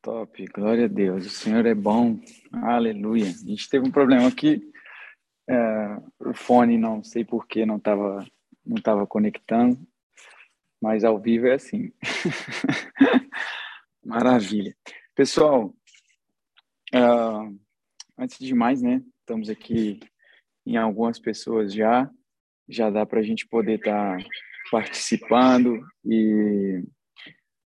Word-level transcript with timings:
Top, 0.00 0.46
glória 0.54 0.86
a 0.86 0.88
Deus. 0.88 1.26
O 1.26 1.30
Senhor 1.30 1.66
é 1.66 1.74
bom. 1.74 2.18
Aleluia. 2.50 3.26
A 3.26 3.48
gente 3.48 3.68
teve 3.68 3.86
um 3.86 3.90
problema 3.90 4.26
aqui. 4.26 4.62
É, 5.46 5.96
o 6.18 6.32
fone, 6.32 6.78
não 6.78 7.04
sei 7.04 7.26
por 7.26 7.46
que 7.46 7.66
não 7.66 7.76
estava 7.76 8.24
não 8.64 8.80
tava 8.80 9.06
conectando, 9.06 9.76
mas 10.80 11.04
ao 11.04 11.18
vivo 11.18 11.46
é 11.46 11.54
assim. 11.54 11.92
Maravilha. 14.02 14.74
Pessoal, 15.14 15.74
uh, 16.94 17.60
antes 18.16 18.38
de 18.38 18.54
mais, 18.54 18.80
né? 18.80 19.02
Estamos 19.20 19.50
aqui 19.50 20.00
em 20.64 20.76
algumas 20.76 21.18
pessoas 21.18 21.74
já. 21.74 22.10
Já 22.68 22.88
dá 22.88 23.04
para 23.04 23.20
a 23.20 23.22
gente 23.22 23.46
poder 23.46 23.78
estar 23.78 24.16
tá 24.16 24.24
participando 24.70 25.84
e 26.04 26.82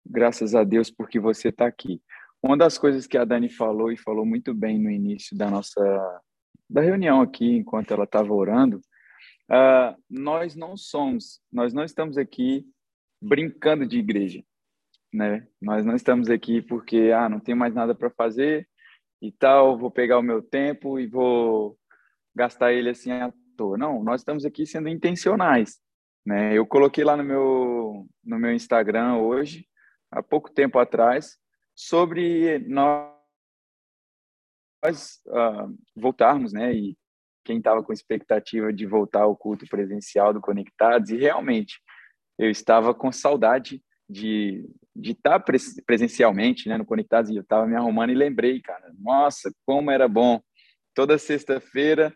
graças 0.09 0.54
a 0.54 0.64
Deus 0.64 0.90
porque 0.90 1.20
você 1.20 1.48
está 1.48 1.66
aqui. 1.66 2.01
Uma 2.42 2.56
das 2.56 2.78
coisas 2.78 3.06
que 3.06 3.19
a 3.19 3.24
Dani 3.24 3.48
falou 3.48 3.92
e 3.92 3.96
falou 3.96 4.24
muito 4.24 4.55
bem 4.55 4.78
no 4.78 4.91
início 4.91 5.37
da 5.37 5.51
nossa 5.51 6.23
da 6.70 6.80
reunião 6.80 7.20
aqui, 7.23 7.56
enquanto 7.56 7.92
ela 7.92 8.05
estava 8.05 8.32
orando, 8.32 8.77
uh, 9.51 9.96
nós 10.09 10.55
não 10.55 10.77
somos, 10.77 11.41
nós 11.51 11.73
não 11.73 11.82
estamos 11.82 12.18
aqui 12.18 12.66
brincando 13.23 13.87
de 13.87 13.98
igreja, 13.98 14.45
né? 15.12 15.46
Nós 15.60 15.84
não 15.84 15.95
estamos 15.95 16.29
aqui 16.29 16.60
porque 16.60 17.10
ah 17.15 17.29
não 17.29 17.40
tem 17.40 17.54
mais 17.54 17.74
nada 17.74 17.95
para 17.95 18.10
fazer 18.10 18.68
e 19.20 19.32
tal, 19.32 19.79
vou 19.79 19.90
pegar 19.90 20.18
o 20.18 20.23
meu 20.23 20.43
tempo 20.43 21.01
e 21.01 21.06
vou 21.06 21.77
gastar 22.37 22.73
ele 22.73 22.90
assim 22.90 23.10
à 23.10 23.32
toa. 23.56 23.79
Não, 23.79 24.04
nós 24.04 24.20
estamos 24.20 24.45
aqui 24.45 24.66
sendo 24.66 24.88
intencionais, 24.88 25.80
né? 26.24 26.56
Eu 26.56 26.66
coloquei 26.66 27.02
lá 27.02 27.16
no 27.16 27.24
meu 27.24 28.06
no 28.23 28.38
meu 28.38 28.52
Instagram 28.52 29.16
hoje, 29.16 29.66
há 30.10 30.22
pouco 30.22 30.50
tempo 30.50 30.78
atrás, 30.78 31.38
sobre 31.74 32.58
nós 32.60 33.12
uh, 35.26 35.76
voltarmos, 35.96 36.52
né? 36.52 36.73
E 36.73 36.96
quem 37.45 37.59
estava 37.59 37.82
com 37.82 37.92
expectativa 37.92 38.73
de 38.73 38.87
voltar 38.87 39.23
ao 39.23 39.37
culto 39.37 39.66
presencial 39.66 40.32
do 40.32 40.40
Conectados, 40.40 41.10
e 41.10 41.16
realmente 41.16 41.80
eu 42.38 42.50
estava 42.50 42.95
com 42.95 43.10
saudade 43.10 43.82
de 44.09 44.65
de 44.98 45.12
estar 45.12 45.38
tá 45.38 45.52
presencialmente, 45.87 46.68
né, 46.68 46.76
no 46.76 46.84
Conectados, 46.84 47.30
e 47.30 47.37
eu 47.37 47.43
estava 47.43 47.66
me 47.66 47.76
arrumando 47.76 48.10
e 48.10 48.16
lembrei, 48.16 48.60
cara, 48.60 48.93
nossa, 48.98 49.52
como 49.65 49.93
era 49.93 50.09
bom. 50.09 50.40
Toda 50.93 51.16
sexta-feira 51.18 52.12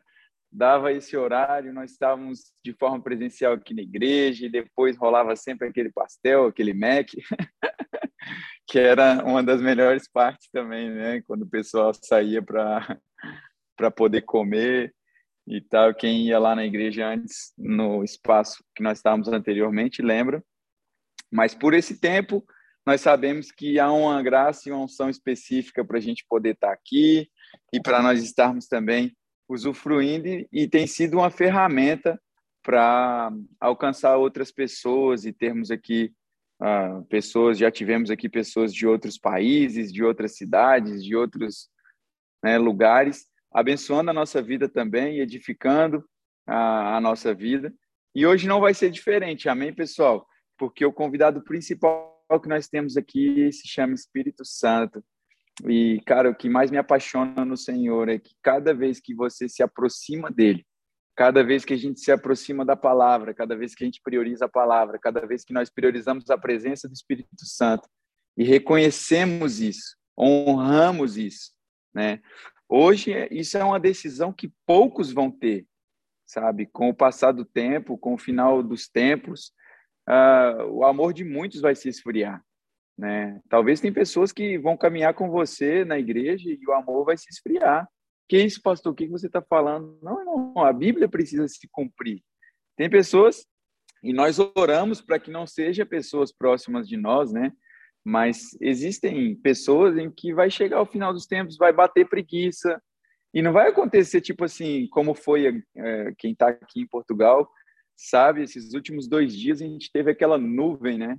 dava 0.53 0.93
esse 0.93 1.17
horário, 1.17 1.73
nós 1.73 1.93
estávamos 1.93 2.53
de 2.63 2.75
forma 2.75 3.03
presencial 3.03 3.55
aqui 3.55 3.73
na 3.73 3.83
igreja, 3.83 4.47
e 4.47 4.51
depois 4.51 4.99
rolava 4.99 5.35
sempre 5.35 5.69
aquele 5.69 5.91
pastel, 5.91 6.47
aquele 6.47 6.75
Mac. 6.75 7.09
que 8.67 8.79
era 8.79 9.25
uma 9.25 9.43
das 9.43 9.61
melhores 9.61 10.09
partes 10.09 10.49
também, 10.51 10.91
né? 10.91 11.23
Quando 11.23 11.43
o 11.43 11.49
pessoal 11.49 11.93
saía 11.95 12.43
para 12.43 13.01
poder 13.97 14.23
comer 14.23 14.95
e 15.47 15.61
tal. 15.61 15.95
Quem 15.95 16.27
ia 16.27 16.39
lá 16.39 16.55
na 16.55 16.65
igreja 16.65 17.07
antes, 17.09 17.53
no 17.59 18.05
espaço 18.05 18.63
que 18.75 18.83
nós 18.83 18.99
estávamos 18.99 19.29
anteriormente, 19.29 20.03
lembra. 20.03 20.43
Mas 21.31 21.55
por 21.55 21.75
esse 21.75 21.99
tempo, 21.99 22.45
nós 22.87 23.01
sabemos 23.01 23.51
que 23.51 23.79
há 23.79 23.91
uma 23.91 24.23
graça 24.23 24.69
e 24.69 24.73
uma 24.73 24.85
unção 24.85 25.09
específica 25.09 25.85
para 25.85 25.99
a 25.99 26.01
gente 26.01 26.25
poder 26.29 26.55
estar 26.55 26.73
aqui 26.73 27.29
e 27.73 27.81
para 27.81 28.03
nós 28.03 28.23
estarmos 28.23 28.67
também 28.67 29.15
usufruindo, 29.49 30.47
e 30.53 30.69
tem 30.69 30.87
sido 30.87 31.19
uma 31.19 31.31
ferramenta 31.31 32.21
para 32.63 33.33
alcançar 33.61 34.17
outras 34.17 34.53
pessoas 34.53 35.25
e 35.25 35.33
termos 35.33 35.71
aqui 35.71 36.13
uh, 36.61 37.05
pessoas, 37.07 37.59
já 37.59 37.71
tivemos 37.71 38.11
aqui 38.11 38.29
pessoas 38.29 38.73
de 38.73 38.87
outros 38.87 39.19
países, 39.19 39.93
de 39.93 40.05
outras 40.05 40.37
cidades, 40.37 41.05
de 41.05 41.17
outros 41.17 41.69
né, 42.43 42.57
lugares, 42.59 43.27
abençoando 43.53 44.11
a 44.11 44.15
nossa 44.15 44.41
vida 44.41 44.69
também, 44.69 45.19
edificando 45.19 46.05
a, 46.47 46.97
a 46.97 47.01
nossa 47.01 47.35
vida. 47.35 47.73
E 48.15 48.27
hoje 48.27 48.47
não 48.47 48.61
vai 48.61 48.75
ser 48.75 48.91
diferente, 48.91 49.49
amém, 49.49 49.73
pessoal? 49.73 50.27
Porque 50.59 50.85
o 50.85 50.93
convidado 50.93 51.43
principal 51.43 52.13
que 52.43 52.49
nós 52.49 52.69
temos 52.69 52.97
aqui 52.97 53.51
se 53.53 53.67
chama 53.69 53.95
Espírito 53.95 54.45
Santo. 54.45 55.05
E, 55.69 56.01
cara, 56.07 56.31
o 56.31 56.35
que 56.35 56.49
mais 56.49 56.71
me 56.71 56.79
apaixona 56.79 57.45
no 57.45 57.57
Senhor 57.57 58.09
é 58.09 58.19
que 58.19 58.35
cada 58.43 58.75
vez 58.75 59.01
que 59.01 59.15
você 59.15 59.49
se 59.49 59.63
aproxima 59.63 60.31
dele, 60.31 60.67
Cada 61.15 61.45
vez 61.45 61.65
que 61.65 61.75
a 61.75 61.77
gente 61.77 62.01
se 62.01 62.11
aproxima 62.11 62.65
da 62.65 62.75
palavra, 62.75 63.35
cada 63.35 63.55
vez 63.55 63.75
que 63.75 63.85
a 63.85 63.87
gente 63.87 64.01
prioriza 64.03 64.47
a 64.47 64.49
palavra, 64.49 64.99
cada 64.99 65.27
vez 65.27 65.45
que 65.45 65.53
nós 65.53 65.69
priorizamos 65.69 66.31
a 66.31 66.39
presença 66.39 66.89
do 66.89 66.95
Espírito 66.95 67.45
Santo 67.45 67.87
e 68.37 68.45
reconhecemos 68.45 69.61
isso, 69.61 69.97
honramos 70.19 71.19
isso, 71.19 71.53
né? 71.95 72.21
Hoje 72.67 73.13
isso 73.31 73.59
é 73.59 73.65
uma 73.65 73.79
decisão 73.79 74.33
que 74.33 74.51
poucos 74.67 75.13
vão 75.13 75.31
ter, 75.31 75.67
sabe? 76.25 76.65
Com 76.65 76.89
o 76.89 76.95
passar 76.95 77.33
do 77.33 77.45
tempo, 77.45 77.99
com 77.99 78.15
o 78.15 78.19
final 78.19 78.63
dos 78.63 78.89
tempos, 78.89 79.53
uh, 80.09 80.65
o 80.71 80.83
amor 80.83 81.13
de 81.13 81.25
muitos 81.25 81.61
vai 81.61 81.75
se 81.75 81.91
esfriar, 81.91 82.43
né? 82.97 83.41
Talvez 83.49 83.81
tem 83.81 83.93
pessoas 83.93 84.33
que 84.33 84.59
vão 84.59 84.77
caminhar 84.77 85.15
com 85.15 85.31
você 85.31 85.85
na 85.85 85.99
igreja 85.99 86.49
e 86.51 86.59
o 86.67 86.73
amor 86.73 87.05
vai 87.05 87.17
se 87.17 87.27
esfriar. 87.31 87.89
Que 88.29 88.39
isso, 88.39 88.61
pastor? 88.63 88.93
O 88.93 88.95
que 88.95 89.07
você 89.09 89.27
está 89.27 89.43
falando? 89.43 89.99
Não, 90.03 90.25
não, 90.25 90.65
a 90.65 90.73
Bíblia 90.73 91.09
precisa 91.09 91.47
se 91.49 91.69
cumprir. 91.71 92.23
Tem 92.77 92.89
pessoas, 92.89 93.47
e 94.03 94.13
nós 94.13 94.39
oramos 94.57 95.01
para 95.01 95.19
que 95.19 95.31
não 95.31 95.47
seja 95.47 95.85
pessoas 95.85 96.33
próximas 96.33 96.89
de 96.89 96.97
nós, 96.97 97.33
né? 97.33 97.53
Mas 98.05 98.57
existem 98.61 99.37
pessoas 99.37 99.97
em 99.97 100.11
que 100.11 100.35
vai 100.35 100.51
chegar 100.51 100.79
ao 100.79 100.87
final 100.87 101.13
dos 101.13 101.27
tempos, 101.27 101.57
vai 101.57 101.73
bater 101.73 102.09
preguiça, 102.09 102.83
e 103.35 103.41
não 103.41 103.53
vai 103.53 103.69
acontecer 103.69 104.21
tipo 104.21 104.45
assim, 104.45 104.89
como 104.89 105.15
foi 105.15 105.63
é, 105.77 106.13
quem 106.19 106.33
está 106.33 106.49
aqui 106.49 106.81
em 106.81 106.87
Portugal, 106.87 107.51
sabe? 107.97 108.43
Esses 108.43 108.75
últimos 108.75 109.09
dois 109.09 109.35
dias 109.35 109.63
a 109.63 109.65
gente 109.65 109.91
teve 109.93 110.11
aquela 110.11 110.37
nuvem, 110.37 110.99
né? 110.99 111.19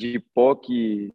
De 0.00 0.18
pó 0.34 0.54
que 0.54 1.12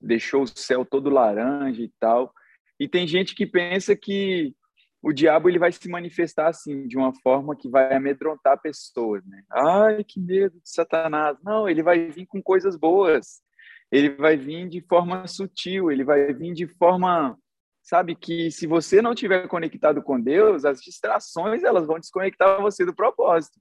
deixou 0.00 0.42
o 0.42 0.46
céu 0.46 0.86
todo 0.86 1.10
laranja 1.10 1.82
e 1.82 1.92
tal. 2.00 2.32
E 2.80 2.88
tem 2.88 3.06
gente 3.06 3.34
que 3.34 3.46
pensa 3.46 3.94
que 3.94 4.54
o 5.02 5.12
diabo 5.12 5.48
ele 5.48 5.58
vai 5.58 5.70
se 5.70 5.86
manifestar 5.88 6.48
assim, 6.48 6.86
de 6.86 6.96
uma 6.96 7.12
forma 7.12 7.54
que 7.54 7.68
vai 7.68 7.94
amedrontar 7.94 8.60
pessoas, 8.62 9.22
né? 9.26 9.42
Ai, 9.50 10.02
que 10.02 10.18
medo 10.18 10.58
de 10.60 10.70
Satanás. 10.70 11.36
Não, 11.44 11.68
ele 11.68 11.82
vai 11.82 12.08
vir 12.08 12.24
com 12.24 12.40
coisas 12.40 12.76
boas. 12.76 13.42
Ele 13.90 14.08
vai 14.10 14.36
vir 14.36 14.68
de 14.68 14.80
forma 14.80 15.26
sutil, 15.26 15.90
ele 15.90 16.04
vai 16.04 16.32
vir 16.32 16.54
de 16.54 16.66
forma, 16.66 17.36
sabe, 17.82 18.14
que 18.14 18.50
se 18.50 18.66
você 18.66 19.02
não 19.02 19.14
tiver 19.14 19.46
conectado 19.48 20.02
com 20.02 20.18
Deus, 20.18 20.64
as 20.64 20.80
distrações 20.80 21.62
elas 21.62 21.86
vão 21.86 21.98
desconectar 21.98 22.62
você 22.62 22.86
do 22.86 22.94
propósito. 22.94 23.60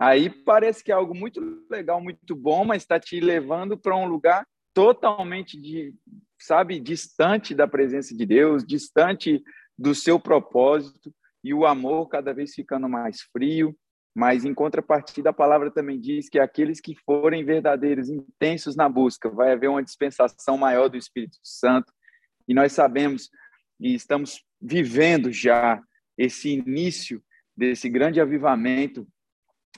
Aí 0.00 0.30
parece 0.30 0.82
que 0.82 0.90
é 0.90 0.94
algo 0.94 1.14
muito 1.14 1.42
legal, 1.70 2.00
muito 2.00 2.34
bom, 2.34 2.64
mas 2.64 2.82
está 2.82 2.98
te 2.98 3.20
levando 3.20 3.76
para 3.76 3.94
um 3.94 4.06
lugar 4.06 4.46
totalmente 4.72 5.60
de, 5.60 5.94
sabe, 6.40 6.80
distante 6.80 7.54
da 7.54 7.68
presença 7.68 8.16
de 8.16 8.24
Deus, 8.24 8.64
distante 8.64 9.42
do 9.78 9.94
seu 9.94 10.18
propósito 10.18 11.14
e 11.44 11.52
o 11.52 11.66
amor 11.66 12.08
cada 12.08 12.32
vez 12.32 12.54
ficando 12.54 12.88
mais 12.88 13.20
frio. 13.30 13.76
Mas, 14.16 14.46
em 14.46 14.54
contrapartida, 14.54 15.30
a 15.30 15.34
palavra 15.34 15.70
também 15.70 16.00
diz 16.00 16.30
que 16.30 16.38
aqueles 16.38 16.80
que 16.80 16.96
forem 17.04 17.44
verdadeiros, 17.44 18.08
intensos 18.08 18.74
na 18.74 18.88
busca, 18.88 19.28
vai 19.28 19.52
haver 19.52 19.68
uma 19.68 19.82
dispensação 19.82 20.56
maior 20.56 20.88
do 20.88 20.96
Espírito 20.96 21.36
Santo. 21.42 21.92
E 22.48 22.54
nós 22.54 22.72
sabemos 22.72 23.28
e 23.78 23.94
estamos 23.94 24.42
vivendo 24.58 25.30
já 25.30 25.78
esse 26.16 26.48
início 26.48 27.22
desse 27.54 27.86
grande 27.90 28.18
avivamento 28.18 29.06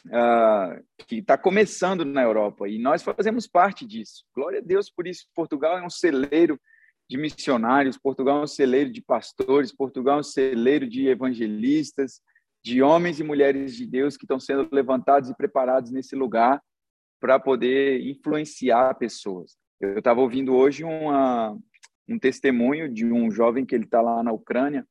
uh, 0.07 0.83
que 1.07 1.17
está 1.17 1.37
começando 1.37 2.05
na 2.05 2.23
Europa. 2.23 2.69
E 2.69 2.79
nós 2.79 3.03
fazemos 3.03 3.47
parte 3.47 3.87
disso. 3.87 4.25
Glória 4.35 4.59
a 4.59 4.63
Deus 4.63 4.91
por 4.91 5.07
isso. 5.07 5.27
Portugal 5.35 5.79
é 5.79 5.85
um 5.85 5.91
celeiro 5.91 6.59
de 7.09 7.17
missionários, 7.19 7.99
Portugal 7.99 8.41
é 8.41 8.45
um 8.45 8.47
celeiro 8.47 8.91
de 8.91 9.03
pastores, 9.03 9.75
Portugal 9.75 10.17
é 10.17 10.21
um 10.21 10.25
celeiro 10.25 10.89
de 10.89 11.09
evangelistas, 11.09 12.21
de 12.65 12.81
homens 12.83 13.21
e 13.21 13.25
mulheres 13.25 13.77
de 13.77 13.87
Deus 13.87 14.17
que 14.17 14.25
estão 14.25 14.39
sendo 14.39 14.69
levantados 14.73 15.29
e 15.29 15.37
preparados 15.37 15.91
nesse 15.91 16.15
lugar 16.15 16.63
para 17.21 17.39
poder 17.39 18.01
influenciar 18.01 18.95
pessoas. 18.95 19.57
Eu 19.81 19.99
estava 19.99 20.21
ouvindo 20.21 20.55
hoje 20.55 20.85
uma, 20.85 21.59
um 22.09 22.19
testemunho 22.19 22.89
de 22.89 23.05
um 23.05 23.31
jovem 23.31 23.67
que 23.67 23.75
ele 23.75 23.85
está 23.85 24.01
lá 24.01 24.23
na 24.23 24.33
Ucrânia 24.33 24.87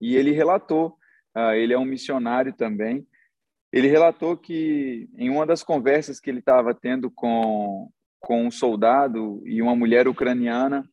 e 0.00 0.16
ele 0.16 0.32
relatou, 0.32 0.96
uh, 1.36 1.52
ele 1.52 1.72
é 1.72 1.78
um 1.78 1.84
missionário 1.84 2.52
também, 2.54 3.06
ele 3.74 3.88
relatou 3.88 4.36
que 4.36 5.08
em 5.18 5.28
uma 5.28 5.44
das 5.44 5.64
conversas 5.64 6.20
que 6.20 6.30
ele 6.30 6.38
estava 6.38 6.72
tendo 6.72 7.10
com, 7.10 7.90
com 8.20 8.46
um 8.46 8.50
soldado 8.50 9.42
e 9.44 9.60
uma 9.60 9.74
mulher 9.74 10.06
ucraniana, 10.06 10.88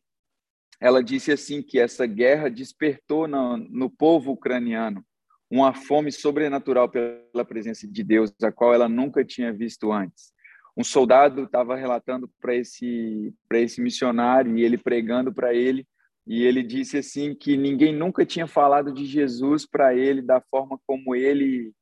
ela 0.80 1.00
disse 1.00 1.30
assim 1.30 1.62
que 1.62 1.78
essa 1.78 2.06
guerra 2.06 2.50
despertou 2.50 3.28
no, 3.28 3.56
no 3.56 3.88
povo 3.88 4.32
ucraniano 4.32 5.04
uma 5.48 5.72
fome 5.72 6.10
sobrenatural 6.10 6.88
pela 6.88 7.44
presença 7.44 7.86
de 7.86 8.02
Deus, 8.02 8.32
a 8.42 8.50
qual 8.50 8.74
ela 8.74 8.88
nunca 8.88 9.24
tinha 9.24 9.52
visto 9.52 9.92
antes. 9.92 10.32
um 10.76 10.82
soldado 10.82 11.44
estava 11.44 11.76
relatando 11.76 12.28
para 12.40 12.56
esse 12.56 13.32
para 13.48 13.60
esse 13.60 13.80
missionário 13.80 14.58
e 14.58 14.64
ele 14.64 14.76
pregando 14.76 15.32
para 15.32 15.54
ele 15.54 15.86
e 16.26 16.42
ele 16.42 16.64
disse 16.64 16.98
assim 16.98 17.32
que 17.32 17.56
ninguém 17.56 17.94
nunca 17.94 18.26
tinha 18.26 18.48
falado 18.48 18.92
de 18.92 19.04
Jesus 19.04 19.64
para 19.64 19.94
ele 19.94 20.20
da 20.20 20.40
forma 20.40 20.80
como 20.84 21.14
ele 21.14 21.72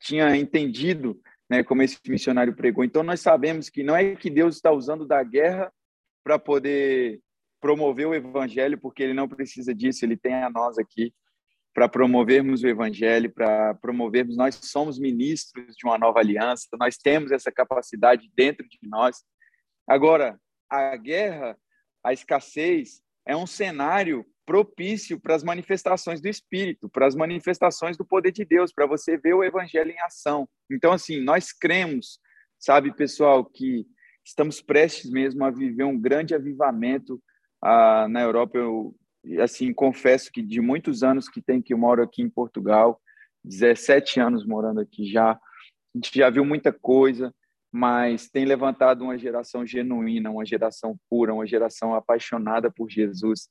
tinha 0.00 0.36
entendido, 0.36 1.20
né, 1.48 1.62
como 1.62 1.82
esse 1.82 1.98
missionário 2.08 2.54
pregou. 2.54 2.84
Então 2.84 3.02
nós 3.02 3.20
sabemos 3.20 3.68
que 3.68 3.82
não 3.82 3.94
é 3.94 4.16
que 4.16 4.30
Deus 4.30 4.56
está 4.56 4.72
usando 4.72 5.06
da 5.06 5.22
guerra 5.22 5.72
para 6.24 6.38
poder 6.38 7.20
promover 7.60 8.06
o 8.06 8.14
evangelho, 8.14 8.78
porque 8.78 9.02
ele 9.02 9.14
não 9.14 9.28
precisa 9.28 9.74
disso, 9.74 10.04
ele 10.04 10.16
tem 10.16 10.34
a 10.34 10.50
nós 10.50 10.78
aqui 10.78 11.12
para 11.72 11.88
promovermos 11.88 12.62
o 12.62 12.68
evangelho, 12.68 13.32
para 13.32 13.74
promovermos, 13.74 14.36
nós 14.36 14.56
somos 14.56 14.98
ministros 14.98 15.76
de 15.76 15.86
uma 15.86 15.98
nova 15.98 16.18
aliança, 16.18 16.66
nós 16.78 16.96
temos 16.96 17.30
essa 17.30 17.52
capacidade 17.52 18.28
dentro 18.34 18.66
de 18.68 18.78
nós. 18.82 19.22
Agora, 19.86 20.40
a 20.68 20.96
guerra, 20.96 21.56
a 22.04 22.12
escassez 22.12 23.00
é 23.26 23.36
um 23.36 23.46
cenário 23.46 24.26
propício 24.50 25.20
para 25.20 25.36
as 25.36 25.44
manifestações 25.44 26.20
do 26.20 26.26
Espírito, 26.26 26.88
para 26.88 27.06
as 27.06 27.14
manifestações 27.14 27.96
do 27.96 28.04
poder 28.04 28.32
de 28.32 28.44
Deus, 28.44 28.72
para 28.72 28.84
você 28.84 29.16
ver 29.16 29.32
o 29.32 29.44
Evangelho 29.44 29.92
em 29.92 30.00
ação. 30.00 30.48
Então, 30.68 30.90
assim, 30.90 31.20
nós 31.20 31.52
cremos, 31.52 32.18
sabe, 32.58 32.92
pessoal, 32.92 33.44
que 33.44 33.86
estamos 34.26 34.60
prestes 34.60 35.08
mesmo 35.08 35.44
a 35.44 35.52
viver 35.52 35.84
um 35.84 35.96
grande 35.96 36.34
avivamento 36.34 37.22
ah, 37.62 38.08
na 38.10 38.22
Europa. 38.22 38.58
Eu, 38.58 38.92
assim, 39.40 39.72
confesso 39.72 40.32
que 40.32 40.42
de 40.42 40.60
muitos 40.60 41.04
anos 41.04 41.28
que 41.28 41.40
tem 41.40 41.62
que 41.62 41.72
eu 41.72 41.78
moro 41.78 42.02
aqui 42.02 42.20
em 42.20 42.28
Portugal, 42.28 43.00
17 43.44 44.18
anos 44.18 44.44
morando 44.44 44.80
aqui 44.80 45.08
já, 45.08 45.30
a 45.30 45.38
gente 45.94 46.10
já 46.12 46.28
viu 46.28 46.44
muita 46.44 46.72
coisa, 46.72 47.32
mas 47.70 48.28
tem 48.28 48.44
levantado 48.44 49.04
uma 49.04 49.16
geração 49.16 49.64
genuína, 49.64 50.28
uma 50.28 50.44
geração 50.44 50.98
pura, 51.08 51.32
uma 51.32 51.46
geração 51.46 51.94
apaixonada 51.94 52.68
por 52.68 52.90
Jesus 52.90 53.48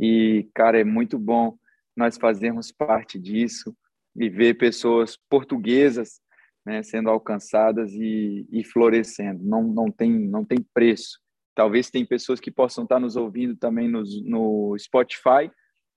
e, 0.00 0.48
cara, 0.54 0.80
é 0.80 0.84
muito 0.84 1.18
bom 1.18 1.58
nós 1.94 2.16
fazermos 2.16 2.72
parte 2.72 3.18
disso 3.18 3.76
e 4.16 4.30
ver 4.30 4.54
pessoas 4.54 5.18
portuguesas 5.28 6.20
né, 6.64 6.82
sendo 6.82 7.10
alcançadas 7.10 7.92
e, 7.92 8.46
e, 8.50 8.64
florescendo. 8.64 9.42
Não, 9.44 9.62
não, 9.62 9.90
tem, 9.90 10.10
não 10.10 10.44
tem 10.44 10.64
preço. 10.72 11.20
Talvez 11.54 11.90
tem 11.90 12.06
pessoas 12.06 12.40
que 12.40 12.50
possam 12.50 12.84
estar 12.84 12.98
nos 12.98 13.16
ouvindo 13.16 13.54
também 13.56 13.88
no, 13.88 14.02
no 14.24 14.78
Spotify 14.78 15.50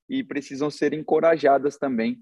e 0.09 0.23
precisam 0.23 0.69
ser 0.69 0.93
encorajadas 0.93 1.77
também 1.77 2.21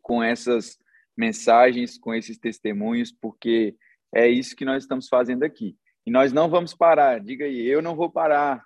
com 0.00 0.22
essas 0.22 0.78
mensagens, 1.16 1.98
com 1.98 2.14
esses 2.14 2.38
testemunhos, 2.38 3.12
porque 3.12 3.74
é 4.14 4.28
isso 4.28 4.54
que 4.54 4.64
nós 4.64 4.84
estamos 4.84 5.08
fazendo 5.08 5.42
aqui. 5.42 5.76
E 6.06 6.10
nós 6.10 6.32
não 6.32 6.48
vamos 6.48 6.74
parar. 6.74 7.20
Diga 7.20 7.44
aí, 7.44 7.66
eu 7.66 7.82
não 7.82 7.96
vou 7.96 8.10
parar. 8.10 8.64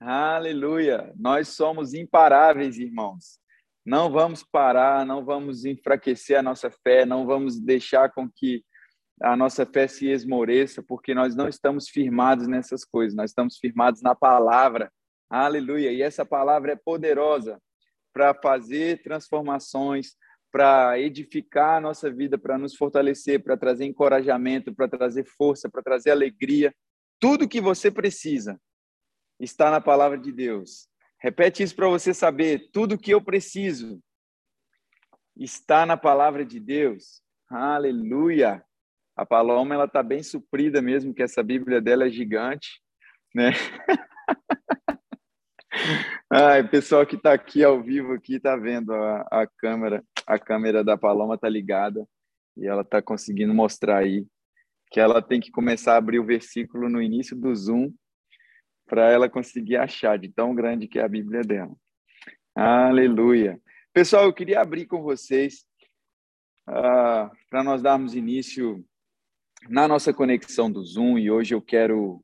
Aleluia! 0.00 1.12
Nós 1.16 1.48
somos 1.48 1.94
imparáveis, 1.94 2.78
irmãos. 2.78 3.38
Não 3.84 4.10
vamos 4.10 4.42
parar, 4.42 5.04
não 5.06 5.24
vamos 5.24 5.64
enfraquecer 5.64 6.38
a 6.38 6.42
nossa 6.42 6.70
fé, 6.70 7.06
não 7.06 7.26
vamos 7.26 7.60
deixar 7.60 8.10
com 8.12 8.28
que 8.28 8.64
a 9.22 9.36
nossa 9.36 9.64
fé 9.64 9.86
se 9.86 10.08
esmoreça, 10.08 10.82
porque 10.82 11.14
nós 11.14 11.36
não 11.36 11.48
estamos 11.48 11.88
firmados 11.88 12.48
nessas 12.48 12.84
coisas, 12.84 13.14
nós 13.14 13.30
estamos 13.30 13.58
firmados 13.58 14.02
na 14.02 14.14
palavra. 14.14 14.90
Aleluia! 15.30 15.92
E 15.92 16.02
essa 16.02 16.24
palavra 16.24 16.72
é 16.72 16.76
poderosa 16.76 17.60
para 18.12 18.34
fazer 18.34 19.02
transformações, 19.02 20.16
para 20.50 20.98
edificar 20.98 21.76
a 21.76 21.80
nossa 21.80 22.10
vida, 22.10 22.38
para 22.38 22.58
nos 22.58 22.76
fortalecer, 22.76 23.42
para 23.42 23.56
trazer 23.56 23.84
encorajamento, 23.84 24.74
para 24.74 24.88
trazer 24.88 25.24
força, 25.24 25.68
para 25.68 25.82
trazer 25.82 26.10
alegria. 26.10 26.74
Tudo 27.18 27.48
que 27.48 27.60
você 27.60 27.90
precisa 27.90 28.58
está 29.38 29.70
na 29.70 29.80
palavra 29.80 30.18
de 30.18 30.32
Deus. 30.32 30.88
Repete 31.18 31.62
isso 31.62 31.74
para 31.74 31.88
você 31.88 32.12
saber. 32.12 32.70
Tudo 32.72 32.98
que 32.98 33.12
eu 33.12 33.20
preciso 33.20 34.00
está 35.36 35.84
na 35.86 35.96
palavra 35.96 36.44
de 36.44 36.60
Deus. 36.60 37.22
Aleluia! 37.48 38.64
A 39.16 39.24
Paloma 39.24 39.74
ela 39.74 39.84
está 39.84 40.02
bem 40.02 40.22
suprida 40.22 40.82
mesmo, 40.82 41.14
que 41.14 41.22
essa 41.22 41.42
Bíblia 41.42 41.80
dela 41.80 42.06
é 42.06 42.10
gigante, 42.10 42.80
né? 43.34 43.52
Ai, 46.30 46.66
pessoal 46.68 47.06
que 47.06 47.16
está 47.16 47.32
aqui 47.32 47.62
ao 47.62 47.82
vivo 47.82 48.12
aqui 48.12 48.36
está 48.36 48.56
vendo 48.56 48.92
a, 48.92 49.20
a 49.30 49.46
câmera, 49.46 50.04
a 50.26 50.38
câmera 50.38 50.82
da 50.82 50.96
Paloma 50.96 51.36
está 51.36 51.48
ligada 51.48 52.06
e 52.56 52.66
ela 52.66 52.82
está 52.82 53.00
conseguindo 53.00 53.54
mostrar 53.54 53.98
aí 53.98 54.26
que 54.90 55.00
ela 55.00 55.22
tem 55.22 55.40
que 55.40 55.50
começar 55.50 55.94
a 55.94 55.96
abrir 55.96 56.18
o 56.18 56.24
versículo 56.24 56.88
no 56.88 57.02
início 57.02 57.36
do 57.36 57.54
Zoom 57.54 57.92
para 58.86 59.10
ela 59.10 59.28
conseguir 59.28 59.76
achar 59.76 60.18
de 60.18 60.28
tão 60.28 60.54
grande 60.54 60.88
que 60.88 60.98
é 60.98 61.02
a 61.02 61.08
Bíblia 61.08 61.42
dela. 61.42 61.74
Aleluia. 62.54 63.60
Pessoal, 63.92 64.24
eu 64.24 64.32
queria 64.32 64.60
abrir 64.60 64.86
com 64.86 65.02
vocês 65.02 65.64
uh, 66.68 67.30
para 67.48 67.62
nós 67.64 67.82
darmos 67.82 68.14
início 68.14 68.84
na 69.68 69.88
nossa 69.88 70.12
conexão 70.12 70.70
do 70.70 70.84
Zoom 70.84 71.18
e 71.18 71.30
hoje 71.30 71.54
eu 71.54 71.62
quero 71.62 72.22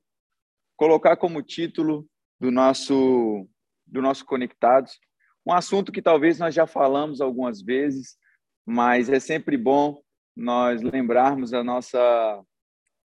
colocar 0.77 1.17
como 1.17 1.43
título 1.43 2.07
do 2.39 2.51
nosso 2.51 3.49
do 3.87 4.01
nosso 4.01 4.25
conectados 4.25 4.99
um 5.47 5.53
assunto 5.53 5.91
que 5.91 6.03
talvez 6.03 6.39
nós 6.39 6.55
já 6.55 6.67
falamos 6.67 7.21
algumas 7.21 7.63
vezes, 7.63 8.17
mas 8.65 9.09
é 9.09 9.19
sempre 9.19 9.57
bom 9.57 10.01
nós 10.37 10.83
lembrarmos 10.83 11.53
a 11.53 11.65
nossa 11.65 12.45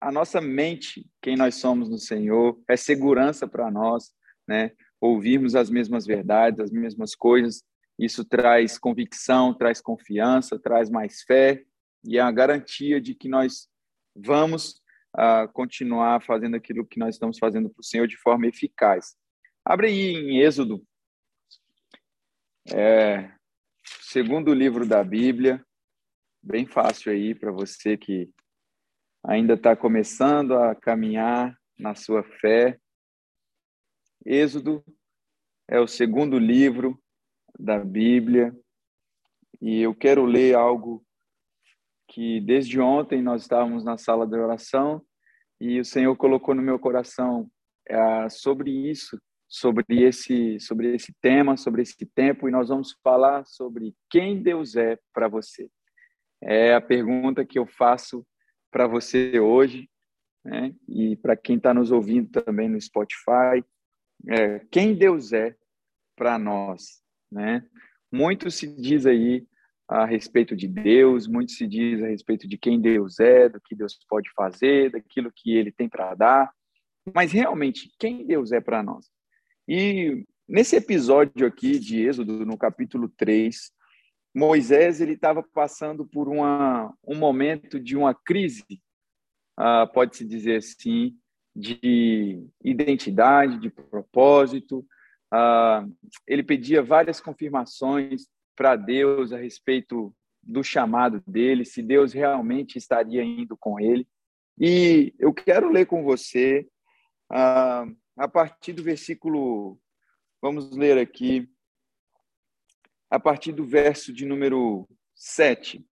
a 0.02 0.12
nossa 0.12 0.42
mente, 0.42 1.08
quem 1.22 1.38
nós 1.38 1.56
somos 1.56 1.88
no 1.88 2.00
Senhor, 2.00 2.60
é 2.68 2.76
segurança 2.76 3.48
para 3.48 3.70
nós, 3.70 4.12
né? 4.48 4.72
Ouvirmos 5.00 5.56
as 5.56 5.70
mesmas 5.70 6.06
verdades, 6.08 6.60
as 6.60 6.72
mesmas 6.72 7.14
coisas, 7.14 7.64
isso 8.00 8.26
traz 8.26 8.80
convicção, 8.80 9.54
traz 9.54 9.80
confiança, 9.80 10.60
traz 10.60 10.90
mais 10.90 11.22
fé 11.22 11.64
e 12.04 12.18
é 12.18 12.22
a 12.22 12.32
garantia 12.32 13.00
de 13.00 13.14
que 13.14 13.30
nós 13.30 13.70
vamos 14.16 14.82
uh, 15.16 15.48
continuar 15.54 16.24
fazendo 16.24 16.56
aquilo 16.56 16.86
que 16.86 17.00
nós 17.00 17.16
estamos 17.16 17.38
fazendo 17.38 17.70
para 17.70 17.80
o 17.80 17.84
Senhor 17.84 18.08
de 18.08 18.18
forma 18.18 18.48
eficaz. 18.48 19.16
Abre 19.64 19.88
aí 19.88 20.16
em 20.16 20.40
Êxodo, 20.40 20.84
é, 22.74 23.32
segundo 24.02 24.52
livro 24.52 24.88
da 24.88 25.04
Bíblia, 25.04 25.64
bem 26.42 26.66
fácil 26.66 27.12
aí 27.12 27.36
para 27.36 27.52
você 27.52 27.96
que 27.96 28.32
ainda 29.24 29.54
está 29.54 29.76
começando 29.76 30.56
a 30.56 30.76
caminhar 30.76 31.56
na 31.78 31.96
sua 31.96 32.24
fé. 32.24 32.80
Êxodo 34.26 34.84
é 35.68 35.80
o 35.80 35.88
segundo 35.88 36.38
livro 36.38 37.02
da 37.58 37.80
Bíblia 37.80 38.56
e 39.62 39.82
eu 39.82 39.94
quero 39.94 40.26
ler 40.26 40.56
algo 40.56 41.04
que 42.08 42.42
desde 42.42 42.80
ontem 42.80 43.22
nós 43.22 43.44
estávamos 43.44 43.84
na 43.84 43.98
sala 43.98 44.28
de 44.28 44.38
oração 44.38 45.02
e 45.60 45.80
o 45.80 45.86
Senhor 45.86 46.16
colocou 46.16 46.54
no 46.54 46.62
meu 46.62 46.78
coração 46.80 47.50
é, 47.88 48.30
sobre 48.30 48.72
isso, 48.72 49.20
sobre 49.48 49.86
esse, 49.90 50.60
sobre 50.60 50.96
esse 50.96 51.14
tema, 51.22 51.56
sobre 51.56 51.84
esse 51.84 52.06
tempo 52.06 52.48
e 52.48 52.52
nós 52.52 52.70
vamos 52.70 52.98
falar 53.04 53.46
sobre 53.46 53.96
quem 54.10 54.42
Deus 54.42 54.76
é 54.76 54.98
para 55.14 55.28
você. 55.28 55.70
É 56.44 56.74
a 56.74 56.82
pergunta 56.82 57.46
que 57.46 57.60
eu 57.60 57.68
faço 57.68 58.26
para 58.72 58.88
você 58.88 59.40
hoje, 59.40 59.90
né? 60.44 60.74
e 60.88 61.16
para 61.18 61.36
quem 61.36 61.58
está 61.58 61.74
nos 61.74 61.92
ouvindo 61.92 62.42
também 62.42 62.70
no 62.70 62.80
Spotify, 62.80 63.64
é, 64.28 64.60
quem 64.72 64.96
Deus 64.96 65.34
é 65.34 65.56
para 66.16 66.40
nós. 66.40 67.04
Né? 67.32 67.64
Muito 68.12 68.50
se 68.50 68.68
diz 68.68 69.06
aí 69.06 69.46
a 69.88 70.06
respeito 70.06 70.56
de 70.56 70.68
Deus, 70.68 71.28
muito 71.28 71.52
se 71.52 71.68
diz 71.68 72.02
a 72.02 72.08
respeito 72.08 72.48
de 72.48 72.58
quem 72.58 72.80
Deus 72.80 73.20
é, 73.20 73.50
do 73.50 73.60
que 73.60 73.76
Deus 73.76 74.00
pode 74.08 74.32
fazer, 74.34 74.90
daquilo 74.90 75.32
que 75.36 75.52
Ele 75.52 75.72
tem 75.72 75.90
para 75.90 76.16
dar, 76.16 76.52
mas 77.14 77.32
realmente, 77.32 77.92
quem 78.00 78.26
Deus 78.26 78.52
é 78.52 78.62
para 78.62 78.84
nós? 78.84 79.08
E 79.68 80.24
nesse 80.48 80.76
episódio 80.76 81.48
aqui 81.48 81.80
de 81.80 82.06
Êxodo, 82.06 82.46
no 82.46 82.58
capítulo 82.58 83.10
3, 83.10 83.72
Moisés 84.34 85.02
ele 85.02 85.14
estava 85.14 85.44
passando 85.44 86.06
por 86.06 86.30
uma, 86.30 86.94
um 87.06 87.16
momento 87.16 87.80
de 87.80 87.98
uma 87.98 88.14
crise, 88.14 88.82
uh, 89.60 89.92
pode-se 89.94 90.26
dizer 90.26 90.58
assim, 90.58 91.18
de 91.56 92.48
identidade, 92.64 93.60
de 93.60 93.70
propósito. 93.70 94.86
Uh, 95.34 95.94
ele 96.26 96.44
pedia 96.44 96.82
várias 96.82 97.20
confirmações 97.20 98.28
para 98.56 98.76
Deus 98.76 99.34
a 99.34 99.38
respeito 99.38 100.16
do 100.42 100.64
chamado 100.64 101.22
dele, 101.28 101.66
se 101.66 101.82
Deus 101.82 102.14
realmente 102.14 102.78
estaria 102.78 103.24
indo 103.24 103.56
com 103.58 103.80
ele. 103.80 104.08
E 104.60 105.14
eu 105.20 105.34
quero 105.34 105.70
ler 105.70 105.86
com 105.86 106.04
você 106.04 106.68
uh, 107.32 107.96
a 108.18 108.28
partir 108.28 108.74
do 108.74 108.84
versículo, 108.84 109.78
vamos 110.42 110.72
ler 110.72 110.98
aqui, 110.98 111.50
a 113.12 113.20
partir 113.20 113.52
do 113.52 113.66
verso 113.66 114.14
de 114.14 114.26
número 114.26 114.88
7. 115.14 115.86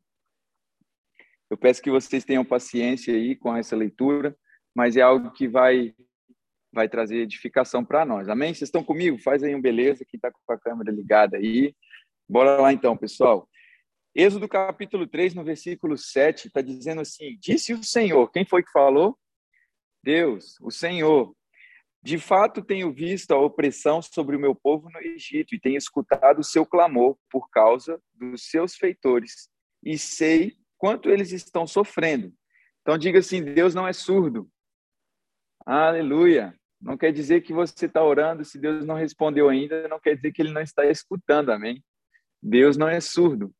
Eu 1.49 1.57
peço 1.57 1.81
que 1.81 1.91
vocês 1.91 2.25
tenham 2.25 2.45
paciência 2.45 3.15
aí 3.15 3.35
com 3.35 3.57
essa 3.57 3.75
leitura, 3.75 4.37
mas 4.75 4.97
é 4.97 5.01
algo 5.01 5.33
que 5.33 5.49
vai 5.49 5.95
vai 6.73 6.91
trazer 6.91 7.17
edificação 7.17 7.83
para 7.83 8.05
nós. 8.05 8.29
Amém? 8.29 8.53
Vocês 8.53 8.69
estão 8.69 8.85
comigo? 8.85 9.17
Faz 9.19 9.43
aí 9.43 9.55
um 9.55 9.63
beleza, 9.63 10.05
quem 10.05 10.19
está 10.19 10.31
com 10.31 10.53
a 10.53 10.59
câmera 10.59 10.93
ligada 10.93 11.39
aí. 11.39 11.75
Bora 12.29 12.61
lá 12.61 12.71
então, 12.71 12.95
pessoal. 12.95 13.49
Êxodo 14.15 14.47
capítulo 14.47 15.07
3, 15.07 15.33
no 15.33 15.43
versículo 15.43 15.97
7, 15.97 16.49
está 16.49 16.61
dizendo 16.61 17.01
assim: 17.01 17.39
Disse 17.41 17.73
o 17.73 17.83
Senhor, 17.83 18.31
quem 18.31 18.45
foi 18.45 18.63
que 18.63 18.71
falou? 18.71 19.19
Deus, 20.03 20.57
o 20.61 20.71
Senhor. 20.71 21.35
De 22.07 22.21
fato, 22.21 22.63
tenho 22.63 22.93
visto 22.93 23.33
a 23.33 23.41
opressão 23.41 24.01
sobre 24.01 24.37
o 24.37 24.39
meu 24.39 24.55
povo 24.55 24.89
no 24.89 25.01
Egito 25.01 25.57
e 25.57 25.59
tenho 25.59 25.77
escutado 25.77 26.39
o 26.39 26.45
seu 26.45 26.65
clamor 26.65 27.19
por 27.29 27.51
causa 27.51 28.01
dos 28.15 28.49
seus 28.49 28.77
feitores 28.77 29.49
e 29.83 29.99
sei 29.99 30.57
quanto 30.79 31.11
eles 31.11 31.33
estão 31.33 31.67
sofrendo. 31.67 32.33
Então, 32.81 32.97
diga 32.97 33.19
assim: 33.19 33.43
Deus 33.43 33.75
não 33.75 33.89
é 33.89 33.93
surdo. 33.93 34.49
Aleluia. 35.67 36.55
Não 36.81 36.97
quer 36.97 37.11
dizer 37.13 37.41
que 37.41 37.53
você 37.53 37.87
está 37.87 38.05
orando, 38.05 38.45
se 38.45 38.57
Deus 38.57 38.87
não 38.87 38.95
respondeu 38.95 39.49
ainda, 39.49 39.89
não 39.89 39.99
quer 39.99 40.15
dizer 40.15 40.31
que 40.31 40.41
ele 40.41 40.53
não 40.53 40.63
está 40.63 40.87
escutando, 40.87 41.51
amém? 41.51 41.83
Deus 42.41 42.77
não 42.77 42.89
é 42.89 43.01
surdo. 43.01 43.53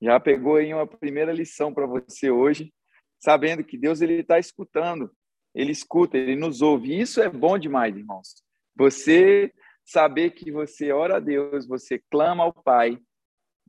Já 0.00 0.18
pegou 0.18 0.56
aí 0.56 0.72
uma 0.72 0.86
primeira 0.86 1.34
lição 1.34 1.74
para 1.74 1.84
você 1.84 2.30
hoje, 2.30 2.72
sabendo 3.18 3.62
que 3.62 3.76
Deus 3.76 4.00
ele 4.00 4.20
está 4.20 4.38
escutando, 4.38 5.14
ele 5.54 5.72
escuta, 5.72 6.16
ele 6.16 6.36
nos 6.36 6.62
ouve. 6.62 6.98
Isso 6.98 7.20
é 7.20 7.28
bom 7.28 7.58
demais, 7.58 7.96
irmãos. 7.96 8.42
Você 8.76 9.52
saber 9.84 10.30
que 10.30 10.50
você 10.52 10.92
ora 10.92 11.16
a 11.16 11.20
Deus, 11.20 11.66
você 11.66 12.00
clama 12.10 12.44
ao 12.44 12.52
Pai 12.52 12.98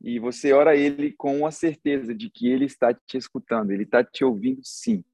e 0.02 0.18
você 0.18 0.52
ora 0.52 0.70
a 0.70 0.76
Ele 0.76 1.12
com 1.12 1.46
a 1.46 1.50
certeza 1.50 2.14
de 2.14 2.30
que 2.30 2.48
Ele 2.48 2.64
está 2.64 2.94
te 2.94 3.16
escutando, 3.16 3.70
Ele 3.70 3.82
está 3.82 4.04
te 4.04 4.24
ouvindo, 4.24 4.60
sim. 4.62 5.04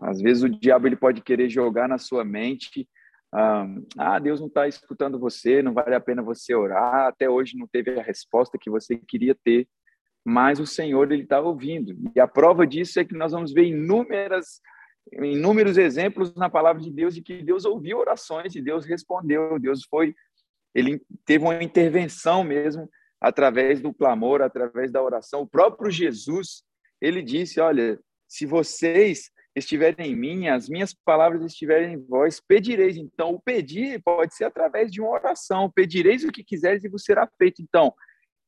Às 0.00 0.20
vezes 0.20 0.42
o 0.42 0.48
diabo 0.48 0.86
ele 0.86 0.96
pode 0.96 1.20
querer 1.20 1.48
jogar 1.48 1.88
na 1.88 1.98
sua 1.98 2.24
mente 2.24 2.88
ah, 3.34 4.18
Deus 4.18 4.40
não 4.40 4.48
está 4.48 4.68
escutando 4.68 5.18
você, 5.18 5.62
não 5.62 5.72
vale 5.72 5.94
a 5.94 6.00
pena 6.00 6.22
você 6.22 6.54
orar, 6.54 7.06
até 7.06 7.30
hoje 7.30 7.56
não 7.56 7.66
teve 7.66 7.98
a 7.98 8.02
resposta 8.02 8.58
que 8.60 8.68
você 8.68 8.96
queria 8.96 9.34
ter, 9.34 9.66
mas 10.24 10.60
o 10.60 10.66
Senhor 10.66 11.10
ele 11.10 11.22
está 11.22 11.40
ouvindo. 11.40 11.96
E 12.14 12.20
a 12.20 12.28
prova 12.28 12.66
disso 12.66 13.00
é 13.00 13.04
que 13.04 13.16
nós 13.16 13.32
vamos 13.32 13.52
ver 13.52 13.64
inúmeras, 13.64 14.60
inúmeros 15.12 15.76
exemplos 15.76 16.34
na 16.34 16.48
palavra 16.48 16.80
de 16.80 16.90
Deus 16.90 17.14
de 17.14 17.22
que 17.22 17.42
Deus 17.42 17.64
ouviu 17.64 17.98
orações 17.98 18.54
e 18.54 18.62
Deus 18.62 18.84
respondeu. 18.84 19.58
Deus 19.58 19.84
foi, 19.84 20.14
ele 20.74 21.00
teve 21.24 21.44
uma 21.44 21.62
intervenção 21.62 22.44
mesmo 22.44 22.88
através 23.20 23.80
do 23.80 23.92
clamor, 23.92 24.42
através 24.42 24.90
da 24.90 25.02
oração. 25.02 25.42
O 25.42 25.46
próprio 25.46 25.90
Jesus, 25.90 26.62
ele 27.00 27.22
disse: 27.22 27.60
Olha, 27.60 27.98
se 28.28 28.46
vocês 28.46 29.30
estiverem 29.54 30.12
em 30.12 30.16
mim, 30.16 30.48
as 30.48 30.68
minhas 30.68 30.94
palavras 30.94 31.44
estiverem 31.44 31.94
em 31.94 32.06
vós, 32.06 32.40
pedireis. 32.40 32.96
Então, 32.96 33.34
o 33.34 33.40
pedir 33.40 34.02
pode 34.02 34.34
ser 34.34 34.44
através 34.44 34.90
de 34.90 35.00
uma 35.00 35.10
oração. 35.10 35.70
Pedireis 35.70 36.24
o 36.24 36.32
que 36.32 36.42
quiseres 36.42 36.84
e 36.84 36.88
vos 36.88 37.04
será 37.04 37.28
feito. 37.38 37.60
Então, 37.60 37.92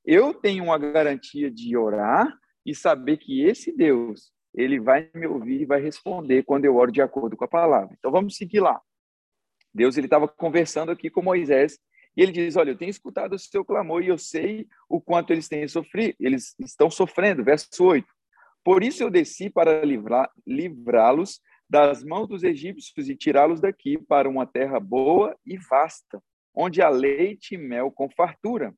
eu 0.04 0.34
tenho 0.34 0.64
uma 0.64 0.78
garantia 0.78 1.50
de 1.50 1.76
orar 1.76 2.34
e 2.64 2.74
saber 2.74 3.18
que 3.18 3.42
esse 3.42 3.74
Deus, 3.74 4.32
ele 4.54 4.78
vai 4.78 5.10
me 5.14 5.26
ouvir 5.26 5.62
e 5.62 5.66
vai 5.66 5.80
responder 5.80 6.44
quando 6.44 6.64
eu 6.64 6.76
oro 6.76 6.92
de 6.92 7.02
acordo 7.02 7.36
com 7.36 7.44
a 7.44 7.48
palavra. 7.48 7.94
Então, 7.98 8.10
vamos 8.10 8.36
seguir 8.36 8.60
lá. 8.60 8.80
Deus 9.74 9.96
ele 9.96 10.06
estava 10.06 10.28
conversando 10.28 10.92
aqui 10.92 11.10
com 11.10 11.20
Moisés 11.20 11.78
e 12.16 12.22
ele 12.22 12.30
diz: 12.30 12.56
Olha, 12.56 12.70
eu 12.70 12.78
tenho 12.78 12.90
escutado 12.90 13.34
o 13.34 13.38
seu 13.38 13.64
clamor 13.64 14.02
e 14.02 14.08
eu 14.08 14.16
sei 14.16 14.68
o 14.88 15.00
quanto 15.00 15.32
eles 15.32 15.48
têm 15.48 15.66
sofrido, 15.66 16.14
eles 16.20 16.54
estão 16.60 16.88
sofrendo. 16.88 17.42
Verso 17.42 17.84
8. 17.84 18.06
Por 18.62 18.82
isso 18.82 19.02
eu 19.02 19.10
desci 19.10 19.50
para 19.50 19.82
livrá-los 20.46 21.40
das 21.68 22.04
mãos 22.04 22.28
dos 22.28 22.42
egípcios 22.42 23.08
e 23.08 23.16
tirá-los 23.16 23.60
daqui 23.60 23.98
para 23.98 24.28
uma 24.28 24.46
terra 24.46 24.78
boa 24.78 25.36
e 25.44 25.58
vasta, 25.58 26.22
onde 26.54 26.80
há 26.80 26.88
leite 26.88 27.56
e 27.56 27.58
mel 27.58 27.90
com 27.90 28.08
fartura, 28.08 28.72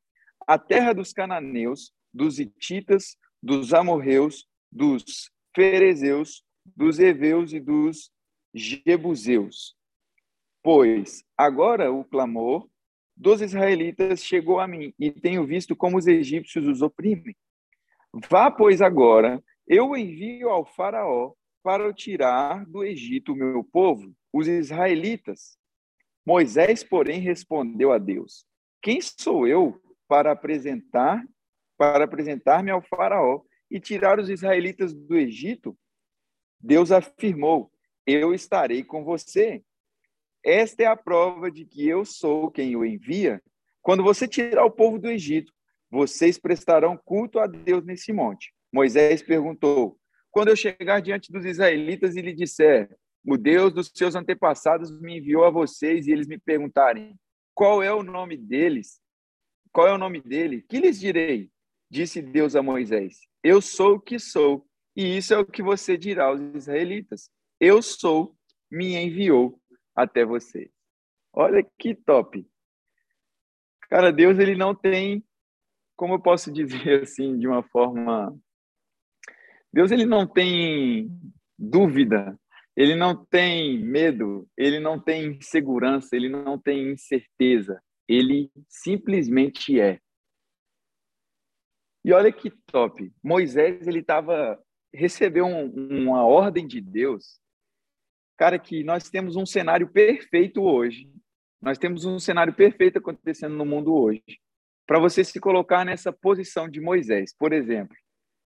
a 0.47 0.59
terra 0.59 0.93
dos 0.93 1.13
cananeus, 1.13 1.93
dos 2.13 2.39
hititas, 2.39 3.17
dos 3.43 3.75
amorreus, 3.75 4.47
dos 4.73 5.31
ferezeus, 5.57 6.45
dos 6.77 6.99
heveus 6.99 7.55
e 7.55 7.59
dos 7.59 8.11
jebuseus. 8.55 9.75
Pois 10.63 11.25
agora 11.35 11.91
o 11.91 12.05
clamor 12.05 12.69
dos 13.17 13.41
israelitas 13.41 14.23
chegou 14.23 14.61
a 14.61 14.69
mim, 14.69 14.93
e 14.99 15.11
tenho 15.11 15.47
visto 15.47 15.75
como 15.75 15.97
os 15.97 16.07
egípcios 16.07 16.67
os 16.67 16.83
oprimem. 16.83 17.35
Vá, 18.29 18.51
pois, 18.51 18.83
agora 18.83 19.43
eu 19.67 19.97
envio 19.97 20.51
ao 20.51 20.67
Faraó 20.67 21.33
para 21.63 21.91
tirar 21.95 22.67
do 22.67 22.85
Egito 22.85 23.33
o 23.33 23.37
meu 23.37 23.65
povo, 23.65 24.15
os 24.31 24.47
israelitas. 24.47 25.57
Moisés, 26.27 26.85
porém, 26.85 27.21
respondeu 27.21 27.93
a 27.93 27.99
Deus: 27.99 28.45
Quem 28.83 29.01
sou 29.01 29.47
eu 29.47 29.81
para 30.07 30.33
apresentar 30.33 31.25
para 31.79 32.05
apresentar-me 32.05 32.71
ao 32.71 32.81
Faraó 32.81 33.43
e 33.71 33.81
tirar 33.81 34.19
os 34.19 34.29
israelitas 34.29 34.93
do 34.93 35.17
Egito? 35.17 35.77
Deus 36.61 36.91
afirmou: 36.93 37.71
Eu 38.07 38.35
estarei 38.35 38.83
com 38.83 39.05
você. 39.05 39.63
Esta 40.45 40.85
é 40.85 40.87
a 40.87 40.97
prova 40.97 41.51
de 41.51 41.65
que 41.65 41.87
eu 41.87 42.05
sou 42.05 42.51
quem 42.51 42.77
o 42.77 42.85
envia. 42.85 43.43
Quando 43.83 44.03
você 44.03 44.29
tirar 44.29 44.65
o 44.65 44.71
povo 44.71 44.99
do 44.99 45.11
Egito, 45.11 45.53
vocês 45.91 46.39
prestarão 46.39 46.97
culto 46.97 47.39
a 47.39 47.47
Deus 47.47 47.85
nesse 47.85 48.13
monte. 48.13 48.53
Moisés 48.73 49.23
perguntou: 49.23 49.99
Quando 50.31 50.49
eu 50.49 50.57
chegar 50.57 51.01
diante 51.01 51.33
dos 51.33 51.45
israelitas 51.45 52.17
e 52.17 52.23
lhe 52.23 52.33
disser, 52.33 52.89
o 53.27 53.37
Deus 53.37 53.73
dos 53.73 53.91
seus 53.93 54.15
antepassados 54.15 54.91
me 55.01 55.19
enviou 55.19 55.45
a 55.45 55.51
vocês, 55.51 56.07
e 56.07 56.13
eles 56.13 56.29
me 56.29 56.39
perguntarem, 56.39 57.19
qual 57.57 57.83
é 57.83 57.93
o 57.93 58.03
nome 58.03 58.37
deles? 58.37 59.01
Qual 59.73 59.89
é 59.89 59.93
o 59.93 59.99
nome 59.99 60.21
dele? 60.21 60.63
Que 60.69 60.79
lhes 60.79 61.01
direi? 61.01 61.51
Disse 61.91 62.21
Deus 62.21 62.55
a 62.55 62.63
Moisés: 62.63 63.21
Eu 63.49 63.63
sou 63.63 63.95
o 63.95 64.01
que 64.01 64.19
sou, 64.19 64.67
e 64.97 65.19
isso 65.19 65.33
é 65.33 65.39
o 65.39 65.47
que 65.47 65.63
você 65.63 65.97
dirá 65.97 66.25
aos 66.25 66.41
israelitas. 66.41 67.31
Eu 67.61 67.81
sou, 67.81 68.37
me 68.69 68.97
enviou 68.97 69.61
até 69.95 70.25
você. 70.25 70.69
Olha 71.33 71.65
que 71.79 71.95
top. 71.95 72.45
Cara, 73.89 74.13
Deus 74.13 74.41
ele 74.41 74.57
não 74.57 74.75
tem, 74.75 75.25
como 75.95 76.15
eu 76.15 76.21
posso 76.21 76.51
dizer 76.53 77.03
assim, 77.05 77.39
de 77.39 77.47
uma 77.47 77.63
forma 77.63 78.37
Deus 79.73 79.93
ele 79.93 80.07
não 80.07 80.27
tem 80.27 81.09
dúvida, 81.57 82.37
ele 82.75 82.97
não 82.97 83.25
tem 83.27 83.79
medo, 83.79 84.49
ele 84.57 84.81
não 84.81 84.99
tem 84.99 85.37
insegurança, 85.37 86.17
ele 86.17 86.29
não 86.29 86.59
tem 86.59 86.91
incerteza, 86.91 87.81
ele 88.09 88.51
simplesmente 88.69 89.79
é. 89.79 90.01
E 92.07 92.13
olha 92.13 92.31
que 92.31 92.53
top, 92.67 93.13
Moisés 93.21 93.85
ele 93.85 93.99
estava 93.99 94.57
recebeu 94.95 95.45
um, 95.45 95.67
uma 96.05 96.25
ordem 96.25 96.65
de 96.65 96.81
Deus, 96.81 97.41
cara 98.39 98.61
que 98.61 98.85
nós 98.85 99.11
temos 99.11 99.35
um 99.35 99.45
cenário 99.45 99.89
perfeito 99.89 100.63
hoje, 100.63 101.11
nós 101.61 101.79
temos 101.79 102.05
um 102.05 102.21
cenário 102.21 102.55
perfeito 102.55 102.99
acontecendo 102.99 103.57
no 103.57 103.67
mundo 103.67 103.93
hoje, 103.93 104.23
para 104.87 105.01
você 105.01 105.25
se 105.25 105.41
colocar 105.41 105.85
nessa 105.85 106.13
posição 106.13 106.69
de 106.69 106.81
Moisés, 106.81 107.35
por 107.37 107.53
exemplo. 107.53 107.97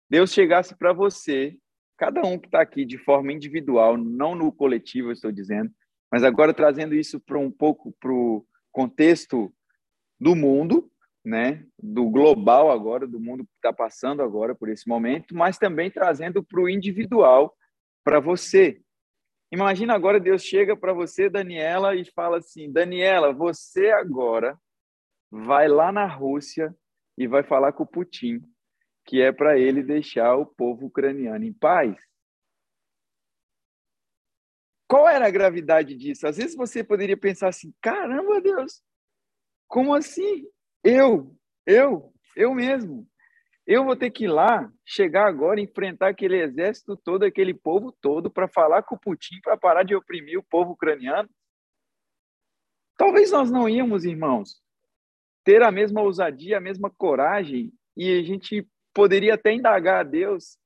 Deus 0.09 0.33
chegasse 0.33 0.75
para 0.77 0.91
você, 0.91 1.57
cada 1.97 2.23
um 2.23 2.37
que 2.37 2.47
está 2.47 2.59
aqui 2.61 2.83
de 2.83 2.97
forma 2.97 3.31
individual, 3.31 3.95
não 3.95 4.35
no 4.35 4.51
coletivo, 4.51 5.07
eu 5.07 5.13
estou 5.13 5.31
dizendo, 5.31 5.71
mas 6.11 6.25
agora 6.25 6.53
trazendo 6.53 6.93
isso 6.93 7.21
para 7.21 7.39
um 7.39 7.49
pouco 7.49 7.95
para 8.01 8.11
o 8.11 8.45
contexto 8.69 9.49
do 10.19 10.35
mundo, 10.35 10.91
né, 11.25 11.65
do 11.81 12.09
global 12.09 12.71
agora, 12.71 13.07
do 13.07 13.19
mundo 13.19 13.43
que 13.43 13.51
está 13.55 13.73
passando 13.73 14.21
agora 14.21 14.53
por 14.53 14.69
esse 14.69 14.87
momento, 14.87 15.35
mas 15.35 15.57
também 15.57 15.89
trazendo 15.89 16.43
para 16.43 16.61
o 16.61 16.69
individual, 16.69 17.55
para 18.03 18.19
você. 18.19 18.79
Imagina 19.51 19.95
agora 19.95 20.19
Deus 20.19 20.43
chega 20.43 20.77
para 20.77 20.93
você, 20.93 21.29
Daniela, 21.29 21.95
e 21.95 22.05
fala 22.11 22.37
assim: 22.37 22.71
Daniela, 22.71 23.33
você 23.33 23.89
agora 23.89 24.57
vai 25.31 25.67
lá 25.67 25.91
na 25.91 26.05
Rússia 26.05 26.75
e 27.17 27.27
vai 27.27 27.43
falar 27.43 27.73
com 27.73 27.83
o 27.83 27.87
Putin 27.87 28.41
que 29.05 29.21
é 29.21 29.31
para 29.31 29.57
ele 29.57 29.83
deixar 29.83 30.35
o 30.35 30.45
povo 30.45 30.87
ucraniano 30.87 31.45
em 31.45 31.53
paz. 31.53 31.95
Qual 34.87 35.07
era 35.07 35.27
a 35.27 35.31
gravidade 35.31 35.95
disso? 35.95 36.27
Às 36.27 36.37
vezes 36.37 36.55
você 36.55 36.83
poderia 36.83 37.15
pensar 37.15 37.49
assim: 37.49 37.73
caramba, 37.81 38.41
Deus, 38.41 38.83
como 39.67 39.93
assim? 39.93 40.47
Eu, 40.87 41.35
eu, 41.65 42.13
eu 42.37 42.53
mesmo. 42.53 43.07
Eu 43.65 43.83
vou 43.83 43.95
ter 43.95 44.11
que 44.11 44.25
ir 44.25 44.27
lá, 44.27 44.71
chegar 44.85 45.25
agora, 45.25 45.59
enfrentar 45.59 46.09
aquele 46.09 46.39
exército 46.39 46.95
todo, 46.95 47.23
aquele 47.23 47.55
povo 47.55 47.91
todo, 47.91 48.29
para 48.29 48.47
falar 48.47 48.83
com 48.83 48.93
o 48.93 48.99
Putin, 48.99 49.41
para 49.41 49.57
parar 49.57 49.81
de 49.81 49.95
oprimir 49.95 50.37
o 50.37 50.43
povo 50.43 50.73
ucraniano? 50.73 51.27
Talvez 52.95 53.31
nós 53.31 53.49
não 53.49 53.67
íamos, 53.67 54.05
irmãos, 54.05 54.61
ter 55.43 55.63
a 55.63 55.71
mesma 55.71 56.03
ousadia, 56.03 56.57
a 56.57 56.61
mesma 56.61 56.91
coragem, 56.91 57.73
e 57.97 58.19
a 58.19 58.21
gente 58.21 58.67
poderia 58.93 59.33
até 59.33 59.51
indagar 59.51 60.01
a 60.01 60.03
Deus 60.03 60.59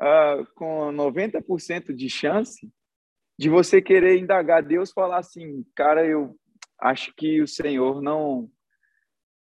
uh, 0.00 0.44
com 0.56 0.92
90% 0.92 1.94
de 1.94 2.10
chance 2.10 2.68
de 3.38 3.48
você 3.48 3.80
querer 3.80 4.18
indagar 4.18 4.60
Deus, 4.60 4.90
falar 4.90 5.18
assim, 5.18 5.64
cara, 5.72 6.04
eu 6.04 6.36
acho 6.80 7.14
que 7.14 7.40
o 7.40 7.46
Senhor 7.46 8.02
não 8.02 8.50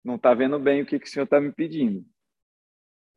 não 0.04 0.16
está 0.16 0.34
vendo 0.34 0.60
bem 0.60 0.82
o 0.82 0.86
que, 0.86 1.00
que 1.00 1.08
o 1.08 1.10
Senhor 1.10 1.26
está 1.26 1.40
me 1.40 1.52
pedindo. 1.52 2.06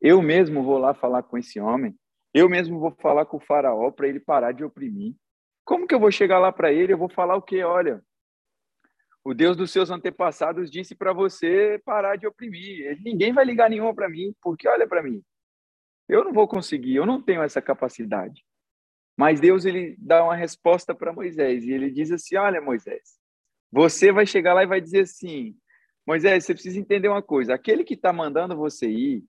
Eu 0.01 0.21
mesmo 0.21 0.63
vou 0.63 0.77
lá 0.77 0.93
falar 0.93 1.23
com 1.23 1.37
esse 1.37 1.59
homem, 1.59 1.97
eu 2.33 2.49
mesmo 2.49 2.79
vou 2.79 2.91
falar 2.91 3.25
com 3.25 3.37
o 3.37 3.39
faraó 3.39 3.91
para 3.91 4.07
ele 4.07 4.19
parar 4.19 4.51
de 4.51 4.63
oprimir. 4.63 5.15
Como 5.63 5.87
que 5.87 5.95
eu 5.95 5.99
vou 5.99 6.11
chegar 6.11 6.37
lá 6.37 6.51
para 6.51 6.71
ele? 6.71 6.93
Eu 6.93 6.97
vou 6.97 7.09
falar 7.09 7.35
o 7.35 7.41
quê? 7.41 7.63
Olha, 7.63 8.03
o 9.23 9.33
Deus 9.33 9.57
dos 9.57 9.71
seus 9.71 9.89
antepassados 9.89 10.69
disse 10.69 10.93
para 10.93 11.11
você 11.11 11.81
parar 11.83 12.15
de 12.15 12.27
oprimir. 12.27 13.01
Ninguém 13.01 13.33
vai 13.33 13.43
ligar 13.43 13.69
nenhuma 13.69 13.95
para 13.95 14.07
mim, 14.07 14.35
porque 14.41 14.67
olha 14.67 14.87
para 14.87 15.01
mim. 15.01 15.23
Eu 16.07 16.23
não 16.23 16.31
vou 16.31 16.47
conseguir, 16.47 16.95
eu 16.95 17.05
não 17.05 17.19
tenho 17.19 17.41
essa 17.41 17.59
capacidade. 17.59 18.45
Mas 19.17 19.39
Deus 19.39 19.65
ele 19.65 19.95
dá 19.97 20.23
uma 20.23 20.35
resposta 20.35 20.93
para 20.93 21.13
Moisés 21.13 21.63
e 21.63 21.71
ele 21.71 21.89
diz 21.89 22.11
assim: 22.11 22.35
"Olha, 22.35 22.61
Moisés, 22.61 23.17
você 23.71 24.11
vai 24.11 24.27
chegar 24.27 24.53
lá 24.53 24.61
e 24.61 24.67
vai 24.67 24.79
dizer 24.79 25.01
assim: 25.01 25.57
Moisés, 26.05 26.45
você 26.45 26.53
precisa 26.53 26.79
entender 26.79 27.07
uma 27.07 27.21
coisa. 27.21 27.53
Aquele 27.53 27.83
que 27.83 27.95
está 27.95 28.13
mandando 28.13 28.55
você 28.55 28.87
ir, 28.87 29.23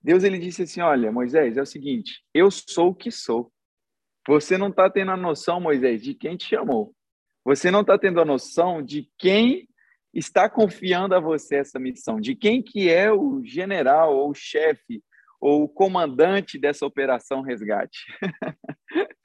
Deus 0.00 0.24
ele 0.24 0.38
disse 0.38 0.62
assim: 0.62 0.80
Olha, 0.80 1.12
Moisés, 1.12 1.56
é 1.56 1.62
o 1.62 1.66
seguinte, 1.66 2.24
eu 2.32 2.50
sou 2.50 2.90
o 2.90 2.94
que 2.94 3.10
sou. 3.10 3.52
Você 4.26 4.56
não 4.56 4.68
está 4.68 4.88
tendo 4.88 5.10
a 5.10 5.16
noção, 5.16 5.60
Moisés, 5.60 6.02
de 6.02 6.14
quem 6.14 6.36
te 6.36 6.48
chamou. 6.48 6.94
Você 7.44 7.70
não 7.70 7.80
está 7.80 7.98
tendo 7.98 8.20
a 8.20 8.24
noção 8.24 8.80
de 8.80 9.10
quem 9.18 9.68
está 10.14 10.48
confiando 10.48 11.14
a 11.14 11.20
você 11.20 11.56
essa 11.56 11.78
missão, 11.78 12.20
de 12.20 12.34
quem 12.34 12.62
que 12.62 12.88
é 12.88 13.10
o 13.12 13.42
general 13.44 14.14
ou 14.16 14.30
o 14.30 14.34
chefe 14.34 15.02
ou 15.40 15.64
o 15.64 15.68
comandante 15.68 16.58
dessa 16.58 16.86
operação 16.86 17.40
resgate. 17.40 18.06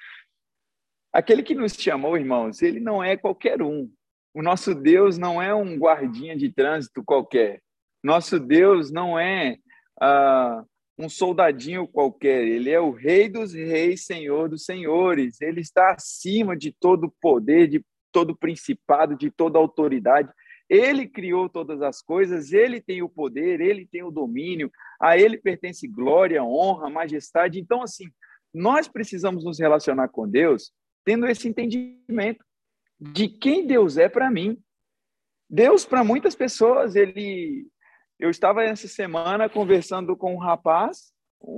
Aquele 1.14 1.44
que 1.44 1.54
nos 1.54 1.74
chamou, 1.74 2.18
irmãos, 2.18 2.62
ele 2.62 2.80
não 2.80 3.04
é 3.04 3.16
qualquer 3.16 3.62
um. 3.62 3.92
O 4.38 4.44
nosso 4.44 4.76
Deus 4.76 5.18
não 5.18 5.42
é 5.42 5.52
um 5.52 5.80
guardinha 5.80 6.38
de 6.38 6.52
trânsito 6.52 7.04
qualquer. 7.04 7.60
Nosso 8.04 8.40
Deus 8.40 8.92
não 8.92 9.18
é 9.18 9.58
ah, 10.00 10.64
um 10.96 11.10
soldadinho 11.10 11.88
qualquer. 11.88 12.48
Ele 12.48 12.70
é 12.70 12.80
o 12.80 12.92
Rei 12.92 13.28
dos 13.30 13.52
Reis, 13.56 14.06
Senhor 14.06 14.48
dos 14.48 14.64
Senhores. 14.64 15.42
Ele 15.42 15.62
está 15.62 15.92
acima 15.92 16.56
de 16.56 16.72
todo 16.72 17.12
poder, 17.20 17.68
de 17.68 17.84
todo 18.12 18.38
principado, 18.38 19.18
de 19.18 19.32
toda 19.32 19.58
autoridade. 19.58 20.32
Ele 20.70 21.08
criou 21.08 21.50
todas 21.50 21.82
as 21.82 22.04
coisas, 22.04 22.54
ele 22.54 22.80
tem 22.80 23.02
o 23.02 23.10
poder, 23.10 23.60
ele 23.60 23.88
tem 23.88 24.04
o 24.04 24.12
domínio, 24.12 24.72
a 25.02 25.18
ele 25.18 25.40
pertence 25.40 25.88
glória, 25.88 26.44
honra, 26.44 26.92
majestade. 26.92 27.60
Então, 27.60 27.82
assim, 27.82 28.06
nós 28.54 28.88
precisamos 28.88 29.44
nos 29.44 29.60
relacionar 29.60 30.10
com 30.10 30.30
Deus 30.30 30.72
tendo 31.04 31.26
esse 31.26 31.48
entendimento 31.48 32.46
de 33.00 33.28
quem 33.28 33.66
Deus 33.66 33.98
é 33.98 34.10
para 34.10 34.30
mim. 34.30 34.58
Deus, 35.50 35.86
para 35.86 36.04
muitas 36.04 36.36
pessoas, 36.36 36.96
ele. 36.96 37.68
Eu 38.20 38.30
estava 38.30 38.64
essa 38.64 38.88
semana 38.88 39.48
conversando 39.48 40.18
com 40.18 40.34
um 40.34 40.40
rapaz 40.40 41.14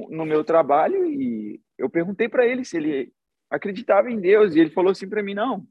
no 0.09 0.25
meu 0.25 0.43
trabalho 0.43 1.05
e 1.05 1.61
eu 1.77 1.89
perguntei 1.89 2.27
para 2.27 2.45
ele 2.45 2.65
se 2.65 2.75
ele 2.75 3.13
acreditava 3.49 4.11
em 4.11 4.19
Deus 4.19 4.53
e 4.53 4.59
ele 4.59 4.69
falou 4.69 4.91
assim 4.91 5.07
para 5.07 5.23
mim: 5.23 5.33
não, 5.33 5.65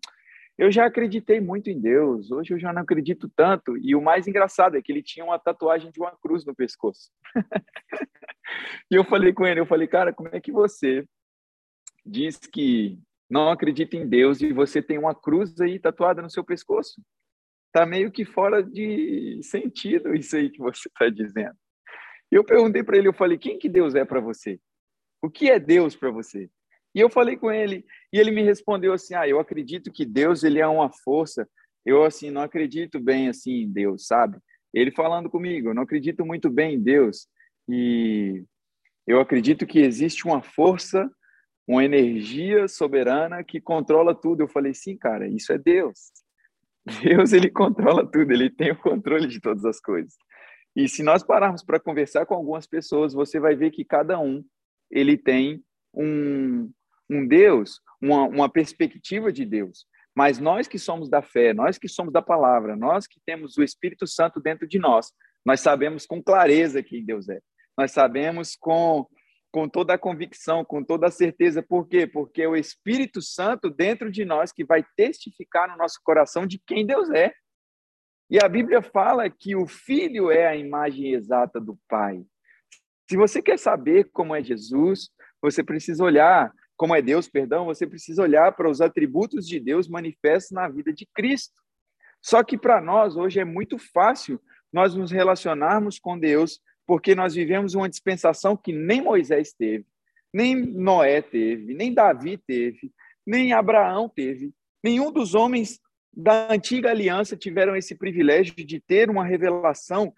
eu 0.56 0.72
já 0.72 0.86
acreditei 0.86 1.40
muito 1.40 1.70
em 1.70 1.78
Deus, 1.78 2.32
hoje 2.32 2.54
eu 2.54 2.58
já 2.58 2.72
não 2.72 2.82
acredito 2.82 3.30
tanto. 3.36 3.76
E 3.76 3.94
o 3.94 4.02
mais 4.02 4.26
engraçado 4.26 4.76
é 4.76 4.82
que 4.82 4.90
ele 4.90 5.02
tinha 5.02 5.24
uma 5.24 5.38
tatuagem 5.38 5.90
de 5.92 6.00
uma 6.00 6.16
cruz 6.16 6.44
no 6.44 6.54
pescoço. 6.54 7.10
e 8.90 8.96
eu 8.96 9.04
falei 9.04 9.32
com 9.32 9.46
ele: 9.46 9.60
eu 9.60 9.66
falei, 9.66 9.86
cara, 9.86 10.12
como 10.12 10.30
é 10.32 10.40
que 10.40 10.50
você 10.50 11.06
diz 12.04 12.38
que 12.38 12.98
não 13.28 13.50
acredita 13.50 13.96
em 13.96 14.08
Deus 14.08 14.40
e 14.40 14.52
você 14.52 14.82
tem 14.82 14.98
uma 14.98 15.14
cruz 15.14 15.60
aí 15.60 15.78
tatuada 15.78 16.22
no 16.22 16.30
seu 16.30 16.44
pescoço. 16.44 17.02
Tá 17.72 17.84
meio 17.84 18.10
que 18.10 18.24
fora 18.24 18.62
de 18.62 19.40
sentido 19.42 20.14
isso 20.14 20.36
aí 20.36 20.50
que 20.50 20.58
você 20.58 20.88
está 20.88 21.08
dizendo. 21.08 21.56
Eu 22.30 22.44
perguntei 22.44 22.82
para 22.82 22.96
ele, 22.96 23.08
eu 23.08 23.12
falei, 23.12 23.38
quem 23.38 23.58
que 23.58 23.68
Deus 23.68 23.94
é 23.94 24.04
para 24.04 24.20
você? 24.20 24.58
O 25.22 25.30
que 25.30 25.50
é 25.50 25.58
Deus 25.58 25.94
para 25.94 26.10
você? 26.10 26.50
E 26.94 27.00
eu 27.00 27.10
falei 27.10 27.36
com 27.36 27.50
ele, 27.50 27.84
e 28.12 28.18
ele 28.18 28.30
me 28.30 28.42
respondeu 28.42 28.92
assim: 28.92 29.14
"Ah, 29.14 29.28
eu 29.28 29.38
acredito 29.38 29.92
que 29.92 30.04
Deus 30.04 30.42
ele 30.42 30.58
é 30.58 30.66
uma 30.66 30.90
força. 30.90 31.48
Eu 31.84 32.04
assim 32.04 32.30
não 32.30 32.42
acredito 32.42 32.98
bem 32.98 33.28
assim 33.28 33.62
em 33.62 33.70
Deus, 33.70 34.06
sabe? 34.06 34.38
Ele 34.72 34.90
falando 34.90 35.30
comigo, 35.30 35.68
eu 35.68 35.74
não 35.74 35.82
acredito 35.82 36.24
muito 36.24 36.50
bem 36.50 36.74
em 36.74 36.80
Deus 36.80 37.28
e 37.68 38.44
eu 39.06 39.20
acredito 39.20 39.66
que 39.66 39.80
existe 39.80 40.26
uma 40.26 40.42
força 40.42 41.10
uma 41.68 41.84
energia 41.84 42.66
soberana 42.66 43.44
que 43.44 43.60
controla 43.60 44.14
tudo. 44.14 44.42
Eu 44.42 44.48
falei, 44.48 44.72
sim, 44.72 44.96
cara, 44.96 45.28
isso 45.28 45.52
é 45.52 45.58
Deus. 45.58 46.10
Deus, 47.04 47.34
ele 47.34 47.50
controla 47.50 48.10
tudo, 48.10 48.32
ele 48.32 48.48
tem 48.48 48.72
o 48.72 48.78
controle 48.78 49.28
de 49.28 49.38
todas 49.38 49.66
as 49.66 49.78
coisas. 49.78 50.14
E 50.74 50.88
se 50.88 51.02
nós 51.02 51.22
pararmos 51.22 51.62
para 51.62 51.78
conversar 51.78 52.24
com 52.24 52.34
algumas 52.34 52.66
pessoas, 52.66 53.12
você 53.12 53.38
vai 53.38 53.54
ver 53.54 53.70
que 53.70 53.84
cada 53.84 54.18
um, 54.18 54.42
ele 54.90 55.18
tem 55.18 55.62
um, 55.92 56.70
um 57.10 57.26
Deus, 57.26 57.80
uma, 58.00 58.22
uma 58.22 58.48
perspectiva 58.48 59.30
de 59.30 59.44
Deus. 59.44 59.84
Mas 60.16 60.38
nós 60.38 60.66
que 60.66 60.78
somos 60.78 61.10
da 61.10 61.20
fé, 61.20 61.52
nós 61.52 61.76
que 61.76 61.88
somos 61.88 62.12
da 62.12 62.22
palavra, 62.22 62.74
nós 62.74 63.06
que 63.06 63.20
temos 63.26 63.58
o 63.58 63.62
Espírito 63.62 64.06
Santo 64.06 64.40
dentro 64.40 64.66
de 64.66 64.78
nós, 64.78 65.12
nós 65.44 65.60
sabemos 65.60 66.06
com 66.06 66.22
clareza 66.22 66.82
quem 66.82 67.04
Deus 67.04 67.28
é. 67.28 67.40
Nós 67.76 67.92
sabemos 67.92 68.56
com 68.56 69.06
com 69.50 69.68
toda 69.68 69.94
a 69.94 69.98
convicção, 69.98 70.64
com 70.64 70.82
toda 70.82 71.06
a 71.06 71.10
certeza. 71.10 71.62
Por 71.62 71.88
quê? 71.88 72.06
Porque 72.06 72.42
é 72.42 72.48
o 72.48 72.56
Espírito 72.56 73.22
Santo 73.22 73.70
dentro 73.70 74.10
de 74.10 74.24
nós 74.24 74.52
que 74.52 74.64
vai 74.64 74.84
testificar 74.96 75.68
no 75.68 75.76
nosso 75.76 76.00
coração 76.02 76.46
de 76.46 76.58
quem 76.58 76.86
Deus 76.86 77.10
é. 77.10 77.32
E 78.30 78.38
a 78.38 78.48
Bíblia 78.48 78.82
fala 78.82 79.30
que 79.30 79.56
o 79.56 79.66
Filho 79.66 80.30
é 80.30 80.46
a 80.46 80.56
imagem 80.56 81.14
exata 81.14 81.58
do 81.58 81.78
Pai. 81.88 82.22
Se 83.08 83.16
você 83.16 83.40
quer 83.40 83.58
saber 83.58 84.10
como 84.12 84.36
é 84.36 84.42
Jesus, 84.42 85.08
você 85.40 85.64
precisa 85.64 86.04
olhar, 86.04 86.52
como 86.76 86.94
é 86.94 87.00
Deus, 87.00 87.26
perdão, 87.26 87.64
você 87.64 87.86
precisa 87.86 88.22
olhar 88.22 88.54
para 88.54 88.68
os 88.68 88.82
atributos 88.82 89.46
de 89.46 89.58
Deus 89.58 89.88
manifestos 89.88 90.52
na 90.52 90.68
vida 90.68 90.92
de 90.92 91.08
Cristo. 91.14 91.54
Só 92.20 92.42
que 92.44 92.58
para 92.58 92.80
nós 92.82 93.16
hoje 93.16 93.40
é 93.40 93.44
muito 93.44 93.78
fácil 93.78 94.38
nós 94.70 94.94
nos 94.94 95.10
relacionarmos 95.10 95.98
com 95.98 96.18
Deus 96.18 96.60
porque 96.88 97.14
nós 97.14 97.34
vivemos 97.34 97.74
uma 97.74 97.86
dispensação 97.86 98.56
que 98.56 98.72
nem 98.72 99.02
Moisés 99.02 99.52
teve, 99.52 99.84
nem 100.32 100.56
Noé 100.56 101.20
teve, 101.20 101.74
nem 101.74 101.92
Davi 101.92 102.38
teve, 102.38 102.90
nem 103.26 103.52
Abraão 103.52 104.08
teve. 104.08 104.54
Nenhum 104.82 105.12
dos 105.12 105.34
homens 105.34 105.78
da 106.16 106.50
antiga 106.50 106.88
aliança 106.88 107.36
tiveram 107.36 107.76
esse 107.76 107.94
privilégio 107.94 108.54
de 108.54 108.80
ter 108.80 109.10
uma 109.10 109.22
revelação 109.22 110.14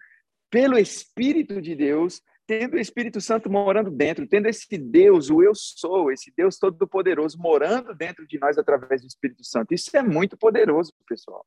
pelo 0.49 0.77
Espírito 0.77 1.61
de 1.61 1.75
Deus, 1.75 2.21
tendo 2.47 2.75
o 2.75 2.79
Espírito 2.79 3.19
Santo 3.19 3.51
morando 3.51 3.91
dentro, 3.91 4.25
tendo 4.25 4.47
esse 4.47 4.77
Deus, 4.77 5.29
o 5.29 5.43
eu 5.43 5.53
sou, 5.53 6.09
esse 6.09 6.31
Deus 6.35 6.57
todo-poderoso 6.57 7.37
morando 7.37 7.93
dentro 7.93 8.25
de 8.25 8.39
nós 8.39 8.57
através 8.57 9.01
do 9.01 9.07
Espírito 9.07 9.43
Santo. 9.43 9.73
Isso 9.73 9.95
é 9.97 10.01
muito 10.01 10.37
poderoso, 10.37 10.93
pessoal. 11.05 11.45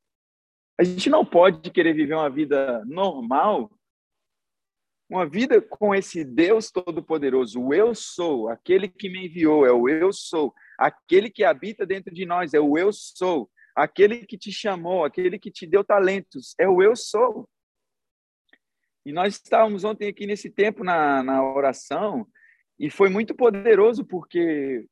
A 0.78 0.84
gente 0.84 1.08
não 1.08 1.24
pode 1.24 1.70
querer 1.70 1.94
viver 1.94 2.14
uma 2.14 2.28
vida 2.28 2.84
normal 2.84 3.70
uma 5.14 5.26
vida 5.26 5.62
com 5.62 5.94
esse 5.94 6.24
Deus 6.24 6.72
Todo-Poderoso, 6.72 7.60
o 7.60 7.72
Eu 7.72 7.94
Sou, 7.94 8.48
aquele 8.48 8.88
que 8.88 9.08
me 9.08 9.26
enviou, 9.26 9.64
é 9.64 9.70
o 9.70 9.88
Eu 9.88 10.12
Sou, 10.12 10.52
aquele 10.76 11.30
que 11.30 11.44
habita 11.44 11.86
dentro 11.86 12.12
de 12.12 12.26
nós, 12.26 12.52
é 12.52 12.58
o 12.58 12.76
Eu 12.76 12.92
Sou, 12.92 13.48
aquele 13.76 14.26
que 14.26 14.36
te 14.36 14.50
chamou, 14.50 15.04
aquele 15.04 15.38
que 15.38 15.52
te 15.52 15.68
deu 15.68 15.84
talentos, 15.84 16.56
é 16.58 16.68
o 16.68 16.82
Eu 16.82 16.96
Sou. 16.96 17.48
E 19.06 19.12
nós 19.12 19.34
estávamos 19.34 19.84
ontem 19.84 20.08
aqui 20.08 20.26
nesse 20.26 20.50
tempo 20.50 20.82
na, 20.82 21.22
na 21.22 21.44
oração, 21.44 22.26
e 22.76 22.90
foi 22.90 23.08
muito 23.08 23.36
poderoso, 23.36 24.04
porque 24.04 24.84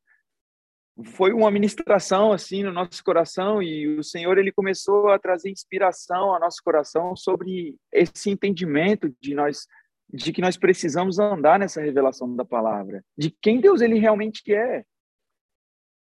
foi 1.17 1.33
uma 1.33 1.51
ministração 1.51 2.33
assim 2.33 2.63
no 2.63 2.71
nosso 2.71 3.03
coração 3.03 3.63
e 3.63 3.89
o 3.99 4.05
Senhor 4.05 4.37
ele 4.39 4.53
começou 4.53 5.09
a 5.09 5.19
trazer 5.19 5.51
inspiração 5.51 6.33
ao 6.33 6.39
nosso 6.39 6.63
coração 6.63 7.17
sobre 7.17 7.75
esse 7.91 8.31
entendimento 8.31 9.13
de 9.21 9.35
nós 9.35 9.67
de 10.09 10.33
que 10.33 10.41
nós 10.41 10.57
precisamos 10.57 11.19
andar 11.19 11.59
nessa 11.59 11.81
revelação 11.81 12.35
da 12.35 12.45
palavra, 12.45 13.05
de 13.17 13.31
quem 13.31 13.61
Deus 13.61 13.81
ele 13.81 13.99
realmente 13.99 14.55
é. 14.55 14.85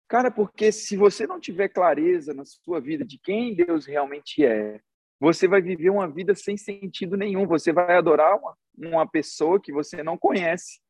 Cara, 0.07 0.29
porque 0.29 0.71
se 0.71 0.97
você 0.97 1.25
não 1.25 1.39
tiver 1.39 1.69
clareza 1.69 2.33
na 2.33 2.43
sua 2.45 2.81
vida 2.81 3.05
de 3.05 3.17
quem 3.17 3.55
Deus 3.55 3.85
realmente 3.85 4.45
é, 4.45 4.81
você 5.21 5.47
vai 5.47 5.61
viver 5.61 5.91
uma 5.91 6.09
vida 6.09 6.33
sem 6.33 6.57
sentido 6.57 7.15
nenhum. 7.15 7.45
Você 7.45 7.71
vai 7.71 7.95
adorar 7.95 8.35
uma, 8.37 8.57
uma 8.75 9.07
pessoa 9.07 9.61
que 9.61 9.71
você 9.71 10.01
não 10.01 10.17
conhece. 10.17 10.81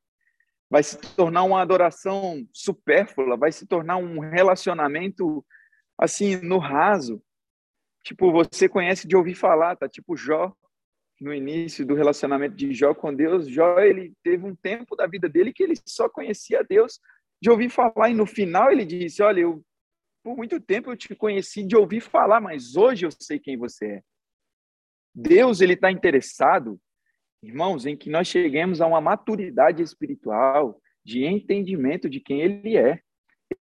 Vai 0.69 0.81
se 0.83 0.97
tornar 1.17 1.43
uma 1.43 1.61
adoração 1.61 2.47
supérflua, 2.53 3.35
vai 3.35 3.51
se 3.51 3.67
tornar 3.67 3.97
um 3.97 4.19
relacionamento 4.19 5.45
assim 5.97 6.37
no 6.37 6.59
raso. 6.59 7.21
Tipo, 8.05 8.31
você 8.31 8.69
conhece 8.69 9.05
de 9.05 9.17
ouvir 9.17 9.35
falar, 9.35 9.75
tá? 9.75 9.89
Tipo 9.89 10.15
Jó 10.15 10.55
no 11.21 11.33
início 11.33 11.85
do 11.85 11.93
relacionamento 11.93 12.55
de 12.55 12.73
Jó 12.73 12.95
com 12.95 13.13
Deus, 13.13 13.47
Jó 13.47 13.79
ele 13.79 14.13
teve 14.23 14.43
um 14.43 14.55
tempo 14.55 14.95
da 14.95 15.05
vida 15.05 15.29
dele 15.29 15.53
que 15.53 15.61
ele 15.61 15.75
só 15.87 16.09
conhecia 16.09 16.63
Deus 16.63 16.99
de 17.39 17.49
ouvir 17.49 17.69
falar 17.69 18.09
e 18.09 18.13
no 18.13 18.25
final 18.25 18.71
ele 18.71 18.83
disse: 18.83 19.21
"Olha, 19.21 19.41
eu 19.41 19.63
por 20.23 20.35
muito 20.35 20.59
tempo 20.59 20.91
eu 20.91 20.97
te 20.97 21.15
conheci 21.15 21.63
de 21.63 21.75
ouvir 21.75 22.01
falar, 22.01 22.39
mas 22.39 22.75
hoje 22.75 23.05
eu 23.05 23.11
sei 23.11 23.39
quem 23.39 23.57
você 23.57 23.85
é. 23.85 24.03
Deus 25.13 25.61
ele 25.61 25.73
está 25.73 25.91
interessado, 25.91 26.79
irmãos, 27.43 27.85
em 27.85 27.97
que 27.97 28.09
nós 28.09 28.27
cheguemos 28.27 28.81
a 28.81 28.87
uma 28.87 29.01
maturidade 29.01 29.81
espiritual 29.81 30.79
de 31.03 31.25
entendimento 31.25 32.09
de 32.09 32.19
quem 32.19 32.41
Ele 32.41 32.77
é. 32.77 33.01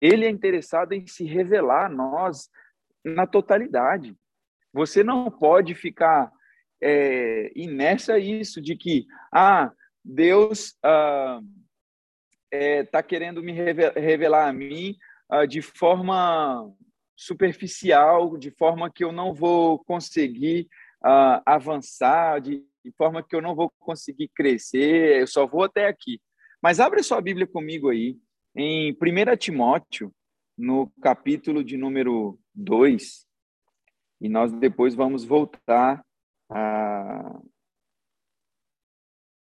Ele 0.02 0.26
é 0.26 0.30
interessado 0.30 0.94
em 0.94 1.06
se 1.06 1.26
revelar 1.26 1.86
a 1.86 1.89
nós 1.89 2.50
na 3.04 3.28
totalidade. 3.28 4.15
Você 4.74 5.04
não 5.04 5.30
pode 5.30 5.76
ficar 5.76 6.32
é, 6.88 7.52
inércia 7.56 8.19
isso 8.19 8.62
de 8.62 8.76
que, 8.76 9.08
ah, 9.34 9.71
Deus 10.04 10.65
está 10.65 10.80
ah, 10.84 11.41
é, 12.52 12.84
tá 12.84 13.02
querendo 13.02 13.41
me 13.41 13.52
revelar 13.52 14.48
a 14.48 14.54
mim 14.54 14.95
ah, 15.28 15.48
de 15.48 15.63
forma 15.63 16.71
superficial, 17.15 18.38
de 18.38 18.52
forma 18.52 18.91
que 18.91 19.04
eu 19.04 19.12
não 19.12 19.34
vou 19.34 19.80
conseguir 19.80 20.67
ah, 21.04 21.41
avançar, 21.43 22.39
de, 22.39 22.63
de 22.84 22.91
forma 22.95 23.24
que 23.24 23.36
eu 23.36 23.41
não 23.41 23.56
vou 23.56 23.71
conseguir 23.80 24.30
crescer, 24.36 25.21
eu 25.21 25.28
só 25.28 25.48
vou 25.48 25.63
até 25.63 25.88
aqui. 25.88 26.21
Mas 26.62 26.80
abre 26.80 27.02
sua 27.02 27.19
Bíblia 27.19 27.48
comigo 27.48 27.89
aí, 27.89 28.15
em 28.56 28.91
1 28.91 29.38
Timóteo, 29.38 30.13
no 30.56 30.91
capítulo 31.02 31.63
de 31.63 31.78
número 31.78 32.39
2, 32.54 33.26
e 34.21 34.30
nós 34.30 34.52
depois 34.52 34.93
vamos 34.93 35.26
voltar 35.26 36.05
a. 36.49 37.39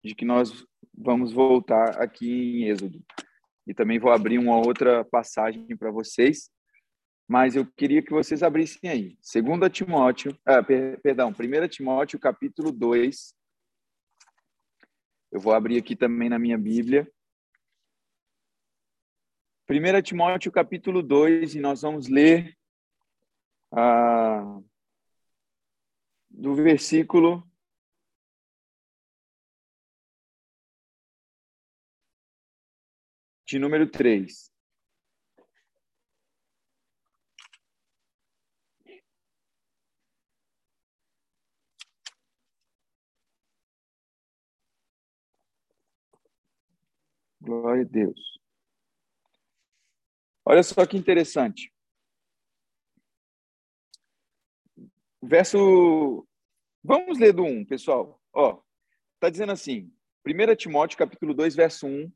de 0.05 0.15
que 0.15 0.25
nós 0.25 0.65
vamos 0.93 1.33
voltar 1.33 2.01
aqui 2.01 2.63
em 2.63 2.69
Êxodo. 2.69 3.03
E 3.67 3.73
também 3.73 3.99
vou 3.99 4.11
abrir 4.11 4.39
uma 4.39 4.57
outra 4.57 5.05
passagem 5.05 5.77
para 5.77 5.91
vocês, 5.91 6.51
mas 7.29 7.55
eu 7.55 7.65
queria 7.77 8.03
que 8.03 8.11
vocês 8.11 8.43
abrissem 8.43 8.91
aí. 8.91 9.17
2 9.23 9.73
Timóteo, 9.73 10.37
ah, 10.45 10.63
per, 10.63 11.01
perdão, 11.01 11.31
1 11.31 11.69
Timóteo, 11.69 12.19
capítulo 12.19 12.73
2. 12.73 13.35
Eu 15.31 15.41
vou 15.41 15.55
abrir 15.55 15.79
aqui 15.79 15.95
também 15.95 16.29
na 16.29 16.39
minha 16.39 16.59
Bíblia. 16.59 17.11
1 19.71 20.03
Timóteo, 20.03 20.51
capítulo 20.51 21.03
2, 21.03 21.55
e 21.55 21.61
nós 21.61 21.83
vamos 21.83 22.09
ler 22.09 22.59
ah, 23.73 24.61
do 26.43 26.57
versículo 26.57 27.49
de 33.47 33.61
número 33.61 33.89
3. 33.89 34.51
Glória 47.41 47.83
a 47.83 47.85
Deus. 47.85 48.41
Olha 50.45 50.65
só 50.65 50.85
que 50.85 50.97
interessante. 50.97 51.73
Verso. 55.23 56.27
Vamos 56.85 57.19
ler 57.19 57.33
do 57.33 57.45
1, 57.45 57.65
pessoal. 57.65 58.21
Ó, 58.35 58.61
tá 59.21 59.31
dizendo 59.31 59.53
assim, 59.53 59.93
1 60.27 60.57
Timóteo, 60.57 60.99
capítulo 60.99 61.33
2, 61.33 61.55
verso 61.55 61.87
1. 61.87 62.05
Uh, 62.05 62.13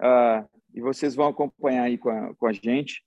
ah, 0.00 0.48
e 0.72 0.80
vocês 0.80 1.14
vão 1.14 1.28
acompanhar 1.28 1.82
aí 1.82 1.98
com 1.98 2.08
a, 2.08 2.34
com 2.34 2.46
a 2.46 2.52
gente. 2.52 3.04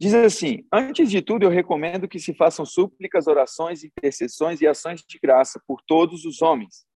Diz 0.00 0.14
assim: 0.14 0.66
Antes 0.72 1.10
de 1.10 1.20
tudo, 1.20 1.44
eu 1.44 1.50
recomendo 1.50 2.08
que 2.08 2.18
se 2.18 2.32
façam 2.32 2.64
súplicas, 2.64 3.26
orações, 3.26 3.84
intercessões 3.84 4.62
e 4.62 4.66
ações 4.66 5.02
de 5.06 5.18
graça 5.18 5.60
por 5.66 5.82
todos 5.86 6.24
os 6.24 6.40
homens. 6.40 6.86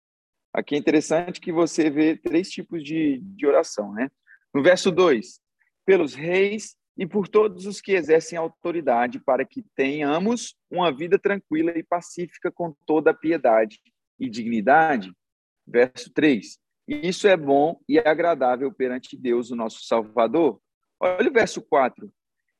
Aqui 0.54 0.74
é 0.74 0.78
interessante 0.78 1.40
que 1.40 1.52
você 1.52 1.90
vê 1.90 2.16
três 2.16 2.50
tipos 2.50 2.82
de, 2.82 3.18
de 3.18 3.46
oração, 3.46 3.92
né? 3.92 4.10
No 4.52 4.62
verso 4.62 4.90
2, 4.90 5.40
pelos 5.84 6.14
reis 6.14 6.74
e 6.96 7.06
por 7.06 7.28
todos 7.28 7.66
os 7.66 7.80
que 7.80 7.92
exercem 7.92 8.38
autoridade, 8.38 9.18
para 9.20 9.44
que 9.44 9.64
tenhamos 9.74 10.54
uma 10.70 10.92
vida 10.92 11.18
tranquila 11.18 11.72
e 11.76 11.82
pacífica 11.82 12.50
com 12.50 12.74
toda 12.86 13.10
a 13.10 13.14
piedade 13.14 13.80
e 14.18 14.28
dignidade. 14.28 15.12
Verso 15.66 16.12
3, 16.12 16.58
isso 16.88 17.28
é 17.28 17.36
bom 17.36 17.80
e 17.88 17.98
agradável 17.98 18.72
perante 18.72 19.16
Deus, 19.16 19.50
o 19.50 19.56
nosso 19.56 19.84
Salvador. 19.84 20.60
Olha 20.98 21.30
o 21.30 21.32
verso 21.32 21.62
4. 21.62 22.12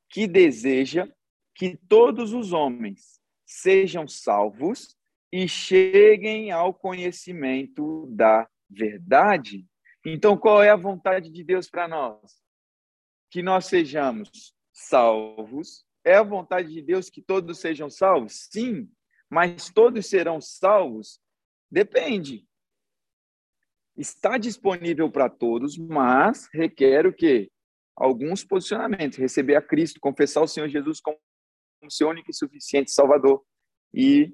Que 0.09 0.27
deseja 0.27 1.09
que 1.55 1.77
todos 1.89 2.33
os 2.33 2.53
homens 2.53 3.21
sejam 3.45 4.07
salvos 4.07 4.97
e 5.33 5.49
cheguem 5.49 6.51
ao 6.51 6.73
conhecimento 6.73 8.07
da 8.11 8.49
verdade. 8.69 9.67
Então, 10.07 10.37
qual 10.37 10.63
é 10.63 10.71
a 10.71 10.77
vontade 10.77 11.31
de 11.31 11.45
Deus 11.45 11.69
para 11.69 11.87
nós? 11.87 12.40
Que 13.31 13.43
nós 13.43 13.67
sejamos 13.67 14.55
salvos. 14.73 15.85
É 16.05 16.17
a 16.17 16.23
vontade 16.23 16.73
de 16.73 16.83
Deus 16.83 17.09
que 17.09 17.23
todos 17.23 17.59
sejam 17.59 17.89
salvos? 17.89 18.49
Sim, 18.51 18.91
mas 19.29 19.71
todos 19.71 20.07
serão 20.07 20.41
salvos? 20.41 21.21
Depende 21.71 22.49
está 24.01 24.39
disponível 24.39 25.11
para 25.11 25.29
todos, 25.29 25.77
mas 25.77 26.49
requer 26.53 27.07
o 27.07 27.13
quê? 27.13 27.51
Alguns 27.95 28.43
posicionamentos. 28.43 29.19
Receber 29.19 29.57
a 29.57 29.63
Cristo, 29.63 30.01
confessar 30.01 30.41
o 30.41 30.49
Senhor 30.49 30.69
Jesus 30.69 31.01
como 31.01 31.19
seu 31.89 32.09
único 32.09 32.31
e 32.31 32.35
suficiente 32.35 32.91
Salvador. 32.91 33.43
E 33.93 34.33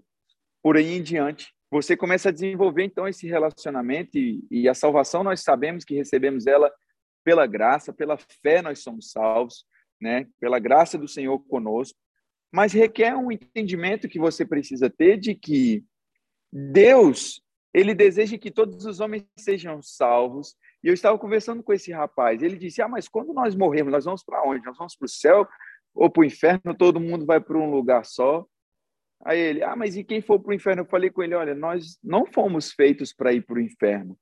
por 0.63 0.77
aí 0.77 0.93
em 0.93 1.03
diante, 1.03 1.53
você 1.71 1.97
começa 1.97 2.29
a 2.29 2.33
desenvolver 2.33 2.85
então 2.85 3.09
esse 3.09 3.27
relacionamento 3.27 4.17
e, 4.17 4.47
e 4.51 4.69
a 4.69 4.75
salvação 4.75 5.25
nós 5.25 5.41
sabemos 5.41 5.85
que 5.85 5.95
recebemos 5.95 6.47
ela 6.47 6.73
pela 7.27 7.45
graça, 7.45 7.93
pela 7.93 8.17
fé 8.17 8.63
nós 8.63 8.85
somos 8.85 9.11
salvos, 9.11 9.67
né? 10.01 10.29
Pela 10.39 10.61
graça 10.61 10.97
do 10.97 11.09
Senhor 11.09 11.37
conosco. 11.41 11.99
Mas 12.53 12.73
requer 12.73 13.17
um 13.17 13.33
entendimento 13.33 14.09
que 14.09 14.21
você 14.21 14.47
precisa 14.47 14.89
ter 14.89 15.19
de 15.19 15.35
que 15.35 15.85
Deus 16.53 17.43
ele 17.75 17.97
deseja 17.97 18.39
que 18.39 18.49
todos 18.49 18.87
os 18.87 19.01
homens 19.01 19.27
sejam 19.37 19.83
salvos. 19.83 20.55
E 20.85 20.89
eu 20.89 20.95
estava 20.95 21.19
conversando 21.19 21.65
com 21.65 21.73
esse 21.73 21.91
rapaz. 21.91 22.45
Ele 22.45 22.57
disse: 22.57 22.81
Ah, 22.81 22.87
mas 22.87 23.09
quando 23.09 23.35
nós 23.35 23.57
morrermos, 23.57 23.93
nós 23.93 24.05
vamos 24.05 24.23
para 24.23 24.45
onde? 24.49 24.65
Nós 24.65 24.79
vamos 24.79 24.95
para 24.95 25.07
o 25.07 25.09
céu 25.09 25.49
ou 25.93 26.09
para 26.09 26.21
o 26.21 26.25
inferno? 26.25 26.77
Todo 26.79 27.01
mundo 27.01 27.27
vai 27.27 27.41
para 27.41 27.59
um 27.59 27.69
lugar 27.69 28.05
só. 28.07 28.47
Aí 29.25 29.39
ele: 29.39 29.65
Ah, 29.65 29.75
mas 29.75 29.97
e 29.97 30.05
quem 30.05 30.23
for 30.23 30.39
para 30.39 30.53
o 30.53 30.55
inferno? 30.55 30.83
Eu 30.83 30.87
falei 30.87 31.11
com 31.11 31.25
ele: 31.25 31.35
Olha, 31.35 31.57
nós 31.57 31.99
não 32.05 32.25
fomos 32.25 32.71
feitos 32.71 33.13
para 33.13 33.33
ir 33.33 33.45
para 33.45 33.57
o 33.57 33.61
inferno. 33.61 34.17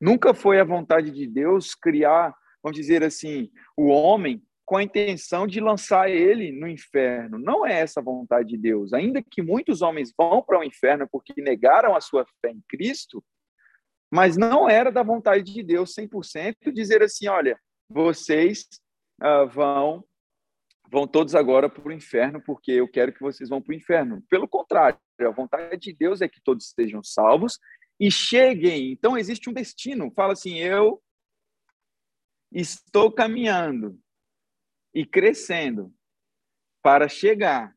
Nunca 0.00 0.32
foi 0.32 0.60
a 0.60 0.64
vontade 0.64 1.10
de 1.10 1.26
Deus 1.26 1.74
criar, 1.74 2.34
vamos 2.62 2.76
dizer 2.78 3.02
assim, 3.02 3.50
o 3.76 3.88
homem 3.88 4.42
com 4.68 4.76
a 4.76 4.82
intenção 4.82 5.46
de 5.46 5.60
lançar 5.60 6.10
ele 6.10 6.52
no 6.52 6.68
inferno. 6.68 7.38
Não 7.38 7.66
é 7.66 7.80
essa 7.80 8.00
a 8.00 8.02
vontade 8.02 8.50
de 8.50 8.58
Deus. 8.58 8.92
Ainda 8.92 9.22
que 9.22 9.40
muitos 9.40 9.80
homens 9.80 10.12
vão 10.14 10.42
para 10.42 10.58
o 10.58 10.62
inferno 10.62 11.08
porque 11.10 11.32
negaram 11.40 11.96
a 11.96 12.02
sua 12.02 12.26
fé 12.42 12.50
em 12.50 12.62
Cristo, 12.68 13.24
mas 14.12 14.36
não 14.36 14.68
era 14.68 14.92
da 14.92 15.02
vontade 15.02 15.42
de 15.42 15.62
Deus 15.62 15.94
100% 15.94 16.70
dizer 16.70 17.02
assim, 17.02 17.28
olha, 17.28 17.58
vocês 17.88 18.66
uh, 19.22 19.48
vão 19.48 20.04
vão 20.90 21.06
todos 21.06 21.34
agora 21.34 21.68
para 21.68 21.86
o 21.86 21.92
inferno 21.92 22.42
porque 22.44 22.72
eu 22.72 22.88
quero 22.88 23.12
que 23.12 23.20
vocês 23.20 23.48
vão 23.48 23.62
para 23.62 23.72
o 23.72 23.76
inferno. 23.76 24.22
Pelo 24.28 24.46
contrário, 24.46 24.98
a 25.20 25.30
vontade 25.30 25.78
de 25.78 25.94
Deus 25.94 26.20
é 26.20 26.28
que 26.28 26.40
todos 26.42 26.72
sejam 26.74 27.02
salvos 27.02 27.58
e 27.98 28.10
cheguem. 28.10 28.92
Então 28.92 29.16
existe 29.16 29.48
um 29.48 29.52
destino. 29.52 30.12
Fala 30.14 30.34
assim, 30.34 30.58
eu 30.58 31.00
estou 32.52 33.12
caminhando 33.12 33.98
e 34.94 35.04
crescendo 35.04 35.92
para 36.82 37.08
chegar 37.08 37.74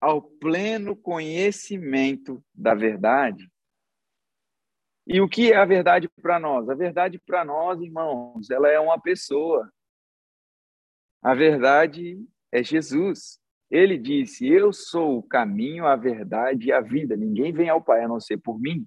ao 0.00 0.22
pleno 0.22 0.94
conhecimento 0.94 2.44
da 2.54 2.74
verdade. 2.74 3.50
E 5.06 5.20
o 5.20 5.28
que 5.28 5.52
é 5.52 5.56
a 5.56 5.64
verdade 5.64 6.08
para 6.20 6.38
nós? 6.38 6.68
A 6.68 6.74
verdade 6.74 7.18
para 7.18 7.44
nós, 7.44 7.80
irmãos, 7.80 8.50
ela 8.50 8.68
é 8.68 8.78
uma 8.78 9.00
pessoa. 9.00 9.70
A 11.22 11.34
verdade 11.34 12.18
é 12.52 12.62
Jesus. 12.62 13.38
Ele 13.70 13.98
disse: 13.98 14.46
Eu 14.46 14.72
sou 14.72 15.18
o 15.18 15.22
caminho, 15.22 15.86
a 15.86 15.96
verdade 15.96 16.68
e 16.68 16.72
a 16.72 16.80
vida. 16.80 17.16
Ninguém 17.16 17.52
vem 17.52 17.68
ao 17.68 17.82
Pai 17.82 18.04
a 18.04 18.08
não 18.08 18.20
ser 18.20 18.38
por 18.38 18.58
mim. 18.58 18.86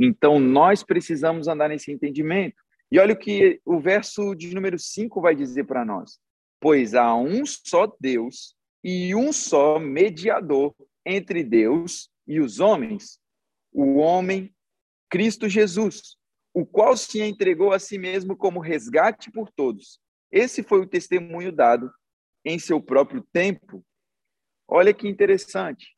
Então, 0.00 0.40
nós 0.40 0.82
precisamos 0.82 1.46
andar 1.46 1.68
nesse 1.68 1.92
entendimento. 1.92 2.63
E 2.94 2.98
olha 3.00 3.12
o 3.12 3.18
que 3.18 3.60
o 3.64 3.80
verso 3.80 4.34
de 4.36 4.54
número 4.54 4.78
5 4.78 5.20
vai 5.20 5.34
dizer 5.34 5.64
para 5.64 5.84
nós 5.84 6.20
pois 6.64 6.94
há 6.94 7.14
um 7.14 7.44
só 7.44 7.94
Deus 8.00 8.56
e 8.82 9.14
um 9.14 9.34
só 9.34 9.78
mediador 9.78 10.74
entre 11.04 11.44
Deus 11.44 12.08
e 12.26 12.40
os 12.40 12.58
homens, 12.58 13.20
o 13.70 13.96
homem 13.96 14.50
Cristo 15.10 15.46
Jesus, 15.46 16.16
o 16.54 16.64
qual 16.64 16.96
se 16.96 17.20
entregou 17.20 17.74
a 17.74 17.78
si 17.78 17.98
mesmo 17.98 18.34
como 18.34 18.60
resgate 18.60 19.30
por 19.30 19.52
todos. 19.52 20.00
Esse 20.32 20.62
foi 20.62 20.80
o 20.80 20.88
testemunho 20.88 21.52
dado 21.52 21.92
em 22.42 22.58
seu 22.58 22.80
próprio 22.80 23.22
tempo. 23.30 23.84
Olha 24.66 24.94
que 24.94 25.06
interessante. 25.06 25.94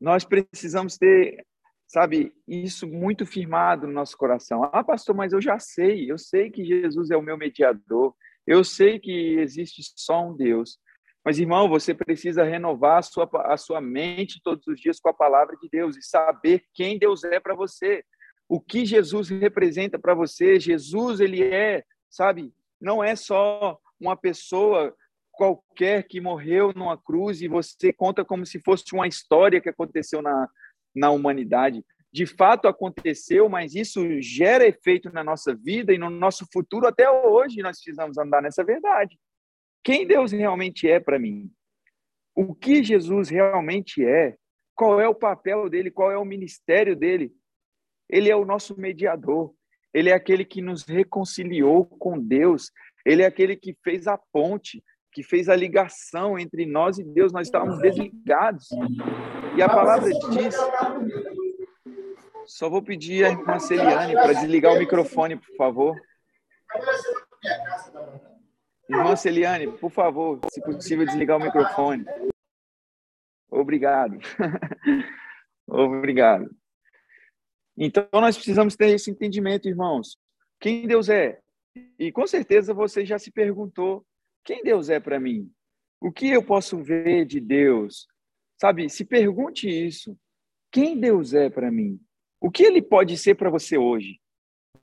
Nós 0.00 0.24
precisamos 0.24 0.96
ter, 0.96 1.46
sabe, 1.90 2.32
isso 2.46 2.86
muito 2.86 3.26
firmado 3.26 3.84
no 3.84 3.92
nosso 3.92 4.16
coração. 4.16 4.62
Ah, 4.72 4.84
pastor, 4.84 5.12
mas 5.12 5.32
eu 5.32 5.40
já 5.40 5.58
sei, 5.58 6.08
eu 6.08 6.16
sei 6.16 6.48
que 6.48 6.64
Jesus 6.64 7.10
é 7.10 7.16
o 7.16 7.22
meu 7.22 7.36
mediador, 7.36 8.14
eu 8.46 8.62
sei 8.62 9.00
que 9.00 9.10
existe 9.40 9.82
só 9.96 10.24
um 10.24 10.36
Deus. 10.36 10.78
Mas, 11.24 11.40
irmão, 11.40 11.68
você 11.68 11.92
precisa 11.92 12.44
renovar 12.44 12.98
a 12.98 13.02
sua, 13.02 13.28
a 13.44 13.56
sua 13.56 13.80
mente 13.80 14.40
todos 14.42 14.64
os 14.68 14.80
dias 14.80 15.00
com 15.00 15.08
a 15.08 15.14
palavra 15.14 15.56
de 15.60 15.68
Deus 15.68 15.96
e 15.96 16.02
saber 16.02 16.62
quem 16.72 16.96
Deus 16.96 17.24
é 17.24 17.40
para 17.40 17.56
você. 17.56 18.04
O 18.48 18.60
que 18.60 18.86
Jesus 18.86 19.28
representa 19.28 19.98
para 19.98 20.14
você. 20.14 20.60
Jesus, 20.60 21.18
ele 21.18 21.42
é, 21.42 21.82
sabe, 22.08 22.54
não 22.80 23.02
é 23.02 23.16
só 23.16 23.76
uma 24.00 24.16
pessoa 24.16 24.94
qualquer 25.32 26.04
que 26.04 26.20
morreu 26.20 26.72
numa 26.72 26.96
cruz 26.96 27.42
e 27.42 27.48
você 27.48 27.92
conta 27.92 28.24
como 28.24 28.46
se 28.46 28.60
fosse 28.60 28.84
uma 28.92 29.08
história 29.08 29.60
que 29.60 29.68
aconteceu 29.68 30.22
na, 30.22 30.48
na 30.94 31.10
humanidade. 31.10 31.84
De 32.12 32.26
fato 32.26 32.66
aconteceu, 32.66 33.48
mas 33.48 33.74
isso 33.74 34.20
gera 34.20 34.66
efeito 34.66 35.12
na 35.12 35.22
nossa 35.22 35.54
vida 35.54 35.92
e 35.92 35.98
no 35.98 36.10
nosso 36.10 36.46
futuro 36.52 36.86
até 36.86 37.08
hoje 37.08 37.62
nós 37.62 37.76
precisamos 37.76 38.18
andar 38.18 38.42
nessa 38.42 38.64
verdade. 38.64 39.18
Quem 39.82 40.06
Deus 40.06 40.32
realmente 40.32 40.88
é 40.88 40.98
para 40.98 41.18
mim? 41.18 41.50
O 42.34 42.54
que 42.54 42.82
Jesus 42.82 43.28
realmente 43.28 44.04
é? 44.04 44.36
Qual 44.74 45.00
é 45.00 45.08
o 45.08 45.14
papel 45.14 45.68
dele? 45.68 45.90
Qual 45.90 46.10
é 46.10 46.18
o 46.18 46.24
ministério 46.24 46.96
dele? 46.96 47.32
Ele 48.08 48.28
é 48.28 48.36
o 48.36 48.44
nosso 48.44 48.78
mediador. 48.78 49.54
Ele 49.92 50.10
é 50.10 50.14
aquele 50.14 50.44
que 50.44 50.60
nos 50.60 50.84
reconciliou 50.84 51.84
com 51.84 52.18
Deus. 52.18 52.70
Ele 53.04 53.22
é 53.22 53.26
aquele 53.26 53.56
que 53.56 53.76
fez 53.82 54.06
a 54.06 54.18
ponte, 54.32 54.82
que 55.12 55.22
fez 55.22 55.48
a 55.48 55.56
ligação 55.56 56.38
entre 56.38 56.66
nós 56.66 56.98
e 56.98 57.04
Deus. 57.04 57.32
Nós 57.32 57.48
estávamos 57.48 57.78
desligados. 57.80 58.68
E 59.56 59.62
a 59.62 59.68
palavra 59.68 60.10
diz. 60.10 60.56
Só 62.46 62.68
vou 62.68 62.82
pedir 62.82 63.24
a 63.24 63.30
irmã 63.30 63.58
Celiane 63.58 64.14
para 64.14 64.32
desligar 64.32 64.74
o 64.74 64.78
microfone, 64.78 65.36
por 65.36 65.56
favor. 65.56 66.00
Irmã 68.88 69.14
Celiane, 69.14 69.68
por 69.78 69.90
favor, 69.90 70.40
se 70.50 70.60
possível, 70.60 71.06
desligar 71.06 71.36
o 71.36 71.42
microfone. 71.42 72.04
Obrigado. 73.48 74.18
Obrigado. 75.66 76.50
Então, 77.76 78.06
nós 78.12 78.36
precisamos 78.36 78.76
ter 78.76 78.88
esse 78.88 79.10
entendimento, 79.10 79.68
irmãos. 79.68 80.18
Quem 80.58 80.86
Deus 80.86 81.08
é? 81.08 81.38
E 81.98 82.10
com 82.10 82.26
certeza 82.26 82.74
você 82.74 83.06
já 83.06 83.18
se 83.18 83.30
perguntou: 83.30 84.04
quem 84.44 84.62
Deus 84.62 84.88
é 84.88 85.00
para 85.00 85.20
mim? 85.20 85.50
O 86.00 86.10
que 86.10 86.28
eu 86.28 86.42
posso 86.42 86.82
ver 86.82 87.24
de 87.26 87.40
Deus? 87.40 88.06
Sabe, 88.60 88.88
se 88.88 89.04
pergunte 89.04 89.68
isso. 89.68 90.16
Quem 90.72 90.98
Deus 90.98 91.34
é 91.34 91.50
para 91.50 91.70
mim? 91.70 92.00
O 92.40 92.50
que 92.50 92.62
ele 92.62 92.80
pode 92.80 93.16
ser 93.18 93.34
para 93.34 93.50
você 93.50 93.76
hoje? 93.76 94.20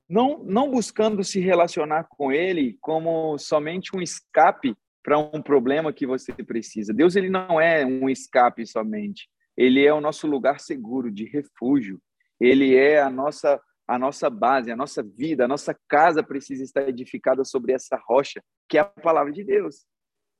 não, 0.08 0.42
não 0.42 0.70
buscando 0.70 1.22
se 1.22 1.38
relacionar 1.38 2.04
com 2.08 2.32
ele 2.32 2.78
como 2.80 3.36
somente 3.36 3.94
um 3.94 4.00
escape 4.00 4.74
para 5.04 5.18
um 5.18 5.42
problema 5.42 5.92
que 5.92 6.06
você 6.06 6.32
precisa. 6.32 6.94
Deus 6.94 7.14
ele 7.14 7.28
não 7.28 7.60
é 7.60 7.84
um 7.84 8.08
escape 8.08 8.66
somente. 8.66 9.28
Ele 9.56 9.84
é 9.84 9.92
o 9.92 10.00
nosso 10.00 10.26
lugar 10.26 10.60
seguro 10.60 11.10
de 11.10 11.24
refúgio. 11.24 12.00
Ele 12.40 12.74
é 12.74 13.00
a 13.00 13.10
nossa 13.10 13.60
a 13.88 13.98
nossa 13.98 14.28
base, 14.28 14.70
a 14.70 14.76
nossa 14.76 15.02
vida, 15.02 15.46
a 15.46 15.48
nossa 15.48 15.74
casa 15.88 16.22
precisa 16.22 16.62
estar 16.62 16.86
edificada 16.86 17.44
sobre 17.44 17.72
essa 17.72 17.96
rocha, 17.96 18.44
que 18.68 18.76
é 18.76 18.82
a 18.82 18.84
palavra 18.84 19.32
de 19.32 19.42
Deus. 19.42 19.86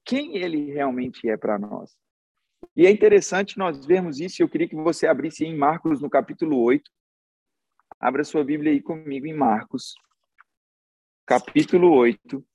Quem 0.04 0.36
ele 0.36 0.70
realmente 0.70 1.28
é 1.28 1.36
para 1.36 1.58
nós? 1.58 1.96
E 2.76 2.86
é 2.86 2.90
interessante 2.90 3.56
nós 3.56 3.86
vermos 3.86 4.20
isso, 4.20 4.42
eu 4.42 4.48
queria 4.48 4.68
que 4.68 4.76
você 4.76 5.06
abrisse 5.06 5.44
em 5.44 5.56
Marcos 5.56 6.02
no 6.02 6.10
capítulo 6.10 6.60
8, 6.62 6.90
Abra 8.00 8.22
sua 8.22 8.44
Bíblia 8.44 8.70
aí 8.70 8.80
comigo 8.80 9.26
em 9.26 9.34
Marcos, 9.34 9.94
capítulo 11.26 11.90
8. 11.96 12.46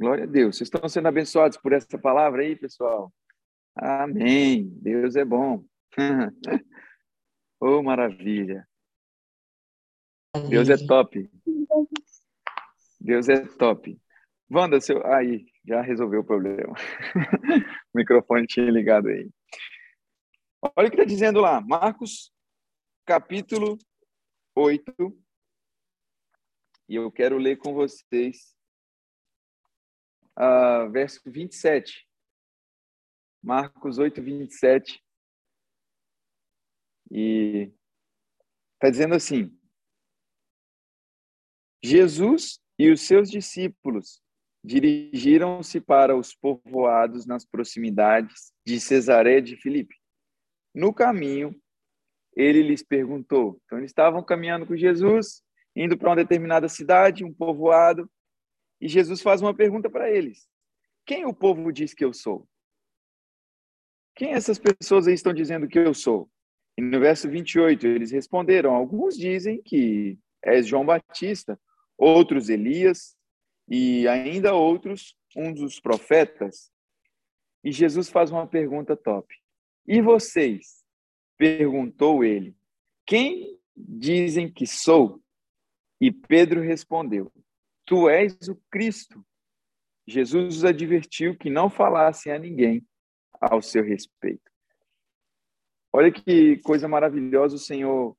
Glória 0.00 0.24
a 0.24 0.26
Deus. 0.26 0.56
Vocês 0.56 0.66
estão 0.66 0.88
sendo 0.88 1.06
abençoados 1.06 1.56
por 1.56 1.72
essa 1.72 1.96
palavra 1.96 2.42
aí, 2.42 2.56
pessoal? 2.56 3.12
Amém. 3.76 4.68
Deus 4.82 5.14
é 5.14 5.24
bom. 5.24 5.64
oh, 7.60 7.82
maravilha. 7.82 8.66
Deus 10.48 10.68
é 10.68 10.76
top. 10.76 11.30
Deus 13.00 13.28
é 13.28 13.46
top. 13.56 14.00
Wanda, 14.50 14.80
seu... 14.80 15.04
aí, 15.06 15.46
já 15.66 15.80
resolveu 15.80 16.20
o 16.20 16.24
problema. 16.24 16.72
o 17.94 17.98
microfone 17.98 18.46
tinha 18.46 18.70
ligado 18.70 19.08
aí. 19.08 19.30
Olha 20.76 20.88
o 20.88 20.90
que 20.90 20.96
está 20.96 21.04
dizendo 21.04 21.40
lá, 21.40 21.60
Marcos, 21.60 22.32
capítulo 23.06 23.78
8. 24.56 24.92
E 26.88 26.94
eu 26.94 27.12
quero 27.12 27.38
ler 27.38 27.56
com 27.56 27.74
vocês 27.74 28.56
uh, 30.38 30.90
verso 30.90 31.20
27. 31.26 32.08
Marcos 33.42 33.98
8, 33.98 34.22
27. 34.22 35.02
E 37.10 37.72
está 38.74 38.90
dizendo 38.90 39.14
assim: 39.14 39.56
Jesus 41.82 42.60
e 42.78 42.90
os 42.90 43.00
seus 43.00 43.30
discípulos 43.30 44.22
dirigiram-se 44.64 45.80
para 45.80 46.16
os 46.16 46.34
povoados 46.34 47.26
nas 47.26 47.44
proximidades 47.44 48.52
de 48.66 48.80
Cesaré 48.80 49.40
de 49.40 49.56
Filipe. 49.56 49.96
No 50.74 50.92
caminho, 50.92 51.58
ele 52.36 52.62
lhes 52.62 52.82
perguntou. 52.82 53.60
Então, 53.64 53.78
eles 53.78 53.90
estavam 53.90 54.22
caminhando 54.22 54.66
com 54.66 54.76
Jesus, 54.76 55.42
indo 55.74 55.96
para 55.96 56.10
uma 56.10 56.16
determinada 56.16 56.68
cidade, 56.68 57.24
um 57.24 57.32
povoado, 57.32 58.10
e 58.80 58.88
Jesus 58.88 59.20
faz 59.20 59.42
uma 59.42 59.54
pergunta 59.54 59.90
para 59.90 60.10
eles: 60.10 60.48
Quem 61.04 61.24
o 61.24 61.34
povo 61.34 61.72
diz 61.72 61.94
que 61.94 62.04
eu 62.04 62.12
sou? 62.12 62.48
Quem 64.14 64.32
essas 64.32 64.58
pessoas 64.58 65.06
aí 65.06 65.14
estão 65.14 65.32
dizendo 65.32 65.68
que 65.68 65.78
eu 65.78 65.94
sou? 65.94 66.30
E 66.78 66.80
no 66.80 67.00
verso 67.00 67.28
28, 67.28 67.88
eles 67.88 68.12
responderam: 68.12 68.72
Alguns 68.72 69.16
dizem 69.16 69.60
que 69.60 70.16
és 70.40 70.64
João 70.64 70.86
Batista, 70.86 71.60
outros 71.96 72.48
Elias, 72.48 73.16
e 73.68 74.06
ainda 74.06 74.54
outros 74.54 75.16
um 75.36 75.52
dos 75.52 75.80
profetas. 75.80 76.70
E 77.64 77.72
Jesus 77.72 78.08
faz 78.08 78.30
uma 78.30 78.46
pergunta 78.46 78.96
top. 78.96 79.34
E 79.88 80.00
vocês? 80.00 80.84
Perguntou 81.36 82.22
ele. 82.22 82.56
Quem 83.04 83.58
dizem 83.76 84.48
que 84.48 84.64
sou? 84.64 85.20
E 86.00 86.12
Pedro 86.12 86.62
respondeu: 86.62 87.32
Tu 87.84 88.08
és 88.08 88.36
o 88.46 88.54
Cristo. 88.70 89.26
Jesus 90.06 90.58
os 90.58 90.64
advertiu 90.64 91.36
que 91.36 91.50
não 91.50 91.68
falassem 91.68 92.32
a 92.32 92.38
ninguém 92.38 92.86
ao 93.40 93.60
seu 93.60 93.82
respeito. 93.82 94.48
Olha 95.92 96.12
que 96.12 96.58
coisa 96.58 96.86
maravilhosa 96.86 97.56
o 97.56 97.58
Senhor 97.58 98.16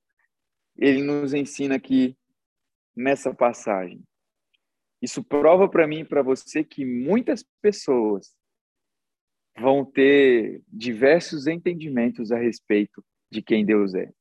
ele 0.77 1.03
nos 1.03 1.34
ensina 1.34 1.75
aqui 1.75 2.17
nessa 2.95 3.34
passagem. 3.34 4.01
Isso 5.01 5.23
prova 5.23 5.69
para 5.69 5.88
mim 5.88 5.99
e 5.99 6.05
para 6.05 6.21
você 6.21 6.63
que 6.63 6.86
muitas 6.86 7.43
pessoas 7.62 8.36
vão 9.58 9.86
ter 9.86 10.62
diversos 10.67 11.47
entendimentos 11.47 12.32
a 12.32 12.38
respeito 12.38 13.03
de 13.32 13.41
quem 13.41 13.65
Deus 13.65 13.93
é. 13.93 14.12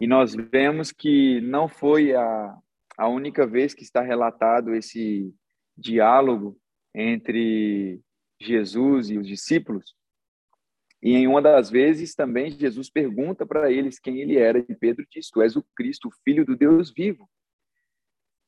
E 0.00 0.06
nós 0.06 0.34
vemos 0.34 0.90
que 0.90 1.40
não 1.40 1.68
foi 1.68 2.14
a, 2.14 2.58
a 2.96 3.08
única 3.08 3.46
vez 3.46 3.72
que 3.72 3.84
está 3.84 4.00
relatado 4.00 4.74
esse 4.74 5.32
diálogo 5.76 6.58
entre 6.94 8.00
Jesus 8.40 9.10
e 9.10 9.18
os 9.18 9.26
discípulos. 9.26 9.94
E 11.04 11.12
em 11.12 11.26
uma 11.26 11.42
das 11.42 11.68
vezes 11.68 12.14
também 12.14 12.50
Jesus 12.50 12.88
pergunta 12.88 13.44
para 13.44 13.70
eles 13.70 13.98
quem 13.98 14.22
ele 14.22 14.38
era, 14.38 14.58
e 14.58 14.74
Pedro 14.74 15.06
diz: 15.10 15.28
Tu 15.28 15.42
és 15.42 15.54
o 15.54 15.62
Cristo, 15.76 16.08
o 16.08 16.14
Filho 16.24 16.46
do 16.46 16.56
Deus 16.56 16.90
vivo. 16.90 17.28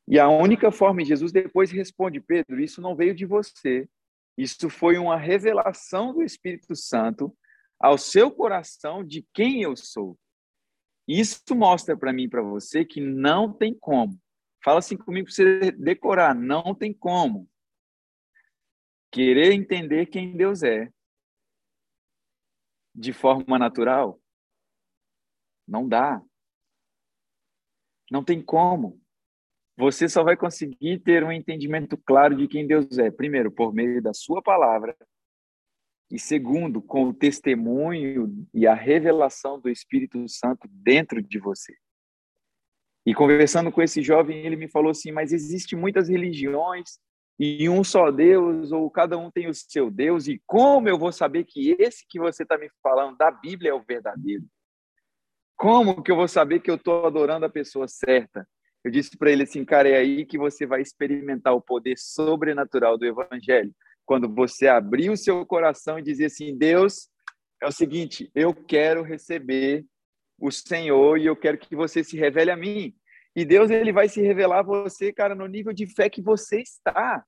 E 0.09 0.19
a 0.19 0.27
única 0.31 0.73
forma, 0.73 1.05
Jesus 1.05 1.33
depois 1.33 1.71
responde: 1.71 2.19
Pedro, 2.19 2.59
isso 2.59 2.81
não 2.81 2.97
veio 2.97 3.14
de 3.14 3.27
você, 3.27 3.87
isso 4.38 4.71
foi 4.71 4.97
uma 4.97 5.19
revelação 5.19 6.14
do 6.14 6.23
Espírito 6.23 6.75
Santo 6.75 7.37
ao 7.79 7.99
seu 7.99 8.31
coração 8.31 9.05
de 9.05 9.27
quem 9.35 9.61
eu 9.61 9.77
sou. 9.77 10.19
Isso 11.07 11.55
mostra 11.55 11.95
para 11.95 12.11
mim 12.11 12.23
e 12.23 12.29
para 12.29 12.40
você 12.40 12.87
que 12.87 13.03
não 13.03 13.53
tem 13.53 13.75
como. 13.75 14.19
Fala 14.64 14.79
assim 14.79 14.97
comigo 14.97 15.27
para 15.27 15.35
você 15.35 15.71
decorar. 15.73 16.35
Não 16.35 16.75
tem 16.75 16.95
como. 16.95 17.47
Querer 19.12 19.53
entender 19.53 20.07
quem 20.07 20.35
Deus 20.35 20.62
é 20.62 20.90
de 22.96 23.12
forma 23.12 23.59
natural. 23.59 24.18
Não 25.68 25.87
dá. 25.87 26.22
Não 28.11 28.24
tem 28.24 28.40
como. 28.40 29.00
você 29.76 30.09
só 30.09 30.24
vai 30.24 30.37
conseguir 30.37 31.00
ter 31.00 31.22
um 31.22 31.30
entendimento 31.30 31.98
claro 31.98 32.35
de 32.35 32.48
quem 32.48 32.66
Deus 32.66 32.98
é, 32.98 33.11
primeiro, 33.11 33.50
por 33.50 33.74
meio 33.74 34.00
da 34.00 34.14
sua 34.14 34.42
palavra, 34.42 34.96
e 36.11 36.18
segundo, 36.18 36.80
com 36.80 37.09
o 37.09 37.14
testemunho 37.14 38.46
e 38.54 38.66
a 38.66 38.74
revelação 38.74 39.61
do 39.61 39.68
Espírito 39.68 40.26
Santo 40.28 40.66
dentro 40.68 41.20
de 41.20 41.38
você. 41.38 41.76
E 43.04 43.12
conversando 43.12 43.70
com 43.70 43.82
esse 43.82 44.02
jovem, 44.02 44.46
ele 44.46 44.56
me 44.56 44.68
falou 44.68 44.92
assim: 44.92 45.11
Mas 45.11 45.32
existem 45.32 45.78
muitas 45.78 46.09
religiões 46.09 46.98
e 47.38 47.68
um 47.68 47.85
só 47.85 48.11
Deus, 48.11 48.72
ou 48.72 48.90
cada 48.90 49.18
um 49.18 49.31
tem 49.31 49.49
o 49.49 49.55
seu 49.55 49.90
Deus, 49.90 50.27
e 50.27 50.40
como 50.46 50.88
eu 50.88 50.99
vou 50.99 51.12
saber 51.12 51.44
que 51.44 51.77
esse 51.79 52.05
que 52.09 52.18
você 52.18 52.42
está 52.42 52.57
me 52.57 52.70
falando 52.83 53.16
da 53.16 53.31
Bíblia 53.31 53.70
é 53.70 53.75
o 53.75 53.83
verdadeiro? 53.83 54.44
Como 55.57 56.03
que 56.03 56.11
eu 56.11 56.16
vou 56.16 56.29
saber 56.29 56.61
que 56.61 56.70
eu 56.70 56.77
estou 56.77 57.07
adorando 57.07 57.46
a 57.46 57.51
pessoa 57.51 57.88
certa? 57.88 58.46
Eu 58.85 58.90
disse 58.90 59.16
para 59.16 59.31
ele 59.31 59.42
assim, 59.42 59.64
cara, 59.64 59.88
é 59.88 59.96
aí 59.96 60.25
que 60.25 60.38
você 60.38 60.64
vai 60.64 60.81
experimentar 60.81 61.55
o 61.55 61.61
poder 61.61 61.96
sobrenatural 61.99 62.96
do 62.96 63.05
Evangelho. 63.05 63.75
Quando 64.05 64.33
você 64.33 64.68
abrir 64.68 65.11
o 65.11 65.16
seu 65.16 65.44
coração 65.44 65.99
e 65.99 66.03
dizer 66.03 66.27
assim, 66.27 66.57
Deus, 66.57 67.09
é 67.61 67.66
o 67.66 67.72
seguinte, 67.72 68.31
eu 68.35 68.55
quero 68.55 69.03
receber 69.03 69.85
o 70.38 70.51
Senhor 70.51 71.18
e 71.18 71.27
eu 71.27 71.35
quero 71.35 71.59
que 71.59 71.75
você 71.75 72.05
se 72.05 72.16
revele 72.16 72.51
a 72.51 72.57
mim. 72.57 72.94
E 73.37 73.44
Deus 73.44 73.70
ele 73.70 73.92
vai 73.92 74.09
se 74.09 74.22
revelar 74.22 74.61
a 74.61 74.62
você, 74.62 75.12
cara, 75.12 75.35
no 75.35 75.46
nível 75.46 75.75
de 75.75 75.87
fé 75.87 76.09
que 76.09 76.22
você 76.22 76.62
está. 76.62 77.22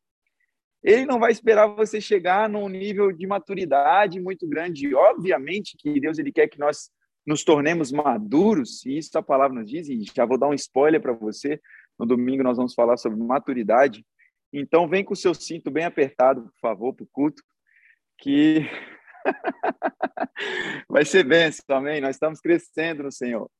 Ele 0.83 1.05
não 1.05 1.21
vai 1.21 1.31
esperar 1.31 1.67
você 1.67 2.01
chegar 2.01 2.49
num 2.49 2.67
nível 2.67 3.13
de 3.13 3.27
maturidade 3.27 4.19
muito 4.19 4.49
grande. 4.49 4.95
Obviamente 4.95 5.77
que 5.77 6.01
Deus 6.01 6.19
ele 6.19 6.33
quer 6.33 6.49
que 6.49 6.59
nós 6.59 6.91
nos 7.27 7.45
tornemos 7.45 7.93
maduros, 7.93 8.87
e 8.87 8.97
isso 8.97 9.19
a 9.19 9.23
palavra 9.23 9.61
nos 9.61 9.71
diz, 9.71 9.87
e 9.87 10.03
já 10.03 10.25
vou 10.25 10.39
dar 10.39 10.49
um 10.49 10.55
spoiler 10.55 10.99
para 10.99 11.13
você, 11.13 11.61
no 11.99 12.07
domingo 12.07 12.43
nós 12.43 12.57
vamos 12.57 12.73
falar 12.73 12.97
sobre 12.97 13.23
maturidade, 13.23 14.03
então 14.51 14.89
vem 14.89 15.05
com 15.05 15.13
o 15.13 15.17
seu 15.17 15.35
cinto 15.35 15.71
bem 15.71 15.85
apertado, 15.85 16.45
por 16.45 16.59
favor, 16.59 16.95
para 16.95 17.05
o 17.05 17.09
culto, 17.13 17.43
que 18.17 18.61
vai 20.89 21.05
ser 21.05 21.23
bênção, 21.23 21.77
amém? 21.77 22.01
Nós 22.01 22.17
estamos 22.17 22.41
crescendo 22.41 23.03
no 23.03 23.13
Senhor. 23.13 23.51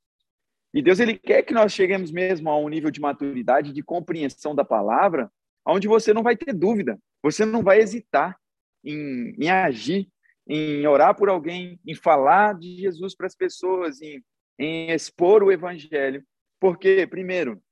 E 0.75 0.83
Deus 0.83 1.01
ele 1.01 1.19
quer 1.19 1.43
que 1.43 1.55
nós 1.55 1.73
cheguemos 1.73 2.11
mesmo 2.11 2.51
a 2.51 2.59
um 2.59 2.69
nível 2.69 2.91
de 2.91 3.01
maturidade, 3.01 3.73
de 3.73 3.83
compreensão 3.83 4.55
da 4.55 4.65
palavra, 4.65 5.31
onde 5.67 5.89
você 5.89 6.13
não 6.13 6.23
vai 6.23 6.37
ter 6.37 6.53
dúvida, 6.53 6.99
você 7.23 7.45
não 7.45 7.63
vai 7.63 7.79
hesitar 7.79 8.39
em, 8.85 9.35
em 9.39 9.51
agir 9.51 10.09
em 10.49 10.87
orar 10.87 11.15
por 11.15 11.29
alguém, 11.29 11.79
em 11.87 11.95
falar 11.95 12.55
de 12.59 12.77
Jesus 12.77 13.15
para 13.15 13.27
as 13.27 13.35
pessoas, 13.35 14.01
em, 14.01 14.25
em 14.59 14.91
expor 14.91 15.43
o 15.43 15.53
evangelho. 15.53 16.25
Porque, 16.59 17.07
primeiro, 17.07 17.63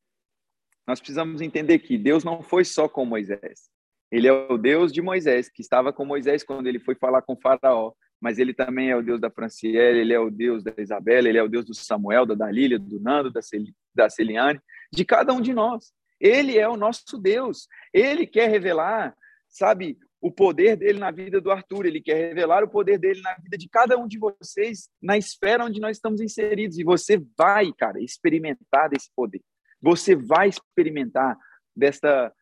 nós 0.86 1.00
precisamos 1.00 1.40
entender 1.40 1.78
que 1.78 1.96
Deus 1.96 2.22
não 2.22 2.42
foi 2.42 2.64
só 2.64 2.86
com 2.86 3.06
Moisés. 3.06 3.70
Ele 4.12 4.28
é 4.28 4.32
o 4.32 4.58
Deus 4.58 4.92
de 4.92 5.00
Moisés, 5.00 5.48
que 5.48 5.62
estava 5.62 5.92
com 5.92 6.04
Moisés 6.04 6.44
quando 6.44 6.66
ele 6.66 6.78
foi 6.78 6.94
falar 6.94 7.22
com 7.22 7.34
Faraó, 7.34 7.92
mas 8.20 8.38
ele 8.38 8.54
também 8.54 8.90
é 8.90 8.96
o 8.96 9.02
Deus 9.02 9.20
da 9.20 9.30
Franciele, 9.30 10.00
ele 10.00 10.12
é 10.12 10.20
o 10.20 10.30
Deus 10.30 10.64
da 10.64 10.72
Isabela, 10.78 11.28
ele 11.28 11.38
é 11.38 11.42
o 11.42 11.48
Deus 11.48 11.64
do 11.64 11.74
Samuel, 11.74 12.26
da 12.26 12.34
Dalília, 12.34 12.78
do 12.78 13.00
Nando, 13.00 13.30
da, 13.30 13.42
Cel 13.42 13.62
da 13.94 14.08
Celiane, 14.08 14.60
de 14.92 15.04
cada 15.04 15.32
um 15.32 15.40
de 15.40 15.52
nós. 15.52 15.92
Ele 16.20 16.58
é 16.58 16.68
o 16.68 16.76
nosso 16.76 17.18
Deus. 17.18 17.68
Ele 17.92 18.26
quer 18.26 18.48
revelar, 18.48 19.14
sabe, 19.48 19.98
o 20.20 20.30
poder 20.30 20.76
dele 20.76 20.98
na 20.98 21.10
vida 21.10 21.40
do 21.40 21.50
Arthur, 21.50 21.86
ele 21.86 22.00
quer 22.00 22.28
revelar 22.28 22.64
o 22.64 22.68
poder 22.68 22.98
dele 22.98 23.20
na 23.20 23.34
vida 23.34 23.56
de 23.56 23.68
cada 23.68 23.96
um 23.98 24.08
de 24.08 24.18
vocês, 24.18 24.88
na 25.00 25.16
esfera 25.16 25.64
onde 25.64 25.80
nós 25.80 25.96
estamos 25.96 26.20
inseridos. 26.20 26.78
E 26.78 26.84
você 26.84 27.22
vai, 27.36 27.72
cara, 27.72 28.02
experimentar 28.02 28.88
desse 28.88 29.10
poder. 29.14 29.42
Você 29.80 30.16
vai 30.16 30.48
experimentar 30.48 31.36
desta, 31.76 32.32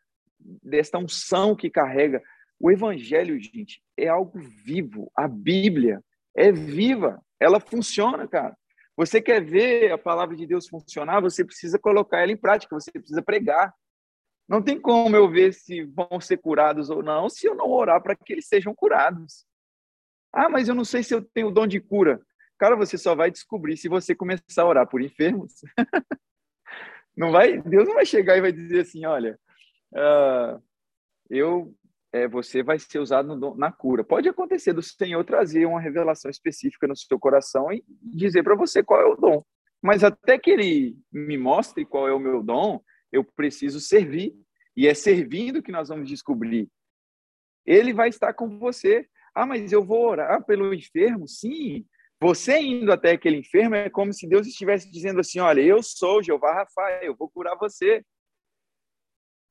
desta 0.62 0.98
unção 0.98 1.54
que 1.54 1.68
carrega. 1.68 2.22
O 2.64 2.70
evangelho, 2.70 3.38
gente, 3.38 3.82
é 3.94 4.08
algo 4.08 4.38
vivo. 4.40 5.12
A 5.14 5.28
Bíblia 5.28 6.02
é 6.34 6.50
viva. 6.50 7.22
Ela 7.38 7.60
funciona, 7.60 8.26
cara. 8.26 8.56
Você 8.96 9.20
quer 9.20 9.44
ver 9.44 9.92
a 9.92 9.98
palavra 9.98 10.34
de 10.34 10.46
Deus 10.46 10.66
funcionar, 10.66 11.20
você 11.20 11.44
precisa 11.44 11.78
colocar 11.78 12.22
ela 12.22 12.32
em 12.32 12.38
prática, 12.38 12.74
você 12.74 12.90
precisa 12.90 13.20
pregar. 13.20 13.74
Não 14.48 14.62
tem 14.62 14.80
como 14.80 15.14
eu 15.14 15.30
ver 15.30 15.52
se 15.52 15.84
vão 15.84 16.18
ser 16.18 16.38
curados 16.38 16.88
ou 16.88 17.02
não 17.02 17.28
se 17.28 17.46
eu 17.46 17.54
não 17.54 17.70
orar 17.70 18.02
para 18.02 18.16
que 18.16 18.32
eles 18.32 18.48
sejam 18.48 18.74
curados. 18.74 19.44
Ah, 20.32 20.48
mas 20.48 20.66
eu 20.66 20.74
não 20.74 20.86
sei 20.86 21.02
se 21.02 21.14
eu 21.14 21.20
tenho 21.22 21.48
o 21.48 21.52
dom 21.52 21.66
de 21.66 21.80
cura. 21.80 22.18
Cara, 22.58 22.76
você 22.76 22.96
só 22.96 23.14
vai 23.14 23.30
descobrir 23.30 23.76
se 23.76 23.90
você 23.90 24.14
começar 24.14 24.62
a 24.62 24.66
orar 24.66 24.88
por 24.88 25.02
enfermos. 25.02 25.52
não 27.14 27.30
vai, 27.30 27.60
Deus 27.60 27.86
não 27.86 27.96
vai 27.96 28.06
chegar 28.06 28.38
e 28.38 28.40
vai 28.40 28.52
dizer 28.52 28.80
assim, 28.80 29.04
olha, 29.04 29.38
uh, 29.92 30.62
eu, 31.28 31.76
é, 32.14 32.28
você 32.28 32.62
vai 32.62 32.78
ser 32.78 33.00
usado 33.00 33.34
no, 33.34 33.56
na 33.56 33.72
cura. 33.72 34.04
Pode 34.04 34.28
acontecer 34.28 34.72
do 34.72 34.80
Senhor 34.80 35.24
trazer 35.24 35.66
uma 35.66 35.80
revelação 35.80 36.30
específica 36.30 36.86
no 36.86 36.96
seu 36.96 37.18
coração 37.18 37.72
e 37.72 37.84
dizer 38.00 38.44
para 38.44 38.54
você 38.54 38.84
qual 38.84 39.00
é 39.00 39.04
o 39.04 39.16
dom. 39.16 39.44
Mas 39.82 40.04
até 40.04 40.38
que 40.38 40.52
Ele 40.52 40.96
me 41.12 41.36
mostre 41.36 41.84
qual 41.84 42.06
é 42.06 42.12
o 42.12 42.20
meu 42.20 42.40
dom, 42.40 42.80
eu 43.10 43.24
preciso 43.24 43.80
servir. 43.80 44.32
E 44.76 44.86
é 44.86 44.94
servindo 44.94 45.60
que 45.60 45.72
nós 45.72 45.88
vamos 45.88 46.08
descobrir. 46.08 46.68
Ele 47.66 47.92
vai 47.92 48.10
estar 48.10 48.32
com 48.32 48.60
você. 48.60 49.08
Ah, 49.34 49.44
mas 49.44 49.72
eu 49.72 49.84
vou 49.84 50.06
orar 50.06 50.44
pelo 50.44 50.72
enfermo? 50.72 51.26
Sim. 51.26 51.84
Você 52.20 52.60
indo 52.60 52.92
até 52.92 53.10
aquele 53.10 53.38
enfermo 53.38 53.74
é 53.74 53.90
como 53.90 54.12
se 54.12 54.28
Deus 54.28 54.46
estivesse 54.46 54.88
dizendo 54.88 55.18
assim: 55.18 55.40
Olha, 55.40 55.60
eu 55.60 55.82
sou 55.82 56.22
Jeová 56.22 56.54
Rafael, 56.54 57.02
eu 57.02 57.16
vou 57.16 57.28
curar 57.28 57.56
você. 57.56 58.04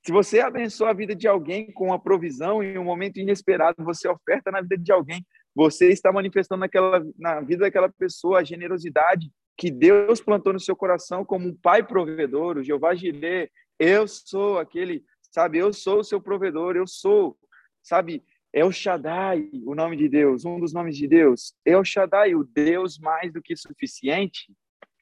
Se 0.05 0.11
você 0.11 0.41
abençoa 0.41 0.89
a 0.89 0.93
vida 0.93 1.15
de 1.15 1.27
alguém 1.27 1.71
com 1.71 1.85
uma 1.85 1.99
provisão 1.99 2.61
em 2.61 2.77
um 2.77 2.83
momento 2.83 3.19
inesperado, 3.19 3.83
você 3.85 4.07
oferta 4.07 4.51
na 4.51 4.61
vida 4.61 4.77
de 4.77 4.91
alguém, 4.91 5.25
você 5.55 5.89
está 5.91 6.11
manifestando 6.11 6.59
naquela, 6.59 7.01
na 7.17 7.39
vida 7.39 7.61
daquela 7.61 7.87
pessoa 7.87 8.39
a 8.39 8.43
generosidade 8.43 9.31
que 9.57 9.71
Deus 9.71 10.19
plantou 10.19 10.51
no 10.51 10.59
seu 10.59 10.75
coração 10.75 11.23
como 11.23 11.47
um 11.47 11.55
pai 11.55 11.83
provedor, 11.83 12.57
o 12.57 12.63
Jeová 12.63 12.93
Jireh, 12.93 13.49
eu 13.79 14.05
sou 14.07 14.59
aquele, 14.59 15.05
sabe, 15.31 15.59
eu 15.59 15.71
sou 15.71 15.99
o 15.99 16.03
seu 16.03 16.19
provedor, 16.19 16.75
eu 16.75 16.85
sou, 16.85 17.37
sabe, 17.81 18.21
é 18.51 18.65
o 18.65 18.71
Shaddai, 18.71 19.49
o 19.65 19.73
nome 19.73 19.95
de 19.95 20.09
Deus, 20.09 20.43
um 20.43 20.59
dos 20.59 20.73
nomes 20.73 20.97
de 20.97 21.07
Deus. 21.07 21.55
É 21.65 21.77
o 21.77 21.83
Shaddai, 21.83 22.35
o 22.35 22.43
Deus 22.43 22.99
mais 22.99 23.31
do 23.31 23.41
que 23.41 23.55
suficiente. 23.55 24.51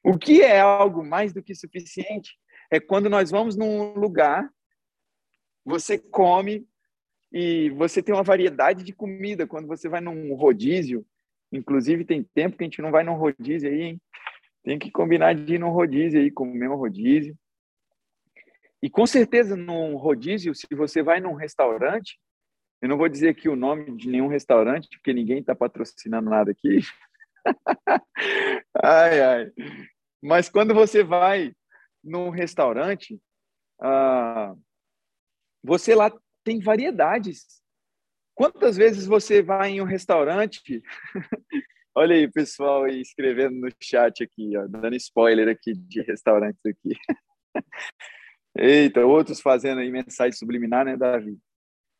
O 0.02 0.16
que 0.16 0.42
é 0.42 0.60
algo 0.60 1.04
mais 1.04 1.32
do 1.32 1.42
que 1.42 1.54
suficiente? 1.54 2.38
É 2.70 2.80
quando 2.80 3.10
nós 3.10 3.30
vamos 3.30 3.54
num 3.54 3.92
lugar, 3.92 4.48
você 5.64 5.98
come 5.98 6.66
e 7.32 7.70
você 7.70 8.02
tem 8.02 8.14
uma 8.14 8.22
variedade 8.22 8.84
de 8.84 8.92
comida. 8.92 9.46
Quando 9.46 9.66
você 9.66 9.88
vai 9.88 10.00
num 10.00 10.34
rodízio, 10.34 11.04
inclusive 11.50 12.04
tem 12.04 12.22
tempo 12.22 12.56
que 12.56 12.64
a 12.64 12.66
gente 12.66 12.82
não 12.82 12.90
vai 12.90 13.02
num 13.02 13.14
rodízio 13.14 13.70
aí, 13.70 13.82
hein? 13.82 14.02
Tem 14.62 14.78
que 14.78 14.90
combinar 14.90 15.34
de 15.34 15.54
ir 15.54 15.58
num 15.58 15.70
rodízio 15.70 16.20
aí, 16.20 16.30
comer 16.30 16.68
um 16.68 16.76
rodízio. 16.76 17.36
E 18.82 18.90
com 18.90 19.06
certeza 19.06 19.56
num 19.56 19.96
rodízio, 19.96 20.54
se 20.54 20.66
você 20.72 21.02
vai 21.02 21.20
num 21.20 21.34
restaurante, 21.34 22.18
eu 22.80 22.88
não 22.88 22.96
vou 22.96 23.08
dizer 23.08 23.28
aqui 23.28 23.48
o 23.48 23.56
nome 23.56 23.96
de 23.96 24.08
nenhum 24.08 24.26
restaurante, 24.26 24.88
porque 24.90 25.12
ninguém 25.12 25.38
está 25.38 25.54
patrocinando 25.54 26.28
nada 26.28 26.50
aqui. 26.50 26.80
ai, 28.82 29.20
ai. 29.20 29.52
Mas 30.20 30.48
quando 30.48 30.74
você 30.74 31.04
vai 31.04 31.52
num 32.02 32.28
restaurante, 32.30 33.20
ah, 33.80 34.54
você 35.62 35.94
lá 35.94 36.12
tem 36.44 36.60
variedades. 36.60 37.62
Quantas 38.34 38.76
vezes 38.76 39.06
você 39.06 39.42
vai 39.42 39.72
em 39.72 39.80
um 39.80 39.84
restaurante 39.84 40.82
Olha 41.94 42.16
aí, 42.16 42.26
pessoal 42.26 42.84
aí 42.84 43.02
escrevendo 43.02 43.60
no 43.60 43.68
chat 43.78 44.24
aqui, 44.24 44.56
ó, 44.56 44.66
dando 44.66 44.96
spoiler 44.96 45.46
aqui 45.48 45.74
de 45.74 46.00
restaurantes 46.00 46.62
aqui. 46.64 46.96
Eita, 48.56 49.04
outros 49.04 49.42
fazendo 49.42 49.80
aí 49.80 49.90
mensagem 49.90 50.32
subliminar, 50.32 50.86
né, 50.86 50.96
Davi? 50.96 51.38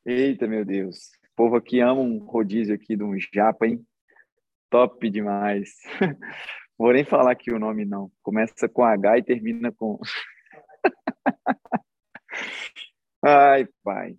Eita, 0.06 0.46
meu 0.46 0.64
Deus. 0.64 1.10
O 1.32 1.36
povo 1.36 1.56
aqui 1.56 1.80
ama 1.80 2.00
um 2.00 2.18
rodízio 2.24 2.74
aqui 2.74 2.96
de 2.96 3.04
um 3.04 3.14
japa, 3.34 3.66
hein? 3.66 3.86
Top 4.70 5.10
demais. 5.10 5.68
Vou 6.78 6.92
nem 6.92 7.04
falar 7.04 7.32
aqui 7.32 7.52
o 7.52 7.58
nome, 7.58 7.84
não. 7.84 8.10
Começa 8.22 8.66
com 8.70 8.82
H 8.82 9.18
e 9.18 9.22
termina 9.22 9.70
com... 9.72 10.00
Ai, 13.24 13.68
pai. 13.84 14.16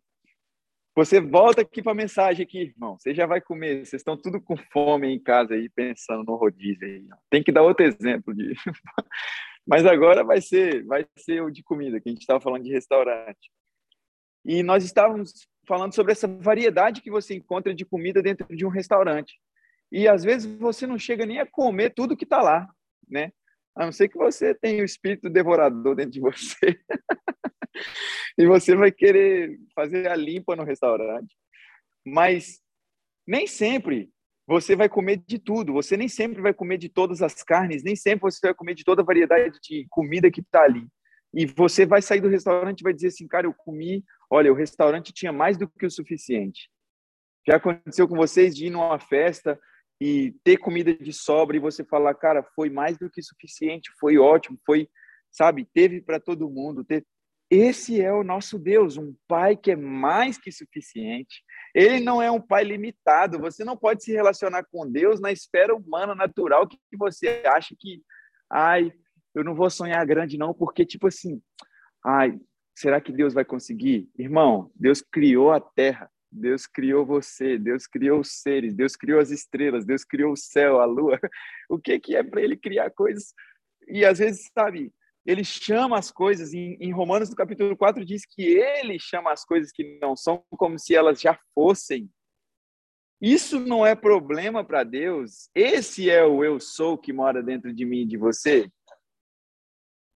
Você 0.95 1.19
volta 1.19 1.61
aqui 1.61 1.81
para 1.81 1.91
a 1.91 1.95
mensagem 1.95 2.43
aqui, 2.43 2.59
irmão. 2.59 2.97
Você 2.97 3.13
já 3.13 3.25
vai 3.25 3.41
comer. 3.41 3.85
Vocês 3.85 3.99
estão 3.99 4.15
tudo 4.15 4.39
com 4.39 4.55
fome 4.71 5.07
em 5.07 5.19
casa 5.19 5.55
aí, 5.55 5.67
pensando 5.67 6.23
no 6.23 6.35
rodízio 6.35 6.87
aí. 6.87 7.05
Tem 7.29 7.43
que 7.43 7.51
dar 7.51 7.63
outro 7.63 7.85
exemplo 7.85 8.33
de. 8.33 8.53
Mas 9.67 9.85
agora 9.85 10.23
vai 10.23 10.39
ser, 10.39 10.85
vai 10.85 11.05
ser 11.17 11.41
o 11.41 11.49
de 11.49 11.63
comida, 11.63 11.99
que 11.99 12.09
a 12.09 12.11
gente 12.11 12.21
estava 12.21 12.39
falando 12.39 12.63
de 12.63 12.71
restaurante. 12.71 13.51
E 14.45 14.61
nós 14.61 14.85
estávamos 14.85 15.47
falando 15.67 15.95
sobre 15.95 16.11
essa 16.11 16.27
variedade 16.27 17.01
que 17.01 17.11
você 17.11 17.33
encontra 17.33 17.73
de 17.73 17.85
comida 17.85 18.21
dentro 18.21 18.55
de 18.55 18.65
um 18.65 18.69
restaurante. 18.69 19.39
E 19.91 20.07
às 20.07 20.23
vezes 20.23 20.45
você 20.57 20.85
não 20.85 20.97
chega 20.97 21.25
nem 21.25 21.39
a 21.39 21.45
comer 21.45 21.93
tudo 21.93 22.15
que 22.15 22.25
está 22.25 22.41
lá, 22.41 22.69
né? 23.09 23.31
A 23.75 23.85
não 23.85 23.91
ser 23.91 24.07
que 24.07 24.17
você 24.17 24.53
tenha 24.53 24.81
o 24.81 24.85
espírito 24.85 25.29
devorador 25.29 25.95
dentro 25.95 26.11
de 26.11 26.19
você. 26.19 26.79
e 28.37 28.45
você 28.45 28.75
vai 28.75 28.91
querer 28.91 29.57
fazer 29.75 30.07
a 30.07 30.15
limpa 30.15 30.55
no 30.55 30.63
restaurante. 30.63 31.35
Mas 32.05 32.61
nem 33.27 33.47
sempre 33.47 34.09
você 34.45 34.75
vai 34.75 34.89
comer 34.89 35.23
de 35.25 35.39
tudo, 35.39 35.73
você 35.73 35.95
nem 35.95 36.09
sempre 36.09 36.41
vai 36.41 36.53
comer 36.53 36.77
de 36.77 36.89
todas 36.89 37.21
as 37.21 37.41
carnes, 37.43 37.83
nem 37.83 37.95
sempre 37.95 38.21
você 38.21 38.47
vai 38.47 38.53
comer 38.53 38.75
de 38.75 38.83
toda 38.83 39.01
a 39.01 39.05
variedade 39.05 39.57
de 39.61 39.87
comida 39.89 40.29
que 40.29 40.41
está 40.41 40.63
ali. 40.63 40.85
E 41.33 41.45
você 41.45 41.85
vai 41.85 42.01
sair 42.01 42.21
do 42.21 42.27
restaurante 42.27 42.81
e 42.81 42.83
vai 42.83 42.93
dizer 42.93 43.07
assim, 43.07 43.27
cara, 43.27 43.47
eu 43.47 43.53
comi, 43.53 44.03
olha, 44.29 44.51
o 44.51 44.55
restaurante 44.55 45.13
tinha 45.13 45.31
mais 45.31 45.57
do 45.57 45.67
que 45.67 45.85
o 45.85 45.91
suficiente. 45.91 46.69
Já 47.47 47.55
aconteceu 47.55 48.07
com 48.07 48.15
vocês 48.15 48.55
de 48.55 48.67
ir 48.67 48.69
numa 48.69 48.99
festa 48.99 49.59
e 49.99 50.35
ter 50.43 50.57
comida 50.57 50.93
de 50.93 51.11
sobra 51.11 51.57
e 51.57 51.59
você 51.59 51.83
falar, 51.83 52.13
cara, 52.13 52.43
foi 52.55 52.69
mais 52.69 52.97
do 52.97 53.09
que 53.09 53.21
suficiente, 53.21 53.91
foi 53.99 54.17
ótimo, 54.17 54.59
foi, 54.65 54.87
sabe, 55.31 55.67
teve 55.73 56.01
para 56.01 56.19
todo 56.19 56.49
mundo. 56.49 56.83
Teve... 56.83 57.05
Esse 57.53 58.01
é 58.01 58.11
o 58.11 58.23
nosso 58.23 58.57
Deus, 58.57 58.97
um 58.97 59.15
pai 59.27 59.55
que 59.55 59.69
é 59.69 59.75
mais 59.75 60.39
que 60.39 60.51
suficiente. 60.51 61.43
Ele 61.75 61.99
não 61.99 62.19
é 62.19 62.31
um 62.31 62.41
pai 62.41 62.63
limitado. 62.63 63.37
Você 63.37 63.63
não 63.63 63.77
pode 63.77 64.03
se 64.03 64.11
relacionar 64.11 64.63
com 64.71 64.91
Deus 64.91 65.21
na 65.21 65.31
esfera 65.31 65.75
humana, 65.75 66.15
natural, 66.15 66.67
que 66.67 66.77
você 66.97 67.43
acha 67.45 67.75
que, 67.79 68.01
ai, 68.51 68.91
eu 69.35 69.43
não 69.43 69.53
vou 69.53 69.69
sonhar 69.69 70.03
grande, 70.03 70.35
não, 70.35 70.51
porque, 70.51 70.83
tipo 70.83 71.05
assim, 71.05 71.39
ai, 72.03 72.39
será 72.75 72.99
que 72.99 73.11
Deus 73.11 73.35
vai 73.35 73.45
conseguir? 73.45 74.09
Irmão, 74.17 74.71
Deus 74.73 74.99
criou 74.99 75.51
a 75.51 75.61
terra. 75.61 76.09
Deus 76.31 76.65
criou 76.65 77.05
você, 77.05 77.59
Deus 77.59 77.85
criou 77.85 78.21
os 78.21 78.41
seres, 78.41 78.73
Deus 78.73 78.95
criou 78.95 79.19
as 79.19 79.29
estrelas, 79.29 79.85
Deus 79.85 80.03
criou 80.03 80.33
o 80.33 80.37
céu, 80.37 80.81
a 80.81 80.85
lua. 80.85 81.19
O 81.69 81.77
que, 81.77 81.99
que 81.99 82.15
é 82.15 82.23
para 82.23 82.41
ele 82.41 82.57
criar 82.57 82.89
coisas? 82.89 83.31
E 83.87 84.03
às 84.03 84.17
vezes, 84.17 84.49
sabe, 84.51 84.91
ele 85.25 85.43
chama 85.43 85.97
as 85.97 86.11
coisas, 86.11 86.53
em, 86.53 86.75
em, 86.79 86.91
Romanos 86.91 87.29
no 87.29 87.35
capítulo 87.35 87.77
4 87.77 88.03
diz 88.03 88.25
que 88.25 88.43
ele 88.43 88.99
chama 88.99 89.31
as 89.31 89.45
coisas 89.45 89.71
que 89.71 89.97
não 90.01 90.15
são 90.15 90.43
como 90.51 90.77
se 90.77 90.93
elas 90.93 91.21
já 91.21 91.39
fossem. 91.53 92.09
Isso 93.21 93.57
não 93.59 93.85
é 93.85 93.95
problema 93.95 94.65
para 94.65 94.83
Deus. 94.83 95.49
Esse 95.55 96.09
é 96.09 96.25
o 96.25 96.43
eu 96.43 96.59
sou 96.59 96.97
que 96.97 97.13
mora 97.13 97.41
dentro 97.41 97.73
de 97.73 97.85
mim 97.85 98.01
e 98.01 98.05
de 98.05 98.17
você. 98.17 98.69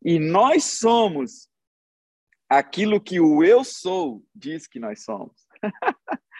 E 0.04 0.20
nós 0.20 0.66
somos 0.66 1.50
aquilo 2.50 3.00
que 3.00 3.20
o 3.20 3.44
eu 3.44 3.64
sou 3.64 4.22
diz 4.36 4.68
que 4.68 4.80
nós 4.80 5.04
somos. 5.04 5.48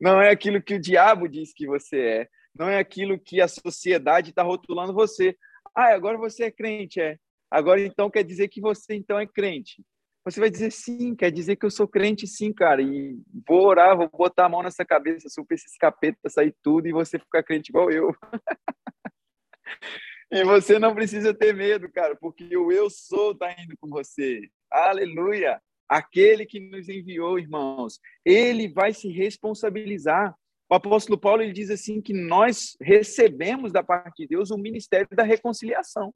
não 0.00 0.20
é 0.20 0.30
aquilo 0.30 0.60
que 0.60 0.74
o 0.74 0.80
diabo 0.80 1.28
diz 1.28 1.52
que 1.54 1.64
você 1.64 2.00
é. 2.00 2.28
Não 2.52 2.68
é 2.68 2.80
aquilo 2.80 3.20
que 3.20 3.40
a 3.40 3.46
sociedade 3.46 4.30
está 4.30 4.42
rotulando 4.42 4.92
você. 4.92 5.38
Ah, 5.72 5.94
agora 5.94 6.18
você 6.18 6.44
é 6.44 6.50
crente, 6.50 7.00
é. 7.00 7.16
Agora, 7.50 7.80
então, 7.80 8.08
quer 8.08 8.22
dizer 8.22 8.48
que 8.48 8.60
você, 8.60 8.94
então, 8.94 9.18
é 9.18 9.26
crente. 9.26 9.82
Você 10.24 10.38
vai 10.38 10.50
dizer, 10.50 10.70
sim, 10.70 11.16
quer 11.16 11.32
dizer 11.32 11.56
que 11.56 11.66
eu 11.66 11.70
sou 11.70 11.88
crente, 11.88 12.26
sim, 12.26 12.52
cara. 12.52 12.80
E 12.80 13.18
vou 13.48 13.66
orar, 13.66 13.96
vou 13.96 14.08
botar 14.08 14.46
a 14.46 14.48
mão 14.48 14.62
nessa 14.62 14.84
cabeça, 14.84 15.28
super 15.28 15.54
esse 15.54 15.78
capeta 15.78 16.28
sair 16.28 16.54
tudo 16.62 16.86
e 16.86 16.92
você 16.92 17.18
ficar 17.18 17.42
crente 17.42 17.70
igual 17.70 17.90
eu. 17.90 18.14
e 20.30 20.44
você 20.44 20.78
não 20.78 20.94
precisa 20.94 21.34
ter 21.34 21.54
medo, 21.54 21.90
cara, 21.90 22.14
porque 22.14 22.56
o 22.56 22.70
eu 22.70 22.88
sou 22.90 23.32
está 23.32 23.50
indo 23.52 23.74
com 23.80 23.88
você. 23.88 24.48
Aleluia! 24.70 25.60
Aquele 25.88 26.46
que 26.46 26.60
nos 26.60 26.88
enviou, 26.88 27.38
irmãos, 27.38 27.98
ele 28.24 28.68
vai 28.68 28.92
se 28.92 29.08
responsabilizar. 29.08 30.32
O 30.70 30.74
apóstolo 30.74 31.18
Paulo 31.18 31.42
ele 31.42 31.52
diz 31.52 31.68
assim 31.68 32.00
que 32.00 32.12
nós 32.12 32.76
recebemos 32.80 33.72
da 33.72 33.82
parte 33.82 34.22
de 34.22 34.28
Deus 34.28 34.52
o 34.52 34.58
ministério 34.58 35.08
da 35.10 35.24
reconciliação 35.24 36.14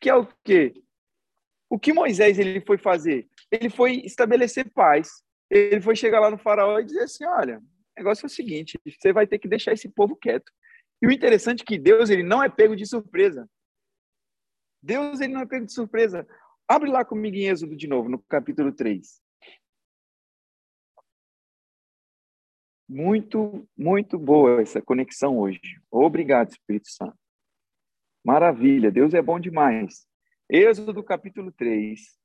que 0.00 0.10
é 0.10 0.14
o 0.14 0.26
quê? 0.44 0.82
O 1.68 1.78
que 1.78 1.92
Moisés 1.92 2.38
ele 2.38 2.60
foi 2.60 2.78
fazer? 2.78 3.28
Ele 3.50 3.68
foi 3.68 3.96
estabelecer 4.04 4.70
paz. 4.70 5.22
Ele 5.50 5.80
foi 5.80 5.96
chegar 5.96 6.20
lá 6.20 6.30
no 6.30 6.38
faraó 6.38 6.78
e 6.78 6.84
dizer 6.84 7.02
assim, 7.02 7.24
olha, 7.24 7.58
o 7.58 7.62
negócio 7.96 8.26
é 8.26 8.28
o 8.28 8.30
seguinte, 8.30 8.78
você 8.84 9.12
vai 9.12 9.26
ter 9.26 9.38
que 9.38 9.48
deixar 9.48 9.72
esse 9.72 9.88
povo 9.88 10.16
quieto. 10.16 10.52
E 11.00 11.06
o 11.06 11.12
interessante 11.12 11.62
é 11.62 11.64
que 11.64 11.78
Deus 11.78 12.10
ele 12.10 12.22
não 12.22 12.42
é 12.42 12.48
pego 12.48 12.74
de 12.74 12.86
surpresa. 12.86 13.48
Deus 14.82 15.20
ele 15.20 15.32
não 15.32 15.42
é 15.42 15.46
pego 15.46 15.66
de 15.66 15.72
surpresa. 15.72 16.26
Abre 16.68 16.90
lá 16.90 17.04
comigo 17.04 17.36
em 17.36 17.48
Êxodo 17.48 17.76
de 17.76 17.86
novo, 17.86 18.08
no 18.08 18.18
capítulo 18.18 18.72
3. 18.72 19.20
Muito, 22.88 23.68
muito 23.76 24.18
boa 24.18 24.62
essa 24.62 24.80
conexão 24.80 25.38
hoje. 25.38 25.60
Obrigado, 25.90 26.50
Espírito 26.50 26.88
Santo. 26.88 27.18
Maravilha, 28.26 28.90
Deus 28.90 29.14
é 29.14 29.22
bom 29.22 29.38
demais. 29.38 30.04
Êxodo 30.50 31.00
capítulo 31.04 31.52
3. 31.52 32.18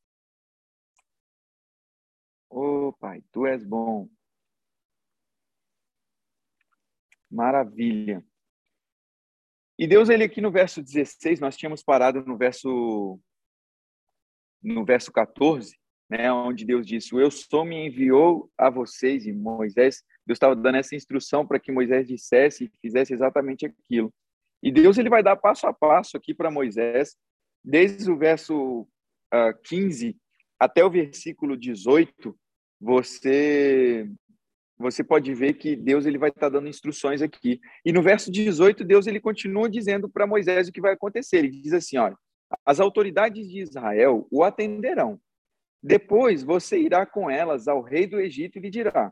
Ô 2.49 2.87
oh, 2.87 2.93
Pai, 2.93 3.23
tu 3.31 3.45
és 3.45 3.63
bom. 3.63 4.09
Maravilha. 7.29 8.25
E 9.77 9.85
Deus, 9.85 10.09
ele 10.09 10.23
aqui 10.23 10.41
no 10.41 10.51
verso 10.51 10.81
16, 10.81 11.39
nós 11.39 11.55
tínhamos 11.55 11.83
parado 11.83 12.25
no 12.25 12.35
verso 12.35 13.19
no 14.59 14.83
verso 14.83 15.11
14, 15.11 15.79
né, 16.09 16.33
onde 16.33 16.65
Deus 16.65 16.87
disse: 16.87 17.13
"O 17.13 17.21
eu 17.21 17.29
sou 17.29 17.63
me 17.63 17.75
enviou 17.75 18.51
a 18.57 18.71
vocês" 18.71 19.27
e 19.27 19.31
Moisés, 19.31 20.03
Deus 20.25 20.37
estava 20.37 20.55
dando 20.55 20.77
essa 20.77 20.95
instrução 20.95 21.45
para 21.45 21.59
que 21.59 21.71
Moisés 21.71 22.07
dissesse 22.07 22.63
e 22.63 22.79
fizesse 22.79 23.13
exatamente 23.13 23.67
aquilo. 23.67 24.11
E 24.61 24.71
Deus 24.71 24.97
ele 24.97 25.09
vai 25.09 25.23
dar 25.23 25.35
passo 25.35 25.67
a 25.67 25.73
passo 25.73 26.17
aqui 26.17 26.33
para 26.33 26.51
Moisés, 26.51 27.15
desde 27.63 28.11
o 28.11 28.17
verso 28.17 28.81
uh, 28.81 28.87
ah, 29.31 29.53
15 29.63 30.15
até 30.59 30.85
o 30.85 30.91
versículo 30.91 31.57
18, 31.57 32.37
você 32.79 34.07
você 34.77 35.03
pode 35.03 35.31
ver 35.33 35.53
que 35.53 35.75
Deus 35.75 36.07
ele 36.07 36.17
vai 36.17 36.29
estar 36.29 36.41
tá 36.41 36.49
dando 36.49 36.67
instruções 36.67 37.21
aqui. 37.21 37.59
E 37.85 37.93
no 37.93 38.01
verso 38.01 38.31
18, 38.31 38.83
Deus 38.83 39.05
ele 39.05 39.19
continua 39.19 39.69
dizendo 39.69 40.09
para 40.09 40.25
Moisés 40.25 40.67
o 40.67 40.71
que 40.71 40.81
vai 40.81 40.93
acontecer. 40.93 41.37
Ele 41.37 41.49
diz 41.49 41.71
assim, 41.71 41.97
olha, 41.97 42.17
as 42.65 42.79
autoridades 42.79 43.47
de 43.47 43.59
Israel 43.61 44.27
o 44.31 44.43
atenderão. 44.43 45.19
Depois 45.83 46.43
você 46.43 46.79
irá 46.79 47.05
com 47.05 47.29
elas 47.29 47.67
ao 47.67 47.81
rei 47.81 48.05
do 48.05 48.19
Egito 48.19 48.57
e 48.57 48.61
lhe 48.61 48.69
dirá: 48.69 49.11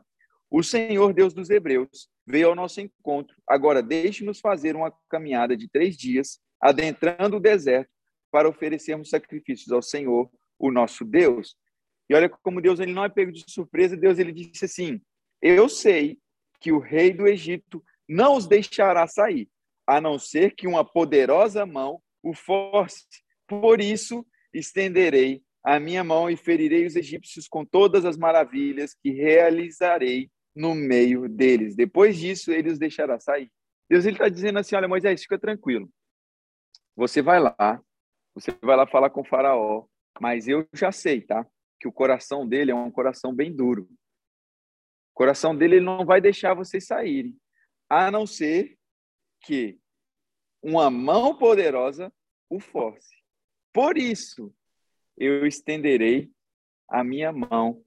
O 0.50 0.64
Senhor 0.64 1.14
Deus 1.14 1.32
dos 1.32 1.48
Hebreus 1.48 2.08
veio 2.26 2.48
ao 2.48 2.56
nosso 2.56 2.80
encontro. 2.80 3.36
Agora, 3.46 3.80
deixe-nos 3.80 4.40
fazer 4.40 4.74
uma 4.74 4.92
caminhada 5.08 5.56
de 5.56 5.68
três 5.68 5.96
dias, 5.96 6.40
adentrando 6.60 7.36
o 7.36 7.40
deserto, 7.40 7.90
para 8.32 8.48
oferecermos 8.48 9.10
sacrifícios 9.10 9.70
ao 9.70 9.80
Senhor, 9.80 10.28
o 10.58 10.72
nosso 10.72 11.04
Deus. 11.04 11.56
E 12.08 12.14
olha 12.14 12.28
como 12.28 12.60
Deus 12.60 12.80
ele 12.80 12.92
não 12.92 13.04
é 13.04 13.08
pego 13.08 13.30
de 13.30 13.44
surpresa. 13.48 13.96
Deus 13.96 14.18
ele 14.18 14.32
disse 14.32 14.64
assim: 14.64 15.00
Eu 15.40 15.68
sei 15.68 16.18
que 16.60 16.72
o 16.72 16.80
rei 16.80 17.12
do 17.12 17.28
Egito 17.28 17.82
não 18.08 18.36
os 18.36 18.48
deixará 18.48 19.06
sair, 19.06 19.48
a 19.86 20.00
não 20.00 20.18
ser 20.18 20.56
que 20.56 20.66
uma 20.66 20.84
poderosa 20.84 21.64
mão 21.64 22.02
o 22.22 22.34
force. 22.34 23.06
Por 23.46 23.80
isso, 23.80 24.26
estenderei 24.52 25.42
a 25.62 25.78
minha 25.78 26.02
mão 26.02 26.28
e 26.28 26.36
ferirei 26.36 26.86
os 26.86 26.96
egípcios 26.96 27.46
com 27.46 27.64
todas 27.64 28.04
as 28.04 28.16
maravilhas 28.16 28.94
que 28.94 29.10
realizarei 29.10 30.28
no 30.54 30.74
meio 30.74 31.28
deles. 31.28 31.74
Depois 31.74 32.16
disso, 32.16 32.50
ele 32.52 32.70
os 32.70 32.78
deixará 32.78 33.18
sair. 33.18 33.50
Deus 33.88 34.04
está 34.04 34.28
dizendo 34.28 34.58
assim: 34.58 34.76
olha, 34.76 34.88
Moisés, 34.88 35.22
fica 35.22 35.38
tranquilo. 35.38 35.90
Você 36.96 37.22
vai 37.22 37.40
lá, 37.40 37.82
você 38.34 38.52
vai 38.62 38.76
lá 38.76 38.86
falar 38.86 39.10
com 39.10 39.22
o 39.22 39.24
Faraó, 39.24 39.86
mas 40.20 40.48
eu 40.48 40.66
já 40.74 40.92
sei, 40.92 41.20
tá? 41.20 41.46
Que 41.78 41.88
o 41.88 41.92
coração 41.92 42.46
dele 42.46 42.70
é 42.70 42.74
um 42.74 42.90
coração 42.90 43.34
bem 43.34 43.54
duro. 43.54 43.88
O 45.12 45.14
coração 45.14 45.56
dele 45.56 45.76
ele 45.76 45.84
não 45.84 46.04
vai 46.04 46.20
deixar 46.20 46.54
vocês 46.54 46.86
saírem, 46.86 47.36
a 47.88 48.10
não 48.10 48.26
ser 48.26 48.78
que 49.42 49.78
uma 50.62 50.90
mão 50.90 51.36
poderosa 51.36 52.12
o 52.48 52.60
force. 52.60 53.14
Por 53.72 53.96
isso, 53.96 54.52
eu 55.16 55.46
estenderei 55.46 56.30
a 56.88 57.04
minha 57.04 57.32
mão 57.32 57.84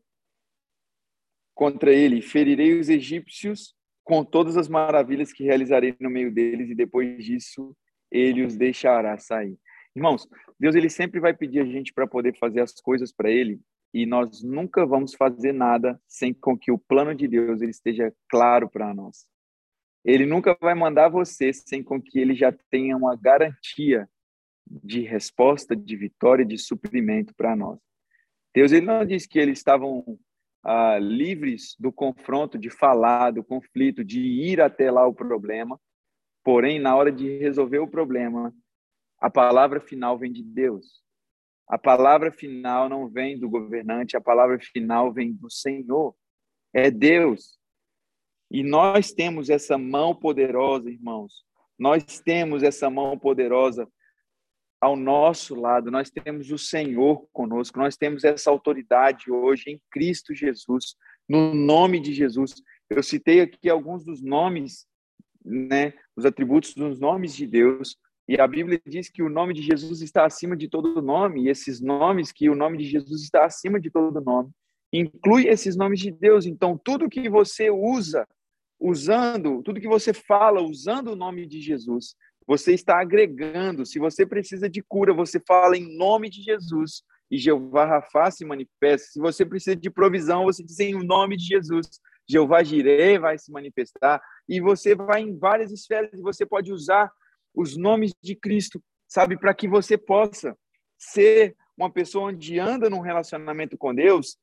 contra 1.54 1.92
ele, 1.94 2.22
ferirei 2.22 2.80
os 2.80 2.90
egípcios 2.90 3.76
com 4.04 4.24
todas 4.24 4.58
as 4.58 4.68
maravilhas 4.68 5.32
que 5.32 5.44
realizarei 5.44 5.96
no 6.00 6.10
meio 6.10 6.32
deles, 6.34 6.70
e 6.70 6.76
depois 6.76 7.24
disso 7.24 7.76
ele 8.12 8.44
os 8.44 8.56
deixará 8.56 9.18
sair. 9.18 9.58
Irmãos, 9.96 10.28
Deus 10.60 10.76
ele 10.76 10.90
sempre 10.90 11.20
vai 11.20 11.34
pedir 11.34 11.60
a 11.60 11.66
gente 11.66 11.94
para 11.94 12.08
poder 12.08 12.38
fazer 12.38 12.62
as 12.62 12.74
coisas 12.74 13.12
para 13.12 13.30
ele, 13.30 13.60
e 13.94 14.06
nós 14.06 14.44
nunca 14.44 14.86
vamos 14.86 15.14
fazer 15.14 15.54
nada 15.54 16.00
sem 16.08 16.34
com 16.34 16.58
que 16.58 16.72
o 16.72 16.80
plano 16.80 17.14
de 17.14 17.28
Deus 17.28 17.62
ele 17.62 17.72
esteja 17.72 18.14
claro 18.28 18.70
para 18.70 18.94
nós. 18.94 19.28
Ele 20.04 20.26
nunca 20.26 20.58
vai 20.60 20.74
mandar 20.74 21.10
você 21.10 21.54
sem 21.54 21.84
com 21.84 22.02
que 22.02 22.20
ele 22.20 22.36
já 22.36 22.52
tenha 22.70 22.98
uma 22.98 23.16
garantia 23.16 24.10
de 24.68 25.02
resposta, 25.02 25.76
de 25.76 25.96
vitória, 25.96 26.44
de 26.44 26.58
suprimento 26.58 27.34
para 27.36 27.56
nós. 27.56 27.80
Deus 28.54 28.72
ele 28.72 28.86
não 28.86 29.06
disse 29.06 29.28
que 29.28 29.40
eles 29.40 29.60
estavam 29.60 30.04
ah, 30.64 30.98
livres 30.98 31.76
do 31.78 31.92
confronto, 31.92 32.58
de 32.58 32.70
falar, 32.70 33.32
do 33.32 33.44
conflito, 33.44 34.04
de 34.04 34.22
ir 34.22 34.62
até 34.62 34.90
lá 34.90 35.06
o 35.06 35.14
problema. 35.14 35.80
Porém, 36.44 36.80
na 36.80 36.96
hora 36.96 37.12
de 37.12 37.38
resolver 37.38 37.80
o 37.80 37.88
problema, 37.88 38.54
a 39.20 39.30
palavra 39.30 39.80
final 39.80 40.18
vem 40.18 40.32
de 40.32 40.44
Deus. 40.44 41.04
A 41.68 41.78
palavra 41.78 42.32
final 42.32 42.90
não 42.90 43.08
vem 43.08 43.40
do 43.40 43.50
governante, 43.50 44.18
a 44.18 44.22
palavra 44.22 44.60
final 44.60 45.12
vem 45.12 45.34
do 45.34 45.50
Senhor. 45.50 46.16
É 46.74 46.92
Deus. 46.92 47.58
E 48.52 48.64
nós 48.64 49.12
temos 49.12 49.50
essa 49.50 49.78
mão 49.78 50.14
poderosa, 50.14 50.90
irmãos. 50.90 51.46
Nós 51.78 52.20
temos 52.20 52.64
essa 52.64 52.90
mão 52.90 53.18
poderosa 53.18 53.88
ao 54.84 54.98
nosso 54.98 55.56
lado, 55.56 55.90
nós 55.90 56.12
temos 56.12 56.52
o 56.52 56.58
Senhor 56.58 57.26
conosco, 57.32 57.80
nós 57.80 57.96
temos 57.96 58.26
essa 58.26 58.50
autoridade 58.50 59.32
hoje 59.32 59.70
em 59.70 59.82
Cristo 59.90 60.36
Jesus, 60.36 60.98
no 61.28 61.54
nome 61.54 62.02
de 62.02 62.12
Jesus. 62.12 62.56
Eu 62.90 63.02
citei 63.02 63.40
aqui 63.40 63.70
alguns 63.70 64.04
dos 64.04 64.22
nomes, 64.22 64.86
né, 65.42 65.94
os 66.18 66.26
atributos 66.26 66.74
dos 66.74 67.00
nomes 67.00 67.34
de 67.34 67.48
Deus, 67.48 67.96
e 68.28 68.38
a 68.38 68.46
Bíblia 68.46 68.82
diz 68.86 69.10
que 69.10 69.24
o 69.24 69.30
nome 69.30 69.54
de 69.54 69.62
Jesus 69.62 70.02
está 70.02 70.26
acima 70.26 70.58
de 70.58 70.68
todo 70.68 71.02
nome, 71.02 71.46
e 71.46 71.50
esses 71.50 71.80
nomes 71.80 72.34
que 72.34 72.50
o 72.50 72.56
nome 72.56 72.78
de 72.78 72.84
Jesus 72.84 73.24
está 73.24 73.46
acima 73.46 73.80
de 73.80 73.90
todo 73.90 74.20
nome, 74.20 74.52
inclui 74.92 75.48
esses 75.48 75.78
nomes 75.78 76.02
de 76.02 76.12
Deus. 76.12 76.46
Então, 76.46 76.78
tudo 76.78 77.10
que 77.10 77.30
você 77.30 77.70
usa, 77.70 78.28
usando, 78.78 79.64
tudo 79.64 79.80
que 79.80 79.88
você 79.88 80.14
fala 80.14 80.62
usando 80.62 81.14
o 81.14 81.16
nome 81.16 81.46
de 81.46 81.62
Jesus, 81.62 82.18
você 82.48 82.74
está 82.74 83.00
agregando. 83.00 83.86
Se 83.86 84.00
você 84.00 84.26
precisa 84.26 84.70
de 84.70 84.82
cura, 84.82 85.14
você 85.14 85.40
fala 85.40 85.78
em 85.78 85.98
nome 85.98 86.30
de 86.30 86.42
Jesus 86.42 87.04
e 87.32 87.38
Jeová 87.38 87.86
Rafa 87.86 88.32
se 88.32 88.46
manifesta. 88.46 89.08
Se 89.12 89.20
você 89.20 89.46
precisa 89.46 89.76
de 89.76 89.90
provisão, 89.90 90.44
você 90.44 90.64
diz 90.64 90.80
em 90.80 90.94
nome 91.06 91.38
de 91.38 91.46
Jesus. 91.46 91.88
Jeová 92.30 92.64
Jireh 92.64 93.20
vai 93.20 93.38
se 93.38 93.52
manifestar 93.52 94.22
e 94.48 94.62
você 94.62 94.96
vai 94.96 95.22
em 95.22 95.38
várias 95.38 95.72
esferas 95.72 96.14
e 96.14 96.22
você 96.22 96.46
pode 96.46 96.72
usar 96.72 97.12
os 97.54 97.78
nomes 97.78 98.14
de 98.22 98.36
Cristo, 98.36 98.82
sabe, 99.08 99.38
para 99.38 99.54
que 99.54 99.68
você 99.68 99.98
possa 99.98 100.58
ser 100.98 101.56
uma 101.78 101.92
pessoa 101.92 102.30
onde 102.30 102.60
anda 102.60 102.90
num 102.90 103.02
relacionamento 103.02 103.78
com 103.78 103.94
Deus, 103.94 104.38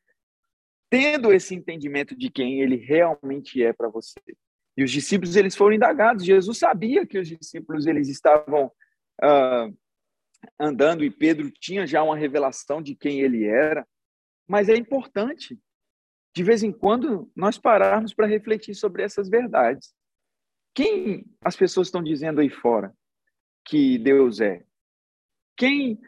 tendo 0.90 1.32
esse 1.32 1.54
entendimento 1.54 2.16
de 2.16 2.30
quem 2.30 2.60
ele 2.60 2.76
realmente 2.76 3.62
é 3.62 3.72
para 3.72 3.88
você. 3.88 4.20
E 4.76 4.84
os 4.84 4.90
discípulos 4.90 5.36
eles 5.36 5.56
foram 5.56 5.76
indagados. 5.76 6.24
Jesus 6.24 6.58
sabia 6.58 7.06
que 7.06 7.18
os 7.18 7.28
discípulos 7.28 7.86
eles 7.86 8.08
estavam 8.08 8.66
uh, 9.22 9.78
andando 10.58 11.04
e 11.04 11.10
Pedro 11.10 11.50
tinha 11.50 11.86
já 11.86 12.02
uma 12.02 12.16
revelação 12.16 12.80
de 12.80 12.94
quem 12.94 13.20
ele 13.20 13.44
era. 13.44 13.86
Mas 14.48 14.68
é 14.68 14.76
importante, 14.76 15.58
de 16.34 16.42
vez 16.42 16.62
em 16.62 16.72
quando, 16.72 17.30
nós 17.36 17.58
pararmos 17.58 18.14
para 18.14 18.26
refletir 18.26 18.74
sobre 18.74 19.02
essas 19.02 19.28
verdades. 19.28 19.94
Quem 20.74 21.24
as 21.44 21.56
pessoas 21.56 21.88
estão 21.88 22.02
dizendo 22.02 22.40
aí 22.40 22.48
fora 22.48 22.94
que 23.64 23.98
Deus 23.98 24.40
é? 24.40 24.64
Quem 25.56 26.00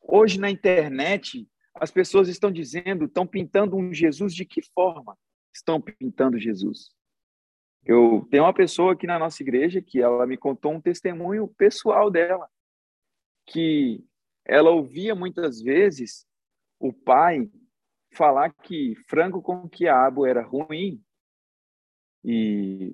hoje 0.00 0.38
na 0.38 0.50
internet 0.50 1.48
as 1.74 1.90
pessoas 1.90 2.28
estão 2.28 2.50
dizendo, 2.50 3.06
estão 3.06 3.26
pintando 3.26 3.76
um 3.76 3.92
Jesus 3.92 4.34
de 4.34 4.44
que 4.44 4.60
forma 4.74 5.18
estão 5.54 5.80
pintando 5.80 6.38
Jesus? 6.38 6.90
Eu 7.84 8.26
tenho 8.30 8.44
uma 8.44 8.54
pessoa 8.54 8.92
aqui 8.92 9.06
na 9.06 9.18
nossa 9.18 9.42
igreja 9.42 9.82
que 9.82 10.00
ela 10.00 10.26
me 10.26 10.36
contou 10.36 10.72
um 10.72 10.80
testemunho 10.80 11.48
pessoal 11.48 12.10
dela, 12.10 12.48
que 13.46 14.04
ela 14.44 14.70
ouvia 14.70 15.14
muitas 15.14 15.60
vezes 15.60 16.24
o 16.78 16.92
pai 16.92 17.50
falar 18.12 18.52
que 18.52 18.94
frango 19.08 19.42
com 19.42 19.68
quiabo 19.68 20.26
era 20.26 20.42
ruim 20.42 21.02
e, 22.24 22.92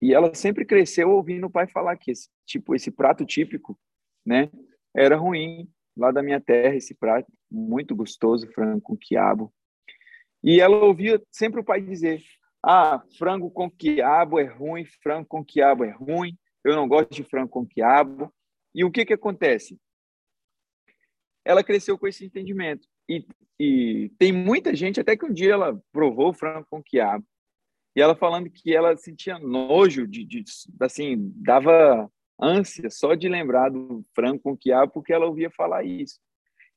e 0.00 0.14
ela 0.14 0.34
sempre 0.34 0.64
cresceu 0.64 1.10
ouvindo 1.10 1.46
o 1.46 1.50
pai 1.50 1.66
falar 1.66 1.96
que 1.96 2.10
esse 2.10 2.28
tipo 2.46 2.74
esse 2.74 2.90
prato 2.90 3.26
típico, 3.26 3.78
né, 4.24 4.50
era 4.94 5.16
ruim 5.16 5.70
lá 5.96 6.10
da 6.10 6.22
minha 6.22 6.40
terra 6.40 6.74
esse 6.74 6.94
prato 6.94 7.30
muito 7.50 7.94
gostoso 7.94 8.50
frango 8.52 8.80
com 8.80 8.96
quiabo. 8.96 9.52
E 10.42 10.60
ela 10.60 10.84
ouvia 10.84 11.22
sempre 11.30 11.60
o 11.60 11.64
pai 11.64 11.82
dizer 11.82 12.22
ah, 12.64 13.02
frango 13.18 13.50
com 13.50 13.70
quiabo 13.70 14.38
é 14.38 14.44
ruim, 14.44 14.84
frango 15.02 15.26
com 15.26 15.44
quiabo 15.44 15.84
é 15.84 15.90
ruim, 15.90 16.38
eu 16.64 16.76
não 16.76 16.86
gosto 16.86 17.12
de 17.12 17.24
frango 17.24 17.48
com 17.48 17.66
quiabo. 17.66 18.32
E 18.74 18.84
o 18.84 18.90
que, 18.90 19.04
que 19.04 19.12
acontece? 19.12 19.78
Ela 21.44 21.64
cresceu 21.64 21.98
com 21.98 22.06
esse 22.06 22.24
entendimento. 22.24 22.86
E, 23.08 23.26
e 23.58 24.12
tem 24.18 24.32
muita 24.32 24.74
gente, 24.74 25.00
até 25.00 25.16
que 25.16 25.26
um 25.26 25.32
dia 25.32 25.52
ela 25.52 25.82
provou 25.92 26.32
frango 26.32 26.66
com 26.70 26.82
quiabo, 26.82 27.26
e 27.94 28.00
ela 28.00 28.14
falando 28.14 28.48
que 28.48 28.74
ela 28.74 28.96
sentia 28.96 29.38
nojo, 29.38 30.06
de, 30.06 30.24
de 30.24 30.44
assim, 30.80 31.30
dava 31.36 32.10
ânsia 32.40 32.88
só 32.88 33.14
de 33.14 33.28
lembrar 33.28 33.70
do 33.70 34.04
frango 34.14 34.40
com 34.40 34.56
quiabo, 34.56 34.92
porque 34.92 35.12
ela 35.12 35.26
ouvia 35.26 35.50
falar 35.50 35.84
isso. 35.84 36.18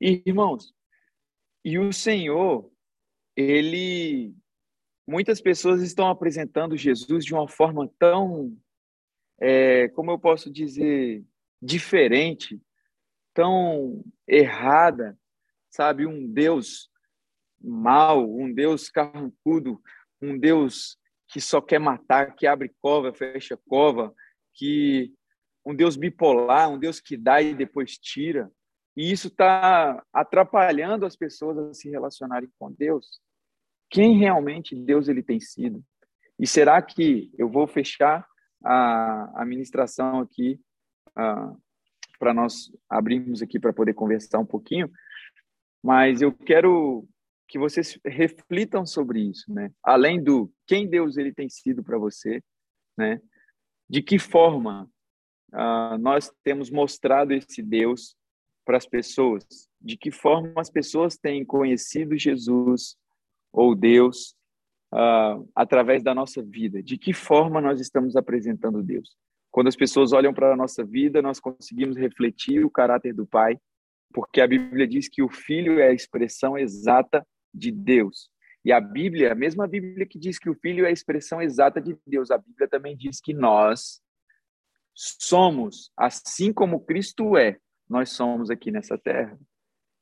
E, 0.01 0.21
irmãos, 0.25 0.73
e 1.63 1.79
o 1.79 1.93
Senhor, 1.93 2.69
ele 3.36 4.36
muitas 5.08 5.39
pessoas 5.39 5.82
estão 5.82 6.10
apresentando 6.10 6.76
Jesus 6.76 7.24
de 7.24 7.34
uma 7.34 7.47
forma 7.47 7.89
tão, 7.99 8.58
é, 9.39 9.88
como 9.89 10.12
eu 10.12 10.20
posso 10.20 10.51
dizer, 10.51 11.24
diferente, 11.62 12.62
tão 13.34 14.03
errada, 14.28 15.18
sabe? 15.70 16.06
Um 16.06 16.28
Deus 16.28 16.89
mau, 17.62 18.30
um 18.30 18.51
Deus 18.51 18.89
carrancudo, 18.89 19.82
um 20.22 20.38
Deus 20.38 20.97
que 21.28 21.41
só 21.41 21.62
quer 21.62 21.80
matar, 21.80 22.36
que 22.36 22.47
abre 22.47 22.74
cova, 22.82 23.14
fecha 23.14 23.58
cova, 23.68 24.14
que 24.53 25.14
um 25.66 25.76
Deus 25.76 25.95
bipolar, 25.95 26.70
um 26.70 26.80
Deus 26.80 26.99
que 26.99 27.18
dá 27.18 27.41
e 27.41 27.53
depois 27.56 27.97
tira. 27.97 28.51
E 28.95 29.12
isso 29.12 29.28
está 29.28 30.03
atrapalhando 30.14 31.06
as 31.06 31.16
pessoas 31.16 31.58
a 31.58 31.74
se 31.74 31.89
relacionarem 31.89 32.49
com 32.58 32.72
Deus 32.72 33.20
quem 33.89 34.17
realmente 34.17 34.75
Deus 34.75 35.07
ele 35.07 35.23
tem 35.23 35.39
sido. 35.39 35.83
E 36.39 36.45
será 36.45 36.81
que 36.81 37.31
eu 37.38 37.49
vou 37.49 37.67
fechar 37.67 38.27
a 38.63 39.41
administração 39.41 40.19
aqui 40.19 40.59
uh, 41.11 41.57
para 42.19 42.33
nós 42.33 42.71
abrirmos 42.89 43.41
aqui 43.41 43.59
para 43.59 43.73
poder 43.73 43.93
conversar 43.93 44.39
um 44.39 44.45
pouquinho, 44.45 44.89
mas 45.83 46.21
eu 46.21 46.31
quero 46.33 47.07
que 47.47 47.59
vocês 47.59 47.99
reflitam 48.03 48.86
sobre 48.86 49.19
isso, 49.21 49.53
né? 49.53 49.71
Além 49.83 50.21
do 50.21 50.51
quem 50.65 50.89
Deus 50.89 51.15
ele 51.15 51.31
tem 51.31 51.47
sido 51.47 51.83
para 51.83 51.97
você, 51.97 52.43
né? 52.97 53.21
De 53.88 54.01
que 54.01 54.17
forma 54.17 54.89
uh, 55.53 55.97
nós 55.99 56.31
temos 56.43 56.71
mostrado 56.71 57.33
esse 57.33 57.61
Deus 57.61 58.15
para 58.65 58.77
as 58.77 58.88
pessoas? 58.88 59.45
De 59.79 59.95
que 59.95 60.09
forma 60.09 60.53
as 60.57 60.71
pessoas 60.71 61.17
têm 61.17 61.45
conhecido 61.45 62.17
Jesus 62.17 62.97
ou 63.56 63.74
Deus 63.74 64.36
uh, 64.93 65.49
através 65.56 66.03
da 66.03 66.14
nossa 66.14 66.43
vida? 66.43 66.84
De 66.84 66.97
que 66.97 67.14
forma 67.14 67.62
nós 67.62 67.80
estamos 67.80 68.16
apresentando 68.16 68.84
Deus? 68.84 69.16
Quando 69.49 69.68
as 69.68 69.76
pessoas 69.76 70.12
olham 70.12 70.34
para 70.34 70.53
a 70.53 70.58
nossa 70.58 70.84
vida, 70.84 71.22
nós 71.22 71.39
conseguimos 71.39 71.95
refletir 71.95 72.66
o 72.66 72.70
caráter 72.70 73.14
do 73.14 73.26
Pai, 73.26 73.58
porque 74.14 74.41
a 74.41 74.47
Bíblia 74.47 74.86
diz 74.86 75.08
que 75.08 75.24
o 75.24 75.30
Filho 75.30 75.80
é 75.80 75.88
a 75.88 75.93
expressão 75.93 76.58
exata 76.58 77.26
de 77.53 77.72
Deus. 77.72 78.30
E 78.66 78.72
a 78.72 78.82
Bíblia, 78.82 79.32
a 79.32 79.36
mesma 79.36 79.68
Bíblia 79.68 80.06
que 80.06 80.20
diz 80.20 80.38
que 80.38 80.49
o 80.49 80.56
Filho 80.56 80.86
é 80.86 80.89
a 80.89 80.91
expressão 80.91 81.41
exata 81.41 81.80
de 81.80 81.97
Deus, 82.06 82.32
a 82.32 82.38
Bíblia 82.38 82.68
também 82.68 82.97
diz 82.97 83.22
que 83.22 83.34
nós 83.34 84.01
somos, 84.93 85.91
assim 85.95 86.51
como 86.51 86.84
Cristo 86.84 87.38
é, 87.38 87.58
nós 87.88 88.10
somos 88.10 88.49
aqui 88.49 88.72
nessa 88.72 88.97
terra. 88.97 89.39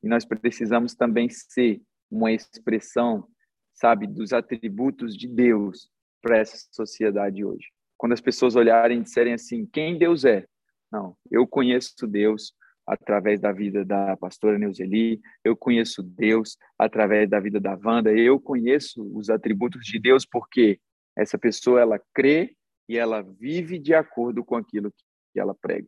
E 0.02 0.08
nós 0.08 0.24
precisamos 0.24 0.94
também 0.94 1.28
ser 1.28 1.80
uma 2.10 2.32
expressão 2.32 3.28
sabe, 3.74 4.06
dos 4.06 4.32
atributos 4.32 5.16
de 5.16 5.28
Deus 5.28 5.90
para 6.22 6.38
essa 6.38 6.56
sociedade 6.70 7.44
hoje. 7.44 7.68
Quando 7.98 8.12
as 8.12 8.20
pessoas 8.20 8.56
olharem 8.56 9.00
e 9.00 9.02
disserem 9.02 9.34
assim, 9.34 9.66
quem 9.66 9.98
Deus 9.98 10.24
é? 10.24 10.46
Não, 10.90 11.16
eu 11.30 11.46
conheço 11.46 12.06
Deus 12.06 12.54
através 12.86 13.40
da 13.40 13.50
vida 13.50 13.84
da 13.84 14.16
pastora 14.16 14.58
Neuzeli, 14.58 15.20
eu 15.42 15.56
conheço 15.56 16.02
Deus 16.02 16.56
através 16.78 17.28
da 17.28 17.40
vida 17.40 17.58
da 17.58 17.78
Wanda, 17.82 18.12
eu 18.12 18.38
conheço 18.38 19.02
os 19.16 19.30
atributos 19.30 19.84
de 19.86 19.98
Deus 19.98 20.24
porque 20.26 20.78
essa 21.16 21.38
pessoa 21.38 21.80
ela 21.80 22.00
crê 22.12 22.54
e 22.88 22.98
ela 22.98 23.22
vive 23.22 23.78
de 23.78 23.94
acordo 23.94 24.44
com 24.44 24.56
aquilo 24.56 24.92
que 25.32 25.40
ela 25.40 25.54
prega. 25.54 25.86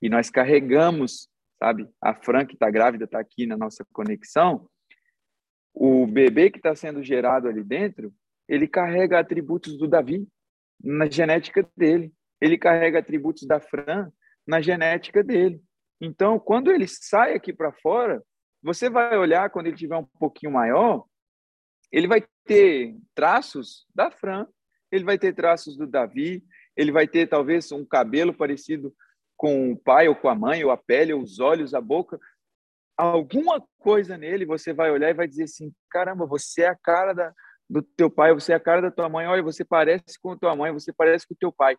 E 0.00 0.08
nós 0.08 0.30
carregamos, 0.30 1.28
sabe? 1.58 1.88
A 2.00 2.12
Fran 2.12 2.44
que 2.44 2.54
está 2.54 2.68
grávida 2.70 3.04
está 3.04 3.20
aqui 3.20 3.46
na 3.46 3.56
nossa 3.56 3.84
conexão 3.92 4.68
o 5.74 6.06
bebê 6.06 6.50
que 6.50 6.58
está 6.58 6.74
sendo 6.74 7.02
gerado 7.02 7.48
ali 7.48 7.62
dentro, 7.62 8.12
ele 8.48 8.68
carrega 8.68 9.18
atributos 9.18 9.78
do 9.78 9.88
Davi 9.88 10.26
na 10.82 11.08
genética 11.08 11.68
dele. 11.76 12.12
Ele 12.40 12.58
carrega 12.58 12.98
atributos 12.98 13.46
da 13.46 13.60
Fran 13.60 14.10
na 14.46 14.60
genética 14.60 15.22
dele. 15.22 15.62
Então, 16.00 16.38
quando 16.38 16.70
ele 16.70 16.86
sai 16.88 17.34
aqui 17.34 17.52
para 17.52 17.72
fora, 17.72 18.22
você 18.62 18.90
vai 18.90 19.16
olhar 19.16 19.50
quando 19.50 19.68
ele 19.68 19.76
tiver 19.76 19.96
um 19.96 20.04
pouquinho 20.18 20.52
maior, 20.52 21.04
ele 21.90 22.08
vai 22.08 22.24
ter 22.44 22.96
traços 23.14 23.86
da 23.94 24.10
Fran, 24.10 24.46
ele 24.90 25.04
vai 25.04 25.18
ter 25.18 25.34
traços 25.34 25.76
do 25.76 25.86
Davi, 25.86 26.44
ele 26.76 26.90
vai 26.90 27.06
ter 27.06 27.28
talvez 27.28 27.70
um 27.70 27.84
cabelo 27.84 28.34
parecido 28.34 28.94
com 29.36 29.72
o 29.72 29.76
pai 29.76 30.08
ou 30.08 30.14
com 30.14 30.28
a 30.28 30.34
mãe, 30.34 30.64
ou 30.64 30.70
a 30.70 30.76
pele, 30.76 31.12
ou 31.12 31.22
os 31.22 31.38
olhos, 31.38 31.74
a 31.74 31.80
boca, 31.80 32.18
alguma 32.96 33.62
coisa 33.78 34.16
nele, 34.16 34.44
você 34.44 34.72
vai 34.72 34.90
olhar 34.90 35.10
e 35.10 35.14
vai 35.14 35.26
dizer 35.26 35.44
assim: 35.44 35.72
caramba, 35.90 36.26
você 36.26 36.62
é 36.62 36.68
a 36.68 36.76
cara 36.76 37.12
da, 37.12 37.32
do 37.68 37.82
teu 37.82 38.10
pai, 38.10 38.32
você 38.32 38.52
é 38.52 38.56
a 38.56 38.60
cara 38.60 38.82
da 38.82 38.90
tua 38.90 39.08
mãe, 39.08 39.26
olha, 39.26 39.42
você 39.42 39.64
parece 39.64 40.20
com 40.20 40.32
a 40.32 40.38
tua 40.38 40.54
mãe, 40.54 40.72
você 40.72 40.92
parece 40.92 41.26
com 41.26 41.34
o 41.34 41.38
teu 41.38 41.52
pai. 41.52 41.76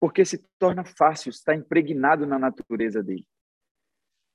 Porque 0.00 0.24
se 0.24 0.38
torna 0.58 0.84
fácil, 0.84 1.30
está 1.30 1.54
impregnado 1.54 2.26
na 2.26 2.38
natureza 2.38 3.02
dele. 3.02 3.26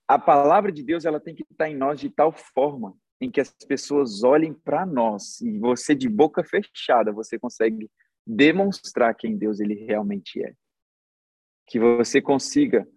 A 0.07 0.19
palavra 0.19 0.71
de 0.71 0.83
Deus 0.83 1.05
ela 1.05 1.19
tem 1.19 1.33
que 1.33 1.43
estar 1.49 1.67
em 1.67 1.75
nós 1.75 1.99
de 1.99 2.09
tal 2.09 2.31
forma 2.31 2.95
em 3.19 3.31
que 3.31 3.41
as 3.41 3.49
pessoas 3.67 4.23
olhem 4.23 4.53
para 4.53 4.85
nós 4.85 5.41
e 5.41 5.57
você 5.57 5.95
de 5.95 6.07
boca 6.07 6.43
fechada 6.43 7.11
você 7.11 7.39
consegue 7.39 7.89
demonstrar 8.27 9.15
quem 9.15 9.37
Deus 9.37 9.59
ele 9.59 9.73
realmente 9.85 10.43
é. 10.43 10.53
Que 11.67 11.79
você 11.79 12.21
consiga 12.21 12.87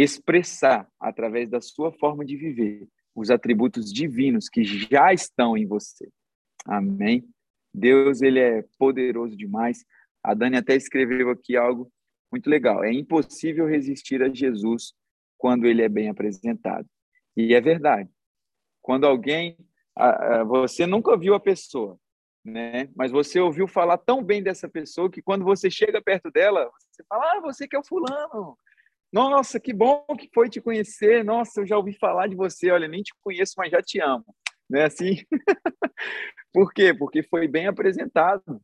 expressar 0.00 0.88
através 1.00 1.50
da 1.50 1.60
sua 1.60 1.90
forma 1.90 2.24
de 2.24 2.36
viver 2.36 2.88
os 3.12 3.32
atributos 3.32 3.92
divinos 3.92 4.48
que 4.48 4.62
já 4.62 5.12
estão 5.12 5.56
em 5.56 5.66
você. 5.66 6.08
Amém. 6.64 7.28
Deus 7.74 8.22
ele 8.22 8.38
é 8.38 8.64
poderoso 8.78 9.36
demais. 9.36 9.84
A 10.22 10.34
Dani 10.34 10.56
até 10.56 10.76
escreveu 10.76 11.30
aqui 11.30 11.56
algo 11.56 11.90
muito 12.30 12.48
legal. 12.48 12.84
É 12.84 12.92
impossível 12.92 13.66
resistir 13.66 14.22
a 14.22 14.32
Jesus 14.32 14.94
quando 15.36 15.66
ele 15.66 15.82
é 15.82 15.88
bem 15.88 16.08
apresentado. 16.08 16.88
E 17.36 17.52
é 17.52 17.60
verdade. 17.60 18.08
Quando 18.80 19.04
alguém 19.04 19.58
você 20.46 20.86
nunca 20.86 21.16
viu 21.16 21.34
a 21.34 21.40
pessoa, 21.40 21.98
né? 22.44 22.88
Mas 22.94 23.10
você 23.10 23.40
ouviu 23.40 23.66
falar 23.66 23.98
tão 23.98 24.22
bem 24.22 24.40
dessa 24.40 24.68
pessoa 24.68 25.10
que 25.10 25.20
quando 25.20 25.44
você 25.44 25.68
chega 25.68 26.00
perto 26.00 26.30
dela, 26.30 26.70
você 26.88 27.02
fala: 27.08 27.32
"Ah, 27.32 27.40
você 27.40 27.66
que 27.66 27.74
é 27.74 27.80
o 27.80 27.84
fulano. 27.84 28.56
Nossa, 29.12 29.58
que 29.58 29.72
bom 29.72 30.04
que 30.18 30.28
foi 30.34 30.48
te 30.48 30.60
conhecer. 30.60 31.24
Nossa, 31.24 31.60
eu 31.60 31.66
já 31.66 31.76
ouvi 31.76 31.92
falar 31.94 32.28
de 32.28 32.36
você. 32.36 32.70
Olha, 32.70 32.86
nem 32.88 33.02
te 33.02 33.12
conheço, 33.22 33.54
mas 33.56 33.70
já 33.70 33.82
te 33.82 34.00
amo." 34.00 34.24
Não 34.68 34.80
é 34.80 34.84
assim? 34.84 35.16
Por 36.52 36.72
quê? 36.72 36.92
Porque 36.92 37.22
foi 37.22 37.48
bem 37.48 37.66
apresentado, 37.66 38.60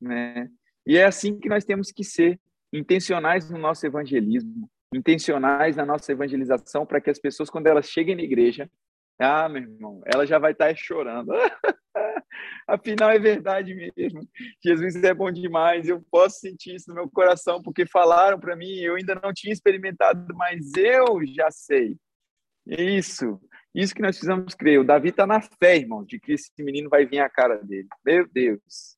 né? 0.00 0.48
E 0.86 0.96
é 0.96 1.04
assim 1.04 1.38
que 1.38 1.48
nós 1.48 1.64
temos 1.64 1.92
que 1.92 2.02
ser, 2.02 2.40
intencionais 2.72 3.50
no 3.50 3.58
nosso 3.58 3.86
evangelismo, 3.86 4.68
intencionais 4.94 5.76
na 5.76 5.84
nossa 5.84 6.10
evangelização 6.10 6.86
para 6.86 7.00
que 7.00 7.10
as 7.10 7.18
pessoas 7.18 7.50
quando 7.50 7.66
elas 7.66 7.86
cheguem 7.86 8.16
na 8.16 8.22
igreja, 8.22 8.70
ah, 9.18 9.48
meu 9.48 9.62
irmão, 9.62 10.02
ela 10.06 10.26
já 10.26 10.38
vai 10.38 10.52
estar 10.52 10.74
chorando. 10.76 11.32
Afinal, 12.66 13.10
é 13.10 13.18
verdade 13.18 13.74
mesmo. 13.74 14.28
Jesus 14.64 14.96
é 15.02 15.14
bom 15.14 15.30
demais. 15.30 15.88
Eu 15.88 16.02
posso 16.10 16.40
sentir 16.40 16.74
isso 16.74 16.88
no 16.88 16.94
meu 16.94 17.10
coração, 17.10 17.62
porque 17.62 17.86
falaram 17.86 18.38
para 18.38 18.56
mim, 18.56 18.72
eu 18.78 18.96
ainda 18.96 19.14
não 19.22 19.32
tinha 19.32 19.52
experimentado, 19.52 20.34
mas 20.34 20.72
eu 20.76 21.20
já 21.26 21.50
sei. 21.50 21.96
Isso. 22.66 23.40
Isso 23.74 23.94
que 23.94 24.02
nós 24.02 24.16
precisamos 24.16 24.54
crer. 24.54 24.80
O 24.80 24.84
Davi 24.84 25.08
está 25.08 25.26
na 25.26 25.40
fé, 25.40 25.76
irmão, 25.76 26.04
de 26.04 26.18
que 26.18 26.32
esse 26.32 26.50
menino 26.58 26.88
vai 26.88 27.06
vir 27.06 27.20
a 27.20 27.28
cara 27.28 27.56
dele. 27.56 27.88
Meu 28.04 28.28
Deus. 28.28 28.96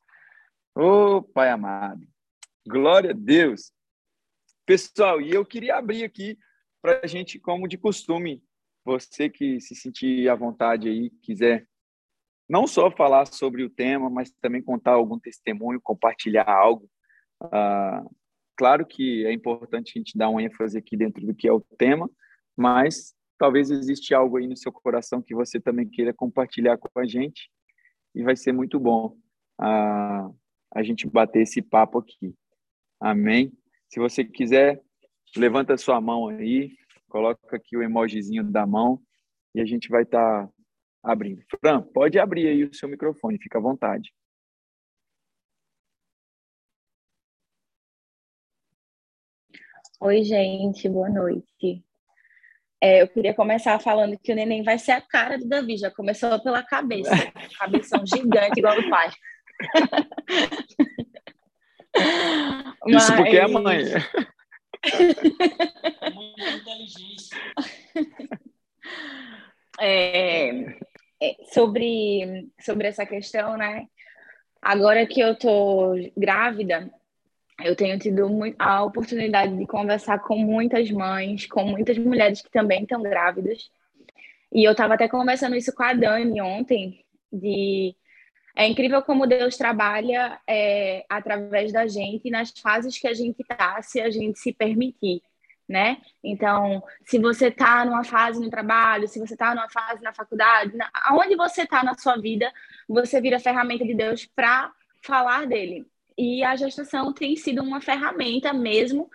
Ô, 0.74 1.16
oh, 1.16 1.22
Pai 1.22 1.50
amado. 1.50 2.06
Glória 2.66 3.10
a 3.10 3.14
Deus. 3.16 3.72
Pessoal, 4.66 5.20
e 5.20 5.30
eu 5.30 5.44
queria 5.44 5.76
abrir 5.76 6.04
aqui 6.04 6.38
para 6.82 7.00
a 7.04 7.06
gente, 7.06 7.38
como 7.38 7.68
de 7.68 7.78
costume, 7.78 8.42
você 8.84 9.28
que 9.28 9.60
se 9.60 9.74
sentir 9.74 10.28
à 10.28 10.34
vontade 10.34 10.88
aí, 10.88 11.10
quiser 11.22 11.66
não 12.48 12.66
só 12.66 12.90
falar 12.90 13.26
sobre 13.26 13.62
o 13.62 13.70
tema, 13.70 14.10
mas 14.10 14.30
também 14.40 14.62
contar 14.62 14.92
algum 14.92 15.18
testemunho, 15.18 15.80
compartilhar 15.82 16.48
algo. 16.48 16.88
Ah, 17.40 18.04
claro 18.56 18.86
que 18.86 19.24
é 19.26 19.32
importante 19.32 19.92
a 19.94 19.98
gente 19.98 20.16
dar 20.16 20.28
um 20.28 20.38
ênfase 20.38 20.76
aqui 20.76 20.96
dentro 20.96 21.26
do 21.26 21.34
que 21.34 21.48
é 21.48 21.52
o 21.52 21.60
tema, 21.78 22.10
mas 22.56 23.14
talvez 23.38 23.70
existe 23.70 24.14
algo 24.14 24.36
aí 24.36 24.46
no 24.46 24.56
seu 24.56 24.70
coração 24.70 25.22
que 25.22 25.34
você 25.34 25.58
também 25.58 25.88
queira 25.88 26.12
compartilhar 26.12 26.76
com 26.76 26.88
a 26.98 27.06
gente 27.06 27.50
e 28.14 28.22
vai 28.22 28.36
ser 28.36 28.52
muito 28.52 28.78
bom 28.78 29.16
ah, 29.58 30.28
a 30.74 30.82
gente 30.82 31.08
bater 31.08 31.42
esse 31.42 31.62
papo 31.62 31.98
aqui. 31.98 32.34
Amém? 33.00 33.52
Se 33.88 33.98
você 33.98 34.24
quiser, 34.24 34.82
levanta 35.36 35.76
sua 35.76 36.00
mão 36.00 36.28
aí, 36.28 36.72
Coloca 37.14 37.54
aqui 37.54 37.76
o 37.76 37.82
emojizinho 37.82 38.42
da 38.42 38.66
mão 38.66 39.00
e 39.54 39.60
a 39.60 39.64
gente 39.64 39.88
vai 39.88 40.02
estar 40.02 40.48
tá 40.48 40.52
abrindo. 41.00 41.44
Fran, 41.60 41.80
pode 41.80 42.18
abrir 42.18 42.48
aí 42.48 42.64
o 42.64 42.74
seu 42.74 42.88
microfone, 42.88 43.38
fica 43.40 43.56
à 43.56 43.62
vontade. 43.62 44.12
Oi, 50.00 50.24
gente, 50.24 50.88
boa 50.88 51.08
noite. 51.08 51.84
É, 52.82 53.02
eu 53.02 53.06
queria 53.06 53.32
começar 53.32 53.78
falando 53.78 54.18
que 54.18 54.32
o 54.32 54.34
neném 54.34 54.64
vai 54.64 54.76
ser 54.76 54.90
a 54.90 55.00
cara 55.00 55.38
do 55.38 55.46
Davi, 55.46 55.76
já 55.76 55.92
começou 55.92 56.42
pela 56.42 56.64
cabeça, 56.64 57.10
cabeção 57.56 58.04
gigante 58.04 58.58
igual 58.58 58.74
do 58.74 58.90
pai. 58.90 59.10
Isso 62.88 63.12
Mas... 63.12 63.14
porque 63.14 63.36
é 63.36 63.46
mãe. 63.46 63.84
Muita 66.14 66.50
inteligência. 66.50 67.36
É, 69.80 70.50
é, 71.20 71.36
sobre, 71.52 72.48
sobre 72.60 72.88
essa 72.88 73.04
questão, 73.04 73.56
né? 73.56 73.88
Agora 74.60 75.06
que 75.06 75.20
eu 75.20 75.36
tô 75.36 75.94
grávida, 76.16 76.90
eu 77.62 77.76
tenho 77.76 77.98
tido 77.98 78.28
a 78.58 78.82
oportunidade 78.82 79.56
de 79.56 79.66
conversar 79.66 80.18
com 80.20 80.36
muitas 80.36 80.90
mães, 80.90 81.46
com 81.46 81.64
muitas 81.64 81.98
mulheres 81.98 82.40
que 82.42 82.50
também 82.50 82.82
estão 82.82 83.02
grávidas. 83.02 83.70
E 84.52 84.64
eu 84.64 84.72
estava 84.72 84.94
até 84.94 85.08
conversando 85.08 85.56
isso 85.56 85.74
com 85.74 85.82
a 85.82 85.92
Dani 85.92 86.40
ontem, 86.40 87.04
de 87.32 87.94
é 88.56 88.66
incrível 88.68 89.02
como 89.02 89.26
Deus 89.26 89.56
trabalha 89.56 90.40
é, 90.46 91.04
através 91.08 91.72
da 91.72 91.86
gente 91.88 92.30
nas 92.30 92.50
fases 92.50 92.96
que 92.98 93.08
a 93.08 93.14
gente 93.14 93.40
está, 93.40 93.82
se 93.82 94.00
a 94.00 94.08
gente 94.10 94.38
se 94.38 94.52
permitir, 94.52 95.22
né? 95.68 95.98
Então, 96.22 96.82
se 97.04 97.18
você 97.18 97.48
está 97.48 97.84
numa 97.84 98.04
fase 98.04 98.40
no 98.40 98.48
trabalho, 98.48 99.08
se 99.08 99.18
você 99.18 99.34
está 99.34 99.54
numa 99.54 99.68
fase 99.68 100.02
na 100.02 100.12
faculdade, 100.12 100.76
na, 100.76 100.88
aonde 101.06 101.34
você 101.34 101.62
está 101.62 101.82
na 101.82 101.94
sua 101.98 102.16
vida, 102.16 102.52
você 102.88 103.20
vira 103.20 103.40
ferramenta 103.40 103.84
de 103.84 103.94
Deus 103.94 104.24
para 104.24 104.70
falar 105.02 105.46
dele. 105.46 105.84
E 106.16 106.44
a 106.44 106.54
gestação 106.54 107.12
tem 107.12 107.34
sido 107.34 107.60
uma 107.60 107.80
ferramenta 107.80 108.52
mesmo, 108.52 109.10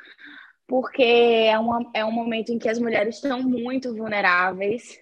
porque 0.67 1.01
é, 1.01 1.57
uma, 1.57 1.89
é 1.93 2.03
um 2.03 2.11
momento 2.11 2.51
em 2.51 2.59
que 2.59 2.67
as 2.67 2.77
mulheres 2.77 3.15
estão 3.15 3.41
muito 3.41 3.95
vulneráveis. 3.95 4.99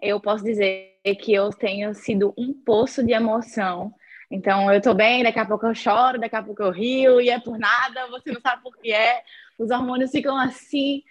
Eu 0.00 0.18
posso 0.20 0.42
dizer 0.42 0.93
que 1.12 1.34
eu 1.34 1.50
tenho 1.50 1.92
sido 1.92 2.32
um 2.38 2.52
poço 2.52 3.04
de 3.04 3.12
emoção. 3.12 3.92
Então, 4.30 4.72
eu 4.72 4.80
tô 4.80 4.94
bem, 4.94 5.24
daqui 5.24 5.40
a 5.40 5.44
pouco 5.44 5.66
eu 5.66 5.74
choro, 5.74 6.20
daqui 6.20 6.36
a 6.36 6.42
pouco 6.42 6.62
eu 6.62 6.70
rio, 6.70 7.20
e 7.20 7.28
é 7.28 7.40
por 7.40 7.58
nada, 7.58 8.06
você 8.08 8.30
não 8.32 8.40
sabe 8.40 8.62
por 8.62 8.76
que 8.78 8.92
é. 8.92 9.22
Os 9.58 9.70
hormônios 9.70 10.10
ficam 10.10 10.36
assim. 10.36 11.02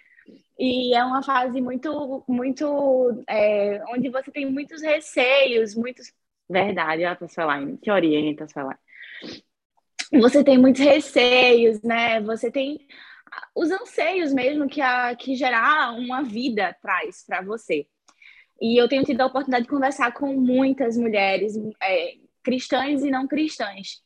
E 0.58 0.94
é 0.94 1.04
uma 1.04 1.22
fase 1.22 1.60
muito, 1.60 2.24
muito. 2.26 3.22
É, 3.28 3.82
onde 3.88 4.08
você 4.08 4.30
tem 4.30 4.50
muitos 4.50 4.82
receios, 4.82 5.74
muitos. 5.74 6.12
Verdade, 6.48 7.04
a 7.04 7.14
Tasfelaine, 7.14 7.78
que 7.78 7.90
orienta, 7.90 8.44
Tasfelaine. 8.44 8.78
Você 10.12 10.44
tem 10.44 10.58
muitos 10.58 10.82
receios, 10.82 11.82
né? 11.82 12.20
Você 12.20 12.50
tem 12.50 12.86
os 13.54 13.70
anseios 13.70 14.32
mesmo 14.32 14.68
que, 14.68 14.80
a, 14.80 15.14
que 15.16 15.34
gerar 15.34 15.92
uma 15.92 16.22
vida 16.22 16.76
traz 16.80 17.24
para 17.26 17.42
você. 17.42 17.86
E 18.60 18.80
eu 18.80 18.88
tenho 18.88 19.04
tido 19.04 19.20
a 19.20 19.26
oportunidade 19.26 19.64
de 19.64 19.70
conversar 19.70 20.12
com 20.12 20.32
muitas 20.34 20.96
mulheres 20.96 21.54
é, 21.82 22.14
cristãs 22.42 23.02
e 23.02 23.10
não 23.10 23.26
cristãs. 23.26 24.02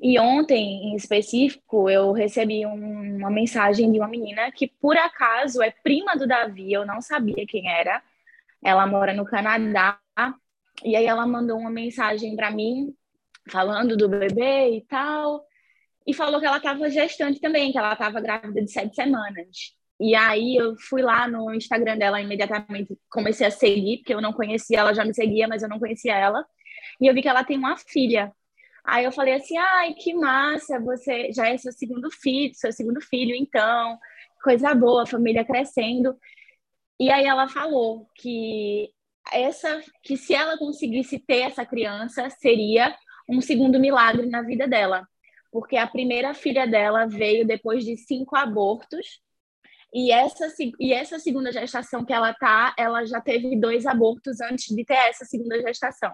E 0.00 0.18
ontem, 0.18 0.92
em 0.92 0.96
específico, 0.96 1.90
eu 1.90 2.12
recebi 2.12 2.64
um, 2.64 3.16
uma 3.16 3.30
mensagem 3.30 3.90
de 3.90 3.98
uma 3.98 4.06
menina 4.06 4.50
que, 4.52 4.68
por 4.68 4.96
acaso, 4.96 5.60
é 5.60 5.70
prima 5.70 6.16
do 6.16 6.26
Davi, 6.26 6.72
eu 6.72 6.86
não 6.86 7.00
sabia 7.00 7.44
quem 7.46 7.68
era. 7.68 8.00
Ela 8.62 8.86
mora 8.86 9.12
no 9.12 9.24
Canadá. 9.24 9.98
E 10.84 10.94
aí 10.94 11.04
ela 11.04 11.26
mandou 11.26 11.58
uma 11.58 11.70
mensagem 11.70 12.36
para 12.36 12.50
mim, 12.50 12.94
falando 13.48 13.96
do 13.96 14.08
bebê 14.08 14.76
e 14.76 14.80
tal. 14.82 15.44
E 16.06 16.14
falou 16.14 16.40
que 16.40 16.46
ela 16.46 16.58
estava 16.58 16.88
gestante 16.88 17.40
também, 17.40 17.72
que 17.72 17.78
ela 17.78 17.92
estava 17.92 18.20
grávida 18.20 18.62
de 18.62 18.70
sete 18.70 18.94
semanas. 18.94 19.76
E 20.00 20.14
aí 20.14 20.56
eu 20.56 20.76
fui 20.78 21.02
lá 21.02 21.26
no 21.28 21.52
Instagram 21.54 21.98
dela 21.98 22.20
imediatamente, 22.20 22.96
comecei 23.10 23.46
a 23.46 23.50
seguir, 23.50 23.98
porque 23.98 24.14
eu 24.14 24.20
não 24.20 24.32
conhecia, 24.32 24.78
ela 24.80 24.94
já 24.94 25.04
me 25.04 25.12
seguia, 25.14 25.48
mas 25.48 25.62
eu 25.62 25.68
não 25.68 25.78
conhecia 25.80 26.14
ela. 26.16 26.44
E 27.00 27.06
eu 27.08 27.14
vi 27.14 27.22
que 27.22 27.28
ela 27.28 27.44
tem 27.44 27.58
uma 27.58 27.76
filha. 27.76 28.32
Aí 28.84 29.04
eu 29.04 29.12
falei 29.12 29.34
assim: 29.34 29.56
"Ai, 29.58 29.94
que 29.94 30.14
massa, 30.14 30.80
você 30.80 31.32
já 31.32 31.48
é 31.48 31.56
seu 31.58 31.72
segundo 31.72 32.10
filho, 32.10 32.54
seu 32.54 32.72
segundo 32.72 33.00
filho, 33.00 33.34
então, 33.34 33.98
coisa 34.42 34.74
boa, 34.74 35.06
família 35.06 35.44
crescendo". 35.44 36.16
E 37.00 37.10
aí 37.10 37.26
ela 37.26 37.48
falou 37.48 38.08
que 38.16 38.90
essa 39.32 39.80
que 40.02 40.16
se 40.16 40.34
ela 40.34 40.58
conseguisse 40.58 41.18
ter 41.18 41.40
essa 41.42 41.64
criança, 41.66 42.28
seria 42.30 42.96
um 43.28 43.40
segundo 43.40 43.78
milagre 43.80 44.26
na 44.26 44.42
vida 44.42 44.66
dela, 44.66 45.06
porque 45.52 45.76
a 45.76 45.86
primeira 45.86 46.34
filha 46.34 46.66
dela 46.66 47.06
veio 47.06 47.46
depois 47.46 47.84
de 47.84 47.96
cinco 47.96 48.36
abortos 48.36 49.20
E 49.92 50.12
essa, 50.12 50.52
e 50.78 50.92
essa 50.92 51.18
segunda 51.18 51.50
gestação 51.50 52.04
que 52.04 52.12
ela 52.12 52.34
tá, 52.34 52.74
ela 52.78 53.04
já 53.06 53.20
teve 53.20 53.58
dois 53.58 53.86
abortos 53.86 54.40
antes 54.40 54.74
de 54.74 54.84
ter 54.84 54.94
essa 54.94 55.24
segunda 55.24 55.60
gestação. 55.62 56.12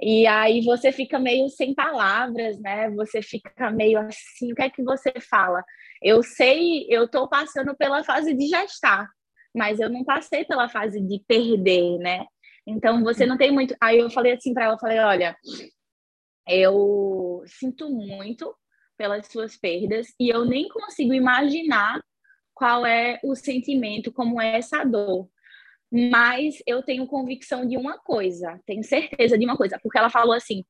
E 0.00 0.26
aí 0.26 0.62
você 0.64 0.92
fica 0.92 1.18
meio 1.18 1.48
sem 1.48 1.74
palavras, 1.74 2.60
né? 2.60 2.90
Você 2.90 3.22
fica 3.22 3.70
meio 3.70 3.98
assim, 3.98 4.52
o 4.52 4.54
que 4.54 4.62
é 4.62 4.70
que 4.70 4.82
você 4.82 5.12
fala? 5.20 5.64
Eu 6.02 6.22
sei, 6.22 6.86
eu 6.88 7.08
tô 7.08 7.28
passando 7.28 7.74
pela 7.76 8.04
fase 8.04 8.34
de 8.34 8.46
gestar, 8.46 9.08
mas 9.54 9.80
eu 9.80 9.88
não 9.88 10.04
passei 10.04 10.44
pela 10.44 10.68
fase 10.68 11.00
de 11.00 11.22
perder, 11.26 11.98
né? 11.98 12.26
Então 12.66 13.02
você 13.02 13.26
não 13.26 13.36
tem 13.36 13.50
muito. 13.50 13.74
Aí 13.80 13.98
eu 13.98 14.10
falei 14.10 14.32
assim 14.32 14.52
para 14.52 14.66
ela, 14.66 14.78
falei, 14.78 14.98
olha, 14.98 15.36
eu 16.46 17.42
sinto 17.46 17.88
muito 17.90 18.54
pelas 18.96 19.26
suas 19.26 19.56
perdas 19.56 20.08
e 20.20 20.28
eu 20.28 20.44
nem 20.44 20.68
consigo 20.68 21.12
imaginar 21.14 22.00
qual 22.54 22.86
é 22.86 23.18
o 23.22 23.34
sentimento, 23.34 24.12
como 24.12 24.40
é 24.40 24.58
essa 24.58 24.84
dor. 24.84 25.28
Mas 25.90 26.62
eu 26.66 26.82
tenho 26.82 27.06
convicção 27.06 27.66
de 27.66 27.76
uma 27.76 27.98
coisa, 27.98 28.60
tenho 28.66 28.82
certeza 28.82 29.38
de 29.38 29.44
uma 29.44 29.56
coisa, 29.56 29.78
porque 29.82 29.98
ela 29.98 30.10
falou 30.10 30.32
assim: 30.34 30.64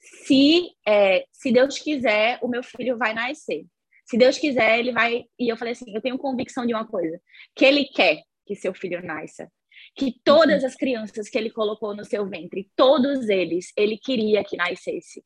se, 0.00 0.70
é, 0.86 1.24
se 1.32 1.52
Deus 1.52 1.78
quiser, 1.78 2.38
o 2.42 2.48
meu 2.48 2.62
filho 2.62 2.98
vai 2.98 3.14
nascer. 3.14 3.64
Se 4.04 4.16
Deus 4.16 4.38
quiser, 4.38 4.78
ele 4.78 4.92
vai. 4.92 5.24
E 5.38 5.48
eu 5.48 5.56
falei 5.56 5.72
assim: 5.72 5.94
eu 5.94 6.00
tenho 6.00 6.18
convicção 6.18 6.66
de 6.66 6.74
uma 6.74 6.86
coisa, 6.86 7.20
que 7.54 7.64
ele 7.64 7.84
quer 7.84 8.22
que 8.46 8.54
seu 8.54 8.72
filho 8.72 9.02
nasça. 9.04 9.50
Que 9.94 10.14
todas 10.24 10.62
uhum. 10.62 10.68
as 10.68 10.74
crianças 10.74 11.28
que 11.28 11.36
ele 11.36 11.50
colocou 11.50 11.94
no 11.94 12.04
seu 12.04 12.26
ventre, 12.26 12.70
todos 12.76 13.28
eles, 13.28 13.72
ele 13.76 13.98
queria 13.98 14.44
que 14.44 14.56
nascesse. 14.56 15.22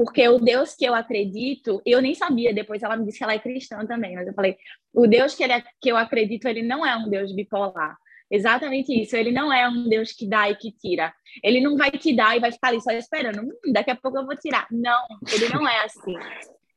Porque 0.00 0.26
o 0.26 0.38
Deus 0.38 0.74
que 0.74 0.86
eu 0.86 0.94
acredito, 0.94 1.82
eu 1.84 2.00
nem 2.00 2.14
sabia, 2.14 2.54
depois 2.54 2.82
ela 2.82 2.96
me 2.96 3.04
disse 3.04 3.18
que 3.18 3.24
ela 3.24 3.34
é 3.34 3.38
cristã 3.38 3.84
também, 3.84 4.14
mas 4.14 4.26
eu 4.26 4.32
falei, 4.32 4.56
o 4.94 5.06
Deus 5.06 5.34
que, 5.34 5.44
ele, 5.44 5.52
é, 5.52 5.62
que 5.78 5.90
eu 5.90 5.96
acredito, 5.98 6.48
ele 6.48 6.62
não 6.62 6.86
é 6.86 6.96
um 6.96 7.06
Deus 7.06 7.34
bipolar. 7.34 7.98
Exatamente 8.30 8.98
isso. 8.98 9.14
Ele 9.14 9.30
não 9.30 9.52
é 9.52 9.68
um 9.68 9.90
Deus 9.90 10.12
que 10.12 10.26
dá 10.26 10.48
e 10.48 10.56
que 10.56 10.72
tira. 10.72 11.12
Ele 11.44 11.60
não 11.60 11.76
vai 11.76 11.90
te 11.90 12.16
dar 12.16 12.34
e 12.34 12.40
vai 12.40 12.50
ficar 12.50 12.68
ali 12.68 12.80
só 12.80 12.90
esperando. 12.92 13.42
Hum, 13.42 13.72
daqui 13.74 13.90
a 13.90 13.94
pouco 13.94 14.16
eu 14.16 14.24
vou 14.24 14.34
tirar. 14.36 14.66
Não, 14.70 15.04
ele 15.30 15.52
não 15.52 15.68
é 15.68 15.84
assim, 15.84 16.14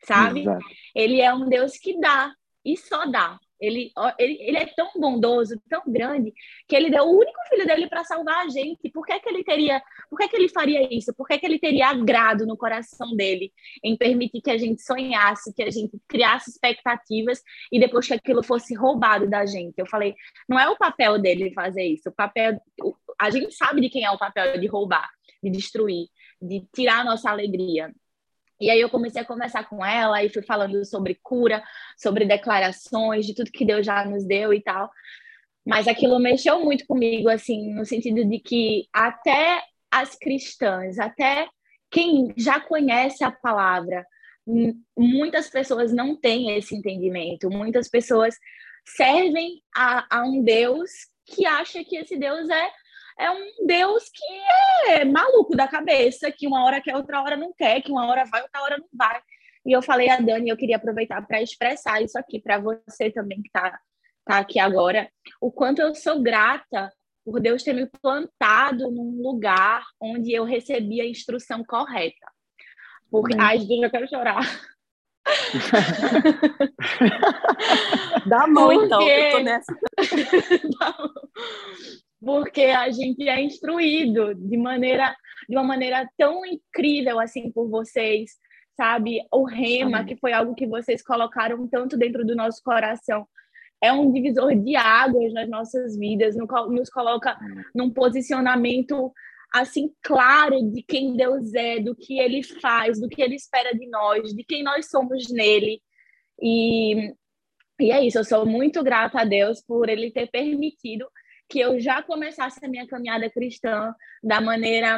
sabe? 0.04 0.42
Exato. 0.42 0.66
Ele 0.94 1.22
é 1.22 1.34
um 1.34 1.48
Deus 1.48 1.78
que 1.78 1.98
dá 2.02 2.30
e 2.66 2.76
só 2.76 3.06
dá. 3.06 3.40
Ele, 3.64 3.92
ele, 4.20 4.38
ele 4.42 4.58
é 4.58 4.66
tão 4.66 4.92
bondoso, 4.98 5.56
tão 5.70 5.84
grande, 5.88 6.34
que 6.68 6.76
ele 6.76 6.90
deu 6.90 7.04
o 7.06 7.18
único 7.18 7.40
filho 7.50 7.66
dele 7.66 7.88
para 7.88 8.04
salvar 8.04 8.46
a 8.46 8.50
gente. 8.50 8.90
Por 8.90 9.06
que, 9.06 9.18
que 9.22 9.30
ele 9.30 9.42
teria, 9.42 9.82
por 10.10 10.20
que, 10.20 10.28
que 10.28 10.36
ele 10.36 10.50
faria 10.50 10.94
isso? 10.94 11.14
Por 11.14 11.26
que, 11.26 11.38
que 11.38 11.46
ele 11.46 11.58
teria 11.58 11.88
agrado 11.88 12.46
no 12.46 12.58
coração 12.58 13.16
dele 13.16 13.54
em 13.82 13.96
permitir 13.96 14.42
que 14.42 14.52
a 14.52 14.58
gente 14.58 14.82
sonhasse, 14.82 15.54
que 15.54 15.64
a 15.64 15.72
gente 15.72 15.98
criasse 16.10 16.50
expectativas 16.50 17.42
e 17.72 17.80
depois 17.80 18.06
que 18.06 18.14
aquilo 18.14 18.44
fosse 18.44 18.76
roubado 18.76 19.30
da 19.30 19.46
gente? 19.46 19.76
Eu 19.78 19.88
falei, 19.88 20.14
não 20.48 20.60
é 20.60 20.68
o 20.70 20.78
papel 20.78 21.18
dele 21.18 21.54
fazer 21.54 21.84
isso. 21.84 22.10
O 22.10 22.14
papel, 22.14 22.60
a 23.20 23.30
gente 23.30 23.54
sabe 23.56 23.80
de 23.80 23.90
quem 23.90 24.04
é 24.04 24.12
o 24.12 24.18
papel 24.18 24.60
de 24.60 24.68
roubar, 24.68 25.10
de 25.42 25.50
destruir, 25.50 26.08
de 26.42 26.68
tirar 26.74 27.00
a 27.00 27.06
nossa 27.06 27.30
alegria. 27.30 27.94
E 28.64 28.70
aí 28.70 28.80
eu 28.80 28.90
comecei 28.90 29.22
a 29.22 29.26
conversar 29.26 29.68
com 29.68 29.86
ela 29.86 30.24
e 30.24 30.30
fui 30.30 30.42
falando 30.42 30.84
sobre 30.86 31.20
cura, 31.22 31.62
sobre 31.98 32.26
declarações, 32.26 33.26
de 33.26 33.36
tudo 33.36 33.52
que 33.52 33.66
Deus 33.66 33.86
já 33.86 34.06
nos 34.06 34.26
deu 34.26 34.54
e 34.54 34.62
tal. 34.62 34.90
Mas 35.66 35.88
aquilo 35.88 36.20
mexeu 36.20 36.64
muito 36.64 36.86
comigo, 36.88 37.30
assim, 37.30 37.74
no 37.74 37.86
sentido 37.86 38.24
de 38.24 38.40
que 38.40 38.88
até 38.94 39.62
as 39.92 40.16
cristãs, 40.16 40.98
até 40.98 41.48
quem 41.92 42.34
já 42.38 42.60
conhece 42.60 43.24
a 43.24 43.32
palavra, 43.32 44.06
muitas 44.98 45.50
pessoas 45.50 45.94
não 45.94 46.16
têm 46.16 46.58
esse 46.58 46.76
entendimento. 46.76 47.50
Muitas 47.50 47.90
pessoas 47.90 48.36
servem 48.86 49.62
a, 49.76 50.20
a 50.20 50.24
um 50.24 50.42
Deus 50.42 50.90
que 51.26 51.46
acha 51.46 51.84
que 51.84 51.98
esse 51.98 52.18
Deus 52.18 52.50
é 52.50 52.72
é 53.18 53.32
um 53.32 53.66
Deus 53.66 54.10
que 54.10 54.92
é 54.92 55.06
maluco 55.06 55.56
da 55.56 55.68
cabeça, 55.68 56.32
que 56.32 56.48
uma 56.48 56.66
hora 56.66 56.82
quer, 56.82 56.96
outra 56.96 57.22
hora 57.22 57.38
não 57.38 57.54
quer, 57.54 57.82
que 57.82 57.92
uma 57.92 58.08
hora 58.08 58.26
vai, 58.26 58.42
outra 58.42 58.62
hora 58.62 58.78
não 58.78 58.88
vai. 58.94 59.22
E 59.66 59.72
eu 59.72 59.82
falei 59.82 60.10
a 60.10 60.20
Dani, 60.20 60.50
eu 60.50 60.58
queria 60.58 60.76
aproveitar 60.76 61.26
para 61.26 61.42
expressar 61.42 62.02
isso 62.02 62.18
aqui 62.18 62.40
para 62.40 62.60
você 62.60 63.10
também 63.12 63.42
que 63.42 63.48
está 63.48 63.80
tá 64.26 64.40
aqui 64.40 64.60
agora, 64.60 65.10
o 65.40 65.52
quanto 65.52 65.82
eu 65.82 65.96
sou 65.96 66.22
grata 66.22 66.92
por 67.26 67.40
Deus 67.40 67.64
ter 67.64 67.74
me 67.74 67.90
plantado 68.02 68.92
num 68.92 69.22
lugar 69.22 69.86
onde 70.00 70.34
eu 70.34 70.44
recebi 70.44 71.02
a 71.02 71.08
instrução 71.08 71.64
correta. 71.64 72.32
Porque, 73.10 73.36
hum. 73.36 73.42
ai, 73.42 73.60
gente, 73.60 73.84
eu 73.84 73.92
quero 73.92 74.10
chorar. 74.10 74.42
Dá 78.26 78.46
mão, 78.48 78.74
então, 78.74 79.08
eu 79.08 79.32
tô 79.32 79.40
nessa. 79.40 79.74
porque 82.24 82.62
a 82.64 82.90
gente 82.90 83.28
é 83.28 83.42
instruído 83.42 84.34
de 84.34 84.58
maneira 84.58 85.16
de 85.48 85.56
uma 85.56 85.64
maneira 85.64 86.10
tão 86.18 86.46
incrível 86.46 87.20
assim 87.20 87.52
por 87.52 87.70
vocês, 87.70 88.32
sabe? 88.78 89.20
O 89.32 89.44
rema, 89.44 90.06
que 90.06 90.16
foi 90.16 90.32
algo 90.32 90.56
que 90.56 90.66
vocês 90.66 91.04
colocaram 91.04 91.68
tanto 91.68 91.98
dentro 91.98 92.26
do 92.26 92.36
nosso 92.36 92.62
coração, 92.64 93.28
é 93.82 93.92
um 93.92 94.12
divisor 94.12 94.56
de 94.56 94.76
águas 94.78 95.34
nas 95.34 95.50
nossas 95.50 95.98
vidas, 95.98 96.36
nos 96.70 96.90
coloca 96.90 97.38
num 97.76 97.90
posicionamento 97.90 99.12
assim 99.54 99.92
claro 100.02 100.64
de 100.72 100.82
quem 100.82 101.16
Deus 101.16 101.54
é, 101.54 101.80
do 101.80 101.94
que 101.94 102.18
ele 102.18 102.42
faz, 102.42 103.00
do 103.00 103.10
que 103.10 103.22
ele 103.22 103.36
espera 103.36 103.74
de 103.74 103.88
nós, 103.90 104.34
de 104.34 104.44
quem 104.44 104.64
nós 104.64 104.90
somos 104.90 105.30
nele. 105.30 105.82
E, 106.42 107.14
e 107.80 107.92
é 107.92 108.04
isso, 108.04 108.18
eu 108.18 108.24
sou 108.24 108.46
muito 108.46 108.82
grata 108.82 109.20
a 109.20 109.26
Deus 109.26 109.62
por 109.62 109.90
ele 109.90 110.10
ter 110.10 110.32
permitido 110.32 111.06
que 111.50 111.60
eu 111.60 111.80
já 111.80 112.02
começasse 112.02 112.64
a 112.66 112.70
minha 112.70 112.88
caminhada 112.88 113.30
cristã 113.30 113.94
da 114.24 114.42
maneira 114.42 114.96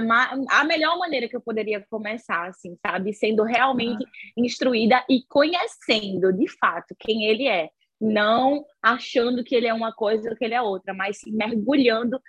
a 0.50 0.64
melhor 0.64 0.98
maneira 0.98 1.28
que 1.28 1.36
eu 1.36 1.41
poderia 1.41 1.86
começar, 1.89 2.48
assim, 2.48 2.78
sabe, 2.86 3.14
sendo 3.14 3.43
realmente 3.43 4.04
ah. 4.04 4.10
instruída 4.38 5.04
e 5.10 5.24
conhecendo 5.28 6.32
de 6.32 6.48
fato 6.58 6.96
quem 7.00 7.26
ele 7.26 7.48
é, 7.48 7.70
não 8.00 8.64
achando 8.82 9.43
que 9.43 9.56
ele 9.56 9.68
é 9.68 9.74
uma 9.74 9.93
coisa 9.93 10.30
ou 10.30 10.36
que 10.36 10.46
ele 10.46 10.54
é 10.54 10.62
outra, 10.62 10.93
mas 10.93 11.18
mergulhando 11.28 12.20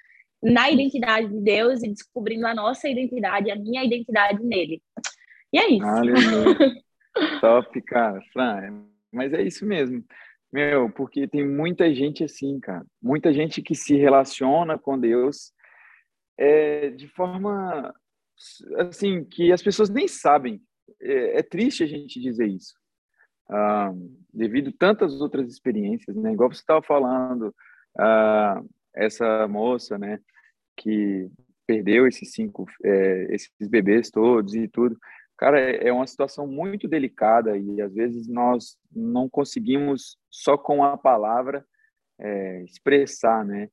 na 0.42 0.70
identidade 0.70 1.28
de 1.28 1.40
Deus 1.40 1.82
e 1.82 1.88
descobrindo 1.88 2.46
a 2.46 2.54
nossa 2.54 2.88
identidade, 2.88 3.50
a 3.50 3.56
minha 3.56 3.84
identidade 3.84 4.42
nele. 4.42 4.82
E 5.52 5.58
é 5.58 5.70
isso. 5.70 5.86
Aleluia. 5.86 6.56
Top, 7.40 7.80
cara. 7.82 8.20
Fran, 8.32 8.84
mas 9.12 9.32
é 9.32 9.42
isso 9.42 9.66
mesmo. 9.66 10.04
Meu, 10.52 10.90
porque 10.90 11.26
tem 11.26 11.46
muita 11.46 11.92
gente 11.94 12.24
assim, 12.24 12.58
cara. 12.60 12.84
Muita 13.02 13.32
gente 13.32 13.60
que 13.60 13.74
se 13.74 13.96
relaciona 13.96 14.78
com 14.78 14.98
Deus 14.98 15.52
é, 16.38 16.90
de 16.90 17.08
forma 17.08 17.94
assim 18.78 19.24
que 19.24 19.52
as 19.52 19.62
pessoas 19.62 19.88
nem 19.88 20.06
sabem. 20.06 20.60
É, 21.00 21.38
é 21.38 21.42
triste 21.42 21.82
a 21.82 21.86
gente 21.86 22.20
dizer 22.20 22.46
isso, 22.46 22.74
ah, 23.50 23.92
devido 24.32 24.70
a 24.70 24.78
tantas 24.78 25.20
outras 25.20 25.50
experiências, 25.50 26.16
né? 26.16 26.32
Igual 26.32 26.52
você 26.52 26.60
estava 26.60 26.82
falando, 26.82 27.54
ah, 27.98 28.62
essa 28.94 29.46
moça, 29.48 29.98
né, 29.98 30.18
que 30.76 31.28
perdeu 31.66 32.06
esses 32.06 32.32
cinco, 32.32 32.66
é, 32.84 33.34
esses 33.34 33.50
bebês 33.68 34.10
todos 34.10 34.54
e 34.54 34.68
tudo. 34.68 34.96
Cara, 35.36 35.60
é, 35.60 35.88
é 35.88 35.92
uma 35.92 36.06
situação 36.06 36.46
muito 36.46 36.88
delicada 36.88 37.56
e 37.56 37.80
às 37.80 37.94
vezes 37.94 38.26
nós 38.26 38.78
não 38.90 39.28
conseguimos 39.28 40.16
só 40.30 40.56
com 40.56 40.82
a 40.82 40.96
palavra 40.96 41.64
é, 42.18 42.62
expressar, 42.62 43.44
né? 43.44 43.68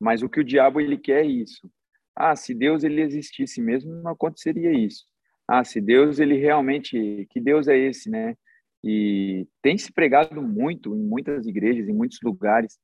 Mas 0.00 0.22
o 0.22 0.28
que 0.28 0.40
o 0.40 0.44
diabo 0.44 0.80
ele 0.80 0.96
quer 0.96 1.24
é 1.24 1.26
isso. 1.26 1.70
Ah, 2.16 2.34
se 2.34 2.54
Deus 2.54 2.82
ele 2.82 3.02
existisse 3.02 3.60
mesmo, 3.60 3.92
não 4.02 4.12
aconteceria 4.12 4.72
isso. 4.72 5.06
Ah, 5.46 5.64
se 5.64 5.80
Deus 5.80 6.18
ele 6.18 6.36
realmente, 6.36 7.26
que 7.30 7.40
Deus 7.40 7.68
é 7.68 7.76
esse, 7.76 8.10
né? 8.10 8.36
E 8.84 9.46
tem 9.62 9.78
se 9.78 9.92
pregado 9.92 10.42
muito 10.42 10.94
em 10.96 11.02
muitas 11.02 11.46
igrejas, 11.46 11.88
em 11.88 11.94
muitos 11.94 12.18
lugares, 12.22 12.78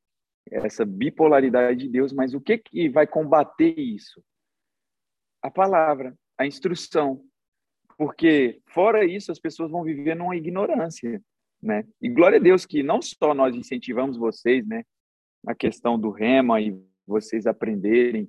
essa 0.51 0.85
bipolaridade 0.85 1.81
de 1.81 1.89
Deus, 1.89 2.13
mas 2.13 2.35
o 2.35 2.41
que 2.41 2.59
que 2.59 2.89
vai 2.89 3.07
combater 3.07 3.79
isso? 3.79 4.23
A 5.43 5.51
palavra, 5.51 6.17
a 6.39 6.47
instrução, 6.47 7.23
porque 7.99 8.61
fora 8.69 9.05
isso 9.05 9.33
as 9.33 9.41
pessoas 9.41 9.73
vão 9.73 9.83
viver 9.83 10.15
numa 10.15 10.37
ignorância, 10.37 11.21
né? 11.61 11.85
E 12.01 12.09
glória 12.09 12.39
a 12.39 12.41
Deus 12.41 12.65
que 12.65 12.81
não 12.81 13.03
só 13.03 13.35
nós 13.35 13.57
incentivamos 13.57 14.17
vocês, 14.17 14.65
né, 14.65 14.85
a 15.45 15.55
questão 15.55 15.99
do 15.99 16.11
rema 16.11 16.61
e 16.61 16.81
vocês 17.05 17.45
aprenderem 17.47 18.29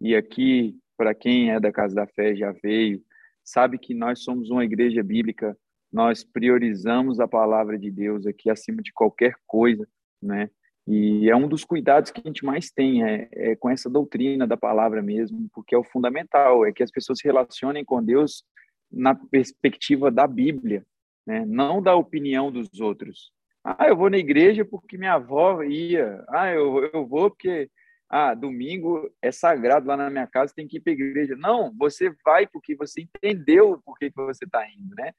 e 0.00 0.16
aqui 0.16 0.74
para 0.96 1.14
quem 1.14 1.50
é 1.50 1.60
da 1.60 1.70
casa 1.70 1.94
da 1.94 2.06
fé 2.06 2.34
já 2.34 2.52
veio, 2.62 3.02
sabe 3.44 3.78
que 3.78 3.94
nós 3.94 4.22
somos 4.22 4.50
uma 4.50 4.64
igreja 4.64 5.02
bíblica, 5.02 5.56
nós 5.92 6.24
priorizamos 6.24 7.20
a 7.20 7.28
palavra 7.28 7.78
de 7.78 7.90
Deus 7.90 8.26
aqui 8.26 8.48
acima 8.48 8.82
de 8.82 8.92
qualquer 8.92 9.34
coisa, 9.46 9.86
né? 10.22 10.50
E 10.86 11.28
é 11.28 11.36
um 11.36 11.46
dos 11.46 11.64
cuidados 11.64 12.10
que 12.10 12.20
a 12.24 12.26
gente 12.26 12.44
mais 12.44 12.70
tem, 12.70 13.04
é, 13.04 13.28
é, 13.32 13.56
com 13.56 13.68
essa 13.68 13.88
doutrina 13.88 14.46
da 14.46 14.56
palavra 14.56 15.02
mesmo, 15.02 15.48
porque 15.52 15.74
é 15.74 15.78
o 15.78 15.84
fundamental, 15.84 16.64
é 16.64 16.72
que 16.72 16.82
as 16.82 16.90
pessoas 16.90 17.18
se 17.18 17.24
relacionem 17.26 17.84
com 17.84 18.02
Deus 18.02 18.44
na 18.90 19.14
perspectiva 19.14 20.10
da 20.10 20.26
Bíblia, 20.26 20.84
né? 21.26 21.44
não 21.46 21.82
da 21.82 21.94
opinião 21.94 22.50
dos 22.50 22.80
outros. 22.80 23.32
Ah, 23.62 23.86
eu 23.88 23.96
vou 23.96 24.08
na 24.08 24.18
igreja 24.18 24.64
porque 24.64 24.96
minha 24.96 25.14
avó 25.14 25.62
ia. 25.62 26.24
Ah, 26.28 26.50
eu, 26.50 26.90
eu 26.92 27.06
vou 27.06 27.30
porque 27.30 27.70
ah, 28.08 28.34
domingo 28.34 29.08
é 29.22 29.30
sagrado 29.30 29.86
lá 29.86 29.96
na 29.96 30.10
minha 30.10 30.26
casa, 30.26 30.52
tem 30.54 30.66
que 30.66 30.78
ir 30.78 30.80
para 30.80 30.92
a 30.92 30.94
igreja. 30.94 31.36
Não, 31.36 31.72
você 31.78 32.12
vai 32.24 32.46
porque 32.46 32.74
você 32.74 33.02
entendeu 33.02 33.80
por 33.84 33.98
que, 33.98 34.10
que 34.10 34.16
você 34.16 34.44
está 34.44 34.66
indo, 34.68 34.94
né? 34.96 35.12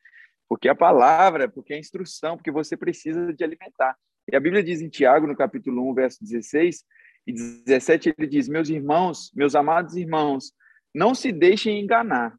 Porque 0.49 0.67
a 0.67 0.75
palavra, 0.75 1.47
porque 1.47 1.73
a 1.73 1.79
instrução, 1.79 2.35
porque 2.35 2.51
você 2.51 2.75
precisa 2.75 3.33
de 3.33 3.43
alimentar. 3.43 3.95
E 4.29 4.35
a 4.35 4.39
Bíblia 4.39 4.61
diz 4.61 4.81
em 4.81 4.89
Tiago, 4.89 5.25
no 5.25 5.35
capítulo 5.35 5.89
1, 5.91 5.93
verso 5.93 6.17
16 6.21 6.83
e 7.27 7.33
17, 7.33 8.13
ele 8.17 8.27
diz: 8.27 8.49
Meus 8.49 8.69
irmãos, 8.69 9.31
meus 9.33 9.55
amados 9.55 9.95
irmãos, 9.95 10.51
não 10.93 11.15
se 11.15 11.31
deixem 11.31 11.79
enganar. 11.79 12.37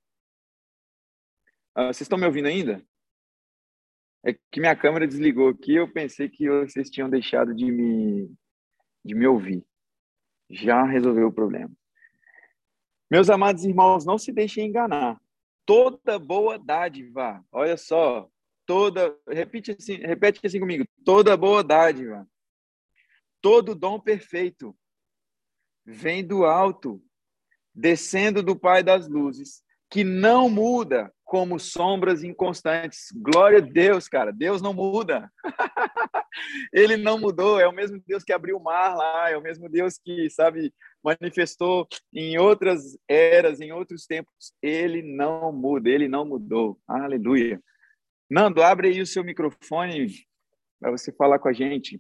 Ah, 1.75 1.87
vocês 1.87 2.03
estão 2.03 2.19
me 2.19 2.27
ouvindo 2.27 2.47
ainda? 2.49 2.85
É 4.25 4.33
que 4.33 4.61
minha 4.61 4.77
câmera 4.77 5.07
desligou 5.07 5.49
aqui, 5.49 5.75
eu 5.75 5.93
pensei 5.93 6.29
que 6.29 6.49
vocês 6.49 6.89
tinham 6.91 7.11
deixado 7.11 7.55
de 7.55 7.71
me, 7.71 8.33
de 9.05 9.15
me 9.15 9.27
ouvir 9.27 9.65
já 10.53 10.85
resolveu 10.85 11.29
o 11.29 11.33
problema. 11.33 11.71
Meus 13.11 13.31
amados 13.31 13.65
irmãos, 13.65 14.05
não 14.05 14.19
se 14.19 14.31
deixem 14.31 14.69
enganar. 14.69 15.21
Toda 15.65 16.19
boa 16.19 16.59
dádiva, 16.59 17.45
olha 17.51 17.77
só, 17.77 18.29
toda, 18.67 19.17
repete 19.29 19.73
assim, 19.73 19.97
repete 19.97 20.41
assim 20.45 20.61
comigo, 20.61 20.85
toda 21.05 21.37
boa 21.37 21.63
dádiva, 21.63 22.29
todo 23.41 23.75
dom 23.75 23.99
perfeito 23.99 24.77
vem 25.85 26.25
do 26.25 26.45
alto, 26.45 27.03
descendo 27.75 28.43
do 28.43 28.59
Pai 28.59 28.83
das 28.83 29.09
luzes, 29.09 29.63
que 29.89 30.05
não 30.05 30.49
muda 30.49 31.13
como 31.33 31.59
sombras 31.59 32.23
inconstantes. 32.23 33.11
Glória 33.11 33.57
a 33.57 33.63
Deus, 33.63 34.07
cara. 34.07 34.31
Deus 34.31 34.61
não 34.61 34.75
muda. 34.75 35.33
Ele 36.71 36.99
não 36.99 37.19
mudou. 37.19 37.59
É 37.59 37.67
o 37.67 37.73
mesmo 37.73 37.99
Deus 38.07 38.23
que 38.23 38.35
abriu 38.35 38.59
o 38.59 38.63
mar 38.63 38.95
lá. 38.95 39.31
É 39.31 39.37
o 39.39 39.41
mesmo 39.41 39.67
Deus 39.67 39.97
que, 39.97 40.29
sabe, 40.29 40.75
manifestou 41.03 41.89
em 42.13 42.37
outras 42.37 42.99
eras, 43.09 43.63
em 43.63 43.73
outros 43.73 44.05
tempos. 44.05 44.53
Ele 44.61 45.01
não 45.01 45.51
muda. 45.51 45.89
Ele 45.89 46.07
não 46.07 46.27
mudou. 46.27 46.79
Aleluia. 46.87 47.59
Nando, 48.29 48.63
abre 48.63 48.89
aí 48.89 49.01
o 49.01 49.07
seu 49.07 49.25
microfone 49.25 50.13
para 50.79 50.91
você 50.91 51.11
falar 51.13 51.39
com 51.39 51.49
a 51.49 51.53
gente. 51.55 51.99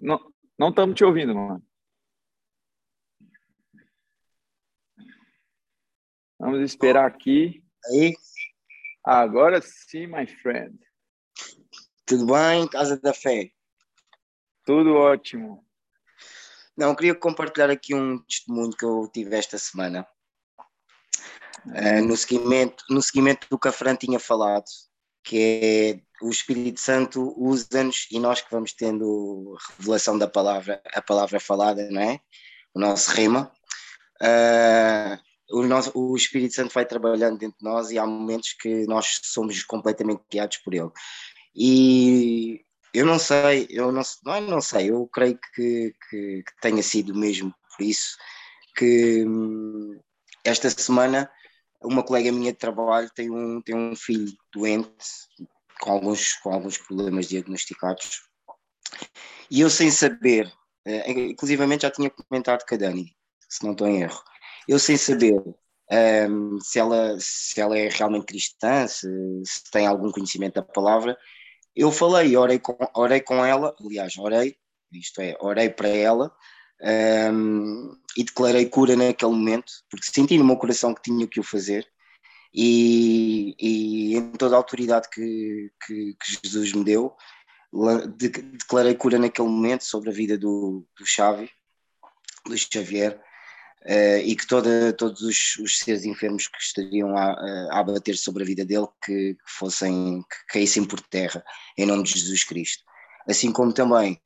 Não, 0.00 0.18
estamos 0.70 0.96
te 0.96 1.04
ouvindo, 1.04 1.34
mano. 1.34 1.62
Vamos 6.46 6.60
esperar 6.60 7.06
aqui. 7.06 7.60
Aí. 7.86 8.14
Agora 9.04 9.60
sim, 9.60 10.06
my 10.06 10.24
friend. 10.28 10.78
Tudo 12.06 12.26
bem, 12.26 12.68
Casa 12.68 12.96
da 13.00 13.12
Fé? 13.12 13.50
Tudo 14.64 14.94
ótimo. 14.94 15.66
Não, 16.76 16.94
queria 16.94 17.16
compartilhar 17.16 17.68
aqui 17.68 17.96
um 17.96 18.20
testemunho 18.20 18.70
que 18.70 18.84
eu 18.84 19.10
tive 19.12 19.34
esta 19.34 19.58
semana. 19.58 20.06
Uh, 21.64 22.06
no, 22.06 22.16
seguimento, 22.16 22.84
no 22.88 23.02
seguimento 23.02 23.48
do 23.50 23.58
que 23.58 23.66
a 23.66 23.72
Fran 23.72 23.96
tinha 23.96 24.20
falado, 24.20 24.66
que 25.24 26.00
é 26.20 26.24
o 26.24 26.30
Espírito 26.30 26.78
Santo 26.78 27.34
usa-nos 27.36 28.06
e 28.08 28.20
nós 28.20 28.40
que 28.40 28.52
vamos 28.52 28.72
tendo 28.72 29.56
revelação 29.80 30.16
da 30.16 30.28
palavra, 30.28 30.80
a 30.94 31.02
palavra 31.02 31.40
falada, 31.40 31.90
não 31.90 32.00
é? 32.00 32.20
O 32.72 32.78
nosso 32.78 33.10
rema. 33.10 33.50
Uh, 34.22 35.25
o, 35.50 35.62
nosso, 35.62 35.92
o 35.94 36.16
Espírito 36.16 36.54
Santo 36.54 36.74
vai 36.74 36.84
trabalhando 36.86 37.38
dentro 37.38 37.58
de 37.58 37.64
nós 37.64 37.90
e 37.90 37.98
há 37.98 38.06
momentos 38.06 38.54
que 38.60 38.86
nós 38.86 39.20
somos 39.22 39.62
completamente 39.62 40.22
guiados 40.30 40.58
por 40.58 40.74
ele. 40.74 40.90
E 41.54 42.60
eu 42.92 43.06
não 43.06 43.18
sei, 43.18 43.66
eu 43.70 43.92
não, 43.92 44.02
não, 44.24 44.40
não 44.42 44.60
sei, 44.60 44.90
eu 44.90 45.06
creio 45.08 45.38
que, 45.54 45.94
que, 46.08 46.42
que 46.42 46.60
tenha 46.60 46.82
sido 46.82 47.14
mesmo 47.14 47.54
por 47.76 47.84
isso 47.84 48.16
que 48.76 49.24
hum, 49.26 49.98
esta 50.44 50.68
semana 50.70 51.30
uma 51.82 52.02
colega 52.02 52.32
minha 52.32 52.52
de 52.52 52.58
trabalho 52.58 53.10
tem 53.14 53.30
um, 53.30 53.60
tem 53.62 53.74
um 53.74 53.94
filho 53.94 54.32
doente 54.52 55.06
com 55.80 55.92
alguns, 55.92 56.34
com 56.34 56.52
alguns 56.52 56.78
problemas 56.78 57.28
diagnosticados 57.28 58.22
e 59.50 59.60
eu 59.60 59.70
sem 59.70 59.90
saber, 59.90 60.52
eh, 60.84 61.10
inclusivamente 61.10 61.82
já 61.82 61.90
tinha 61.90 62.10
comentado 62.10 62.64
com 62.66 62.74
a 62.74 62.78
Dani, 62.78 63.16
se 63.48 63.64
não 63.64 63.72
estou 63.72 63.86
em 63.86 64.02
erro, 64.02 64.22
eu 64.68 64.78
sem 64.78 64.96
saber 64.96 65.42
um, 66.30 66.60
se, 66.60 66.78
ela, 66.78 67.16
se 67.20 67.60
ela 67.60 67.78
é 67.78 67.88
realmente 67.88 68.26
cristã, 68.26 68.86
se, 68.86 69.08
se, 69.44 69.70
tem 69.70 69.86
algum 69.86 70.10
conhecimento 70.10 70.54
da 70.54 70.62
palavra, 70.62 71.16
eu 71.74 71.92
falei, 71.92 72.36
orei 72.36 72.58
com, 72.58 72.76
orei 72.94 73.20
com 73.20 73.44
ela, 73.44 73.74
aliás, 73.80 74.16
orei, 74.18 74.56
isto 74.92 75.20
é, 75.20 75.36
orei 75.40 75.70
para 75.70 75.88
ela 75.88 76.32
um, 77.32 77.96
e 78.16 78.24
declarei 78.24 78.66
cura 78.66 78.96
naquele 78.96 79.32
momento, 79.32 79.72
porque 79.90 80.06
senti 80.10 80.36
no 80.38 80.44
meu 80.44 80.56
coração 80.56 80.94
que 80.94 81.02
tinha 81.02 81.26
que 81.26 81.40
o 81.40 81.42
fazer. 81.42 81.86
E, 82.54 83.54
e 83.60 84.16
em 84.16 84.32
toda 84.32 84.54
a 84.54 84.58
autoridade 84.58 85.08
que, 85.10 85.70
que, 85.86 86.16
que 86.18 86.38
Jesus 86.42 86.72
me 86.72 86.84
deu, 86.84 87.14
declarei 88.16 88.94
cura 88.94 89.18
naquele 89.18 89.48
momento 89.48 89.84
sobre 89.84 90.08
a 90.08 90.12
vida 90.12 90.38
do, 90.38 90.86
do 90.98 91.04
Xavi, 91.04 91.50
do 92.46 92.56
Xavier, 92.56 93.20
Uh, 93.88 94.18
e 94.24 94.34
que 94.34 94.46
toda, 94.48 94.92
todos 94.92 95.22
os, 95.22 95.56
os, 95.60 95.78
seres 95.78 96.04
enfermos 96.04 96.48
que 96.48 96.58
estariam 96.60 97.16
a, 97.16 97.30
a 97.70 97.78
abater 97.78 98.16
sobre 98.16 98.42
a 98.42 98.46
vida 98.46 98.64
dele 98.64 98.88
que, 99.04 99.34
que, 99.34 99.38
fossem, 99.46 100.22
que 100.22 100.52
caíssem 100.52 100.84
por 100.84 101.00
terra, 101.00 101.44
em 101.78 101.86
nome 101.86 102.02
de 102.02 102.18
Jesus 102.18 102.42
Cristo. 102.42 102.82
Assim 103.28 103.52
como 103.52 103.72
também 103.72 104.20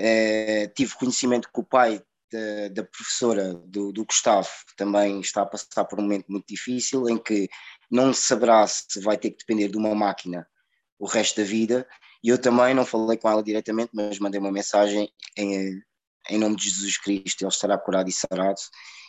uh, 0.00 0.72
tive 0.74 0.94
conhecimento 0.94 1.50
que 1.52 1.60
o 1.60 1.64
pai 1.64 2.02
da, 2.32 2.68
da 2.68 2.84
professora 2.84 3.54
do, 3.54 3.92
do, 3.92 4.04
Gustavo 4.04 4.48
também 4.76 5.20
está 5.20 5.42
a 5.42 5.46
passar 5.46 5.84
por 5.84 5.98
um 5.98 6.02
momento 6.02 6.26
muito 6.28 6.46
difícil 6.48 7.08
em 7.08 7.16
que 7.16 7.48
não 7.90 8.12
saberá 8.12 8.66
se 8.66 9.00
vai 9.00 9.16
ter 9.16 9.30
que 9.30 9.38
depender 9.38 9.68
de 9.68 9.76
uma 9.76 9.94
máquina 9.94 10.46
o 10.98 11.06
resto 11.06 11.40
da 11.40 11.46
vida. 11.46 11.86
E 12.22 12.28
eu 12.28 12.38
também 12.38 12.74
não 12.74 12.84
falei 12.86 13.18
com 13.18 13.28
ela 13.28 13.42
diretamente, 13.42 13.90
mas 13.92 14.18
mandei 14.18 14.40
uma 14.40 14.50
mensagem 14.50 15.08
em, 15.36 15.80
em 16.28 16.38
nome 16.38 16.56
de 16.56 16.68
Jesus 16.68 16.98
Cristo, 16.98 17.42
ele 17.42 17.50
estará 17.50 17.78
curado 17.78 18.08
e 18.08 18.12
sarado 18.12 18.60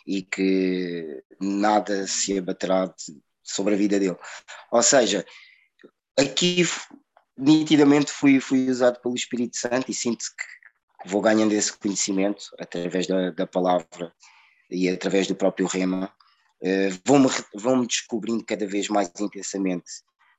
e 0.06 0.22
que 0.22 1.22
nada 1.40 2.06
se 2.06 2.38
abaterá 2.38 2.92
sobre 3.42 3.74
a 3.74 3.76
vida 3.76 3.98
dele. 3.98 4.16
Ou 4.70 4.82
seja, 4.82 5.24
aqui 6.18 6.64
nitidamente 7.36 8.10
fui, 8.10 8.40
fui 8.40 8.68
usado 8.68 9.00
pelo 9.00 9.14
Espírito 9.14 9.56
Santo 9.56 9.90
e 9.90 9.94
sinto 9.94 10.24
que 10.24 11.08
vou 11.08 11.20
ganhando 11.20 11.52
esse 11.52 11.76
conhecimento 11.76 12.44
através 12.58 13.06
da, 13.06 13.30
da 13.30 13.46
palavra 13.46 14.12
e 14.70 14.88
através 14.88 15.26
do 15.26 15.34
próprio 15.34 15.66
rema. 15.66 16.12
Uh, 16.60 16.98
vou-me 17.04 17.28
vou 17.54 17.86
descobrindo 17.86 18.44
cada 18.44 18.66
vez 18.66 18.88
mais 18.88 19.12
intensamente 19.20 19.84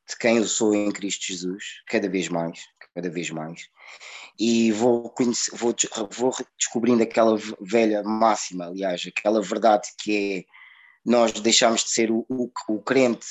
de 0.09 0.17
quem 0.17 0.37
eu 0.37 0.47
sou 0.47 0.73
em 0.73 0.91
Cristo 0.91 1.27
Jesus, 1.27 1.63
cada 1.87 2.09
vez 2.09 2.29
mais, 2.29 2.61
cada 2.97 3.11
vez 3.11 3.29
mais 3.29 3.69
e 4.39 4.71
vou, 4.71 5.09
conhecer, 5.11 5.55
vou, 5.55 5.75
vou 6.11 6.35
descobrindo 6.57 7.03
aquela 7.03 7.37
velha 7.61 8.01
máxima, 8.03 8.65
aliás, 8.65 9.03
aquela 9.07 9.41
verdade 9.41 9.87
que 9.99 10.45
é 10.47 10.57
nós 11.05 11.31
deixamos 11.31 11.83
de 11.83 11.91
ser 11.91 12.11
o, 12.11 12.25
o, 12.27 12.51
o 12.67 12.81
crente 12.81 13.27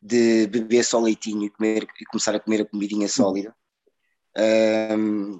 de 0.00 0.46
beber 0.46 0.84
só 0.84 1.00
leitinho 1.00 1.44
e, 1.44 1.50
comer, 1.50 1.86
e 2.00 2.04
começar 2.06 2.34
a 2.34 2.40
comer 2.40 2.62
a 2.62 2.64
comidinha 2.64 3.08
sólida. 3.08 3.54
Um, 4.96 5.38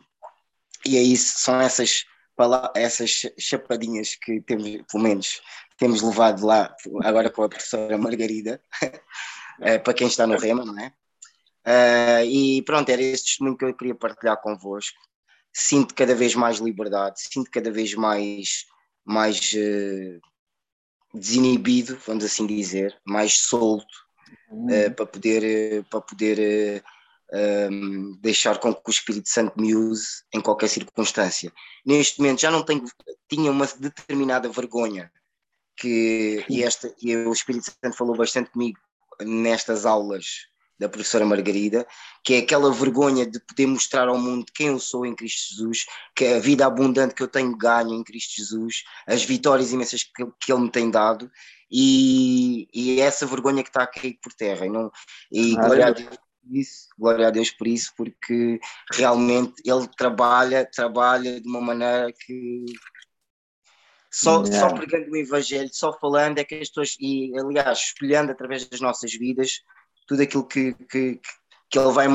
e 0.84 0.98
é 0.98 1.02
isso, 1.02 1.38
são 1.38 1.58
essas, 1.60 2.04
essas 2.74 3.22
chapadinhas 3.38 4.16
que 4.16 4.40
temos, 4.42 4.82
pelo 4.90 5.02
menos, 5.02 5.40
temos 5.78 6.02
levado 6.02 6.44
lá 6.44 6.74
agora 7.04 7.30
com 7.30 7.44
a 7.44 7.48
professora 7.48 7.96
Margarida, 7.96 8.60
eh, 9.62 9.78
para 9.78 9.94
quem 9.94 10.08
está 10.08 10.26
no 10.26 10.36
Rema, 10.38 10.64
não 10.64 10.78
é? 10.78 10.92
Uh, 11.66 12.24
e 12.24 12.62
pronto, 12.62 12.88
era 12.88 13.02
esse 13.02 13.24
testemunho 13.24 13.56
que 13.56 13.64
eu 13.64 13.74
queria 13.74 13.94
partilhar 13.94 14.40
convosco. 14.40 14.98
Sinto 15.52 15.94
cada 15.94 16.14
vez 16.14 16.34
mais 16.34 16.58
liberdade, 16.58 17.20
sinto 17.20 17.50
cada 17.50 17.70
vez 17.70 17.94
mais, 17.94 18.66
mais 19.04 19.52
uh, 19.52 20.20
desinibido, 21.12 21.98
vamos 22.06 22.24
assim 22.24 22.46
dizer, 22.46 22.96
mais 23.04 23.34
solto, 23.34 23.86
uh, 24.50 24.94
para 24.94 25.06
poder, 25.06 25.84
para 25.90 26.00
poder 26.00 26.82
um, 27.32 28.16
deixar 28.20 28.58
com 28.58 28.74
que 28.74 28.88
o 28.88 28.90
Espírito 28.90 29.28
Santo 29.28 29.60
me 29.60 29.74
use 29.74 30.22
em 30.32 30.40
qualquer 30.40 30.68
circunstância. 30.68 31.52
Neste 31.84 32.20
momento 32.20 32.40
já 32.40 32.50
não 32.50 32.62
tenho, 32.62 32.84
tinha 33.28 33.50
uma 33.50 33.66
determinada 33.66 34.48
vergonha 34.48 35.10
que, 35.76 36.44
e, 36.48 36.62
esta, 36.62 36.94
e 37.00 37.14
o 37.16 37.32
Espírito 37.32 37.70
Santo 37.82 37.96
falou 37.96 38.16
bastante 38.16 38.50
comigo 38.50 38.78
nestas 39.20 39.84
aulas 39.84 40.46
da 40.78 40.88
professora 40.88 41.26
Margarida, 41.26 41.86
que 42.24 42.34
é 42.34 42.38
aquela 42.38 42.72
vergonha 42.72 43.26
de 43.26 43.40
poder 43.40 43.66
mostrar 43.66 44.08
ao 44.08 44.18
mundo 44.18 44.46
quem 44.54 44.68
eu 44.68 44.78
sou 44.78 45.04
em 45.04 45.14
Cristo 45.14 45.54
Jesus, 45.54 45.86
que 46.14 46.24
é 46.24 46.36
a 46.36 46.40
vida 46.40 46.66
abundante 46.66 47.14
que 47.14 47.22
eu 47.22 47.28
tenho 47.28 47.56
ganho 47.56 47.94
em 47.94 48.04
Cristo 48.04 48.36
Jesus, 48.36 48.84
as 49.06 49.24
vitórias 49.24 49.72
imensas 49.72 50.04
que, 50.04 50.24
que 50.40 50.52
Ele 50.52 50.62
me 50.62 50.70
tem 50.70 50.90
dado, 50.90 51.30
e, 51.70 52.68
e 52.72 53.00
é 53.00 53.04
essa 53.04 53.26
vergonha 53.26 53.62
que 53.62 53.70
está 53.70 53.82
a 53.82 53.86
cair 53.86 54.18
por 54.22 54.32
terra. 54.32 54.66
E, 54.66 54.70
não, 54.70 54.90
e 55.30 55.56
ah, 55.56 55.66
glória, 55.66 55.86
a 55.86 55.90
Deus 55.90 56.08
por 56.08 56.56
isso, 56.56 56.88
glória 56.98 57.28
a 57.28 57.30
Deus 57.30 57.50
por 57.50 57.66
isso, 57.66 57.92
porque 57.96 58.60
realmente 58.92 59.54
ele 59.64 59.88
trabalha, 59.96 60.64
trabalha 60.64 61.40
de 61.40 61.48
uma 61.48 61.60
maneira 61.60 62.12
que 62.12 62.64
só, 64.10 64.42
yeah. 64.44 64.70
só 64.70 64.74
pregando 64.74 65.10
o 65.10 65.16
Evangelho, 65.16 65.68
só 65.72 65.92
falando, 65.98 66.38
é 66.38 66.44
que 66.44 66.54
as 66.54 66.68
pessoas, 66.68 66.96
e 66.98 67.32
aliás, 67.38 67.78
espelhando 67.78 68.32
através 68.32 68.66
das 68.66 68.80
nossas 68.80 69.12
vidas 69.12 69.62
tudo 70.08 70.22
aquilo 70.22 70.44
que, 70.44 70.72
que, 70.90 71.20
que 71.70 71.78
ele 71.78 71.92
vai, 71.92 72.08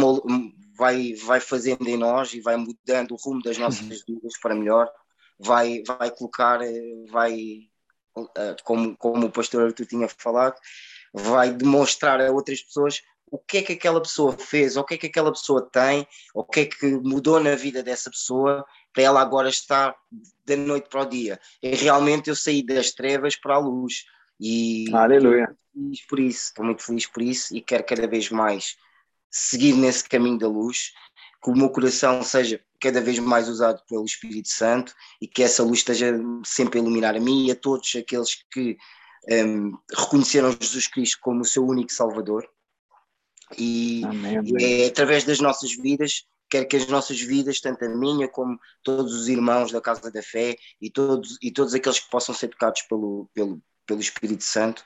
vai, 0.76 1.14
vai 1.14 1.40
fazendo 1.40 1.88
em 1.88 1.96
nós 1.96 2.34
e 2.34 2.42
vai 2.42 2.58
mudando 2.58 3.12
o 3.12 3.18
rumo 3.24 3.42
das 3.42 3.58
nossas 3.58 3.82
uhum. 3.82 4.16
vidas 4.16 4.34
para 4.42 4.56
melhor, 4.56 4.92
vai, 5.40 5.84
vai 5.86 6.10
colocar, 6.12 6.62
eh, 6.62 7.06
vai, 7.10 7.60
eh, 8.36 8.56
como, 8.64 8.98
como 8.98 9.28
o 9.28 9.32
pastor 9.32 9.68
Arthur 9.68 9.86
tinha 9.86 10.10
falado, 10.10 10.56
vai 11.14 11.52
demonstrar 11.52 12.20
a 12.20 12.32
outras 12.32 12.62
pessoas 12.62 13.02
o 13.30 13.38
que 13.40 13.58
é 13.58 13.62
que 13.64 13.74
aquela 13.74 14.00
pessoa 14.00 14.38
fez, 14.38 14.78
o 14.78 14.84
que 14.84 14.94
é 14.94 14.98
que 14.98 15.08
aquela 15.08 15.32
pessoa 15.32 15.68
tem, 15.72 16.08
o 16.36 16.44
que 16.44 16.60
é 16.62 16.66
que 16.66 16.86
mudou 16.86 17.40
na 17.40 17.56
vida 17.56 17.82
dessa 17.82 18.10
pessoa 18.10 18.64
para 18.94 19.04
ela 19.04 19.22
agora 19.22 19.50
estar 19.50 19.96
da 20.46 20.56
noite 20.56 20.88
para 20.88 21.02
o 21.02 21.06
dia. 21.06 21.40
E 21.62 21.70
realmente 21.76 22.30
eu 22.30 22.36
saí 22.36 22.64
das 22.64 22.92
trevas 22.92 23.36
para 23.36 23.56
a 23.56 23.60
luz. 23.60 24.06
E 24.40 24.86
Aleluia. 24.94 25.44
Estou 25.44 25.84
muito 25.84 25.98
feliz 25.98 26.08
por 26.08 26.20
isso, 26.20 26.48
estou 26.48 26.66
muito 26.66 26.84
feliz 26.84 27.06
por 27.06 27.22
isso 27.24 27.56
e 27.56 27.62
quero 27.62 27.84
cada 27.86 28.08
vez 28.08 28.30
mais 28.30 28.76
seguir 29.30 29.74
nesse 29.74 30.08
caminho 30.08 30.38
da 30.38 30.48
luz, 30.48 30.92
que 31.44 31.50
o 31.50 31.56
meu 31.56 31.70
coração 31.70 32.22
seja 32.24 32.62
cada 32.80 33.02
vez 33.02 33.18
mais 33.18 33.50
usado 33.50 33.82
pelo 33.88 34.06
Espírito 34.06 34.50
Santo 34.50 34.94
e 35.22 35.28
que 35.28 35.42
essa 35.42 35.64
luz 35.64 35.80
esteja 35.80 36.14
sempre 36.46 36.80
a 36.80 36.82
iluminar 36.82 37.16
a 37.16 37.20
mim 37.20 37.48
e 37.48 37.52
a 37.52 37.56
todos 37.56 37.92
aqueles 37.96 38.44
que 38.52 38.78
um, 39.30 39.78
reconheceram 39.98 40.56
Jesus 40.60 40.88
Cristo 40.88 41.18
como 41.22 41.42
o 41.42 41.46
seu 41.46 41.66
único 41.66 41.92
Salvador. 41.92 42.48
E, 43.58 44.04
Amém. 44.06 44.42
é 44.60 44.88
através 44.88 45.24
das 45.24 45.40
nossas 45.40 45.76
vidas, 45.76 46.26
quer 46.50 46.66
que 46.66 46.76
as 46.76 46.88
nossas 46.88 47.20
vidas, 47.20 47.60
tanto 47.60 47.86
a 47.86 47.90
minha 47.90 48.28
como 48.28 48.60
todos 48.84 49.14
os 49.14 49.28
irmãos 49.28 49.72
da 49.72 49.82
Casa 49.82 50.12
da 50.12 50.22
Fé 50.22 50.56
e 50.82 50.90
todos, 50.90 51.38
e 51.42 51.52
todos 51.52 51.74
aqueles 51.74 52.00
que 52.00 52.10
possam 52.10 52.34
ser 52.34 52.50
tocados 52.50 52.82
pelo, 52.84 53.30
pelo, 53.34 53.62
pelo 53.86 54.00
Espírito 54.00 54.44
Santo, 54.44 54.84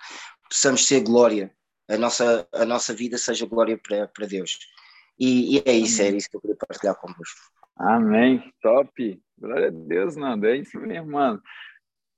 possamos 0.49 0.87
ser 0.87 1.01
glória 1.01 1.51
a 1.89 1.97
nossa, 1.97 2.47
a 2.53 2.65
nossa 2.65 2.93
vida 2.93 3.17
seja 3.17 3.45
glória 3.45 3.77
para, 3.77 4.07
para 4.07 4.27
Deus. 4.27 4.59
E, 5.17 5.57
e 5.57 5.63
é 5.65 5.71
isso, 5.71 6.01
é 6.01 6.09
isso 6.09 6.29
que 6.29 6.35
eu 6.35 6.41
queria 6.41 6.55
partilhar 6.55 6.95
convosco. 6.95 7.39
Amém, 7.77 8.53
top. 8.61 9.21
Glória 9.39 9.67
a 9.67 9.71
Deus, 9.71 10.15
Nando, 10.15 10.47
é 10.47 10.57
isso 10.57 10.77
mesmo, 10.79 11.11
mano. 11.11 11.41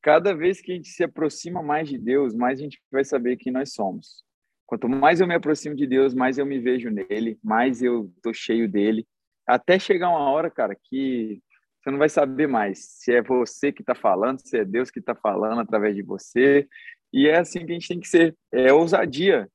Cada 0.01 0.33
vez 0.33 0.61
que 0.61 0.71
a 0.71 0.75
gente 0.75 0.89
se 0.89 1.03
aproxima 1.03 1.61
mais 1.61 1.87
de 1.87 1.97
Deus, 1.97 2.33
mais 2.33 2.59
a 2.59 2.63
gente 2.63 2.81
vai 2.91 3.03
saber 3.03 3.37
quem 3.37 3.51
nós 3.51 3.73
somos. 3.73 4.23
Quanto 4.65 4.87
mais 4.87 5.19
eu 5.19 5.27
me 5.27 5.35
aproximo 5.35 5.75
de 5.75 5.85
Deus, 5.85 6.13
mais 6.13 6.37
eu 6.37 6.45
me 6.45 6.59
vejo 6.59 6.89
nele, 6.89 7.37
mais 7.43 7.81
eu 7.81 8.11
tô 8.21 8.33
cheio 8.33 8.69
dele. 8.69 9.05
Até 9.45 9.77
chegar 9.77 10.09
uma 10.09 10.29
hora, 10.29 10.49
cara, 10.49 10.75
que 10.75 11.41
você 11.81 11.91
não 11.91 11.97
vai 11.97 12.09
saber 12.09 12.47
mais 12.47 12.79
se 12.79 13.13
é 13.13 13.21
você 13.21 13.71
que 13.71 13.81
está 13.81 13.95
falando, 13.95 14.39
se 14.39 14.57
é 14.57 14.65
Deus 14.65 14.91
que 14.91 14.99
está 14.99 15.15
falando 15.15 15.61
através 15.61 15.95
de 15.95 16.01
você. 16.01 16.67
E 17.11 17.27
é 17.27 17.37
assim 17.37 17.65
que 17.65 17.71
a 17.71 17.73
gente 17.75 17.87
tem 17.87 17.99
que 17.99 18.07
ser. 18.07 18.35
É 18.51 18.71
ousadia 18.73 19.49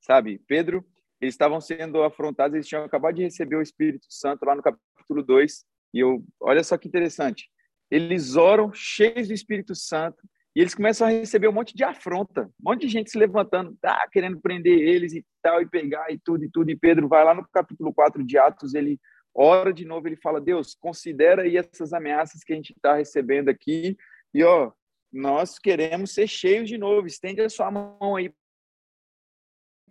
sabe? 0.00 0.40
Pedro, 0.46 0.84
eles 1.20 1.34
estavam 1.34 1.60
sendo 1.60 2.02
afrontados, 2.02 2.54
eles 2.54 2.66
tinham 2.66 2.84
acabado 2.84 3.16
de 3.16 3.22
receber 3.22 3.56
o 3.56 3.62
Espírito 3.62 4.06
Santo 4.08 4.44
lá 4.44 4.54
no 4.54 4.62
capítulo 4.62 5.22
2, 5.22 5.64
e 5.94 6.00
eu, 6.00 6.24
olha 6.40 6.64
só 6.64 6.76
que 6.78 6.88
interessante, 6.88 7.48
eles 7.90 8.36
oram 8.36 8.72
cheios 8.72 9.28
do 9.28 9.34
Espírito 9.34 9.74
Santo, 9.74 10.22
e 10.56 10.60
eles 10.60 10.74
começam 10.74 11.06
a 11.06 11.10
receber 11.10 11.48
um 11.48 11.52
monte 11.52 11.76
de 11.76 11.84
afronta, 11.84 12.44
um 12.60 12.70
monte 12.70 12.82
de 12.82 12.88
gente 12.88 13.10
se 13.10 13.18
levantando, 13.18 13.76
tá, 13.80 14.08
querendo 14.10 14.40
prender 14.40 14.78
eles 14.80 15.12
e 15.12 15.24
tal, 15.42 15.60
e 15.60 15.68
pegar 15.68 16.10
e 16.10 16.18
tudo 16.18 16.44
e 16.44 16.50
tudo, 16.50 16.70
e 16.70 16.76
Pedro 16.76 17.08
vai 17.08 17.24
lá 17.24 17.34
no 17.34 17.46
capítulo 17.52 17.92
4 17.92 18.24
de 18.24 18.38
Atos, 18.38 18.74
ele 18.74 18.98
ora 19.34 19.72
de 19.72 19.84
novo, 19.84 20.08
ele 20.08 20.16
fala, 20.16 20.40
Deus, 20.40 20.74
considera 20.74 21.42
aí 21.42 21.56
essas 21.56 21.92
ameaças 21.92 22.42
que 22.42 22.52
a 22.52 22.56
gente 22.56 22.72
está 22.72 22.94
recebendo 22.94 23.48
aqui, 23.48 23.96
e 24.32 24.42
ó, 24.44 24.72
nós 25.12 25.58
queremos 25.58 26.12
ser 26.12 26.28
cheios 26.28 26.68
de 26.68 26.78
novo, 26.78 27.06
estende 27.06 27.40
a 27.40 27.48
sua 27.48 27.70
mão 27.70 28.16
aí 28.16 28.32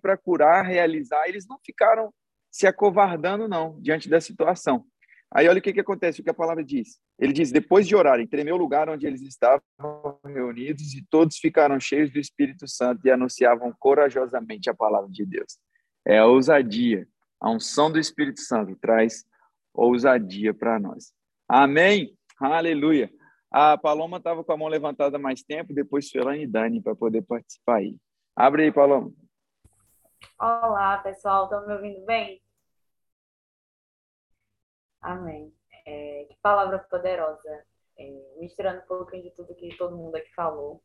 para 0.01 0.17
curar, 0.17 0.65
realizar, 0.65 1.27
eles 1.27 1.45
não 1.47 1.59
ficaram 1.65 2.13
se 2.49 2.65
acovardando, 2.65 3.47
não, 3.47 3.79
diante 3.81 4.09
da 4.09 4.19
situação. 4.19 4.85
Aí 5.31 5.47
olha 5.47 5.59
o 5.59 5.61
que, 5.61 5.73
que 5.73 5.79
acontece, 5.79 6.21
o 6.21 6.23
que 6.23 6.29
a 6.29 6.33
palavra 6.33 6.63
diz. 6.63 6.99
Ele 7.19 7.31
diz, 7.31 7.51
depois 7.51 7.87
de 7.87 7.95
orarem, 7.95 8.25
tremeu 8.25 8.55
o 8.55 8.57
lugar 8.57 8.89
onde 8.89 9.05
eles 9.05 9.21
estavam 9.21 9.61
reunidos 10.25 10.95
e 10.95 11.05
todos 11.07 11.37
ficaram 11.37 11.79
cheios 11.79 12.11
do 12.11 12.17
Espírito 12.17 12.67
Santo 12.67 13.05
e 13.05 13.11
anunciavam 13.11 13.71
corajosamente 13.77 14.69
a 14.69 14.73
palavra 14.73 15.09
de 15.11 15.25
Deus. 15.25 15.59
É 16.05 16.17
a 16.17 16.25
ousadia. 16.25 17.07
A 17.39 17.51
unção 17.51 17.91
do 17.91 17.99
Espírito 17.99 18.41
Santo 18.41 18.75
traz 18.75 19.23
ousadia 19.85 20.53
para 20.53 20.79
nós. 20.79 21.13
Amém? 21.47 22.17
Aleluia. 22.39 23.09
A 23.51 23.77
Paloma 23.77 24.17
estava 24.17 24.43
com 24.43 24.51
a 24.51 24.57
mão 24.57 24.67
levantada 24.67 25.17
mais 25.17 25.41
tempo, 25.41 25.73
depois 25.73 26.09
Felane 26.09 26.43
e 26.43 26.47
Dani 26.47 26.81
para 26.81 26.95
poder 26.95 27.23
participar 27.23 27.77
aí. 27.77 27.97
Abre 28.35 28.63
aí, 28.63 28.71
Paloma. 28.71 29.11
Olá, 30.39 30.97
pessoal, 30.99 31.45
estão 31.45 31.65
me 31.65 31.73
ouvindo 31.73 32.05
bem? 32.05 32.41
Amém. 35.01 35.53
É, 35.85 36.25
que 36.29 36.37
palavra 36.41 36.79
poderosa. 36.79 37.65
É, 37.97 38.37
misturando 38.39 38.81
um 38.81 38.87
pouquinho 38.87 39.23
de 39.23 39.31
tudo 39.31 39.55
que 39.55 39.75
todo 39.77 39.97
mundo 39.97 40.15
aqui 40.15 40.33
falou. 40.33 40.81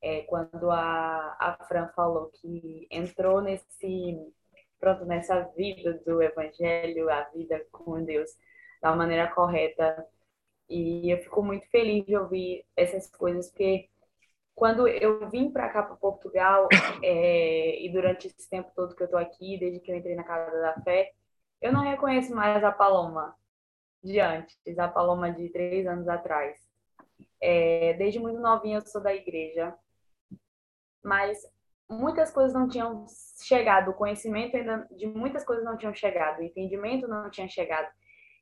É, 0.00 0.22
quando 0.22 0.70
a, 0.70 1.36
a 1.40 1.64
Fran 1.66 1.88
falou 1.96 2.30
que 2.30 2.86
entrou 2.90 3.40
nesse 3.40 4.16
pronto 4.78 5.04
nessa 5.04 5.40
vida 5.56 5.94
do 6.04 6.22
evangelho, 6.22 7.10
a 7.10 7.22
vida 7.24 7.64
com 7.70 8.02
Deus 8.04 8.30
da 8.80 8.94
maneira 8.94 9.28
correta. 9.28 10.06
E 10.68 11.10
eu 11.10 11.18
fico 11.18 11.42
muito 11.42 11.68
feliz 11.70 12.04
de 12.04 12.16
ouvir 12.16 12.64
essas 12.76 13.10
coisas, 13.10 13.48
porque 13.50 13.88
quando 14.54 14.86
eu 14.88 15.28
vim 15.30 15.50
para 15.50 15.68
cá, 15.68 15.82
para 15.82 15.96
Portugal, 15.96 16.68
é, 17.02 17.82
e 17.82 17.90
durante 17.92 18.26
esse 18.26 18.48
tempo 18.50 18.70
todo 18.74 18.94
que 18.94 19.02
eu 19.02 19.06
estou 19.06 19.20
aqui, 19.20 19.58
desde 19.58 19.80
que 19.80 19.90
eu 19.90 19.96
entrei 19.96 20.14
na 20.14 20.24
Casa 20.24 20.60
da 20.60 20.74
Fé, 20.82 21.12
eu 21.60 21.72
não 21.72 21.82
reconheço 21.82 22.34
mais 22.34 22.62
a 22.62 22.72
Paloma 22.72 23.34
de 24.02 24.20
antes, 24.20 24.78
a 24.78 24.88
Paloma 24.88 25.32
de 25.32 25.48
três 25.50 25.86
anos 25.86 26.08
atrás. 26.08 26.56
É, 27.40 27.94
desde 27.94 28.18
muito 28.18 28.40
novinha 28.40 28.78
eu 28.78 28.86
sou 28.86 29.00
da 29.00 29.14
igreja, 29.14 29.74
mas 31.02 31.38
muitas 31.88 32.30
coisas 32.30 32.52
não 32.52 32.68
tinham 32.68 33.06
chegado, 33.42 33.90
o 33.90 33.94
conhecimento 33.94 34.56
ainda 34.56 34.86
de 34.90 35.06
muitas 35.06 35.44
coisas 35.44 35.64
não 35.64 35.76
tinham 35.76 35.94
chegado, 35.94 36.40
o 36.40 36.42
entendimento 36.42 37.08
não 37.08 37.30
tinha 37.30 37.48
chegado. 37.48 37.88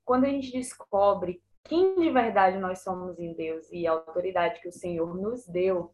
Quando 0.05 0.25
a 0.25 0.29
gente 0.29 0.53
descobre 0.53 1.43
quem 1.65 1.97
de 1.97 2.11
verdade 2.11 2.59
nós 2.59 2.83
somos 2.83 3.19
em 3.19 3.35
Deus 3.35 3.71
e 3.73 3.87
a 3.87 3.93
autoridade 3.93 4.61
que 4.61 4.69
o 4.69 4.73
Senhor 4.73 5.15
nos 5.17 5.47
deu, 5.47 5.93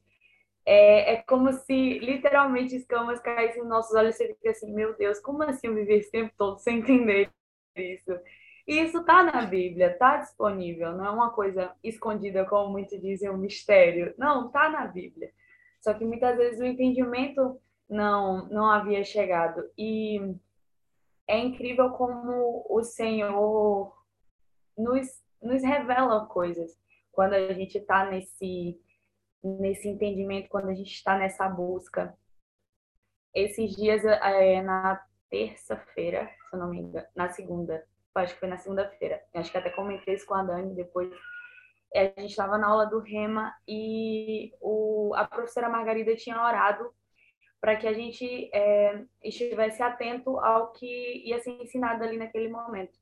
é, 0.65 1.15
é 1.15 1.23
como 1.23 1.53
se 1.53 1.99
literalmente 1.99 2.77
escamas 2.77 3.21
caíssem 3.21 3.63
nos 3.63 3.71
nossos 3.71 3.95
olhos 3.95 4.15
e 4.15 4.19
você 4.19 4.35
fica 4.35 4.51
assim, 4.51 4.73
meu 4.73 4.97
Deus, 4.97 5.19
como 5.21 5.43
assim 5.43 5.67
eu 5.67 5.75
viver 5.75 5.99
esse 5.99 6.11
tempo 6.11 6.33
todo 6.37 6.59
sem 6.59 6.79
entender 6.79 7.31
isso? 7.77 8.13
E 8.67 8.81
isso 8.81 8.99
está 8.99 9.25
na 9.25 9.43
Bíblia, 9.45 9.91
está 9.93 10.19
disponível, 10.19 10.93
não 10.93 11.05
é 11.05 11.11
uma 11.11 11.31
coisa 11.31 11.75
escondida, 11.83 12.45
como 12.45 12.71
muitos 12.71 13.01
dizem, 13.01 13.29
um 13.29 13.37
mistério. 13.37 14.15
Não, 14.17 14.47
está 14.47 14.69
na 14.69 14.87
Bíblia. 14.87 15.33
Só 15.83 15.93
que 15.95 16.05
muitas 16.05 16.37
vezes 16.37 16.61
o 16.61 16.65
entendimento 16.65 17.61
não, 17.89 18.47
não 18.49 18.71
havia 18.71 19.05
chegado. 19.05 19.69
E 19.77 20.19
é 21.29 21.39
incrível 21.39 21.91
como 21.91 22.65
o 22.69 22.83
Senhor 22.83 23.93
nos, 24.79 25.09
nos 25.43 25.63
revela 25.63 26.27
coisas 26.27 26.81
quando 27.11 27.35
a 27.35 27.53
gente 27.53 27.79
está 27.79 28.09
nesse 28.11 28.81
nesse 29.43 29.89
entendimento 29.89 30.49
quando 30.49 30.69
a 30.69 30.75
gente 30.75 30.93
está 30.93 31.19
nessa 31.19 31.49
busca. 31.49 32.17
Esses 33.35 33.75
dias, 33.75 34.05
é, 34.05 34.63
na 34.63 35.03
terça-feira, 35.31 36.31
se 36.49 36.55
eu 36.55 36.61
não 36.61 36.71
me 36.71 36.79
engano, 36.79 37.07
na 37.17 37.31
segunda, 37.31 37.85
acho 38.15 38.35
que 38.35 38.41
foi 38.41 38.49
na 38.49 38.59
segunda-feira, 38.59 39.23
acho 39.35 39.51
que 39.51 39.59
até 39.59 39.71
comentei 39.71 40.15
isso 40.15 40.27
com 40.27 40.35
a 40.35 40.43
Dani 40.43 40.75
depois. 40.75 41.11
É, 41.95 42.13
a 42.17 42.21
gente 42.21 42.31
estava 42.31 42.57
na 42.57 42.69
aula 42.69 42.87
do 42.87 43.01
Rema 43.01 43.55
e 43.69 44.53
o, 44.61 45.13
a 45.15 45.27
professora 45.27 45.69
Margarida 45.69 46.17
tinha 46.17 46.41
orado 46.41 46.93
para 47.61 47.77
que 47.77 47.87
a 47.87 47.93
gente 47.93 48.51
é, 48.53 49.05
estivesse 49.23 49.83
atento 49.83 50.39
ao 50.41 50.73
que 50.73 51.23
ia 51.25 51.39
ser 51.41 51.51
ensinado 51.63 52.03
ali 52.03 52.17
naquele 52.17 52.49
momento. 52.49 52.99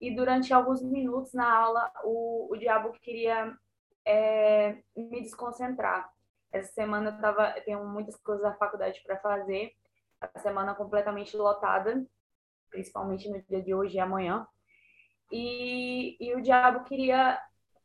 E 0.00 0.14
durante 0.14 0.52
alguns 0.52 0.82
minutos 0.82 1.32
na 1.34 1.52
aula, 1.52 1.90
o, 2.02 2.52
o 2.52 2.56
diabo 2.56 2.92
queria 3.00 3.56
é, 4.04 4.78
me 4.96 5.20
desconcentrar. 5.20 6.10
Essa 6.50 6.72
semana 6.72 7.10
eu, 7.10 7.20
tava, 7.20 7.52
tenho 7.60 7.84
muitas 7.84 8.16
coisas 8.16 8.42
da 8.42 8.54
faculdade 8.54 9.02
para 9.04 9.18
fazer, 9.18 9.72
a 10.20 10.38
semana 10.38 10.74
completamente 10.74 11.36
lotada, 11.36 12.04
principalmente 12.70 13.28
no 13.28 13.40
dia 13.42 13.62
de 13.62 13.74
hoje 13.74 13.96
e 13.96 14.00
amanhã. 14.00 14.46
E, 15.30 16.16
e 16.18 16.34
o 16.34 16.40
diabo 16.40 16.84
queria 16.84 17.38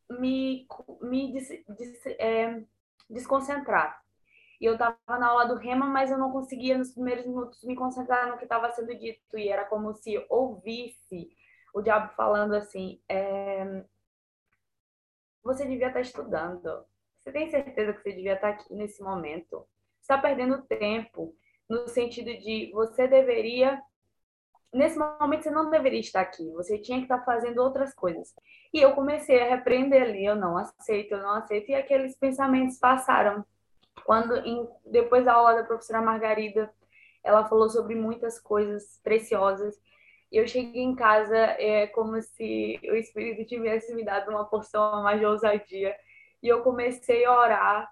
me, 0.09 0.67
me 1.01 1.33
des, 1.33 1.49
des, 1.67 2.05
é, 2.19 2.63
desconcentrar. 3.09 4.01
e 4.59 4.65
eu 4.65 4.73
estava 4.73 4.97
na 5.07 5.27
aula 5.27 5.45
do 5.45 5.55
Rema, 5.55 5.85
mas 5.87 6.11
eu 6.11 6.17
não 6.17 6.31
conseguia 6.31 6.77
nos 6.77 6.93
primeiros 6.93 7.25
minutos 7.25 7.63
me 7.63 7.75
concentrar 7.75 8.29
no 8.29 8.37
que 8.37 8.45
estava 8.45 8.71
sendo 8.71 8.95
dito 8.97 9.37
e 9.37 9.49
era 9.49 9.65
como 9.65 9.93
se 9.93 10.25
ouvisse 10.29 11.29
o 11.73 11.81
diabo 11.81 12.13
falando 12.15 12.53
assim: 12.53 13.01
é... 13.09 13.83
você 15.43 15.65
devia 15.65 15.87
estar 15.87 16.01
estudando. 16.01 16.85
Você 17.19 17.31
tem 17.31 17.49
certeza 17.49 17.93
que 17.93 18.01
você 18.01 18.11
devia 18.13 18.33
estar 18.33 18.49
aqui 18.49 18.73
nesse 18.73 19.01
momento? 19.01 19.65
Você 19.99 20.13
está 20.13 20.17
perdendo 20.17 20.61
tempo 20.63 21.35
no 21.69 21.87
sentido 21.87 22.37
de 22.37 22.69
você 22.73 23.07
deveria 23.07 23.81
nesse 24.73 24.97
momento 24.97 25.43
você 25.43 25.51
não 25.51 25.69
deveria 25.69 25.99
estar 25.99 26.21
aqui, 26.21 26.49
você 26.51 26.77
tinha 26.77 26.97
que 26.97 27.05
estar 27.05 27.23
fazendo 27.23 27.59
outras 27.59 27.93
coisas. 27.93 28.33
E 28.73 28.79
eu 28.81 28.93
comecei 28.93 29.41
a 29.41 29.55
repreender 29.55 30.01
ali, 30.01 30.25
eu 30.25 30.35
não 30.35 30.57
aceito, 30.57 31.13
eu 31.13 31.21
não 31.21 31.35
aceito, 31.35 31.69
e 31.69 31.75
aqueles 31.75 32.17
pensamentos 32.17 32.79
passaram. 32.79 33.45
Quando, 34.05 34.35
em, 34.37 34.67
depois 34.85 35.25
da 35.25 35.33
aula 35.33 35.55
da 35.55 35.63
professora 35.63 36.01
Margarida, 36.01 36.73
ela 37.23 37.45
falou 37.47 37.69
sobre 37.69 37.95
muitas 37.95 38.39
coisas 38.39 38.99
preciosas, 39.03 39.79
e 40.31 40.37
eu 40.37 40.47
cheguei 40.47 40.81
em 40.81 40.95
casa 40.95 41.37
é 41.37 41.85
como 41.87 42.19
se 42.19 42.79
o 42.83 42.95
Espírito 42.95 43.47
tivesse 43.47 43.93
me 43.93 44.03
dado 44.03 44.31
uma 44.31 44.45
porção 44.45 45.03
mais 45.03 45.19
de 45.19 45.25
ousadia, 45.25 45.95
e 46.41 46.47
eu 46.47 46.63
comecei 46.63 47.23
a 47.23 47.39
orar, 47.39 47.91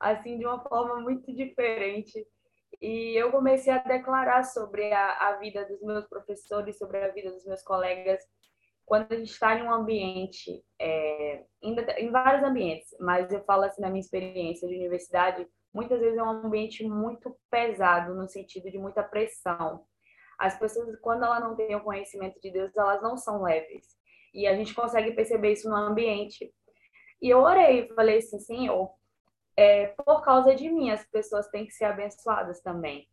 assim, 0.00 0.38
de 0.38 0.46
uma 0.46 0.58
forma 0.60 1.00
muito 1.00 1.30
diferente, 1.32 2.26
e 2.80 3.14
eu 3.16 3.30
comecei 3.30 3.72
a 3.72 3.78
declarar 3.78 4.44
sobre 4.44 4.92
a, 4.92 5.28
a 5.28 5.36
vida 5.36 5.64
dos 5.66 5.80
meus 5.82 6.06
professores, 6.06 6.78
sobre 6.78 6.98
a 6.98 7.08
vida 7.08 7.30
dos 7.30 7.44
meus 7.44 7.62
colegas. 7.62 8.20
Quando 8.84 9.12
a 9.12 9.16
gente 9.16 9.30
está 9.30 9.54
em 9.54 9.62
um 9.62 9.72
ambiente, 9.72 10.64
é, 10.78 11.44
em, 11.62 11.76
em 11.98 12.10
vários 12.10 12.42
ambientes, 12.42 12.88
mas 13.00 13.30
eu 13.32 13.42
falo 13.44 13.64
assim 13.64 13.80
na 13.80 13.88
minha 13.88 14.00
experiência 14.00 14.68
de 14.68 14.74
universidade, 14.74 15.46
muitas 15.72 16.00
vezes 16.00 16.18
é 16.18 16.22
um 16.22 16.30
ambiente 16.30 16.86
muito 16.86 17.36
pesado, 17.50 18.14
no 18.14 18.28
sentido 18.28 18.70
de 18.70 18.78
muita 18.78 19.02
pressão. 19.02 19.84
As 20.38 20.58
pessoas, 20.58 20.98
quando 21.00 21.24
elas 21.24 21.40
não 21.40 21.54
têm 21.54 21.74
o 21.76 21.84
conhecimento 21.84 22.40
de 22.40 22.50
Deus, 22.50 22.76
elas 22.76 23.00
não 23.02 23.16
são 23.16 23.42
leves. 23.42 23.96
E 24.34 24.46
a 24.46 24.56
gente 24.56 24.74
consegue 24.74 25.12
perceber 25.12 25.52
isso 25.52 25.68
no 25.68 25.76
ambiente. 25.76 26.52
E 27.20 27.30
eu 27.30 27.38
orei, 27.38 27.88
falei 27.94 28.18
assim, 28.18 28.40
Senhor, 28.40 28.90
é, 29.56 29.88
por 29.88 30.22
causa 30.22 30.54
de 30.54 30.70
mim, 30.70 30.90
as 30.90 31.04
pessoas 31.06 31.48
têm 31.48 31.66
que 31.66 31.72
ser 31.72 31.84
abençoadas 31.84 32.60
também. 32.60 33.08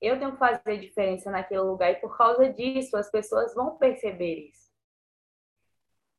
Eu 0.00 0.18
tenho 0.18 0.32
que 0.32 0.38
fazer 0.38 0.78
diferença 0.78 1.30
naquele 1.30 1.60
lugar 1.60 1.90
e 1.92 1.96
por 1.96 2.16
causa 2.16 2.50
disso 2.52 2.96
as 2.96 3.10
pessoas 3.10 3.54
vão 3.54 3.76
perceber 3.76 4.48
isso. 4.48 4.70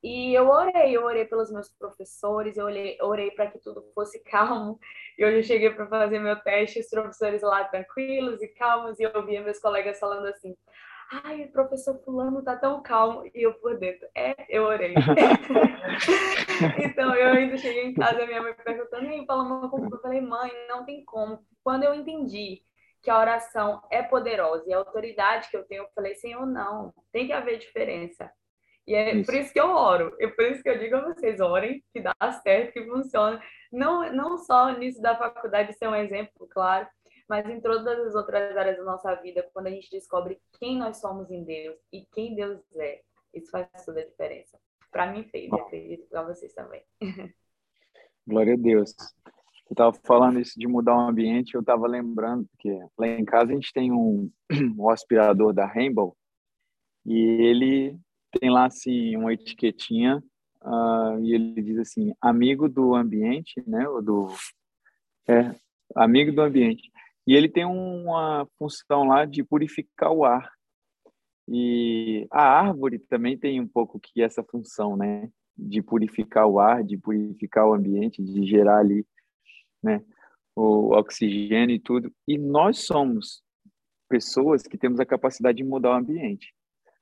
E 0.04 0.34
eu 0.34 0.50
orei, 0.50 0.98
eu 0.98 1.04
orei 1.04 1.26
pelos 1.26 1.52
meus 1.52 1.70
professores, 1.70 2.58
eu 2.58 2.66
orei, 2.66 2.98
orei 3.02 3.32
para 3.32 3.52
que 3.52 3.60
tudo 3.60 3.84
fosse 3.94 4.20
calmo. 4.26 4.80
E 5.18 5.24
hoje 5.24 5.38
eu 5.38 5.44
cheguei 5.44 5.70
para 5.70 5.88
fazer 5.88 6.20
meu 6.20 6.36
teste, 6.42 6.80
os 6.80 6.90
professores 6.90 7.42
lá 7.44 7.64
tranquilos 7.66 8.42
e 8.42 8.48
calmos, 8.48 9.00
e 9.00 9.04
eu 9.04 9.12
ouvia 9.14 9.44
meus 9.44 9.60
colegas 9.60 10.00
falando 10.00 10.26
assim: 10.26 10.56
ai, 11.12 11.44
o 11.44 11.52
professor 11.52 12.02
fulano 12.04 12.42
tá 12.44 12.56
tão 12.56 12.82
calmo, 12.82 13.26
e 13.26 13.46
eu 13.46 13.54
por 13.56 13.78
dentro, 13.78 14.08
é, 14.16 14.36
eu 14.50 14.64
orei. 14.64 14.94
então, 16.84 17.14
eu 17.14 17.30
ainda 17.34 17.58
cheguei 17.58 17.86
em 17.86 17.94
casa, 17.94 18.26
minha 18.26 18.42
mãe 18.42 18.54
perguntando, 18.54 19.06
e 19.06 19.26
falando 19.26 19.70
comigo, 19.70 19.96
eu 19.96 20.02
falei, 20.02 20.22
mãe, 20.22 20.52
não 20.70 20.86
tem 20.86 21.04
como. 21.04 21.46
Quando 21.64 21.84
eu 21.84 21.94
entendi 21.94 22.62
que 23.04 23.10
a 23.10 23.20
oração 23.20 23.82
é 23.92 24.02
poderosa 24.02 24.64
e 24.68 24.74
a 24.74 24.78
autoridade 24.78 25.50
que 25.50 25.58
eu 25.58 25.64
tenho, 25.66 25.84
eu 25.84 25.90
falei, 25.94 26.16
Senhor, 26.16 26.46
não, 26.46 26.94
tem 27.12 27.28
que 27.28 27.34
haver 27.34 27.58
diferença. 27.58 28.32
E 28.88 28.96
é 28.96 29.14
isso. 29.14 29.26
por 29.26 29.40
isso 29.40 29.54
que 29.54 29.60
eu 29.60 29.70
oro, 29.70 30.16
é 30.20 30.28
por 30.28 30.46
isso 30.46 30.64
que 30.64 30.70
eu 30.70 30.80
digo 30.80 30.96
a 30.96 31.14
vocês, 31.14 31.40
orem, 31.40 31.84
que 31.94 32.02
dá 32.02 32.14
certo, 32.44 32.74
que 32.74 32.86
funciona. 32.86 33.42
Não, 33.72 34.12
não 34.14 34.38
só 34.38 34.72
nisso 34.72 35.02
da 35.02 35.16
faculdade 35.16 35.74
ser 35.74 35.88
um 35.88 35.96
exemplo, 35.96 36.48
claro, 36.50 36.88
mas 37.32 37.50
em 37.50 37.62
todas 37.62 37.88
as 37.88 38.14
outras 38.14 38.58
áreas 38.58 38.76
da 38.76 38.84
nossa 38.84 39.16
vida, 39.16 39.50
quando 39.54 39.68
a 39.68 39.70
gente 39.70 39.90
descobre 39.90 40.38
quem 40.60 40.78
nós 40.78 40.98
somos 40.98 41.32
em 41.32 41.46
Deus 41.46 41.78
e 41.90 42.06
quem 42.14 42.36
Deus 42.36 42.60
é, 42.76 43.02
isso 43.34 43.50
faz 43.50 43.70
toda 43.86 44.02
a 44.02 44.06
diferença. 44.06 44.60
Para 44.92 45.10
mim 45.14 45.24
fez, 45.24 45.50
acredito 45.54 46.10
para 46.10 46.24
vocês 46.24 46.54
também. 46.54 46.84
Glória 48.28 48.56
a 48.56 48.58
Deus. 48.58 48.94
Eu 49.70 49.74
estava 49.74 49.94
falando 50.06 50.42
isso 50.42 50.60
de 50.60 50.68
mudar 50.68 50.94
o 50.94 51.08
ambiente, 51.08 51.56
eu 51.56 51.62
estava 51.62 51.88
lembrando 51.88 52.46
que 52.60 52.78
lá 52.98 53.08
em 53.08 53.24
casa 53.24 53.54
a 53.54 53.56
gente 53.56 53.72
tem 53.72 53.94
um, 53.94 54.30
um 54.78 54.90
aspirador 54.90 55.54
da 55.54 55.66
Rainbow 55.66 56.14
e 57.06 57.18
ele 57.18 57.98
tem 58.42 58.50
lá 58.50 58.66
assim 58.66 59.16
uma 59.16 59.32
etiquetinha 59.32 60.22
uh, 60.64 61.18
e 61.24 61.34
ele 61.34 61.62
diz 61.62 61.80
assim 61.80 62.14
amigo 62.20 62.68
do 62.68 62.94
ambiente, 62.94 63.64
né? 63.66 63.88
Ou 63.88 64.02
do 64.02 64.28
é, 65.30 65.56
amigo 65.96 66.34
do 66.34 66.42
ambiente. 66.42 66.91
E 67.28 67.36
ele 67.36 67.48
tem 67.48 67.66
uma 67.66 68.48
função 68.58 69.04
lá 69.04 69.26
de 69.26 69.44
purificar 69.44 70.12
o 70.12 70.26
ar. 70.26 70.52
E 71.48 72.28
a 72.32 72.42
árvore 72.42 73.00
também 73.00 73.38
tem 73.38 73.60
um 73.60 73.68
pouco 73.68 74.00
que 74.00 74.22
essa 74.22 74.44
função, 74.44 74.96
né? 74.96 75.30
De 75.58 75.82
purificar 75.82 76.48
o 76.48 76.60
ar, 76.60 76.84
de 76.84 76.98
purificar 76.98 77.68
o 77.68 77.74
ambiente, 77.74 78.24
de 78.24 78.46
gerar 78.46 78.80
ali, 78.80 79.06
né? 79.84 80.04
O 80.56 80.96
oxigênio 80.96 81.76
e 81.76 81.80
tudo. 81.80 82.12
E 82.28 82.38
nós 82.38 82.86
somos 82.86 83.44
pessoas 84.10 84.64
que 84.64 84.78
temos 84.78 85.00
a 85.00 85.06
capacidade 85.06 85.58
de 85.58 85.64
mudar 85.64 85.92
o 85.92 85.98
ambiente. 85.98 86.54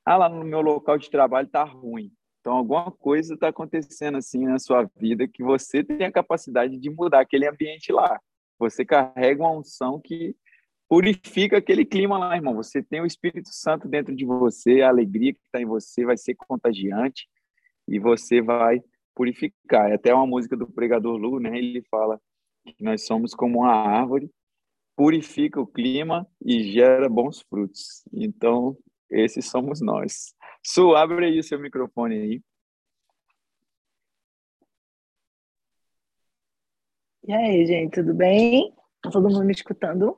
Ah, 0.06 0.18
lá 0.18 0.30
no 0.30 0.44
meu 0.44 0.62
local 0.62 0.98
de 0.98 1.10
trabalho 1.10 1.48
está 1.48 1.64
ruim. 1.64 2.12
Então, 2.40 2.54
alguma 2.54 2.92
coisa 2.92 3.34
está 3.34 3.50
acontecendo 3.50 4.18
assim 4.18 4.46
na 4.46 4.58
sua 4.60 4.90
vida 4.96 5.28
que 5.28 5.44
você 5.44 5.84
tem 5.84 6.06
a 6.06 6.12
capacidade 6.12 6.78
de 6.78 6.90
mudar 6.90 7.22
aquele 7.22 7.48
ambiente 7.48 7.92
lá. 7.92 8.20
Você 8.60 8.86
carrega 8.86 9.42
uma 9.42 9.58
unção 9.58 10.00
que 10.00 10.36
purifica 10.88 11.58
aquele 11.58 11.86
clima 11.86 12.18
lá, 12.18 12.36
irmão. 12.36 12.56
Você 12.56 12.84
tem 12.84 13.02
o 13.02 13.06
Espírito 13.06 13.50
Santo 13.52 13.88
dentro 13.88 14.16
de 14.16 14.26
você, 14.26 14.82
a 14.82 14.90
alegria 14.90 15.34
que 15.34 15.40
está 15.40 15.62
em 15.62 15.66
você 15.66 16.04
vai 16.04 16.18
ser 16.18 16.36
contagiante 16.36 17.28
e 17.88 18.00
você 18.00 18.42
vai 18.42 18.82
purificar. 19.16 19.92
É 19.92 19.96
até 19.96 20.14
uma 20.14 20.28
música 20.28 20.58
do 20.58 20.68
pregador 20.68 21.16
Lu, 21.16 21.40
né? 21.40 21.58
Ele 21.58 21.82
fala 21.90 22.20
que 22.66 22.84
nós 22.84 23.06
somos 23.06 23.34
como 23.34 23.60
uma 23.60 23.74
árvore, 23.74 24.30
purifica 24.96 25.62
o 25.62 25.68
clima 25.68 26.28
e 26.44 26.64
gera 26.72 27.08
bons 27.08 27.42
frutos. 27.50 28.04
Então, 28.12 28.78
esses 29.10 29.46
somos 29.50 29.82
nós. 29.82 30.34
Su, 30.64 30.96
abre 30.96 31.26
aí 31.26 31.40
o 31.40 31.44
seu 31.44 31.60
microfone 31.60 32.16
aí. 32.16 32.42
E 37.30 37.32
aí, 37.32 37.64
gente, 37.64 37.92
tudo 37.92 38.12
bem? 38.12 38.74
Tá 39.04 39.12
todo 39.12 39.30
mundo 39.30 39.46
me 39.46 39.52
escutando? 39.52 40.18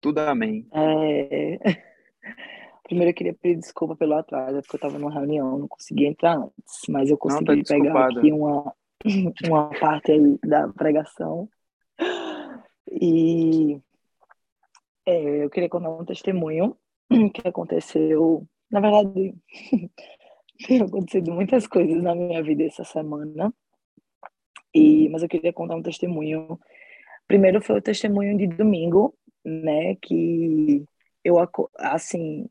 Tudo 0.00 0.18
amém. 0.18 0.64
É... 0.72 1.58
Primeiro 2.84 3.10
eu 3.10 3.14
queria 3.14 3.34
pedir 3.34 3.58
desculpa 3.58 3.96
pelo 3.96 4.14
atraso, 4.14 4.60
porque 4.60 4.76
eu 4.76 4.78
estava 4.78 5.00
numa 5.00 5.12
reunião, 5.12 5.58
não 5.58 5.66
consegui 5.66 6.06
entrar 6.06 6.36
antes, 6.36 6.82
mas 6.88 7.10
eu 7.10 7.18
consegui 7.18 7.64
tá 7.64 7.74
pegar 7.74 8.06
aqui 8.06 8.30
uma, 8.30 8.72
uma 9.48 9.70
parte 9.80 10.12
aí 10.12 10.38
da 10.44 10.68
pregação. 10.68 11.48
E 12.88 13.80
é, 15.04 15.44
eu 15.44 15.50
queria 15.50 15.68
contar 15.68 15.90
um 15.90 16.04
testemunho 16.04 16.76
que 17.34 17.48
aconteceu. 17.48 18.46
Na 18.70 18.78
verdade, 18.78 19.34
tem 20.68 20.82
acontecido 20.82 21.32
muitas 21.32 21.66
coisas 21.66 22.00
na 22.00 22.14
minha 22.14 22.40
vida 22.44 22.62
essa 22.62 22.84
semana. 22.84 23.52
E, 24.74 25.08
mas 25.08 25.22
eu 25.22 25.28
queria 25.28 25.52
contar 25.52 25.76
um 25.76 25.82
testemunho. 25.82 26.58
Primeiro 27.26 27.60
foi 27.60 27.78
o 27.78 27.82
testemunho 27.82 28.36
de 28.36 28.46
domingo, 28.46 29.14
né? 29.44 29.96
Que 29.96 30.84
eu, 31.24 31.36
assim, 31.78 32.48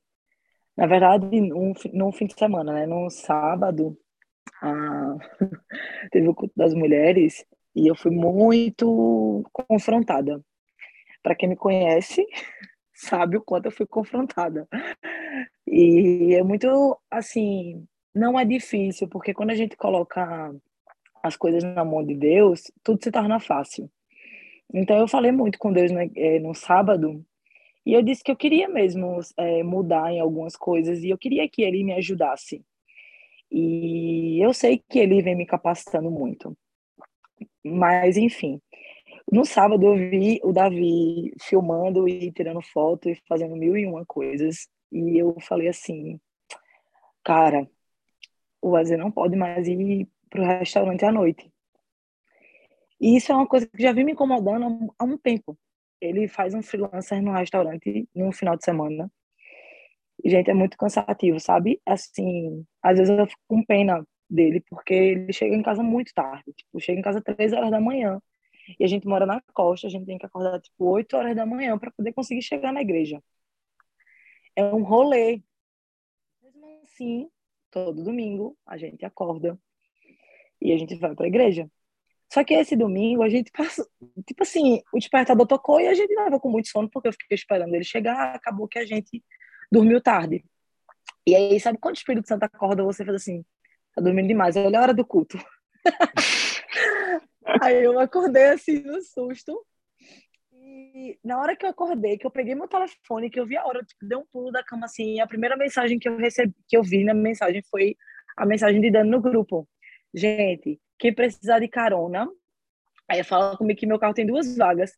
na 0.75 0.87
verdade, 0.87 1.41
num, 1.41 1.73
num 1.93 2.11
fim 2.11 2.25
de 2.25 2.35
semana, 2.37 2.73
né? 2.73 2.85
No 2.85 3.09
sábado, 3.09 3.97
ah, 4.61 5.15
teve 6.11 6.27
o 6.27 6.35
culto 6.35 6.53
das 6.55 6.73
mulheres 6.73 7.45
e 7.75 7.87
eu 7.87 7.95
fui 7.95 8.11
muito 8.11 9.43
confrontada. 9.51 10.43
Para 11.23 11.35
quem 11.35 11.49
me 11.49 11.55
conhece, 11.55 12.25
sabe 12.93 13.37
o 13.37 13.41
quanto 13.41 13.65
eu 13.65 13.71
fui 13.71 13.85
confrontada. 13.85 14.67
E 15.67 16.33
é 16.35 16.43
muito, 16.43 16.99
assim, 17.09 17.85
não 18.13 18.39
é 18.39 18.45
difícil, 18.45 19.07
porque 19.07 19.33
quando 19.33 19.51
a 19.51 19.55
gente 19.55 19.77
coloca 19.77 20.53
as 21.23 21.35
coisas 21.37 21.63
na 21.63 21.83
mão 21.83 22.03
de 22.03 22.15
Deus, 22.15 22.63
tudo 22.83 23.03
se 23.03 23.11
torna 23.11 23.39
fácil. 23.39 23.89
Então 24.73 24.97
eu 24.97 25.07
falei 25.07 25.31
muito 25.31 25.57
com 25.57 25.73
Deus 25.73 25.91
né, 25.91 26.09
é, 26.15 26.39
no 26.39 26.53
sábado 26.53 27.25
e 27.85 27.93
eu 27.93 28.03
disse 28.03 28.23
que 28.23 28.31
eu 28.31 28.35
queria 28.35 28.67
mesmo 28.67 29.19
é, 29.37 29.63
mudar 29.63 30.11
em 30.11 30.19
algumas 30.19 30.55
coisas 30.55 31.03
e 31.03 31.09
eu 31.09 31.17
queria 31.17 31.47
que 31.49 31.61
Ele 31.61 31.83
me 31.83 31.93
ajudasse. 31.93 32.63
E 33.51 34.43
eu 34.43 34.53
sei 34.53 34.81
que 34.87 34.99
Ele 34.99 35.21
vem 35.21 35.35
me 35.35 35.45
capacitando 35.45 36.11
muito. 36.11 36.55
Mas 37.63 38.15
enfim, 38.15 38.61
no 39.31 39.45
sábado 39.45 39.85
eu 39.85 39.95
vi 39.95 40.39
o 40.43 40.53
Davi 40.53 41.33
filmando 41.41 42.07
e 42.07 42.31
tirando 42.31 42.61
foto 42.61 43.09
e 43.09 43.15
fazendo 43.27 43.55
mil 43.55 43.75
e 43.75 43.85
uma 43.85 44.05
coisas 44.05 44.67
e 44.91 45.17
eu 45.17 45.35
falei 45.41 45.67
assim, 45.67 46.19
cara, 47.23 47.67
o 48.61 48.75
Azer 48.75 48.97
não 48.97 49.11
pode 49.11 49.35
mais 49.35 49.67
ir 49.67 50.07
para 50.29 50.41
o 50.41 50.45
restaurante 50.45 51.05
à 51.05 51.11
noite. 51.11 51.51
E 52.99 53.15
isso 53.15 53.31
é 53.31 53.35
uma 53.35 53.47
coisa 53.47 53.65
que 53.67 53.81
já 53.81 53.91
vem 53.93 54.03
me 54.03 54.11
incomodando 54.11 54.93
há 54.97 55.03
um 55.03 55.17
tempo. 55.17 55.57
Ele 56.01 56.27
faz 56.27 56.53
um 56.53 56.61
freelancer 56.61 57.21
no 57.21 57.31
restaurante 57.31 58.07
no 58.13 58.31
final 58.31 58.57
de 58.57 58.63
semana. 58.65 59.11
E, 60.23 60.29
gente, 60.29 60.49
é 60.49 60.53
muito 60.53 60.77
cansativo, 60.77 61.39
sabe? 61.39 61.81
Assim, 61.85 62.65
às 62.83 62.97
vezes 62.97 63.17
eu 63.17 63.25
fico 63.25 63.41
com 63.47 63.63
pena 63.63 64.05
dele, 64.29 64.61
porque 64.69 64.93
ele 64.93 65.33
chega 65.33 65.55
em 65.55 65.63
casa 65.63 65.81
muito 65.81 66.13
tarde. 66.13 66.53
Tipo, 66.53 66.79
chega 66.79 66.99
em 66.99 67.03
casa 67.03 67.21
três 67.21 67.53
horas 67.53 67.71
da 67.71 67.79
manhã. 67.79 68.21
E 68.79 68.83
a 68.83 68.87
gente 68.87 69.07
mora 69.07 69.25
na 69.25 69.41
costa, 69.53 69.87
a 69.87 69.89
gente 69.89 70.05
tem 70.05 70.17
que 70.17 70.25
acordar, 70.25 70.59
tipo, 70.61 70.85
oito 70.85 71.15
horas 71.17 71.35
da 71.35 71.45
manhã 71.45 71.77
para 71.77 71.91
poder 71.91 72.13
conseguir 72.13 72.41
chegar 72.41 72.71
na 72.73 72.81
igreja. 72.81 73.21
É 74.55 74.63
um 74.63 74.83
rolê. 74.83 75.41
Mesmo 76.41 76.81
assim, 76.83 77.29
todo 77.71 78.03
domingo 78.03 78.57
a 78.65 78.77
gente 78.77 79.05
acorda 79.05 79.57
e 80.61 80.73
a 80.73 80.77
gente 80.77 80.95
vai 80.95 81.15
para 81.15 81.25
a 81.25 81.27
igreja. 81.27 81.69
Só 82.31 82.43
que 82.43 82.53
esse 82.53 82.75
domingo 82.75 83.23
a 83.23 83.29
gente 83.29 83.51
passa, 83.51 83.85
tipo 84.27 84.43
assim, 84.43 84.81
o 84.93 84.99
despertador 84.99 85.47
tocou 85.47 85.81
e 85.81 85.87
a 85.87 85.93
gente 85.93 86.11
estava 86.11 86.39
com 86.39 86.49
muito 86.49 86.67
sono 86.67 86.89
porque 86.89 87.07
eu 87.07 87.13
fiquei 87.13 87.35
esperando 87.35 87.73
ele 87.73 87.83
chegar, 87.83 88.35
acabou 88.35 88.67
que 88.67 88.77
a 88.77 88.85
gente 88.85 89.23
dormiu 89.71 89.99
tarde. 89.99 90.45
E 91.25 91.35
aí, 91.35 91.59
sabe 91.59 91.79
quando 91.79 91.95
o 91.95 91.97
Espírito 91.97 92.27
Santo 92.27 92.43
acorda, 92.43 92.83
você 92.83 93.03
faz 93.03 93.15
assim, 93.15 93.43
tá 93.95 94.01
dormindo 94.01 94.27
demais, 94.27 94.55
olha 94.55 94.79
a 94.79 94.81
hora 94.81 94.93
do 94.93 95.05
culto. 95.05 95.37
aí 97.61 97.83
eu 97.83 97.99
acordei 97.99 98.49
assim 98.49 98.79
no 98.83 99.01
susto. 99.01 99.65
E 100.51 101.17
na 101.23 101.39
hora 101.39 101.55
que 101.55 101.65
eu 101.65 101.69
acordei, 101.69 102.17
que 102.17 102.27
eu 102.27 102.31
peguei 102.31 102.53
meu 102.53 102.67
telefone, 102.67 103.29
que 103.29 103.39
eu 103.39 103.45
vi 103.45 103.57
a 103.57 103.65
hora, 103.65 103.79
eu 103.79 103.85
tipo, 103.85 104.05
dei 104.05 104.17
um 104.17 104.25
pulo 104.31 104.51
da 104.51 104.63
cama 104.63 104.85
assim, 104.85 105.19
a 105.19 105.27
primeira 105.27 105.57
mensagem 105.57 105.97
que 105.97 106.07
eu 106.07 106.17
recebi, 106.17 106.53
que 106.67 106.77
eu 106.77 106.83
vi 106.83 107.03
na 107.03 107.13
mensagem 107.13 107.63
foi 107.71 107.95
a 108.37 108.45
mensagem 108.45 108.79
de 108.81 108.91
Dani 108.91 109.09
no 109.09 109.21
grupo. 109.21 109.67
Gente, 110.13 110.79
quem 110.97 111.13
precisar 111.13 111.59
de 111.59 111.67
carona, 111.67 112.27
aí 113.07 113.23
fala 113.23 113.57
comigo 113.57 113.79
que 113.79 113.85
meu 113.85 113.99
carro 113.99 114.13
tem 114.13 114.25
duas 114.25 114.57
vagas. 114.57 114.91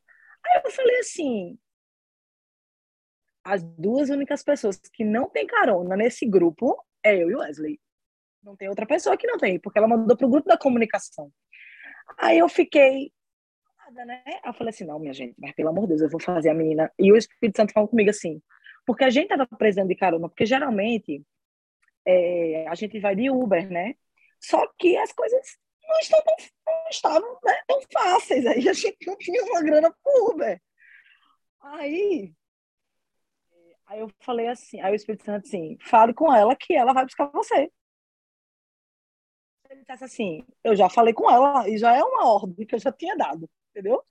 Aí 0.46 0.62
eu 0.64 0.72
falei 0.72 1.00
assim, 1.00 1.60
as 3.44 3.64
duas 3.64 4.10
únicas 4.10 4.44
pessoas 4.44 4.78
que 4.78 5.04
não 5.04 5.30
tem 5.30 5.46
carona 5.46 5.96
nesse 5.96 6.26
grupo 6.26 6.78
é 7.04 7.16
eu 7.16 7.30
e 7.30 7.36
Wesley. 7.36 7.80
Não 8.44 8.56
tem 8.56 8.70
outra 8.70 8.86
pessoa 8.86 9.18
que 9.18 9.28
não 9.28 9.38
tem, 9.38 9.60
porque 9.60 9.78
ela 9.78 9.88
mandou 9.88 10.18
pro 10.18 10.30
grupo 10.30 10.48
da 10.48 10.58
comunicação. 10.58 11.32
Aí 12.18 12.40
eu 12.40 12.50
fiquei 12.50 13.12
nada, 13.78 14.06
né? 14.06 14.24
Eu 14.46 14.54
falei 14.54 14.70
assim, 14.70 14.86
não, 14.86 15.00
minha 15.00 15.14
gente, 15.14 15.36
mas 15.38 15.54
pelo 15.54 15.70
amor 15.70 15.84
de 15.84 15.90
Deus, 15.90 16.02
eu 16.02 16.10
vou 16.10 16.22
fazer 16.22 16.50
a 16.50 16.54
menina. 16.54 16.92
E 16.98 17.12
o 17.12 17.18
Espírito 17.18 17.58
Santo 17.58 17.74
falou 17.74 17.90
comigo 17.90 18.10
assim, 18.10 18.42
porque 18.86 19.04
a 19.04 19.10
gente 19.10 19.28
tava 19.28 19.46
precisando 19.46 19.90
de 19.90 19.96
carona, 19.96 20.28
porque 20.28 20.46
geralmente 20.46 21.24
é, 22.06 22.68
a 22.68 22.76
gente 22.76 23.00
vai 23.00 23.16
de 23.16 23.30
Uber, 23.30 23.70
né? 23.70 23.96
Só 24.42 24.66
que 24.78 24.98
as 24.98 25.12
coisas 25.12 25.58
não, 25.88 26.00
estão 26.00 26.20
tão, 26.24 26.36
não 26.66 26.90
estavam 26.90 27.40
né, 27.44 27.62
tão 27.68 27.82
fáceis. 27.94 28.46
Aí 28.46 28.68
a 28.68 28.74
gente 28.74 29.06
não 29.06 29.18
tinha 29.18 29.44
uma 29.44 29.62
grana 29.62 29.96
pro 30.04 30.32
Uber. 30.32 30.60
Aí, 31.62 32.34
aí 33.86 34.00
eu 34.00 34.10
falei 34.22 34.48
assim, 34.48 34.82
aí 34.82 34.92
o 34.92 34.96
Espírito 34.96 35.24
Santo 35.24 35.46
assim, 35.46 35.78
fale 35.82 36.14
com 36.14 36.34
ela 36.34 36.56
que 36.56 36.74
ela 36.74 36.94
vai 36.94 37.06
buscar 37.06 37.28
você. 37.28 37.72
Ele 39.70 39.86
disse 39.88 40.04
assim, 40.04 40.46
eu 40.64 40.76
já 40.76 40.90
falei 40.90 41.14
com 41.14 41.30
ela 41.30 41.70
e 41.70 41.78
já 41.78 41.96
é 41.96 42.04
uma 42.04 42.26
ordem 42.28 42.66
que 42.66 42.76
eu 42.76 42.80
já 42.80 42.92
tinha 42.92 43.16
dado, 43.16 43.50
entendeu? 43.70 44.04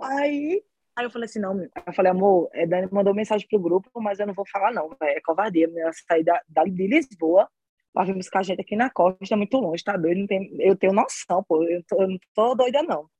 Aí, 0.00 0.64
aí 0.96 1.04
eu 1.04 1.10
falei 1.10 1.26
assim, 1.26 1.40
não, 1.40 1.60
eu 1.62 1.92
falei, 1.92 2.10
amor, 2.10 2.48
é, 2.54 2.66
Dani 2.66 2.88
mandou 2.90 3.12
mensagem 3.12 3.46
pro 3.48 3.58
grupo, 3.58 3.90
mas 4.00 4.20
eu 4.20 4.26
não 4.26 4.32
vou 4.32 4.46
falar 4.46 4.72
não, 4.72 4.96
é 5.02 5.20
covardia, 5.20 5.70
ela 5.76 5.92
sair 5.92 6.24
da, 6.24 6.40
da, 6.48 6.64
de 6.64 6.86
Lisboa 6.86 7.50
para 7.92 8.06
vir 8.06 8.14
buscar 8.14 8.42
gente 8.44 8.60
aqui 8.60 8.76
na 8.76 8.90
costa, 8.90 9.34
é 9.34 9.36
muito 9.36 9.56
longe, 9.56 9.82
tá 9.82 9.96
doido? 9.96 10.18
Não 10.20 10.26
tem, 10.26 10.56
eu 10.60 10.76
tenho 10.76 10.92
noção, 10.92 11.42
pô, 11.44 11.62
eu, 11.64 11.82
tô, 11.84 12.02
eu 12.02 12.08
não 12.08 12.18
tô 12.34 12.54
doida, 12.54 12.82
não. 12.82 13.10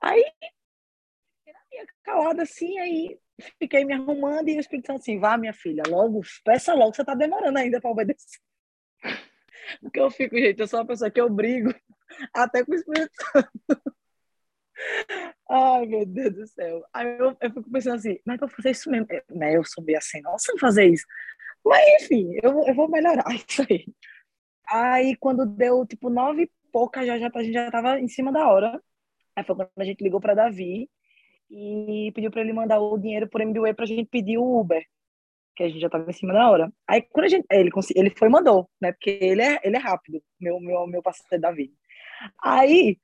Aí, 0.00 0.24
calada 2.02 2.42
assim, 2.42 2.78
aí 2.78 3.18
fiquei 3.58 3.84
me 3.84 3.94
arrumando 3.94 4.48
e 4.48 4.56
o 4.56 4.60
Espírito 4.60 4.86
Santo 4.86 5.00
assim, 5.00 5.18
vá, 5.18 5.36
minha 5.36 5.52
filha, 5.52 5.82
logo, 5.88 6.20
peça 6.44 6.74
logo, 6.74 6.94
você 6.94 7.04
tá 7.04 7.14
demorando 7.14 7.58
ainda 7.58 7.80
para 7.80 7.90
obedecer. 7.90 8.40
Porque 9.80 10.00
eu 10.00 10.10
fico, 10.10 10.36
gente, 10.36 10.60
eu 10.60 10.68
sou 10.68 10.80
uma 10.80 10.86
pessoa 10.86 11.10
que 11.10 11.20
eu 11.20 11.28
brigo 11.28 11.74
até 12.34 12.64
com 12.64 12.72
o 12.72 12.74
Espírito 12.74 13.12
Santo. 13.32 13.96
Ai, 15.48 15.86
meu 15.86 16.04
Deus 16.04 16.34
do 16.34 16.46
céu. 16.46 16.84
Aí 16.92 17.06
eu, 17.18 17.36
eu 17.40 17.50
fico 17.50 17.70
pensando 17.70 17.96
assim, 17.96 18.18
mas 18.24 18.38
vou 18.38 18.48
fazer 18.48 18.70
isso 18.70 18.90
mesmo. 18.90 19.06
É, 19.10 19.24
né? 19.30 19.56
Eu 19.56 19.62
meio 19.82 19.98
assim, 19.98 20.20
nossa, 20.20 20.52
fazer 20.58 20.86
isso. 20.86 21.06
Mas, 21.66 22.02
enfim, 22.02 22.30
eu, 22.42 22.64
eu 22.64 22.74
vou 22.74 22.88
melhorar 22.88 23.24
isso 23.34 23.62
aí. 23.68 23.84
Aí, 24.68 25.16
quando 25.16 25.44
deu, 25.44 25.84
tipo, 25.86 26.08
nove 26.08 26.44
e 26.44 26.50
pouca, 26.72 27.04
já, 27.04 27.18
já, 27.18 27.30
a 27.34 27.42
gente 27.42 27.52
já 27.52 27.70
tava 27.70 27.98
em 28.00 28.08
cima 28.08 28.32
da 28.32 28.48
hora. 28.48 28.80
Aí 29.34 29.44
foi 29.44 29.56
quando 29.56 29.70
a 29.76 29.84
gente 29.84 30.02
ligou 30.02 30.20
para 30.20 30.34
Davi 30.34 30.88
e 31.50 32.12
pediu 32.14 32.30
para 32.30 32.40
ele 32.40 32.52
mandar 32.52 32.80
o 32.80 32.96
dinheiro 32.98 33.28
por 33.28 33.40
MBWay 33.40 33.74
pra 33.74 33.86
gente 33.86 34.08
pedir 34.08 34.38
o 34.38 34.60
Uber, 34.60 34.84
que 35.56 35.64
a 35.64 35.68
gente 35.68 35.80
já 35.80 35.90
tava 35.90 36.08
em 36.08 36.12
cima 36.12 36.32
da 36.32 36.50
hora. 36.50 36.72
Aí, 36.86 37.02
quando 37.02 37.26
a 37.26 37.28
gente... 37.28 37.46
Ele, 37.50 37.70
ele 37.96 38.10
foi 38.10 38.28
e 38.28 38.30
mandou, 38.30 38.70
né? 38.80 38.92
Porque 38.92 39.18
ele 39.20 39.42
é, 39.42 39.60
ele 39.64 39.76
é 39.76 39.80
rápido, 39.80 40.22
meu, 40.40 40.60
meu, 40.60 40.86
meu 40.86 41.02
parceiro 41.02 41.40
Davi. 41.40 41.72
Aí, 42.42 42.98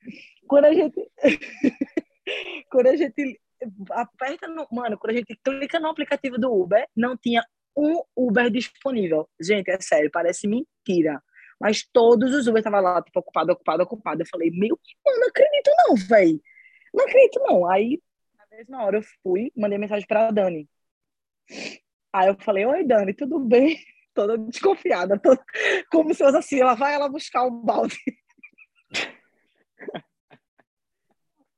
quando 0.47 0.67
a 0.67 0.73
gente... 0.73 1.11
quando 2.71 2.87
a 2.87 2.97
gente 2.97 3.41
aperta 3.91 4.49
no... 4.49 4.67
Mano, 4.71 4.99
quando 4.99 5.15
a 5.15 5.17
gente 5.17 5.37
clica 5.45 5.81
no 5.81 5.89
aplicativo 5.89 6.39
do 6.39 6.53
Uber, 6.53 6.87
não 6.97 7.17
tinha 7.17 7.45
um 7.77 8.03
Uber 8.17 8.51
disponível. 8.51 9.29
Gente, 9.41 9.71
é 9.71 9.81
sério, 9.81 10.11
parece 10.11 10.47
mentira. 10.47 11.23
Mas 11.61 11.83
todos 11.93 12.35
os 12.35 12.47
Uber 12.47 12.59
estavam 12.59 12.81
lá, 12.81 13.03
tipo, 13.03 13.21
ocupado, 13.21 13.53
ocupado, 13.53 13.83
ocupado. 13.83 14.23
Eu 14.23 14.27
falei, 14.27 14.51
meu, 14.51 14.79
não 15.07 15.29
acredito 15.29 15.71
não, 15.87 15.97
velho. 15.97 16.41
Não 16.93 17.05
acredito 17.05 17.41
não. 17.41 17.71
Aí, 17.71 18.03
na 18.37 18.57
mesma 18.57 18.85
hora, 18.85 18.99
eu 18.99 19.03
fui, 19.23 19.53
mandei 19.57 19.79
mensagem 19.79 20.07
pra 20.07 20.31
Dani. 20.31 20.69
Aí 22.13 22.29
eu 22.29 22.37
falei, 22.41 22.67
oi, 22.67 22.85
Dani, 22.85 23.15
tudo 23.15 23.39
bem? 23.39 23.79
Toda 24.15 24.37
desconfiada, 24.37 25.19
toda... 25.19 25.43
como 25.91 26.13
se 26.13 26.23
fosse 26.23 26.37
assim, 26.37 26.61
ela 26.61 26.75
vai 26.75 26.93
ela 26.93 27.09
buscar 27.09 27.45
o 27.45 27.51
balde. 27.51 27.97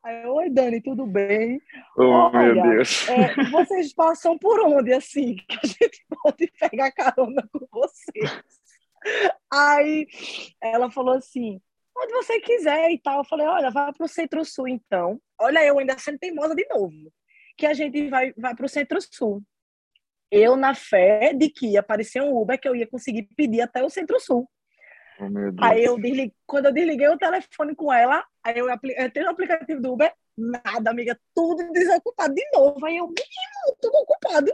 Aí, 0.04 0.26
oi, 0.26 0.50
Dani, 0.50 0.82
tudo 0.82 1.06
bem? 1.06 1.62
Oh, 1.96 2.02
Olha, 2.02 2.54
meu 2.54 2.62
Deus. 2.62 3.08
É, 3.08 3.34
vocês 3.50 3.94
passam 3.94 4.36
por 4.36 4.60
onde, 4.60 4.92
assim, 4.92 5.36
que 5.48 5.56
a 5.56 5.66
gente 5.66 6.04
pode 6.22 6.46
pegar 6.60 6.92
carona 6.92 7.42
com 7.50 7.66
vocês? 7.72 8.42
Aí 9.50 10.06
ela 10.62 10.90
falou 10.90 11.14
assim, 11.14 11.58
onde 11.96 12.12
você 12.12 12.38
quiser 12.38 12.90
e 12.90 12.98
tal. 12.98 13.20
Eu 13.20 13.24
falei, 13.24 13.46
olha, 13.46 13.70
vai 13.70 13.94
para 13.94 14.04
o 14.04 14.08
Centro-Sul, 14.08 14.68
então. 14.68 15.18
Olha, 15.40 15.64
eu 15.64 15.78
ainda 15.78 15.96
sendo 15.96 16.18
teimosa 16.18 16.54
de 16.54 16.66
novo, 16.68 17.10
que 17.56 17.64
a 17.64 17.72
gente 17.72 18.10
vai, 18.10 18.34
vai 18.36 18.54
para 18.54 18.66
o 18.66 18.68
Centro-Sul. 18.68 19.42
Eu, 20.30 20.54
na 20.54 20.74
fé 20.74 21.32
de 21.32 21.48
que 21.48 21.78
aparecer 21.78 22.20
um 22.20 22.36
Uber 22.36 22.60
que 22.60 22.68
eu 22.68 22.76
ia 22.76 22.86
conseguir 22.86 23.22
pedir 23.34 23.62
até 23.62 23.82
o 23.82 23.88
Centro-Sul. 23.88 24.46
Oh, 25.20 25.64
aí 25.64 25.84
eu 25.84 25.96
desliguei, 25.96 26.32
quando 26.46 26.66
eu 26.66 26.72
desliguei 26.72 27.08
o 27.08 27.18
telefone 27.18 27.74
com 27.74 27.92
ela, 27.92 28.24
aí 28.42 28.58
eu 28.58 28.68
entrei 28.70 29.24
no 29.24 29.30
aplicativo 29.30 29.80
do 29.80 29.92
Uber, 29.92 30.12
nada, 30.36 30.90
amiga, 30.90 31.18
tudo 31.34 31.70
desocupado 31.72 32.34
de 32.34 32.44
novo. 32.52 32.84
Aí 32.84 32.96
eu, 32.96 33.06
menino, 33.06 33.76
tudo 33.80 33.96
ocupado. 33.98 34.52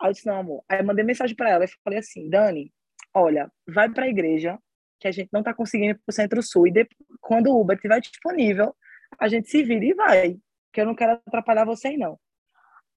Aí 0.00 0.08
eu 0.08 0.12
disse, 0.12 0.26
não, 0.26 0.40
amor. 0.40 0.64
Aí 0.68 0.80
eu 0.80 0.84
mandei 0.84 1.04
mensagem 1.04 1.34
para 1.34 1.50
ela 1.50 1.64
e 1.64 1.68
falei 1.82 1.98
assim, 1.98 2.28
Dani, 2.28 2.72
olha, 3.14 3.50
vai 3.66 3.88
para 3.88 4.04
a 4.04 4.08
igreja, 4.08 4.58
que 5.00 5.08
a 5.08 5.12
gente 5.12 5.30
não 5.32 5.40
está 5.40 5.54
conseguindo 5.54 5.92
ir 5.92 5.94
para 5.94 6.12
o 6.12 6.14
Centro-Sul, 6.14 6.66
e 6.66 6.72
depois, 6.72 6.98
quando 7.20 7.48
o 7.48 7.60
Uber 7.60 7.76
estiver 7.76 8.00
disponível, 8.00 8.76
a 9.18 9.28
gente 9.28 9.48
se 9.48 9.62
vira 9.62 9.84
e 9.84 9.94
vai, 9.94 10.36
que 10.72 10.80
eu 10.80 10.86
não 10.86 10.94
quero 10.94 11.12
atrapalhar 11.12 11.64
você, 11.64 11.96
não. 11.96 12.18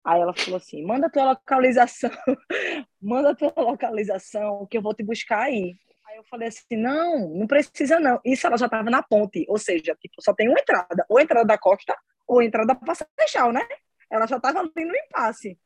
Aí 0.03 0.21
ela 0.21 0.33
falou 0.33 0.57
assim, 0.57 0.85
manda 0.85 1.09
tua 1.09 1.31
localização, 1.31 2.09
manda 3.01 3.35
tua 3.35 3.53
localização, 3.57 4.65
que 4.65 4.77
eu 4.77 4.81
vou 4.81 4.93
te 4.93 5.03
buscar 5.03 5.43
aí 5.43 5.75
eu 6.17 6.23
falei 6.23 6.47
assim, 6.47 6.75
não, 6.75 7.29
não 7.29 7.47
precisa 7.47 7.99
não. 7.99 8.19
Isso 8.25 8.47
ela 8.47 8.57
já 8.57 8.65
estava 8.65 8.89
na 8.89 9.03
ponte, 9.03 9.45
ou 9.47 9.57
seja, 9.57 9.95
tipo, 9.95 10.21
só 10.21 10.33
tem 10.33 10.49
uma 10.49 10.59
entrada, 10.59 11.05
ou 11.07 11.19
entrada 11.19 11.45
da 11.45 11.57
costa, 11.57 11.95
ou 12.27 12.41
entrada 12.41 12.73
para 12.75 12.95
Seixal, 12.95 13.51
né? 13.53 13.61
Ela 14.09 14.25
já 14.25 14.37
estava 14.37 14.59
ali 14.59 14.85
no 14.85 14.95
impasse. 14.95 15.59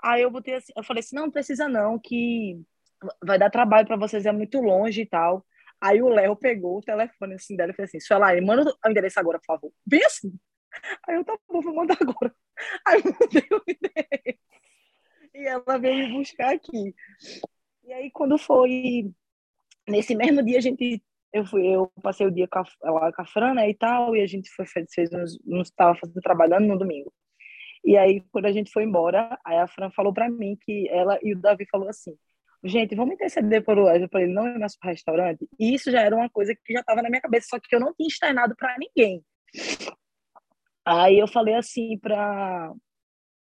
Aí 0.00 0.22
eu 0.22 0.30
botei 0.30 0.54
assim, 0.54 0.72
eu 0.76 0.84
falei 0.84 1.00
assim, 1.00 1.16
não, 1.16 1.24
não 1.24 1.32
precisa 1.32 1.68
não, 1.68 1.98
que 1.98 2.62
vai 3.24 3.38
dar 3.38 3.50
trabalho 3.50 3.86
para 3.86 3.96
vocês, 3.96 4.24
é 4.24 4.32
muito 4.32 4.60
longe 4.60 5.02
e 5.02 5.06
tal. 5.06 5.44
Aí 5.80 6.00
o 6.00 6.08
Léo 6.08 6.36
pegou 6.36 6.78
o 6.78 6.82
telefone 6.82 7.34
assim 7.34 7.56
dela 7.56 7.72
e 7.72 7.74
fez 7.74 7.88
assim, 7.88 8.00
Suelaine, 8.00 8.44
manda 8.46 8.72
o 8.72 8.90
endereço 8.90 9.18
agora, 9.18 9.38
por 9.38 9.46
favor. 9.46 9.72
Bem 9.84 10.04
assim. 10.04 10.32
Aí 11.08 11.16
eu, 11.16 11.24
tá 11.24 11.36
bom, 11.48 11.60
vou 11.60 11.74
mandar 11.74 11.98
agora. 12.00 12.32
Aí 12.86 13.02
eu 13.04 13.16
mandei 13.20 13.48
o 13.50 13.62
endereço. 13.66 14.38
E 15.34 15.46
ela 15.46 15.78
veio 15.78 16.08
me 16.08 16.18
buscar 16.18 16.54
aqui. 16.54 16.94
E 17.84 17.92
aí, 17.92 18.10
quando 18.10 18.36
foi 18.36 19.10
nesse 19.88 20.14
mesmo 20.14 20.42
dia 20.44 20.58
a 20.58 20.60
gente 20.60 21.02
eu 21.32 21.44
fui 21.44 21.66
eu 21.66 21.90
passei 22.02 22.26
o 22.26 22.30
dia 22.30 22.48
com 22.48 22.60
a, 22.60 22.90
lá 22.90 23.12
com 23.12 23.22
a 23.22 23.26
Fran 23.26 23.54
né, 23.54 23.68
e 23.68 23.74
tal 23.74 24.16
e 24.16 24.22
a 24.22 24.26
gente 24.26 24.50
foi 24.50 24.66
fez, 24.66 25.12
uns, 25.12 25.38
uns 25.46 25.70
tava 25.70 25.94
fazendo, 25.98 26.20
trabalhando 26.22 26.66
no 26.66 26.78
domingo. 26.78 27.12
E 27.84 27.96
aí 27.96 28.22
quando 28.32 28.46
a 28.46 28.52
gente 28.52 28.70
foi 28.72 28.84
embora 28.84 29.38
aí 29.44 29.58
a 29.58 29.66
Fran 29.66 29.90
falou 29.90 30.12
para 30.12 30.30
mim 30.30 30.56
que 30.60 30.88
ela 30.90 31.18
e 31.22 31.34
o 31.34 31.40
Davi 31.40 31.66
falou 31.70 31.88
assim 31.88 32.16
gente 32.64 32.96
vamos 32.96 33.14
interceder 33.14 33.64
por 33.64 33.78
hoje 33.78 34.08
para 34.08 34.22
ele 34.22 34.32
não 34.32 34.46
ir 34.46 34.58
mais 34.58 34.76
para 34.76 34.88
o 34.88 34.90
restaurante? 34.90 35.48
E 35.58 35.74
isso 35.74 35.90
já 35.90 36.02
era 36.02 36.16
uma 36.16 36.28
coisa 36.28 36.54
que 36.54 36.72
já 36.72 36.80
estava 36.80 37.02
na 37.02 37.08
minha 37.08 37.20
cabeça 37.20 37.48
só 37.50 37.58
que 37.60 37.74
eu 37.74 37.80
não 37.80 37.94
tinha 37.94 38.08
externado 38.08 38.56
para 38.56 38.76
ninguém. 38.78 39.24
Aí 40.84 41.18
eu 41.18 41.28
falei 41.28 41.54
assim 41.54 41.98
para 41.98 42.72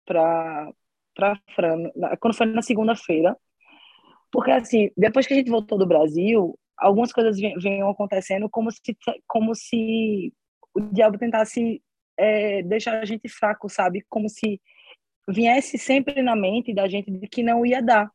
para 0.05 0.71
para 1.15 1.39
Fran, 1.55 1.91
quando 2.19 2.35
foi 2.35 2.47
na 2.47 2.61
segunda-feira, 2.63 3.37
porque 4.33 4.49
assim, 4.49 4.89
depois 4.97 5.27
que 5.27 5.33
a 5.33 5.37
gente 5.37 5.51
voltou 5.51 5.77
do 5.77 5.85
Brasil, 5.85 6.59
algumas 6.75 7.13
coisas 7.13 7.37
vinham 7.37 7.87
acontecendo 7.87 8.49
como 8.49 8.71
se 8.71 8.81
como 9.27 9.53
se 9.53 10.33
o 10.73 10.81
diabo 10.81 11.19
tentasse 11.19 11.83
é, 12.17 12.63
deixar 12.63 12.99
a 12.99 13.05
gente 13.05 13.29
fraco, 13.29 13.69
sabe? 13.69 14.03
Como 14.09 14.27
se 14.27 14.59
viesse 15.29 15.77
sempre 15.77 16.23
na 16.23 16.35
mente 16.35 16.73
da 16.73 16.87
gente 16.87 17.11
de 17.11 17.27
que 17.27 17.43
não 17.43 17.63
ia 17.63 17.79
dar. 17.79 18.11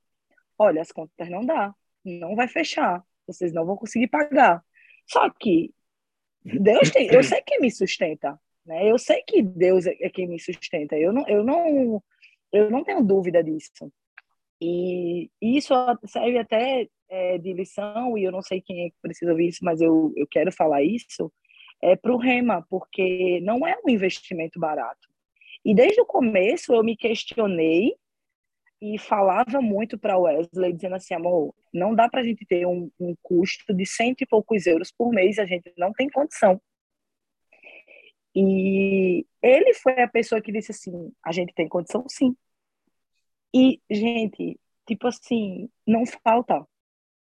Olha, 0.58 0.82
as 0.82 0.90
contas 0.90 1.30
não 1.30 1.46
dá, 1.46 1.72
não 2.04 2.34
vai 2.34 2.48
fechar, 2.48 3.00
vocês 3.24 3.52
não 3.52 3.64
vão 3.64 3.76
conseguir 3.76 4.08
pagar. 4.08 4.60
Só 5.06 5.30
que 5.30 5.72
Deus 6.44 6.90
tem, 6.90 7.06
eu 7.14 7.22
sei 7.22 7.40
que 7.42 7.60
me 7.60 7.70
sustenta, 7.70 8.36
né? 8.66 8.90
Eu 8.90 8.98
sei 8.98 9.22
que 9.22 9.40
Deus 9.40 9.86
é, 9.86 9.96
é 10.00 10.10
quem 10.10 10.26
me 10.26 10.40
sustenta. 10.40 10.98
Eu 10.98 11.12
não, 11.12 11.28
eu 11.28 11.44
não, 11.44 12.02
eu 12.52 12.70
não 12.72 12.82
tenho 12.82 13.04
dúvida 13.04 13.42
disso. 13.42 13.88
E 14.60 15.30
isso 15.40 15.72
serve 16.06 16.38
até 16.38 16.88
é, 17.08 17.38
de 17.38 17.52
lição, 17.52 18.18
e 18.18 18.24
eu 18.24 18.32
não 18.32 18.42
sei 18.42 18.60
quem 18.60 18.86
é 18.86 18.90
que 18.90 18.96
precisa 19.00 19.30
ouvir 19.30 19.48
isso, 19.48 19.64
mas 19.64 19.80
eu, 19.80 20.12
eu 20.16 20.26
quero 20.26 20.52
falar 20.52 20.82
isso, 20.82 21.32
é 21.82 21.96
para 21.96 22.12
o 22.12 22.18
Rema, 22.18 22.66
porque 22.68 23.40
não 23.42 23.66
é 23.66 23.76
um 23.84 23.90
investimento 23.90 24.58
barato. 24.58 25.08
E 25.64 25.74
desde 25.74 26.00
o 26.00 26.06
começo 26.06 26.74
eu 26.74 26.82
me 26.82 26.96
questionei 26.96 27.94
e 28.80 28.98
falava 28.98 29.60
muito 29.60 29.98
para 29.98 30.18
Wesley, 30.18 30.72
dizendo 30.72 30.94
assim, 30.96 31.14
amor, 31.14 31.54
não 31.72 31.94
dá 31.94 32.08
para 32.08 32.20
a 32.20 32.24
gente 32.24 32.46
ter 32.46 32.66
um, 32.66 32.90
um, 32.98 33.14
custo 33.22 33.74
de 33.74 33.84
cento 33.84 34.22
e 34.22 34.26
poucos 34.26 34.66
euros 34.66 34.92
por 34.92 35.10
mês, 35.12 35.38
a 35.38 35.46
gente 35.46 35.72
não 35.76 35.92
tem 35.92 36.08
condição. 36.08 36.60
E 38.34 39.26
ele 39.42 39.74
foi 39.74 40.00
a 40.00 40.08
pessoa 40.08 40.40
que 40.40 40.52
disse 40.52 40.70
assim, 40.70 41.12
a 41.24 41.32
gente 41.32 41.52
tem 41.54 41.68
condição 41.68 42.04
sim. 42.08 42.36
E, 43.54 43.80
gente, 43.90 44.58
tipo 44.86 45.06
assim, 45.06 45.68
não 45.86 46.04
falta. 46.06 46.66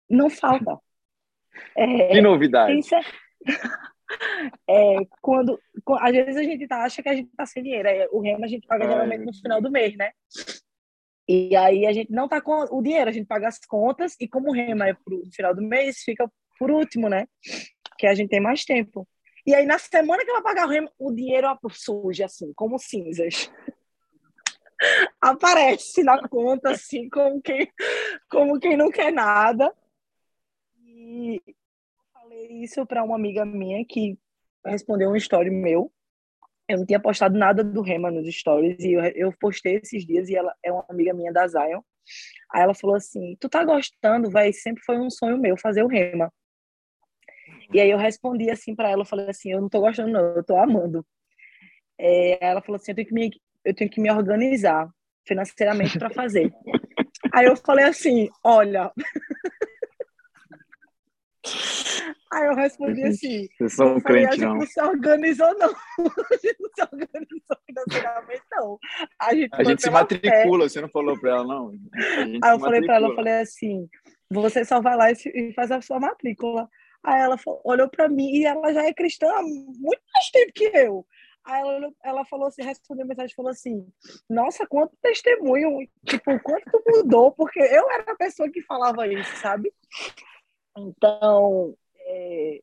Não 0.09 0.31
falta. 0.31 0.79
É, 1.75 2.09
que 2.11 2.21
novidade. 2.21 2.79
É, 4.69 5.05
quando, 5.21 5.59
às 5.99 6.13
vezes 6.13 6.37
a 6.37 6.43
gente 6.43 6.67
tá, 6.69 6.85
acha 6.85 7.03
que 7.03 7.09
a 7.09 7.15
gente 7.15 7.29
tá 7.37 7.45
sem 7.45 7.63
dinheiro. 7.63 7.89
o 8.13 8.21
remo 8.21 8.45
a 8.45 8.47
gente 8.47 8.67
paga 8.67 8.85
Ai, 8.85 8.91
geralmente 8.91 9.25
no 9.25 9.35
final 9.35 9.61
do 9.61 9.71
mês, 9.71 9.97
né? 9.97 10.13
E 11.29 11.57
aí 11.57 11.87
a 11.87 11.93
gente 11.93 12.13
não 12.13 12.29
tá 12.29 12.41
com 12.41 12.53
o 12.71 12.83
dinheiro, 12.83 13.11
a 13.11 13.13
gente 13.13 13.27
paga 13.27 13.49
as 13.49 13.59
contas 13.59 14.15
e 14.21 14.29
como 14.29 14.51
o 14.51 14.53
remo 14.53 14.85
é 14.85 14.95
pro 14.95 15.23
final 15.33 15.55
do 15.55 15.63
mês, 15.63 16.03
fica 16.05 16.31
por 16.59 16.71
último, 16.71 17.09
né? 17.09 17.27
Que 17.99 18.07
a 18.07 18.15
gente 18.15 18.31
tem 18.31 18.41
mais 18.41 18.65
tempo. 18.65 19.07
E 19.45 19.55
aí 19.55 19.67
na 19.67 19.79
semana 19.79 20.25
que 20.25 20.31
ela 20.31 20.43
pagar 20.43 20.67
o 20.67 20.71
remo, 20.71 20.89
o 20.99 21.13
dinheiro 21.13 21.49
surge 21.71 22.23
assim, 22.23 22.53
como 22.55 22.79
cinzas. 22.79 23.51
Aparece 25.21 26.03
na 26.03 26.29
conta 26.29 26.71
assim, 26.71 27.09
como 27.09 27.41
quem, 27.41 27.71
como 28.31 28.59
quem 28.61 28.77
não 28.77 28.91
quer 28.91 29.13
nada. 29.13 29.73
E 30.85 31.43
falei 32.13 32.63
isso 32.63 32.85
para 32.87 33.03
uma 33.03 33.17
amiga 33.17 33.45
minha 33.45 33.85
que 33.85 34.19
respondeu 34.65 35.11
um 35.11 35.17
story 35.17 35.51
meu. 35.51 35.93
Eu 36.69 36.79
não 36.79 36.87
tinha 36.87 37.01
postado 37.01 37.39
nada 37.39 37.63
do 37.63 37.81
Rema 37.81 38.11
nos 38.11 38.29
stories 38.35 38.81
e 38.81 38.93
eu, 38.93 39.05
eu 39.15 39.33
postei 39.39 39.77
esses 39.77 40.05
dias 40.05 40.29
e 40.29 40.37
ela 40.37 40.55
é 40.63 40.73
uma 40.73 40.85
amiga 40.89 41.15
minha 41.15 41.33
da 41.33 41.47
Zion. 41.47 41.81
Aí 42.53 42.63
ela 42.63 42.75
falou 42.75 42.97
assim: 42.97 43.37
Tu 43.41 43.49
tá 43.49 43.65
gostando, 43.65 44.31
vai? 44.31 44.53
Sempre 44.53 44.83
foi 44.85 44.99
um 44.99 45.11
sonho 45.11 45.39
meu 45.39 45.57
fazer 45.57 45.83
o 45.83 45.89
Rema. 45.89 46.33
E 47.73 47.81
aí 47.81 47.91
eu 47.91 47.99
respondi 47.99 48.51
assim 48.51 48.75
para 48.75 48.91
ela, 48.91 49.03
eu 49.03 49.07
falei 49.07 49.29
assim: 49.29 49.53
Eu 49.53 49.61
não 49.61 49.69
tô 49.69 49.81
gostando, 49.81 50.11
não, 50.11 50.21
eu 50.37 50.45
tô 50.45 50.57
amando. 50.57 51.07
É, 51.99 52.45
ela 52.45 52.61
falou 52.63 52.77
assim: 52.77 52.93
eu 52.93 52.97
tenho, 52.97 53.09
que 53.09 53.15
me, 53.15 53.31
eu 53.67 53.75
tenho 53.75 53.91
que 53.91 54.01
me 54.01 54.11
organizar 54.11 54.89
financeiramente 55.27 55.99
para 55.99 56.09
fazer. 56.11 56.53
aí 57.33 57.47
eu 57.47 57.57
falei 57.57 57.85
assim: 57.85 58.31
Olha. 58.43 58.93
Aí 62.33 62.45
eu 62.45 62.55
respondi 62.57 63.03
assim. 63.05 63.49
Vocês 63.57 63.75
são 63.75 64.01
falei, 64.01 64.27
crente, 64.27 64.45
a 64.45 64.49
gente 64.49 64.59
não. 64.59 64.67
se 64.67 64.83
organizou, 64.83 65.59
não. 65.59 65.71
A 66.33 66.37
gente 66.37 66.57
não 66.61 66.71
se 66.75 66.83
organizou 66.83 67.57
financeiramente, 67.67 68.43
não. 68.51 68.79
A 69.19 69.35
gente, 69.35 69.55
a 69.55 69.65
gente 69.65 69.83
se 69.83 69.91
matricula, 69.91 70.65
fé. 70.65 70.69
você 70.69 70.81
não 70.81 70.89
falou 70.89 71.19
para 71.19 71.31
ela, 71.31 71.45
não. 71.45 71.73
Aí 72.43 72.53
eu 72.53 72.59
falei 72.59 72.83
para 72.83 72.97
ela, 72.97 73.09
eu 73.09 73.15
falei 73.15 73.35
assim: 73.35 73.89
você 74.29 74.65
só 74.65 74.81
vai 74.81 74.97
lá 74.97 75.11
e 75.13 75.53
faz 75.55 75.71
a 75.71 75.81
sua 75.81 76.01
matrícula. 76.01 76.69
Aí 77.03 77.21
ela 77.21 77.39
olhou 77.65 77.89
para 77.89 78.09
mim 78.09 78.29
e 78.33 78.45
ela 78.45 78.73
já 78.73 78.85
é 78.85 78.93
cristã 78.93 79.29
há 79.31 79.43
muito 79.43 80.03
mais 80.13 80.31
tempo 80.33 80.53
que 80.53 80.65
eu. 80.75 81.07
Aí 81.47 81.61
ela, 81.61 81.93
ela 82.03 82.25
falou 82.25 82.49
assim, 82.49 82.63
respondeu 82.63 83.05
a 83.05 83.09
mensagem 83.09 83.35
falou 83.35 83.51
assim: 83.53 83.87
Nossa, 84.29 84.67
quanto 84.67 84.97
testemunho, 85.01 85.89
tipo, 86.05 86.39
quanto 86.41 86.83
mudou, 86.87 87.31
porque 87.31 87.61
eu 87.61 87.89
era 87.91 88.13
a 88.13 88.17
pessoa 88.17 88.51
que 88.51 88.61
falava 88.63 89.07
isso, 89.07 89.37
sabe? 89.37 89.73
Então, 90.77 91.75
é, 92.01 92.61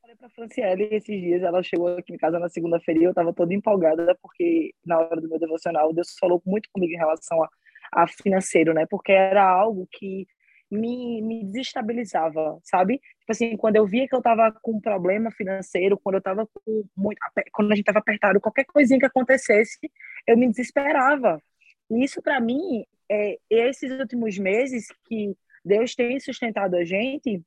falei 0.00 0.16
para 0.16 0.26
a 0.26 0.30
Franciele 0.30 0.88
esses 0.90 1.20
dias, 1.20 1.42
ela 1.42 1.62
chegou 1.62 1.96
aqui 1.96 2.12
em 2.12 2.18
casa 2.18 2.40
na 2.40 2.48
segunda-feira 2.48 3.00
e 3.00 3.04
eu 3.04 3.10
estava 3.10 3.32
toda 3.32 3.54
empolgada, 3.54 4.18
porque 4.20 4.74
na 4.84 4.98
hora 4.98 5.20
do 5.20 5.28
meu 5.28 5.38
devocional, 5.38 5.92
Deus 5.92 6.16
falou 6.18 6.42
muito 6.44 6.68
comigo 6.72 6.92
em 6.92 6.98
relação 6.98 7.40
a, 7.42 7.48
a 7.92 8.08
financeiro, 8.08 8.74
né? 8.74 8.84
Porque 8.90 9.12
era 9.12 9.48
algo 9.48 9.86
que 9.92 10.26
me, 10.68 11.22
me 11.22 11.44
desestabilizava, 11.44 12.58
sabe? 12.64 13.00
Tipo 13.22 13.30
assim, 13.32 13.56
quando 13.56 13.76
eu 13.76 13.86
via 13.86 14.08
que 14.08 14.14
eu 14.14 14.18
estava 14.18 14.50
com 14.60 14.72
um 14.72 14.80
problema 14.80 15.30
financeiro, 15.30 15.96
quando 15.96 16.16
eu 16.16 16.18
estava 16.18 16.44
com 16.46 16.84
muito, 16.96 17.18
quando 17.52 17.70
a 17.70 17.74
gente 17.76 17.82
estava 17.82 18.00
apertado, 18.00 18.40
qualquer 18.40 18.64
coisinha 18.64 18.98
que 18.98 19.06
acontecesse, 19.06 19.78
eu 20.26 20.36
me 20.36 20.48
desesperava. 20.48 21.40
E 21.88 22.02
isso 22.02 22.20
para 22.20 22.40
mim, 22.40 22.84
é, 23.08 23.38
esses 23.48 23.92
últimos 23.92 24.36
meses 24.38 24.88
que 25.06 25.36
Deus 25.64 25.94
tem 25.94 26.18
sustentado 26.18 26.74
a 26.74 26.84
gente, 26.84 27.40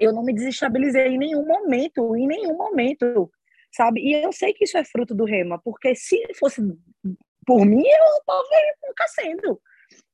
eu 0.00 0.10
não 0.10 0.24
me 0.24 0.32
desestabilizei 0.32 1.08
em 1.08 1.18
nenhum 1.18 1.44
momento, 1.44 2.16
em 2.16 2.26
nenhum 2.26 2.56
momento, 2.56 3.30
sabe? 3.70 4.00
E 4.00 4.14
eu 4.14 4.32
sei 4.32 4.54
que 4.54 4.64
isso 4.64 4.78
é 4.78 4.84
fruto 4.84 5.14
do 5.14 5.26
rema, 5.26 5.60
porque 5.62 5.94
se 5.94 6.18
fosse 6.38 6.62
por 7.46 7.66
mim, 7.66 7.84
eu 7.86 8.18
estava 8.18 8.48
enlouquecendo. 8.82 9.60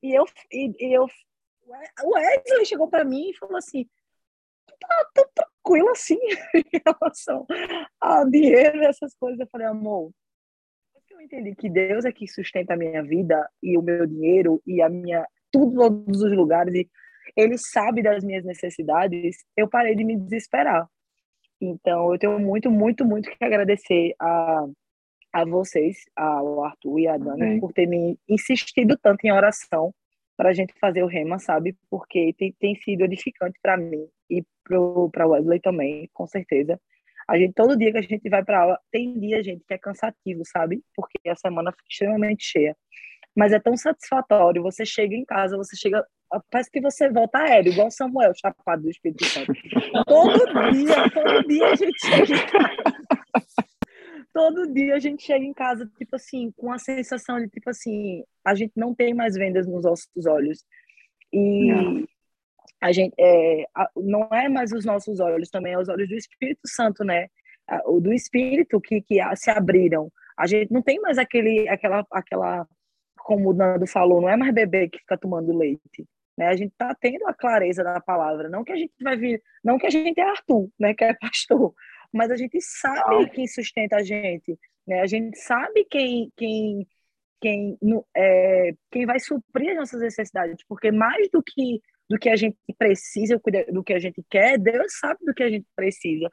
E 0.03 0.19
eu, 0.19 0.25
e 0.51 0.97
eu, 0.97 1.07
o 2.03 2.15
Wesley 2.15 2.65
chegou 2.67 2.89
para 2.89 3.05
mim 3.05 3.31
e 3.31 3.37
falou 3.37 3.57
assim: 3.57 3.87
tá 4.81 5.11
tão 5.15 5.25
tranquilo 5.35 5.91
assim 5.91 6.19
em 6.55 6.81
relação 6.87 7.47
ao 8.01 8.29
dinheiro 8.29 8.83
e 8.83 8.87
essas 8.87 9.15
coisas. 9.15 9.41
Eu 9.41 9.49
falei, 9.51 9.67
amor, 9.67 10.11
eu 11.11 11.21
entendi 11.21 11.55
que 11.55 11.69
Deus 11.69 12.05
é 12.05 12.13
que 12.13 12.27
sustenta 12.27 12.75
a 12.75 12.77
minha 12.77 13.03
vida 13.03 13.49
e 13.63 13.77
o 13.77 13.83
meu 13.83 14.07
dinheiro 14.07 14.63
e 14.67 14.81
a 14.81 14.89
minha 14.89 15.27
tudo 15.53 15.77
todos 15.77 16.23
os 16.23 16.33
lugares 16.37 16.75
e 16.75 16.89
ele 17.37 17.57
sabe 17.59 18.03
das 18.03 18.25
minhas 18.25 18.45
necessidades, 18.45 19.37
eu 19.57 19.69
parei 19.69 19.95
de 19.95 20.05
me 20.05 20.17
desesperar. 20.17 20.89
Então, 21.61 22.13
eu 22.13 22.19
tenho 22.19 22.39
muito, 22.39 22.71
muito, 22.71 23.05
muito 23.05 23.31
que 23.31 23.45
agradecer 23.45 24.15
a, 24.19 24.65
a 25.33 25.45
vocês, 25.45 25.99
ao 26.17 26.65
Arthur 26.65 26.99
e 26.99 27.07
a 27.07 27.17
Dani, 27.17 27.61
por 27.61 27.73
terem 27.73 28.19
insistido 28.29 28.99
tanto 29.01 29.25
em 29.25 29.33
oração 29.33 29.93
para 30.41 30.49
a 30.49 30.53
gente 30.55 30.73
fazer 30.81 31.03
o 31.03 31.07
rema, 31.07 31.39
sabe? 31.39 31.77
Porque 31.91 32.33
tem, 32.39 32.51
tem 32.59 32.75
sido 32.75 33.05
edificante 33.05 33.59
para 33.61 33.77
mim 33.77 34.09
e 34.31 34.43
para 35.13 35.27
Wesley 35.27 35.61
também, 35.61 36.09
com 36.15 36.27
certeza. 36.27 36.81
A 37.29 37.37
gente, 37.37 37.53
todo 37.53 37.77
dia 37.77 37.93
que 37.93 37.99
a 37.99 38.03
gente 38.03 38.27
vai 38.31 38.43
para 38.43 38.63
aula, 38.63 38.79
tem 38.91 39.21
dia, 39.21 39.43
gente, 39.43 39.63
que 39.69 39.75
é 39.75 39.77
cansativo, 39.77 40.41
sabe? 40.47 40.83
Porque 40.97 41.29
a 41.29 41.37
semana 41.37 41.73
fica 41.73 41.85
extremamente 41.91 42.43
cheia. 42.43 42.75
Mas 43.37 43.53
é 43.53 43.61
tão 43.61 43.77
satisfatório. 43.77 44.63
Você 44.63 44.87
chega 44.87 45.15
em 45.15 45.27
casa, 45.27 45.59
você 45.59 45.77
chega 45.77 46.03
Parece 46.51 46.71
que 46.71 46.81
você 46.81 47.11
volta 47.11 47.39
aéreo, 47.39 47.73
igual 47.73 47.91
Samuel, 47.91 48.33
chapado 48.35 48.85
do 48.85 48.91
Espírito 48.91 49.27
Santo. 49.27 49.53
todo 50.07 50.73
dia, 50.73 51.11
todo 51.11 51.49
dia 51.49 51.67
a 51.67 51.75
gente 51.75 52.01
chega 52.01 52.35
em 52.35 52.47
casa. 52.47 53.70
Todo 54.33 54.73
dia 54.73 54.95
a 54.95 54.99
gente 54.99 55.25
chega 55.25 55.45
em 55.45 55.53
casa, 55.53 55.91
tipo 55.99 56.17
assim, 56.17 56.53
com 56.57 56.73
a 56.73 56.79
sensação 56.79 57.41
de, 57.41 57.49
tipo 57.49 57.69
assim, 57.71 58.25
a 58.45 58.55
gente 58.55 58.73
não 58.77 58.95
tem 58.95 59.13
mais 59.13 59.35
vendas 59.35 59.67
nos 59.67 59.85
nossos 59.85 60.27
olhos. 60.27 60.65
E 61.33 61.73
não. 61.73 62.05
a 62.81 62.93
gente, 62.93 63.15
é, 63.19 63.65
não 63.97 64.29
é 64.33 64.49
mais 64.49 64.73
os 64.73 64.85
nossos 64.85 65.21
olhos, 65.21 65.51
também 65.51 65.73
é 65.73 65.79
os 65.79 65.89
olhos 65.89 66.09
do 66.09 66.15
Espírito 66.15 66.63
Santo, 66.67 67.05
né? 67.05 67.29
O 67.87 68.01
do 68.01 68.13
Espírito 68.13 68.81
que, 68.81 69.01
que 69.01 69.19
se 69.37 69.51
abriram. 69.51 70.11
A 70.39 70.47
gente 70.47 70.73
não 70.73 70.83
tem 70.83 71.01
mais 71.01 71.19
aquele, 71.19 71.69
aquela, 71.69 72.05
aquela, 72.11 72.67
como 73.19 73.51
o 73.51 73.53
Nando 73.53 73.87
falou, 73.87 74.21
não 74.21 74.29
é 74.29 74.37
mais 74.37 74.55
bebê 74.55 74.89
que 74.89 74.99
fica 74.99 75.19
tomando 75.19 75.57
leite 75.57 76.07
né? 76.41 76.49
A 76.49 76.57
gente 76.57 76.73
está 76.73 76.95
tendo 76.95 77.27
a 77.27 77.35
clareza 77.35 77.85
da 77.85 78.01
palavra, 78.01 78.49
não 78.49 78.65
que 78.65 78.73
a 78.73 78.77
gente 78.77 78.95
vai 79.03 79.15
vir, 79.15 79.43
não 79.63 79.77
que 79.77 79.87
a 79.87 79.91
gente 79.91 80.19
é 80.19 80.23
Arthur, 80.23 80.71
né, 80.79 80.95
que 80.95 81.05
é 81.05 81.13
pastor, 81.13 81.75
mas 82.13 82.31
a 82.31 82.37
gente 82.37 82.61
sabe 82.61 83.31
quem 83.31 83.47
sustenta 83.47 83.97
a 83.97 84.03
gente, 84.03 84.59
né? 84.87 85.01
A 85.01 85.07
gente 85.07 85.39
sabe 85.39 85.85
quem 85.85 86.33
quem 86.37 86.87
quem 87.41 87.79
é, 88.17 88.73
quem 88.91 89.07
vai 89.07 89.19
suprir 89.21 89.71
as 89.71 89.77
nossas 89.77 90.01
necessidades, 90.01 90.65
porque 90.69 90.91
mais 90.93 91.29
do 91.31 91.43
que 91.43 91.81
do 92.09 92.19
que 92.19 92.29
a 92.29 92.37
gente 92.37 92.59
precisa, 92.77 93.41
do 93.73 93.85
que 93.85 93.93
a 93.93 93.99
gente 94.01 94.23
quer, 94.29 94.59
Deus 94.59 94.99
sabe 94.99 95.25
do 95.25 95.33
que 95.33 95.45
a 95.45 95.49
gente 95.51 95.67
precisa. 95.77 96.29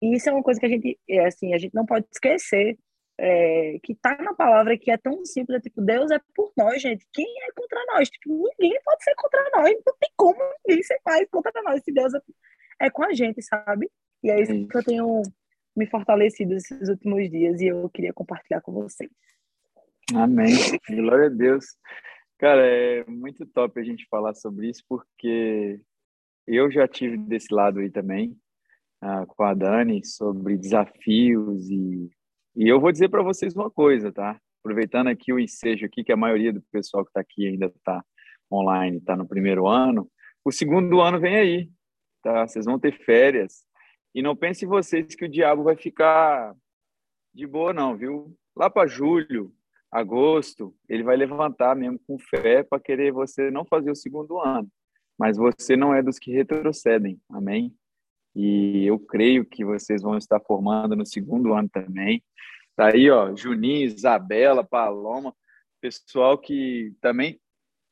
E 0.00 0.16
isso 0.16 0.28
é 0.30 0.32
uma 0.32 0.42
coisa 0.42 0.58
que 0.58 0.66
a 0.66 0.68
gente, 0.68 0.98
é 1.08 1.26
assim, 1.26 1.52
a 1.52 1.58
gente 1.58 1.74
não 1.74 1.84
pode 1.84 2.06
esquecer 2.10 2.78
é, 3.18 3.78
que 3.82 3.94
tá 3.96 4.16
na 4.22 4.32
palavra 4.32 4.78
que 4.78 4.90
é 4.90 4.96
tão 4.96 5.24
simples, 5.24 5.58
é 5.58 5.60
tipo, 5.60 5.82
Deus 5.82 6.10
é 6.10 6.20
por 6.34 6.52
nós, 6.56 6.80
gente. 6.80 7.04
Quem 7.12 7.26
é 7.26 7.52
contra 7.52 7.84
nós? 7.92 8.08
Tipo, 8.08 8.48
ninguém 8.58 8.80
pode 8.84 9.02
ser 9.04 9.14
contra 9.16 9.50
nós. 9.54 9.74
Não 9.84 9.94
tem 10.00 10.10
como 10.16 10.38
ninguém 10.66 10.82
ser 10.84 10.98
mais 11.04 11.28
contra 11.28 11.62
nós 11.62 11.82
se 11.82 11.92
Deus 11.92 12.14
é, 12.14 12.20
é 12.86 12.90
com 12.90 13.04
a 13.04 13.12
gente, 13.12 13.42
sabe? 13.42 13.90
E 14.22 14.30
é 14.30 14.40
isso 14.40 14.66
que 14.66 14.76
eu 14.76 14.84
tenho 14.84 15.22
me 15.76 15.86
fortalecido 15.86 16.54
esses 16.54 16.88
últimos 16.88 17.30
dias 17.30 17.60
e 17.60 17.66
eu 17.66 17.88
queria 17.90 18.12
compartilhar 18.12 18.60
com 18.60 18.72
vocês. 18.72 19.10
Amém. 20.14 20.54
Glória 20.90 21.26
a 21.26 21.30
Deus. 21.30 21.66
Cara, 22.38 22.66
é 22.66 23.04
muito 23.04 23.46
top 23.46 23.78
a 23.78 23.84
gente 23.84 24.06
falar 24.08 24.34
sobre 24.34 24.68
isso, 24.68 24.82
porque 24.88 25.80
eu 26.46 26.70
já 26.70 26.88
tive 26.88 27.16
desse 27.16 27.52
lado 27.52 27.80
aí 27.80 27.90
também, 27.90 28.36
uh, 29.02 29.26
com 29.26 29.42
a 29.42 29.54
Dani, 29.54 30.04
sobre 30.04 30.56
desafios 30.56 31.68
e, 31.68 32.10
e 32.56 32.68
eu 32.68 32.80
vou 32.80 32.90
dizer 32.90 33.08
para 33.08 33.22
vocês 33.22 33.54
uma 33.54 33.70
coisa, 33.70 34.12
tá? 34.12 34.40
Aproveitando 34.60 35.08
aqui 35.08 35.32
o 35.32 35.38
ensejo 35.38 35.84
aqui, 35.84 36.02
que 36.02 36.12
a 36.12 36.16
maioria 36.16 36.52
do 36.52 36.62
pessoal 36.72 37.04
que 37.04 37.10
está 37.10 37.20
aqui 37.20 37.46
ainda 37.46 37.66
está 37.66 38.02
online, 38.50 38.98
está 38.98 39.16
no 39.16 39.28
primeiro 39.28 39.66
ano, 39.66 40.10
o 40.44 40.50
segundo 40.50 41.00
ano 41.00 41.20
vem 41.20 41.36
aí, 41.36 41.70
tá? 42.22 42.46
Vocês 42.46 42.64
vão 42.64 42.78
ter 42.78 42.92
férias 43.04 43.64
e 44.18 44.22
não 44.22 44.34
pense 44.34 44.66
vocês 44.66 45.14
que 45.14 45.26
o 45.26 45.28
diabo 45.28 45.62
vai 45.62 45.76
ficar 45.76 46.52
de 47.32 47.46
boa 47.46 47.72
não, 47.72 47.96
viu? 47.96 48.36
Lá 48.56 48.68
para 48.68 48.88
julho, 48.88 49.54
agosto, 49.92 50.74
ele 50.88 51.04
vai 51.04 51.16
levantar 51.16 51.76
mesmo 51.76 52.00
com 52.04 52.18
fé 52.18 52.64
para 52.64 52.80
querer 52.80 53.12
você 53.12 53.48
não 53.48 53.64
fazer 53.64 53.92
o 53.92 53.94
segundo 53.94 54.40
ano. 54.40 54.68
Mas 55.16 55.36
você 55.36 55.76
não 55.76 55.94
é 55.94 56.02
dos 56.02 56.18
que 56.18 56.32
retrocedem, 56.32 57.20
amém? 57.30 57.72
E 58.34 58.84
eu 58.84 58.98
creio 58.98 59.46
que 59.46 59.64
vocês 59.64 60.02
vão 60.02 60.18
estar 60.18 60.40
formando 60.40 60.96
no 60.96 61.06
segundo 61.06 61.54
ano 61.54 61.68
também. 61.68 62.20
Tá 62.74 62.88
aí, 62.92 63.08
ó, 63.08 63.32
Juninho, 63.36 63.86
Isabela, 63.86 64.64
Paloma, 64.64 65.32
pessoal 65.80 66.36
que 66.36 66.92
também 67.00 67.40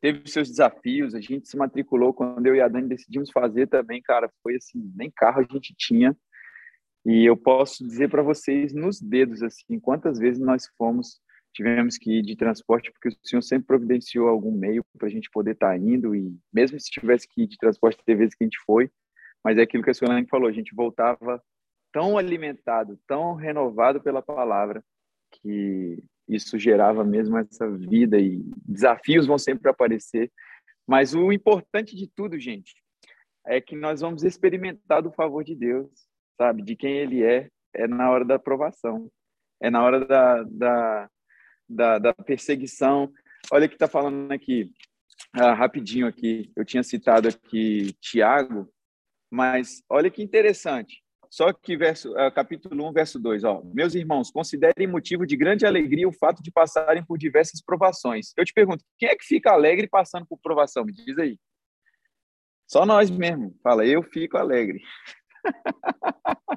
teve 0.01 0.29
seus 0.29 0.49
desafios. 0.49 1.15
A 1.15 1.21
gente 1.21 1.49
se 1.49 1.57
matriculou 1.57 2.13
quando 2.13 2.47
eu 2.47 2.55
e 2.55 2.61
a 2.61 2.69
Dani 2.69 2.89
decidimos 2.89 3.31
fazer 3.31 3.67
também, 3.69 4.01
cara. 4.03 4.31
Foi 4.43 4.57
assim, 4.57 4.93
nem 4.95 5.11
carro 5.11 5.41
a 5.41 5.53
gente 5.53 5.75
tinha. 5.77 6.17
E 7.05 7.25
eu 7.25 7.37
posso 7.37 7.87
dizer 7.87 8.09
para 8.11 8.23
vocês 8.23 8.75
nos 8.75 9.01
dedos 9.01 9.43
assim, 9.43 9.79
quantas 9.79 10.19
vezes 10.19 10.41
nós 10.41 10.67
fomos 10.77 11.21
tivemos 11.57 11.97
que 11.97 12.19
ir 12.19 12.23
de 12.23 12.37
transporte, 12.37 12.93
porque 12.93 13.09
o 13.09 13.17
senhor 13.27 13.41
sempre 13.41 13.67
providenciou 13.67 14.29
algum 14.29 14.53
meio 14.53 14.85
para 14.99 15.09
a 15.09 15.11
gente 15.11 15.31
poder 15.31 15.53
estar 15.53 15.69
tá 15.69 15.77
indo, 15.77 16.15
e 16.15 16.37
mesmo 16.53 16.79
se 16.79 16.91
tivesse 16.91 17.27
que 17.27 17.43
ir 17.43 17.47
de 17.47 17.57
transporte, 17.57 18.05
teve 18.05 18.19
vezes 18.19 18.35
que 18.35 18.45
a 18.45 18.47
gente 18.47 18.59
foi, 18.67 18.91
mas 19.43 19.57
é 19.57 19.63
aquilo 19.63 19.83
que 19.83 19.89
a 19.91 19.95
senhora 19.95 20.23
falou, 20.29 20.49
a 20.49 20.53
gente 20.53 20.75
voltava 20.75 21.43
tão 21.91 22.19
alimentado, 22.19 22.99
tão 23.07 23.35
renovado 23.35 24.03
pela 24.03 24.21
palavra, 24.21 24.85
que 25.33 26.03
isso 26.29 26.59
gerava 26.59 27.05
mesmo 27.05 27.39
essa 27.39 27.71
vida, 27.71 28.19
e 28.19 28.43
desafios 28.67 29.27
vão 29.27 29.39
sempre 29.39 29.71
aparecer, 29.71 30.31
mas 30.87 31.15
o 31.15 31.33
importante 31.33 31.97
de 31.97 32.09
tudo, 32.09 32.39
gente, 32.39 32.75
é 33.47 33.61
que 33.61 33.77
nós 33.77 34.01
vamos 34.01 34.25
experimentar 34.25 35.03
do 35.03 35.13
favor 35.13 35.45
de 35.45 35.55
Deus, 35.55 35.89
sabe, 36.37 36.63
de 36.63 36.77
quem 36.77 36.97
Ele 36.97 37.23
é, 37.23 37.49
é 37.75 37.87
na 37.87 38.11
hora 38.11 38.25
da 38.25 38.37
aprovação, 38.37 39.11
é 39.61 39.71
na 39.71 39.83
hora 39.83 40.05
da, 40.05 40.43
da 40.45 41.11
da, 41.69 41.99
da 41.99 42.15
perseguição. 42.15 43.13
Olha 43.53 43.69
que 43.69 43.75
está 43.75 43.89
falando 43.89 44.31
aqui, 44.33 44.71
ah, 45.33 45.55
rapidinho 45.55 46.07
aqui. 46.07 46.51
Eu 46.57 46.65
tinha 46.65 46.83
citado 46.83 47.29
aqui 47.29 47.95
Tiago, 48.01 48.69
mas 49.31 49.83
olha 49.89 50.11
que 50.11 50.23
interessante. 50.23 51.03
Só 51.31 51.53
que 51.53 51.77
verso, 51.77 52.13
uh, 52.13 52.33
capítulo 52.33 52.89
1, 52.89 52.93
verso 52.93 53.19
2, 53.19 53.45
ó. 53.45 53.63
Meus 53.65 53.95
irmãos, 53.95 54.31
considerem 54.31 54.87
motivo 54.87 55.27
de 55.27 55.37
grande 55.37 55.67
alegria 55.67 56.09
o 56.09 56.13
fato 56.13 56.43
de 56.43 56.51
passarem 56.51 57.05
por 57.05 57.19
diversas 57.19 57.63
provações. 57.63 58.33
Eu 58.37 58.45
te 58.45 58.53
pergunto, 58.53 58.85
quem 58.99 59.09
é 59.09 59.17
que 59.17 59.25
fica 59.25 59.53
alegre 59.53 59.89
passando 59.89 60.27
por 60.27 60.39
provação? 60.39 60.85
Me 60.85 60.93
diz 60.93 61.19
aí. 61.19 61.39
Só 62.67 62.85
nós 62.85 63.11
mesmo. 63.11 63.57
Fala, 63.63 63.87
eu 63.87 64.03
fico 64.03 64.37
alegre. 64.37 64.81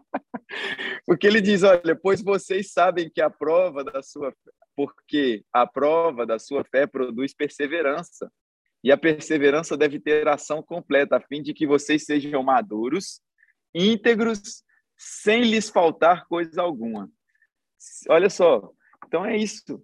Porque 1.05 1.27
ele 1.27 1.41
diz, 1.41 1.63
olha, 1.63 1.95
pois 1.95 2.21
vocês 2.21 2.71
sabem 2.71 3.09
que 3.09 3.21
a 3.21 3.29
prova 3.29 3.83
da 3.83 4.01
sua 4.01 4.33
porque 4.75 5.43
a 5.51 5.67
prova 5.67 6.25
da 6.25 6.39
sua 6.39 6.63
fé 6.63 6.87
produz 6.87 7.33
perseverança. 7.33 8.31
E 8.81 8.93
a 8.93 8.97
perseverança 8.97 9.75
deve 9.75 9.99
ter 9.99 10.25
ação 10.25 10.63
completa, 10.63 11.17
a 11.17 11.21
fim 11.21 11.41
de 11.41 11.53
que 11.53 11.67
vocês 11.67 12.05
sejam 12.05 12.41
maduros, 12.41 13.19
íntegros, 13.73 14.63
sem 14.97 15.43
lhes 15.43 15.69
faltar 15.69 16.27
coisa 16.27 16.61
alguma. 16.61 17.09
Olha 18.09 18.29
só, 18.29 18.71
então 19.07 19.25
é 19.25 19.37
isso. 19.37 19.81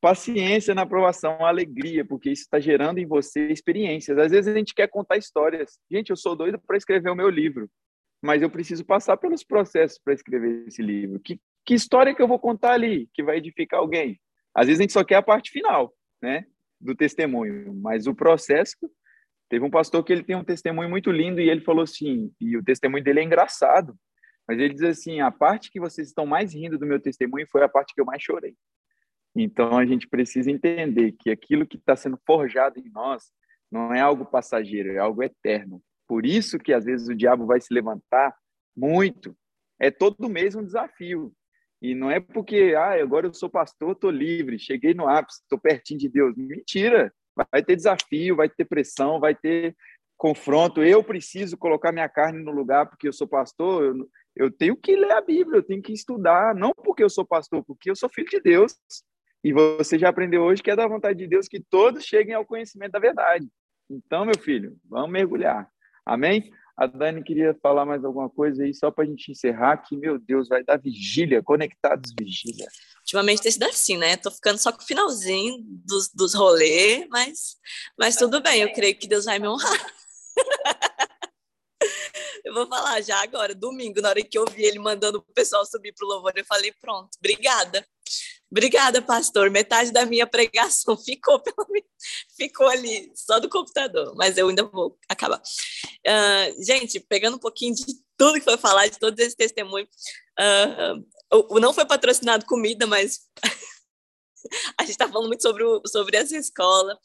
Paciência 0.00 0.74
na 0.74 0.82
aprovação, 0.82 1.44
alegria, 1.44 2.04
porque 2.04 2.30
isso 2.30 2.42
está 2.42 2.58
gerando 2.58 2.98
em 2.98 3.06
você 3.06 3.48
experiências. 3.48 4.18
Às 4.18 4.32
vezes 4.32 4.52
a 4.52 4.56
gente 4.56 4.74
quer 4.74 4.88
contar 4.88 5.16
histórias. 5.16 5.78
Gente, 5.90 6.10
eu 6.10 6.16
sou 6.16 6.34
doido 6.34 6.58
para 6.58 6.76
escrever 6.76 7.10
o 7.10 7.14
meu 7.14 7.28
livro, 7.28 7.70
mas 8.20 8.42
eu 8.42 8.50
preciso 8.50 8.84
passar 8.84 9.16
pelos 9.16 9.44
processos 9.44 9.98
para 10.02 10.14
escrever 10.14 10.66
esse 10.66 10.82
livro. 10.82 11.20
Que, 11.20 11.40
que 11.64 11.74
história 11.74 12.14
que 12.14 12.22
eu 12.22 12.28
vou 12.28 12.38
contar 12.38 12.72
ali 12.72 13.08
que 13.14 13.22
vai 13.22 13.36
edificar 13.36 13.80
alguém? 13.80 14.20
Às 14.54 14.66
vezes 14.66 14.80
a 14.80 14.82
gente 14.82 14.92
só 14.92 15.04
quer 15.04 15.16
a 15.16 15.22
parte 15.22 15.50
final, 15.50 15.94
né, 16.20 16.46
do 16.80 16.94
testemunho, 16.94 17.72
mas 17.74 18.06
o 18.06 18.14
processo 18.14 18.76
teve 19.52 19.66
um 19.66 19.70
pastor 19.70 20.02
que 20.02 20.10
ele 20.10 20.22
tem 20.22 20.34
um 20.34 20.42
testemunho 20.42 20.88
muito 20.88 21.12
lindo 21.12 21.38
e 21.38 21.50
ele 21.50 21.60
falou 21.60 21.82
assim, 21.82 22.32
e 22.40 22.56
o 22.56 22.64
testemunho 22.64 23.04
dele 23.04 23.20
é 23.20 23.22
engraçado, 23.22 23.94
mas 24.48 24.58
ele 24.58 24.72
diz 24.72 24.82
assim, 24.82 25.20
a 25.20 25.30
parte 25.30 25.70
que 25.70 25.78
vocês 25.78 26.08
estão 26.08 26.24
mais 26.24 26.54
rindo 26.54 26.78
do 26.78 26.86
meu 26.86 26.98
testemunho 26.98 27.46
foi 27.52 27.62
a 27.62 27.68
parte 27.68 27.92
que 27.92 28.00
eu 28.00 28.04
mais 28.06 28.22
chorei. 28.22 28.56
Então 29.36 29.76
a 29.76 29.84
gente 29.84 30.08
precisa 30.08 30.50
entender 30.50 31.12
que 31.20 31.28
aquilo 31.28 31.66
que 31.66 31.76
está 31.76 31.94
sendo 31.94 32.18
forjado 32.26 32.78
em 32.78 32.90
nós 32.94 33.24
não 33.70 33.92
é 33.92 34.00
algo 34.00 34.24
passageiro, 34.24 34.92
é 34.92 34.96
algo 34.96 35.22
eterno. 35.22 35.82
Por 36.08 36.24
isso 36.24 36.58
que 36.58 36.72
às 36.72 36.86
vezes 36.86 37.08
o 37.08 37.14
diabo 37.14 37.44
vai 37.44 37.60
se 37.60 37.74
levantar 37.74 38.34
muito. 38.74 39.36
É 39.78 39.90
todo 39.90 40.30
mês 40.30 40.54
um 40.54 40.64
desafio. 40.64 41.30
E 41.82 41.94
não 41.94 42.10
é 42.10 42.20
porque, 42.20 42.72
ah, 42.74 43.02
agora 43.02 43.26
eu 43.26 43.34
sou 43.34 43.50
pastor, 43.50 43.92
estou 43.92 44.10
livre, 44.10 44.58
cheguei 44.58 44.94
no 44.94 45.06
ápice, 45.06 45.42
estou 45.42 45.58
pertinho 45.58 46.00
de 46.00 46.08
Deus. 46.08 46.34
Mentira! 46.38 47.12
Vai 47.34 47.62
ter 47.62 47.76
desafio, 47.76 48.36
vai 48.36 48.48
ter 48.48 48.64
pressão, 48.64 49.18
vai 49.18 49.34
ter 49.34 49.74
confronto. 50.16 50.82
Eu 50.82 51.02
preciso 51.02 51.56
colocar 51.56 51.92
minha 51.92 52.08
carne 52.08 52.42
no 52.42 52.52
lugar 52.52 52.86
porque 52.86 53.08
eu 53.08 53.12
sou 53.12 53.26
pastor. 53.26 53.84
Eu, 53.84 54.08
eu 54.36 54.50
tenho 54.50 54.76
que 54.76 54.94
ler 54.94 55.12
a 55.12 55.20
Bíblia, 55.20 55.58
eu 55.58 55.62
tenho 55.62 55.82
que 55.82 55.92
estudar, 55.92 56.54
não 56.54 56.72
porque 56.72 57.02
eu 57.02 57.10
sou 57.10 57.24
pastor, 57.24 57.64
porque 57.64 57.90
eu 57.90 57.96
sou 57.96 58.08
filho 58.08 58.28
de 58.28 58.40
Deus. 58.40 58.76
E 59.44 59.52
você 59.52 59.98
já 59.98 60.08
aprendeu 60.08 60.42
hoje 60.42 60.62
que 60.62 60.70
é 60.70 60.76
da 60.76 60.86
vontade 60.86 61.18
de 61.18 61.26
Deus 61.26 61.48
que 61.48 61.60
todos 61.60 62.04
cheguem 62.04 62.34
ao 62.34 62.46
conhecimento 62.46 62.92
da 62.92 63.00
verdade. 63.00 63.48
Então, 63.90 64.24
meu 64.24 64.38
filho, 64.38 64.76
vamos 64.88 65.10
mergulhar. 65.10 65.68
Amém? 66.06 66.50
A 66.76 66.86
Dani 66.86 67.22
queria 67.22 67.54
falar 67.62 67.84
mais 67.84 68.04
alguma 68.04 68.30
coisa 68.30 68.64
aí, 68.64 68.74
só 68.74 68.90
para 68.90 69.04
a 69.04 69.06
gente 69.06 69.30
encerrar, 69.30 69.76
que, 69.76 69.96
meu 69.96 70.18
Deus, 70.18 70.48
vai 70.48 70.64
dar 70.64 70.78
vigília, 70.78 71.42
conectados 71.42 72.12
vigília. 72.18 72.66
Ultimamente 73.00 73.42
tem 73.42 73.52
sido 73.52 73.64
assim, 73.64 73.98
né? 73.98 74.16
Tô 74.16 74.30
ficando 74.30 74.58
só 74.58 74.72
com 74.72 74.82
o 74.82 74.86
finalzinho 74.86 75.58
dos, 75.62 76.08
dos 76.08 76.34
rolês, 76.34 77.06
mas, 77.10 77.56
mas 77.98 78.16
tudo 78.16 78.40
bem, 78.40 78.62
eu 78.62 78.72
creio 78.72 78.96
que 78.96 79.06
Deus 79.06 79.26
vai 79.26 79.38
me 79.38 79.48
honrar. 79.48 79.86
eu 82.44 82.54
vou 82.54 82.66
falar 82.66 83.00
já 83.02 83.22
agora, 83.22 83.54
domingo, 83.54 84.00
na 84.00 84.08
hora 84.08 84.22
que 84.22 84.38
eu 84.38 84.46
vi 84.46 84.64
ele 84.64 84.78
mandando 84.78 85.18
o 85.18 85.34
pessoal 85.34 85.66
subir 85.66 85.92
pro 85.92 86.06
louvor, 86.06 86.32
eu 86.36 86.44
falei, 86.44 86.72
pronto, 86.80 87.10
obrigada. 87.18 87.86
Obrigada, 88.52 89.00
pastor. 89.00 89.48
Metade 89.48 89.90
da 89.90 90.04
minha 90.04 90.26
pregação 90.26 90.94
ficou, 91.02 91.40
pelo 91.40 91.66
ficou 92.36 92.68
ali, 92.68 93.10
só 93.14 93.40
do 93.40 93.48
computador, 93.48 94.14
mas 94.14 94.36
eu 94.36 94.46
ainda 94.46 94.62
vou 94.64 94.98
acabar. 95.08 95.38
Uh, 96.06 96.62
gente, 96.62 97.00
pegando 97.00 97.36
um 97.36 97.40
pouquinho 97.40 97.74
de 97.74 97.86
tudo 98.14 98.34
que 98.34 98.44
foi 98.44 98.58
falado, 98.58 98.90
de 98.90 98.98
todos 98.98 99.18
esses 99.18 99.34
testemunhos, 99.34 99.88
uh, 100.38 101.58
não 101.58 101.72
foi 101.72 101.86
patrocinado 101.86 102.44
comida, 102.44 102.86
mas 102.86 103.20
a 104.78 104.82
gente 104.82 104.92
está 104.92 105.08
falando 105.08 105.28
muito 105.28 105.40
sobre, 105.40 105.64
o, 105.64 105.80
sobre 105.86 106.18
essa 106.18 106.36
escola. 106.36 106.98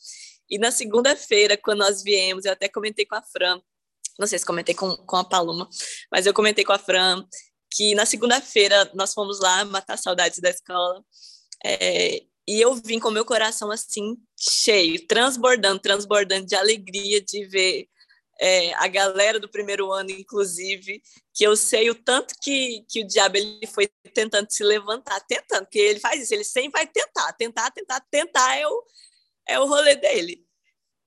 E 0.49 0.59
na 0.59 0.69
segunda-feira, 0.69 1.55
quando 1.55 1.79
nós 1.79 2.03
viemos, 2.03 2.43
eu 2.43 2.51
até 2.51 2.67
comentei 2.67 3.05
com 3.05 3.15
a 3.15 3.21
Fran, 3.21 3.61
não 4.19 4.27
sei 4.27 4.37
se 4.37 4.45
comentei 4.45 4.75
com, 4.75 4.97
com 4.97 5.15
a 5.15 5.23
Paloma, 5.23 5.69
mas 6.11 6.25
eu 6.25 6.33
comentei 6.33 6.65
com 6.65 6.73
a 6.73 6.77
Fran 6.77 7.25
que 7.71 7.95
na 7.95 8.05
segunda-feira 8.05 8.89
nós 8.93 9.13
fomos 9.13 9.39
lá 9.39 9.63
matar 9.63 9.97
saudades 9.97 10.39
da 10.39 10.49
escola. 10.49 11.03
É, 11.65 12.23
e 12.47 12.61
eu 12.61 12.73
vim 12.75 12.99
com 12.99 13.11
meu 13.11 13.25
coração 13.25 13.69
assim, 13.71 14.17
cheio, 14.39 15.05
transbordando, 15.05 15.79
transbordando 15.79 16.45
de 16.45 16.55
alegria 16.55 17.21
de 17.21 17.45
ver 17.45 17.89
é, 18.39 18.73
a 18.75 18.87
galera 18.87 19.39
do 19.39 19.49
primeiro 19.49 19.91
ano, 19.91 20.11
inclusive, 20.11 21.01
que 21.33 21.43
eu 21.43 21.55
sei 21.55 21.89
o 21.89 21.95
tanto 21.95 22.35
que, 22.41 22.85
que 22.87 23.01
o 23.01 23.07
diabo 23.07 23.37
ele 23.37 23.67
foi 23.67 23.89
tentando 24.13 24.47
se 24.49 24.63
levantar, 24.63 25.19
tentando, 25.21 25.65
porque 25.65 25.79
ele 25.79 25.99
faz 25.99 26.21
isso, 26.21 26.33
ele 26.33 26.43
sempre 26.43 26.71
vai 26.79 26.87
tentar, 26.87 27.33
tentar, 27.33 27.71
tentar, 27.71 27.99
tentar 28.09 28.55
é 28.55 28.67
o, 28.67 28.83
é 29.47 29.59
o 29.59 29.65
rolê 29.65 29.95
dele, 29.95 30.45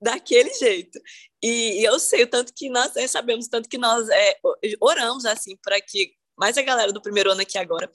daquele 0.01 0.53
jeito. 0.53 0.99
E, 1.41 1.81
e 1.81 1.83
eu 1.83 1.97
sei 1.99 2.23
o 2.23 2.27
tanto 2.27 2.53
que 2.53 2.69
nós 2.69 2.95
é, 2.95 3.07
sabemos, 3.07 3.47
tanto 3.47 3.69
que 3.69 3.77
nós 3.77 4.09
é, 4.09 4.37
oramos 4.79 5.25
assim 5.25 5.57
para 5.57 5.79
que 5.81 6.13
mais 6.37 6.57
a 6.57 6.61
galera 6.61 6.91
do 6.91 7.01
primeiro 7.01 7.31
ano 7.31 7.41
aqui 7.41 7.57
agora 7.57 7.91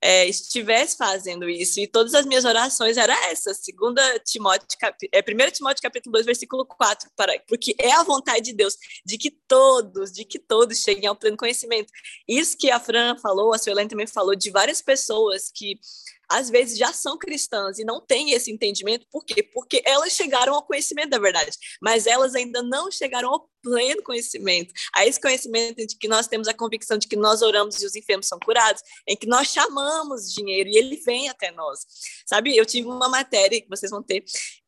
é, 0.00 0.26
estivesse 0.26 0.96
fazendo 0.96 1.48
isso. 1.48 1.80
E 1.80 1.86
todas 1.86 2.14
as 2.14 2.26
minhas 2.26 2.44
orações 2.44 2.96
eram 2.96 3.14
essas. 3.30 3.58
Segunda 3.58 4.00
Timóteo, 4.20 4.78
cap... 4.78 4.96
é, 5.12 5.20
1 5.20 5.50
Timóteo 5.52 5.82
capítulo 5.82 6.12
2, 6.12 6.26
versículo 6.26 6.64
4, 6.66 7.10
para... 7.16 7.38
porque 7.48 7.74
é 7.78 7.92
a 7.92 8.02
vontade 8.02 8.46
de 8.46 8.52
Deus 8.52 8.76
de 9.04 9.18
que 9.18 9.30
todos, 9.30 10.12
de 10.12 10.24
que 10.24 10.38
todos 10.38 10.82
cheguem 10.82 11.06
ao 11.06 11.16
pleno 11.16 11.36
conhecimento. 11.36 11.92
Isso 12.28 12.56
que 12.56 12.70
a 12.70 12.78
Fran 12.78 13.16
falou, 13.18 13.54
a 13.54 13.58
Suelane 13.58 13.88
também 13.88 14.06
falou, 14.06 14.34
de 14.34 14.50
várias 14.50 14.82
pessoas 14.82 15.50
que 15.52 15.78
às 16.28 16.50
vezes 16.50 16.78
já 16.78 16.92
são 16.92 17.18
cristãs 17.18 17.78
e 17.78 17.84
não 17.84 18.00
têm 18.00 18.32
esse 18.32 18.50
entendimento, 18.50 19.06
por 19.10 19.24
quê? 19.24 19.42
Porque 19.42 19.82
elas 19.84 20.12
chegaram 20.12 20.54
ao 20.54 20.66
conhecimento 20.66 21.10
da 21.10 21.18
verdade, 21.18 21.56
mas 21.80 22.06
elas 22.06 22.34
ainda 22.34 22.62
não 22.62 22.90
chegaram 22.90 23.30
ao 23.30 23.48
pleno 23.62 24.02
conhecimento, 24.02 24.72
a 24.94 25.04
esse 25.04 25.20
conhecimento 25.20 25.84
de 25.84 25.96
que 25.98 26.06
nós 26.06 26.28
temos 26.28 26.46
a 26.46 26.54
convicção 26.54 26.96
de 26.96 27.08
que 27.08 27.16
nós 27.16 27.42
oramos 27.42 27.82
e 27.82 27.86
os 27.86 27.96
enfermos 27.96 28.28
são 28.28 28.38
curados, 28.38 28.80
em 29.06 29.16
que 29.16 29.26
nós 29.26 29.48
chamamos 29.48 30.32
dinheiro 30.32 30.68
e 30.68 30.76
ele 30.76 30.96
vem 30.96 31.28
até 31.28 31.50
nós. 31.50 31.80
Sabe, 32.26 32.56
eu 32.56 32.64
tive 32.64 32.86
uma 32.88 33.08
matéria 33.08 33.60
que 33.60 33.68
vocês 33.68 33.90
vão 33.90 34.02
ter 34.02 34.24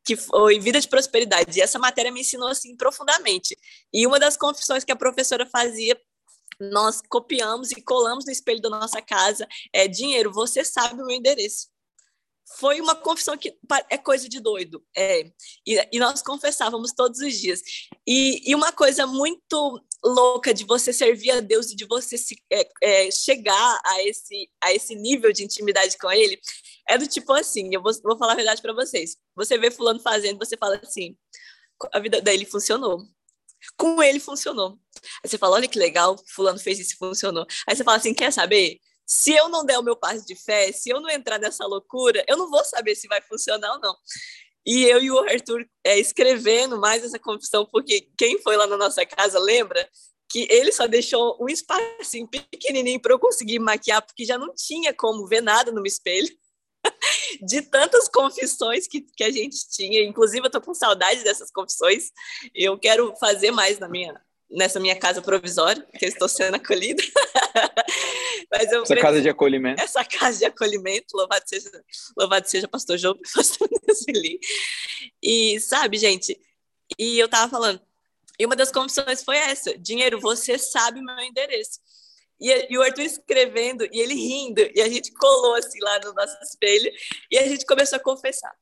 que 0.08 0.16
foi 0.16 0.58
Vida 0.58 0.80
de 0.80 0.88
Prosperidade, 0.88 1.58
e 1.58 1.60
essa 1.60 1.78
matéria 1.78 2.10
me 2.10 2.22
ensinou 2.22 2.48
assim 2.48 2.74
profundamente. 2.74 3.54
E 3.92 4.06
uma 4.06 4.18
das 4.18 4.38
confissões 4.38 4.82
que 4.82 4.90
a 4.90 4.96
professora 4.96 5.44
fazia 5.44 6.00
nós 6.60 7.00
copiamos 7.08 7.70
e 7.70 7.82
colamos 7.82 8.24
no 8.24 8.32
espelho 8.32 8.60
da 8.60 8.70
nossa 8.70 9.00
casa. 9.00 9.46
É 9.72 9.86
dinheiro, 9.86 10.32
você 10.32 10.64
sabe 10.64 10.94
o 10.94 11.06
meu 11.06 11.16
endereço. 11.16 11.68
Foi 12.58 12.80
uma 12.80 12.94
confissão 12.94 13.36
que 13.36 13.58
é 13.90 13.98
coisa 13.98 14.28
de 14.28 14.40
doido. 14.40 14.82
É. 14.96 15.30
E, 15.66 15.88
e 15.92 15.98
nós 15.98 16.22
confessávamos 16.22 16.92
todos 16.92 17.20
os 17.20 17.34
dias. 17.34 17.60
E, 18.06 18.50
e, 18.50 18.54
uma 18.54 18.72
coisa 18.72 19.06
muito 19.06 19.84
louca 20.02 20.54
de 20.54 20.64
você 20.64 20.92
servir 20.92 21.30
a 21.30 21.40
Deus 21.40 21.70
e 21.70 21.76
de 21.76 21.84
você 21.84 22.16
se, 22.16 22.42
é, 22.50 22.68
é, 22.82 23.10
chegar 23.10 23.80
a 23.84 24.02
esse, 24.02 24.50
a 24.62 24.72
esse 24.72 24.94
nível 24.94 25.30
de 25.30 25.44
intimidade 25.44 25.98
com 25.98 26.10
Ele 26.10 26.40
é 26.88 26.96
do 26.96 27.06
tipo 27.06 27.32
assim: 27.34 27.68
eu 27.72 27.82
vou, 27.82 27.92
vou 28.02 28.16
falar 28.16 28.32
a 28.32 28.36
verdade 28.36 28.62
para 28.62 28.72
vocês. 28.72 29.16
Você 29.36 29.58
vê 29.58 29.70
Fulano 29.70 30.00
fazendo, 30.00 30.38
você 30.38 30.56
fala 30.56 30.80
assim: 30.82 31.16
a 31.92 32.00
vida 32.00 32.20
dele 32.22 32.46
funcionou 32.46 33.06
com 33.76 34.02
ele 34.02 34.20
funcionou. 34.20 34.78
Aí 35.22 35.28
você 35.28 35.38
fala, 35.38 35.56
olha 35.56 35.68
que 35.68 35.78
legal, 35.78 36.16
fulano 36.34 36.58
fez 36.58 36.78
isso 36.78 36.94
e 36.94 36.96
funcionou. 36.96 37.46
Aí 37.66 37.76
você 37.76 37.84
fala 37.84 37.96
assim, 37.96 38.14
quer 38.14 38.32
saber? 38.32 38.78
Se 39.06 39.32
eu 39.32 39.48
não 39.48 39.64
der 39.64 39.78
o 39.78 39.82
meu 39.82 39.96
passo 39.96 40.26
de 40.26 40.34
fé, 40.34 40.70
se 40.70 40.90
eu 40.90 41.00
não 41.00 41.08
entrar 41.08 41.38
nessa 41.38 41.66
loucura, 41.66 42.24
eu 42.28 42.36
não 42.36 42.50
vou 42.50 42.64
saber 42.64 42.94
se 42.94 43.08
vai 43.08 43.22
funcionar 43.22 43.72
ou 43.74 43.80
não. 43.80 43.96
E 44.66 44.84
eu 44.84 45.00
e 45.00 45.10
o 45.10 45.18
Arthur 45.20 45.66
é, 45.82 45.98
escrevendo 45.98 46.78
mais 46.78 47.02
essa 47.02 47.18
confissão, 47.18 47.64
porque 47.64 48.08
quem 48.18 48.38
foi 48.42 48.56
lá 48.56 48.66
na 48.66 48.76
nossa 48.76 49.06
casa 49.06 49.38
lembra 49.38 49.88
que 50.30 50.46
ele 50.50 50.70
só 50.70 50.86
deixou 50.86 51.38
um 51.40 51.48
espacinho 51.48 52.28
pequenininho 52.28 53.00
para 53.00 53.14
eu 53.14 53.18
conseguir 53.18 53.58
maquiar, 53.58 54.04
porque 54.04 54.26
já 54.26 54.36
não 54.36 54.52
tinha 54.54 54.92
como 54.92 55.26
ver 55.26 55.40
nada 55.40 55.72
no 55.72 55.86
espelho 55.86 56.28
de 57.42 57.62
tantas 57.62 58.08
confissões 58.08 58.86
que, 58.86 59.00
que 59.00 59.24
a 59.24 59.30
gente 59.30 59.68
tinha. 59.70 60.02
Inclusive, 60.02 60.46
eu 60.46 60.50
tô 60.50 60.60
com 60.60 60.74
saudade 60.74 61.22
dessas 61.24 61.50
confissões. 61.50 62.10
Eu 62.54 62.78
quero 62.78 63.14
fazer 63.16 63.50
mais 63.50 63.78
na 63.78 63.88
minha, 63.88 64.20
nessa 64.50 64.80
minha 64.80 64.96
casa 64.96 65.22
provisória, 65.22 65.86
que 65.98 66.04
eu 66.04 66.08
estou 66.08 66.28
sendo 66.28 66.56
acolhida. 66.56 67.02
Mas 68.50 68.72
eu 68.72 68.82
essa 68.82 68.94
preciso... 68.94 69.00
casa 69.00 69.20
de 69.20 69.28
acolhimento. 69.28 69.82
Essa 69.82 70.04
casa 70.04 70.38
de 70.38 70.44
acolhimento, 70.46 71.16
louvado 71.16 71.44
seja, 71.46 71.70
louvado 72.16 72.48
seja 72.48 72.66
pastor 72.66 72.96
João 72.96 73.14
e 73.14 73.28
pastor 73.34 73.68
Nelson 73.86 74.38
E 75.22 75.60
sabe, 75.60 75.98
gente, 75.98 76.38
e 76.98 77.18
eu 77.18 77.28
tava 77.28 77.50
falando, 77.50 77.80
e 78.38 78.46
uma 78.46 78.54
das 78.54 78.70
confissões 78.70 79.22
foi 79.22 79.36
essa: 79.36 79.76
dinheiro, 79.76 80.20
você 80.20 80.58
sabe 80.58 81.00
o 81.00 81.04
meu 81.04 81.18
endereço. 81.18 81.80
E, 82.40 82.72
e, 82.72 82.78
o 82.78 82.82
Arthur 82.82 83.02
escrevendo 83.02 83.86
e 83.90 84.00
ele 84.00 84.14
rindo, 84.14 84.60
e 84.74 84.80
a 84.80 84.88
gente 84.88 85.12
colou 85.12 85.54
assim 85.54 85.78
lá 85.80 85.98
no 86.00 86.12
nosso 86.12 86.36
espelho, 86.42 86.90
e 87.30 87.38
a 87.38 87.46
gente 87.46 87.66
começou 87.66 87.96
a 87.96 88.02
confessar. 88.02 88.52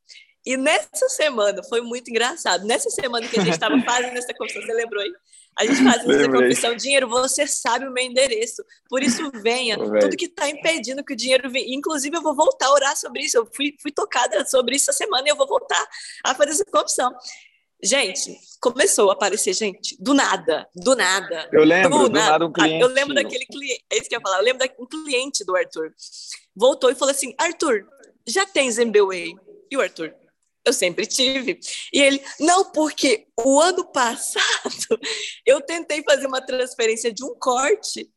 E 0.47 0.57
nessa 0.57 1.09
semana, 1.09 1.63
foi 1.65 1.81
muito 1.81 2.09
engraçado, 2.09 2.65
nessa 2.65 2.89
semana 2.89 3.27
que 3.27 3.39
a 3.39 3.43
gente 3.43 3.55
estava 3.55 3.75
fazendo 3.83 4.17
essa 4.17 4.33
confissão, 4.33 4.63
você 4.63 4.73
lembrou 4.73 5.03
aí? 5.03 5.13
A 5.59 5.65
gente 5.65 5.83
fazendo 5.83 6.13
essa 6.13 6.31
confissão, 6.31 6.77
dinheiro, 6.77 7.09
você 7.09 7.47
sabe 7.47 7.87
o 7.87 7.91
meu 7.91 8.05
endereço, 8.05 8.63
por 8.89 9.03
isso 9.03 9.31
venha, 9.43 9.77
tudo 9.77 10.17
que 10.17 10.27
está 10.27 10.49
impedindo 10.49 11.03
que 11.03 11.15
o 11.15 11.17
dinheiro 11.17 11.51
venha, 11.51 11.75
inclusive 11.75 12.17
eu 12.17 12.23
vou 12.23 12.35
voltar 12.35 12.67
a 12.67 12.73
orar 12.73 12.97
sobre 12.97 13.23
isso, 13.23 13.39
eu 13.39 13.49
fui, 13.53 13.75
fui 13.81 13.91
tocada 13.91 14.45
sobre 14.47 14.77
isso 14.77 14.91
essa 14.91 14.99
semana 14.99 15.27
e 15.27 15.31
eu 15.31 15.37
vou 15.37 15.49
voltar 15.49 15.85
a 16.25 16.35
fazer 16.35 16.51
essa 16.51 16.65
confissão. 16.67 17.11
Gente, 17.83 18.35
começou 18.61 19.11
a 19.11 19.13
aparecer 19.13 19.53
gente 19.53 19.97
do 20.01 20.15
nada, 20.15 20.69
do 20.75 20.97
nada. 20.97 21.49
Eu 21.53 21.63
lembro, 21.63 21.91
do, 21.91 22.09
do 22.09 22.15
nada. 22.15 22.31
nada 22.31 22.47
um 22.47 22.53
cliente. 22.53 22.81
Eu 22.81 22.89
lembro 22.89 23.15
daquele 23.15 23.45
cliente, 23.47 23.85
é 23.91 23.99
isso 23.99 24.09
que 24.09 24.15
eu 24.15 24.19
ia 24.19 24.23
falar, 24.23 24.39
eu 24.39 24.45
lembro 24.45 24.67
um 24.79 24.87
cliente 24.87 25.45
do 25.45 25.55
Arthur. 25.55 25.93
Voltou 26.55 26.91
e 26.91 26.95
falou 26.95 27.13
assim: 27.13 27.35
Arthur, 27.39 27.87
já 28.27 28.47
tens 28.47 28.79
MBWay? 28.79 29.35
E 29.71 29.77
o 29.77 29.81
Arthur, 29.81 30.15
eu 30.65 30.73
sempre 30.73 31.07
tive. 31.07 31.61
E 31.93 32.01
ele, 32.01 32.23
não, 32.41 32.73
porque 32.73 33.27
o 33.39 33.61
ano 33.61 33.85
passado 33.93 34.99
eu 35.47 35.61
tentei 35.61 36.03
fazer 36.03 36.27
uma 36.27 36.41
transferência 36.41 37.13
de 37.13 37.25
um 37.25 37.35
corte 37.39 38.11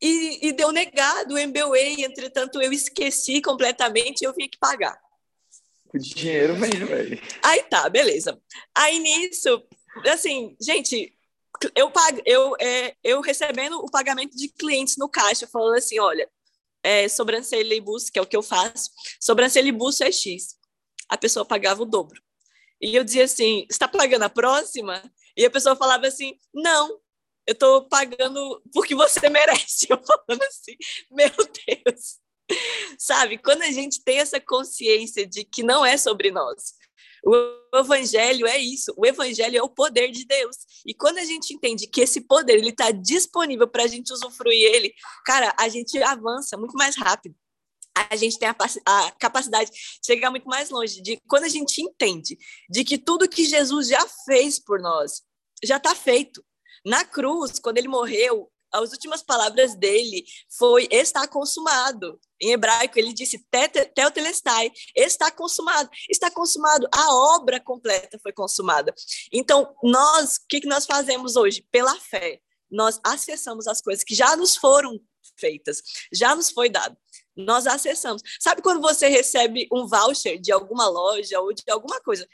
e, 0.00 0.48
e 0.48 0.52
deu 0.52 0.72
negado 0.72 1.34
o 1.34 1.38
MBWay, 1.38 2.04
entretanto 2.04 2.60
eu 2.60 2.72
esqueci 2.72 3.40
completamente 3.40 4.22
e 4.22 4.24
eu 4.24 4.34
vim 4.34 4.48
que 4.48 4.58
pagar. 4.58 4.98
O 5.94 5.98
dinheiro 5.98 6.56
vem, 6.56 6.70
velho. 6.84 7.22
Aí 7.42 7.62
tá, 7.62 7.88
beleza. 7.88 8.40
Aí 8.76 8.98
nisso, 8.98 9.62
assim, 10.12 10.56
gente, 10.60 11.16
eu 11.76 11.90
pago, 11.90 12.20
eu, 12.26 12.56
é, 12.60 12.96
eu 13.04 13.20
recebendo 13.20 13.78
o 13.78 13.90
pagamento 13.90 14.36
de 14.36 14.48
clientes 14.48 14.96
no 14.96 15.08
caixa, 15.08 15.46
falando 15.46 15.76
assim, 15.76 16.00
olha, 16.00 16.28
é, 16.82 17.08
sobrancelha 17.08 17.74
e 17.74 17.80
buço, 17.80 18.10
que 18.10 18.18
é 18.18 18.22
o 18.22 18.26
que 18.26 18.36
eu 18.36 18.42
faço, 18.42 18.90
sobrancelha 19.20 19.68
e 19.68 19.72
buço 19.72 20.02
é 20.02 20.10
X. 20.10 20.56
A 21.08 21.16
pessoa 21.16 21.44
pagava 21.44 21.82
o 21.82 21.86
dobro. 21.86 22.20
E 22.80 22.94
eu 22.96 23.04
dizia 23.04 23.24
assim, 23.24 23.64
está 23.70 23.86
pagando 23.86 24.24
a 24.24 24.28
próxima? 24.28 25.00
E 25.36 25.46
a 25.46 25.50
pessoa 25.50 25.76
falava 25.76 26.06
assim, 26.06 26.38
não, 26.52 27.00
eu 27.46 27.52
estou 27.52 27.88
pagando 27.88 28.62
porque 28.72 28.94
você 28.94 29.28
merece. 29.30 29.86
Eu 29.88 30.00
falando 30.02 30.42
assim, 30.42 30.76
meu 31.10 31.30
Deus. 31.30 32.23
Sabe, 32.98 33.38
quando 33.38 33.62
a 33.62 33.70
gente 33.70 34.02
tem 34.02 34.18
essa 34.18 34.40
consciência 34.40 35.26
de 35.26 35.44
que 35.44 35.62
não 35.62 35.84
é 35.84 35.96
sobre 35.96 36.30
nós, 36.30 36.74
o 37.26 37.78
evangelho 37.78 38.46
é 38.46 38.58
isso, 38.58 38.92
o 38.96 39.06
evangelho 39.06 39.56
é 39.56 39.62
o 39.62 39.68
poder 39.68 40.10
de 40.10 40.26
Deus. 40.26 40.56
E 40.86 40.92
quando 40.92 41.18
a 41.18 41.24
gente 41.24 41.54
entende 41.54 41.86
que 41.86 42.02
esse 42.02 42.20
poder 42.20 42.58
ele 42.58 42.68
está 42.68 42.90
disponível 42.90 43.66
para 43.66 43.84
a 43.84 43.86
gente 43.86 44.12
usufruir 44.12 44.74
ele, 44.74 44.92
cara, 45.24 45.54
a 45.58 45.68
gente 45.68 46.00
avança 46.02 46.56
muito 46.56 46.74
mais 46.74 46.96
rápido. 46.96 47.34
A 48.10 48.16
gente 48.16 48.38
tem 48.38 48.48
a, 48.48 48.56
a, 48.86 49.10
capacidade 49.12 49.70
de 49.70 49.78
chegar 50.04 50.30
muito 50.30 50.46
mais 50.46 50.68
longe. 50.68 51.00
De 51.00 51.18
quando 51.28 51.44
a 51.44 51.48
gente 51.48 51.80
entende 51.80 52.36
de 52.68 52.84
que 52.84 52.98
tudo 52.98 53.28
que 53.28 53.44
Jesus 53.44 53.88
já 53.88 54.06
fez 54.26 54.58
por 54.58 54.80
nós 54.80 55.22
já 55.62 55.76
está 55.78 55.94
feito. 55.94 56.44
Na 56.84 57.04
cruz, 57.04 57.58
quando 57.58 57.78
ele 57.78 57.88
morreu, 57.88 58.50
as 58.82 58.90
últimas 58.90 59.22
palavras 59.22 59.74
dele 59.76 60.24
foi 60.58 60.88
está 60.90 61.26
consumado. 61.28 62.18
Em 62.40 62.52
hebraico 62.52 62.98
ele 62.98 63.12
disse 63.12 63.44
teotelestai, 63.94 64.70
está 64.94 65.30
consumado, 65.30 65.88
está 66.10 66.30
consumado, 66.30 66.88
a 66.92 67.14
obra 67.36 67.60
completa 67.60 68.18
foi 68.22 68.32
consumada. 68.32 68.94
Então, 69.32 69.74
nós, 69.82 70.36
o 70.36 70.46
que, 70.48 70.60
que 70.60 70.68
nós 70.68 70.84
fazemos 70.84 71.36
hoje? 71.36 71.66
Pela 71.70 71.94
fé, 72.00 72.40
nós 72.70 72.98
acessamos 73.04 73.68
as 73.68 73.80
coisas 73.80 74.02
que 74.02 74.14
já 74.14 74.36
nos 74.36 74.56
foram 74.56 75.00
feitas, 75.38 75.82
já 76.12 76.34
nos 76.34 76.50
foi 76.50 76.68
dado. 76.68 76.96
Nós 77.36 77.66
acessamos. 77.66 78.22
Sabe 78.40 78.62
quando 78.62 78.80
você 78.80 79.08
recebe 79.08 79.68
um 79.72 79.86
voucher 79.86 80.40
de 80.40 80.52
alguma 80.52 80.88
loja 80.88 81.40
ou 81.40 81.52
de 81.52 81.62
alguma 81.68 82.00
coisa? 82.00 82.28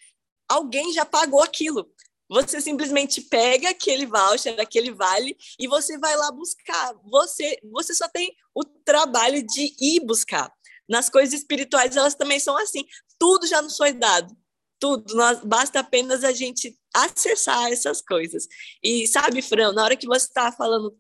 Alguém 0.49 0.93
já 0.93 1.05
pagou 1.05 1.43
aquilo. 1.43 1.91
Você 2.31 2.61
simplesmente 2.61 3.21
pega 3.23 3.71
aquele 3.71 4.07
voucher, 4.07 4.59
aquele 4.61 4.93
vale, 4.93 5.37
e 5.59 5.67
você 5.67 5.99
vai 5.99 6.17
lá 6.17 6.31
buscar. 6.31 6.95
Você, 7.11 7.59
você 7.65 7.93
só 7.93 8.09
tem 8.09 8.33
o 8.55 8.65
trabalho 8.65 9.45
de 9.45 9.75
ir 9.81 10.07
buscar. 10.07 10.49
Nas 10.89 11.09
coisas 11.09 11.35
espirituais, 11.35 11.97
elas 11.97 12.15
também 12.15 12.39
são 12.39 12.57
assim. 12.57 12.85
Tudo 13.19 13.49
já 13.49 13.61
nos 13.61 13.77
foi 13.77 13.93
dado. 13.93 14.33
Tudo. 14.79 15.13
Nós, 15.15 15.41
basta 15.45 15.81
apenas 15.81 16.23
a 16.23 16.31
gente 16.31 16.79
acessar 16.95 17.73
essas 17.73 18.01
coisas. 18.01 18.47
E 18.81 19.09
sabe, 19.09 19.43
Fran, 19.43 19.73
na 19.73 19.83
hora 19.83 19.97
que 19.97 20.07
você 20.07 20.27
estava 20.27 20.55
falando 20.55 20.97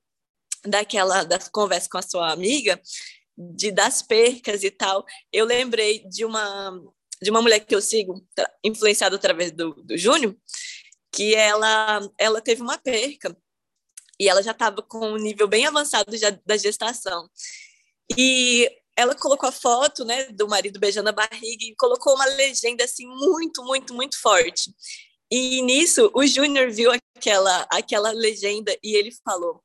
daquela 0.66 1.22
da 1.22 1.38
conversa 1.38 1.88
com 1.88 1.98
a 1.98 2.02
sua 2.02 2.32
amiga, 2.32 2.80
de 3.38 3.70
das 3.70 4.02
percas 4.02 4.64
e 4.64 4.70
tal, 4.70 5.04
eu 5.32 5.44
lembrei 5.44 6.04
de 6.08 6.24
uma 6.24 6.76
de 7.22 7.30
uma 7.30 7.42
mulher 7.42 7.60
que 7.60 7.74
eu 7.74 7.82
sigo, 7.82 8.26
influenciada 8.64 9.14
através 9.14 9.52
do, 9.52 9.74
do 9.74 9.96
Júnior, 9.96 10.34
que 11.12 11.34
ela, 11.34 12.00
ela 12.18 12.40
teve 12.40 12.62
uma 12.62 12.78
perca 12.78 13.36
e 14.18 14.28
ela 14.28 14.42
já 14.42 14.50
estava 14.52 14.82
com 14.82 15.12
um 15.12 15.16
nível 15.16 15.48
bem 15.48 15.66
avançado 15.66 16.16
já 16.16 16.30
da 16.44 16.56
gestação. 16.56 17.28
E 18.18 18.70
ela 18.96 19.14
colocou 19.14 19.48
a 19.48 19.52
foto 19.52 20.04
né, 20.04 20.26
do 20.26 20.46
marido 20.46 20.78
beijando 20.78 21.08
a 21.08 21.12
barriga 21.12 21.64
e 21.64 21.74
colocou 21.76 22.14
uma 22.14 22.26
legenda 22.26 22.84
assim 22.84 23.06
muito, 23.06 23.64
muito, 23.64 23.94
muito 23.94 24.20
forte. 24.20 24.70
E 25.30 25.62
nisso, 25.62 26.10
o 26.14 26.26
Júnior 26.26 26.70
viu 26.70 26.90
aquela, 27.16 27.66
aquela 27.70 28.10
legenda 28.10 28.76
e 28.82 28.94
ele 28.96 29.10
falou: 29.24 29.62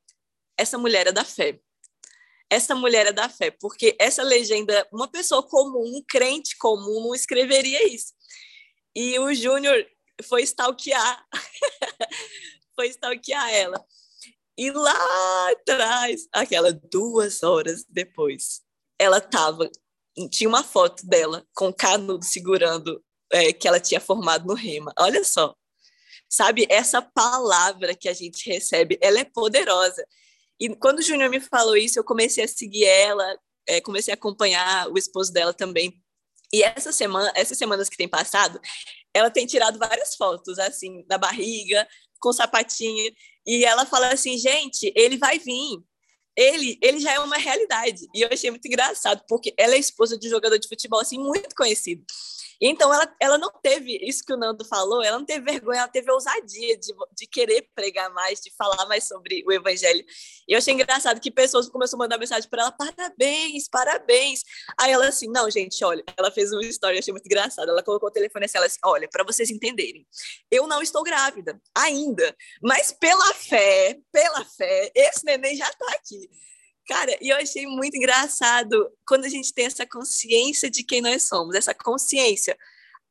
essa 0.58 0.78
mulher 0.78 1.08
é 1.08 1.12
da 1.12 1.26
fé. 1.26 1.60
essa 2.50 2.76
mulher 2.76 3.08
é 3.08 3.12
da 3.12 3.28
fé, 3.28 3.52
porque 3.52 3.96
essa 4.00 4.24
legenda, 4.24 4.88
uma 4.94 5.10
pessoa 5.10 5.44
comum, 5.44 5.98
um 5.98 6.04
crente 6.08 6.58
comum, 6.58 7.02
não 7.02 7.16
escreveria 7.16 7.88
isso. 7.88 8.14
E 8.96 9.20
o 9.20 9.34
Júnior 9.34 9.86
foi 10.24 10.44
stalkear, 10.44 11.26
foi 12.76 12.88
stalkear 12.88 13.50
ela. 13.54 13.86
E 14.58 14.72
lá 14.72 15.52
atrás, 15.52 16.28
aquela 16.32 16.72
duas 16.72 17.44
horas 17.44 17.86
depois, 17.90 18.62
ela 18.98 19.20
tava, 19.20 19.70
tinha 20.32 20.48
uma 20.48 20.64
foto 20.64 21.06
dela 21.06 21.46
com 21.54 21.68
o 21.68 21.74
canudo 21.74 22.24
segurando 22.24 23.04
é, 23.32 23.52
que 23.52 23.68
ela 23.68 23.80
tinha 23.80 24.00
formado 24.00 24.48
no 24.48 24.54
rema. 24.54 24.94
Olha 24.98 25.24
só, 25.26 25.54
sabe? 26.30 26.66
Essa 26.70 27.02
palavra 27.02 27.96
que 27.96 28.08
a 28.08 28.14
gente 28.14 28.50
recebe, 28.50 28.98
ela 29.02 29.20
é 29.20 29.26
poderosa. 29.26 30.06
E 30.60 30.74
quando 30.76 31.00
o 31.00 31.02
Júnior 31.02 31.30
me 31.30 31.42
falou 31.42 31.76
isso, 31.76 32.00
eu 32.00 32.04
comecei 32.04 32.46
a 32.46 32.48
seguir 32.48 32.86
ela, 32.86 33.38
é, 33.68 33.82
comecei 33.82 34.14
a 34.14 34.16
acompanhar 34.16 34.90
o 34.90 34.98
esposo 34.98 35.34
dela 35.34 35.54
também. 35.54 36.02
E 36.54 36.64
essa 36.64 36.92
semana, 36.92 37.32
essas 37.36 37.58
semanas 37.58 37.90
que 37.90 37.98
tem 37.98 38.08
passado, 38.08 38.60
ela 39.16 39.32
tem 39.32 39.46
tirado 39.46 39.80
várias 39.80 40.14
fotos, 40.16 40.60
assim, 40.60 41.06
da 41.08 41.18
barriga, 41.18 41.88
com 42.20 42.34
sapatinho. 42.34 43.14
E 43.48 43.64
ela 43.64 43.86
fala 43.86 44.10
assim, 44.10 44.38
gente, 44.38 44.92
ele 44.94 45.18
vai 45.18 45.40
vir. 45.40 45.80
Ele, 46.38 46.78
ele 46.82 47.00
já 47.00 47.14
é 47.14 47.20
uma 47.20 47.38
realidade. 47.38 48.08
E 48.14 48.22
eu 48.22 48.30
achei 48.32 48.50
muito 48.50 48.68
engraçado, 48.68 49.24
porque 49.28 49.54
ela 49.58 49.76
é 49.76 49.80
esposa 49.80 50.18
de 50.18 50.28
um 50.28 50.32
jogador 50.32 50.58
de 50.58 50.68
futebol, 50.68 51.00
assim, 51.00 51.18
muito 51.18 51.56
conhecido. 51.56 52.04
Então, 52.60 52.94
ela, 52.94 53.16
ela 53.20 53.38
não 53.38 53.52
teve 53.62 53.98
isso 54.02 54.24
que 54.24 54.34
o 54.34 54.38
Nando 54.38 54.64
falou, 54.66 55.04
ela 55.04 55.18
não 55.18 55.26
teve 55.26 55.52
vergonha, 55.52 55.80
ela 55.80 55.88
teve 55.88 56.12
ousadia 56.12 56.78
de, 56.78 56.94
de 57.14 57.28
querer 57.28 57.70
pregar 57.76 58.10
mais, 58.14 58.40
de 58.40 58.52
falar 58.56 58.86
mais 58.86 59.06
sobre 59.08 59.44
o 59.46 59.52
evangelho. 59.52 60.04
E 60.48 60.54
eu 60.54 60.58
achei 60.58 60.74
engraçado 60.74 61.20
que 61.20 61.32
pessoas 61.32 61.70
começaram 61.70 62.02
a 62.02 62.06
mandar 62.06 62.18
mensagem 62.18 62.50
para 62.50 62.64
ela: 62.64 62.72
parabéns, 62.72 63.68
parabéns. 63.68 64.42
Aí 64.80 64.92
ela 64.92 65.08
assim: 65.08 65.30
não, 65.30 65.50
gente, 65.50 65.84
olha, 65.84 66.04
ela 66.18 66.32
fez 66.32 66.52
uma 66.52 66.64
história, 66.64 66.96
eu 66.96 67.00
achei 67.00 67.12
muito 67.12 67.26
engraçado. 67.26 67.70
Ela 67.70 67.84
colocou 67.84 68.10
o 68.10 68.12
telefone 68.12 68.46
assim: 68.46 68.58
ela 68.58 68.68
assim, 68.68 68.80
olha, 68.84 69.08
para 69.10 69.24
vocês 69.24 69.50
entenderem, 69.50 70.08
eu 70.50 70.68
não 70.68 70.82
estou 70.82 71.04
grávida 71.04 71.60
ainda, 71.76 72.36
mas 72.62 72.92
pela 72.92 73.34
fé, 73.34 73.98
pela 74.12 74.46
fé, 74.46 74.92
esse 74.96 75.26
neném 75.26 75.56
já 75.56 75.68
está 75.70 75.92
aqui. 75.92 76.25
Cara, 76.88 77.18
e 77.20 77.30
eu 77.30 77.38
achei 77.38 77.66
muito 77.66 77.98
engraçado 77.98 78.92
quando 79.08 79.26
a 79.26 79.30
gente 79.30 79.54
tem 79.54 79.66
essa 79.66 79.86
consciência 79.88 80.70
de 80.70 80.84
quem 80.84 81.02
nós 81.02 81.24
somos, 81.24 81.56
essa 81.56 81.74
consciência, 81.74 82.56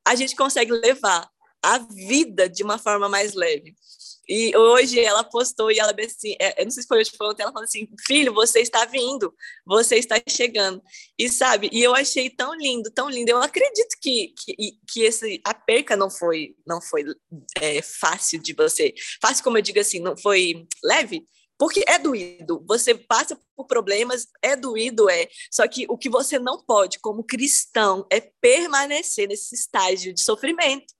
a 0.06 0.14
gente 0.14 0.36
consegue 0.36 0.72
levar 0.72 1.28
a 1.62 1.78
vida 1.78 2.48
de 2.48 2.62
uma 2.62 2.78
forma 2.78 3.08
mais 3.08 3.34
leve. 3.34 3.74
E 4.28 4.56
hoje 4.56 5.00
ela 5.00 5.22
postou 5.22 5.70
e 5.70 5.78
ela 5.78 5.94
assim, 6.04 6.34
é, 6.40 6.60
eu 6.60 6.64
não 6.64 6.70
sei 6.70 6.82
se 6.82 6.88
foi 6.88 7.00
hoje 7.00 7.10
falou, 7.16 7.34
ela 7.38 7.52
falou 7.52 7.64
assim, 7.64 7.86
filho, 8.06 8.32
você 8.32 8.60
está 8.60 8.84
vindo, 8.86 9.34
você 9.66 9.96
está 9.96 10.16
chegando. 10.26 10.82
E 11.18 11.28
sabe, 11.28 11.68
e 11.70 11.82
eu 11.82 11.94
achei 11.94 12.30
tão 12.30 12.54
lindo, 12.54 12.90
tão 12.90 13.10
lindo. 13.10 13.30
Eu 13.30 13.42
acredito 13.42 13.96
que 14.00 14.32
que, 14.38 14.78
que 14.90 15.02
esse 15.02 15.40
a 15.44 15.52
perca 15.52 15.96
não 15.96 16.10
foi 16.10 16.54
não 16.66 16.80
foi 16.80 17.04
é, 17.60 17.82
fácil 17.82 18.40
de 18.40 18.54
você, 18.54 18.94
fácil 19.20 19.44
como 19.44 19.58
eu 19.58 19.62
digo 19.62 19.80
assim, 19.80 20.00
não 20.00 20.16
foi 20.16 20.66
leve, 20.82 21.26
porque 21.58 21.84
é 21.86 21.98
doído, 21.98 22.64
você 22.66 22.94
passa 22.94 23.38
por 23.56 23.66
problemas, 23.66 24.26
é 24.42 24.56
doído, 24.56 25.08
é. 25.08 25.28
Só 25.50 25.66
que 25.68 25.86
o 25.88 25.96
que 25.96 26.10
você 26.10 26.38
não 26.38 26.62
pode, 26.64 26.98
como 26.98 27.24
cristão, 27.24 28.06
é 28.10 28.20
permanecer 28.40 29.28
nesse 29.28 29.54
estágio 29.54 30.12
de 30.12 30.20
sofrimento, 30.22 30.92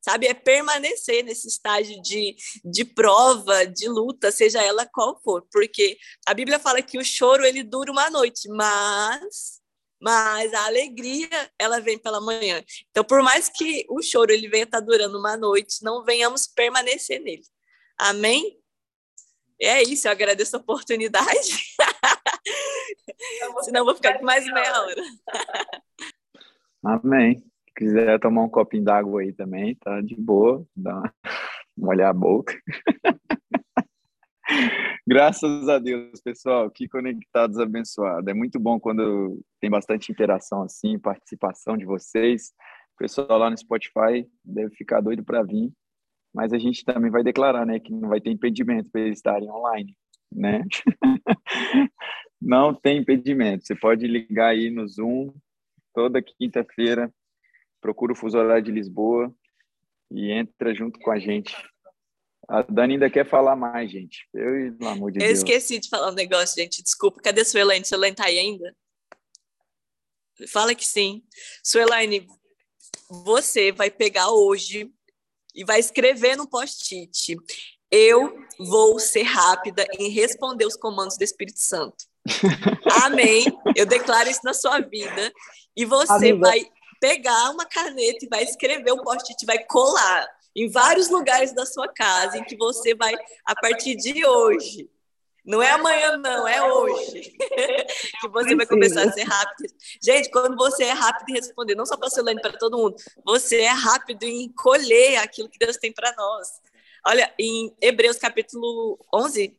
sabe? 0.00 0.26
É 0.26 0.34
permanecer 0.34 1.24
nesse 1.24 1.48
estágio 1.48 2.00
de, 2.02 2.36
de 2.64 2.84
prova, 2.84 3.66
de 3.66 3.88
luta, 3.88 4.30
seja 4.30 4.62
ela 4.62 4.86
qual 4.86 5.20
for. 5.22 5.46
Porque 5.50 5.98
a 6.26 6.32
Bíblia 6.32 6.58
fala 6.58 6.82
que 6.82 6.98
o 6.98 7.04
choro, 7.04 7.44
ele 7.44 7.62
dura 7.62 7.90
uma 7.90 8.08
noite, 8.10 8.48
mas 8.48 9.60
mas 9.98 10.52
a 10.52 10.66
alegria 10.66 11.50
ela 11.58 11.80
vem 11.80 11.98
pela 11.98 12.20
manhã. 12.20 12.62
Então, 12.90 13.02
por 13.02 13.22
mais 13.22 13.48
que 13.48 13.86
o 13.88 14.02
choro 14.02 14.30
ele 14.30 14.46
venha 14.46 14.64
estar 14.64 14.78
tá 14.78 14.84
durando 14.84 15.18
uma 15.18 15.36
noite, 15.36 15.82
não 15.82 16.04
venhamos 16.04 16.46
permanecer 16.46 17.20
nele. 17.20 17.42
Amém? 17.98 18.58
É 19.60 19.82
isso, 19.82 20.06
eu 20.06 20.12
agradeço 20.12 20.56
a 20.56 20.60
oportunidade. 20.60 21.74
Senão 23.62 23.80
eu 23.80 23.84
vou 23.84 23.94
ficar 23.94 24.10
aqui 24.10 24.24
mais 24.24 24.44
meia 24.44 24.82
hora. 24.82 25.02
Amém. 26.84 27.38
Se 27.38 27.74
quiser 27.74 28.20
tomar 28.20 28.42
um 28.44 28.48
copinho 28.48 28.84
d'água 28.84 29.22
aí 29.22 29.32
também, 29.32 29.74
tá 29.76 30.00
de 30.00 30.14
boa, 30.14 30.66
dá 30.76 31.12
molhar 31.76 32.10
a 32.10 32.14
boca. 32.14 32.54
Graças 35.06 35.68
a 35.68 35.78
Deus, 35.78 36.20
pessoal, 36.20 36.70
que 36.70 36.88
conectados 36.88 37.58
abençoados. 37.58 38.26
É 38.28 38.34
muito 38.34 38.58
bom 38.58 38.78
quando 38.78 39.40
tem 39.60 39.70
bastante 39.70 40.10
interação 40.10 40.62
assim, 40.62 40.98
participação 40.98 41.76
de 41.76 41.84
vocês. 41.84 42.52
O 42.94 42.98
pessoal 42.98 43.38
lá 43.38 43.50
no 43.50 43.58
Spotify 43.58 44.26
deve 44.44 44.74
ficar 44.74 45.00
doido 45.00 45.24
para 45.24 45.42
vir 45.42 45.72
mas 46.36 46.52
a 46.52 46.58
gente 46.58 46.84
também 46.84 47.10
vai 47.10 47.22
declarar, 47.22 47.64
né, 47.64 47.80
que 47.80 47.90
não 47.90 48.10
vai 48.10 48.20
ter 48.20 48.30
impedimento 48.30 48.90
para 48.90 49.00
eles 49.00 49.16
estarem 49.16 49.50
online, 49.50 49.96
né? 50.30 50.62
não 52.38 52.74
tem 52.74 52.98
impedimento. 52.98 53.66
Você 53.66 53.74
pode 53.74 54.06
ligar 54.06 54.48
aí 54.48 54.68
no 54.68 54.86
Zoom 54.86 55.32
toda 55.94 56.20
quinta-feira, 56.20 57.10
procura 57.80 58.12
o 58.12 58.14
fuso 58.14 58.36
horário 58.36 58.62
de 58.62 58.70
Lisboa 58.70 59.34
e 60.10 60.30
entra 60.30 60.74
junto 60.74 61.00
com 61.00 61.10
a 61.10 61.18
gente. 61.18 61.56
A 62.46 62.60
Dani 62.60 62.94
ainda 62.94 63.08
quer 63.08 63.26
falar 63.26 63.56
mais, 63.56 63.90
gente. 63.90 64.28
Eu, 64.34 64.76
pelo 64.76 64.90
amor 64.90 65.12
de 65.12 65.18
Eu 65.18 65.26
Deus. 65.28 65.38
esqueci 65.38 65.80
de 65.80 65.88
falar 65.88 66.10
um 66.10 66.14
negócio, 66.14 66.54
gente. 66.54 66.82
Desculpa. 66.82 67.18
Cadê 67.22 67.40
a 67.40 67.44
Suelaine? 67.46 67.84
Suelaine 67.86 68.14
tá 68.14 68.26
aí 68.26 68.38
ainda? 68.38 68.76
Fala 70.52 70.74
que 70.74 70.84
sim. 70.84 71.24
Suelaine, 71.64 72.26
você 73.24 73.72
vai 73.72 73.90
pegar 73.90 74.30
hoje 74.30 74.92
e 75.56 75.64
vai 75.64 75.80
escrever 75.80 76.36
no 76.36 76.48
post-it: 76.48 77.36
Eu 77.90 78.36
vou 78.58 78.98
ser 79.00 79.22
rápida 79.22 79.86
em 79.98 80.10
responder 80.10 80.66
os 80.66 80.76
comandos 80.76 81.16
do 81.16 81.24
Espírito 81.24 81.58
Santo. 81.58 82.04
Amém. 83.04 83.46
Eu 83.74 83.86
declaro 83.86 84.28
isso 84.28 84.40
na 84.44 84.52
sua 84.52 84.80
vida. 84.80 85.32
E 85.76 85.84
você 85.84 86.30
Amiga. 86.30 86.38
vai 86.38 86.66
pegar 87.00 87.50
uma 87.50 87.64
caneta 87.64 88.24
e 88.24 88.28
vai 88.28 88.42
escrever 88.42 88.92
o 88.92 89.02
post-it, 89.02 89.44
vai 89.44 89.64
colar 89.64 90.26
em 90.54 90.70
vários 90.70 91.10
lugares 91.10 91.54
da 91.54 91.66
sua 91.66 91.86
casa, 91.88 92.38
em 92.38 92.44
que 92.44 92.56
você 92.56 92.94
vai, 92.94 93.14
a 93.44 93.54
partir 93.54 93.94
de 93.94 94.24
hoje, 94.24 94.88
não 95.46 95.62
é 95.62 95.70
amanhã, 95.70 96.16
não, 96.16 96.48
é 96.48 96.60
hoje. 96.72 97.32
que 98.20 98.28
você 98.28 98.56
vai 98.56 98.66
começar 98.66 99.02
a 99.04 99.12
ser 99.12 99.22
rápido. 99.22 99.72
Gente, 100.02 100.28
quando 100.30 100.56
você 100.56 100.84
é 100.84 100.92
rápido 100.92 101.30
em 101.30 101.34
responder, 101.34 101.76
não 101.76 101.86
só 101.86 101.96
para 101.96 102.08
a 102.08 102.10
Solane, 102.10 102.40
para 102.40 102.58
todo 102.58 102.76
mundo, 102.76 102.96
você 103.24 103.60
é 103.60 103.70
rápido 103.70 104.24
em 104.24 104.52
colher 104.52 105.18
aquilo 105.18 105.48
que 105.48 105.58
Deus 105.58 105.76
tem 105.76 105.92
para 105.92 106.12
nós. 106.16 106.48
Olha, 107.06 107.32
em 107.38 107.72
Hebreus 107.80 108.16
capítulo 108.16 108.98
11, 109.14 109.56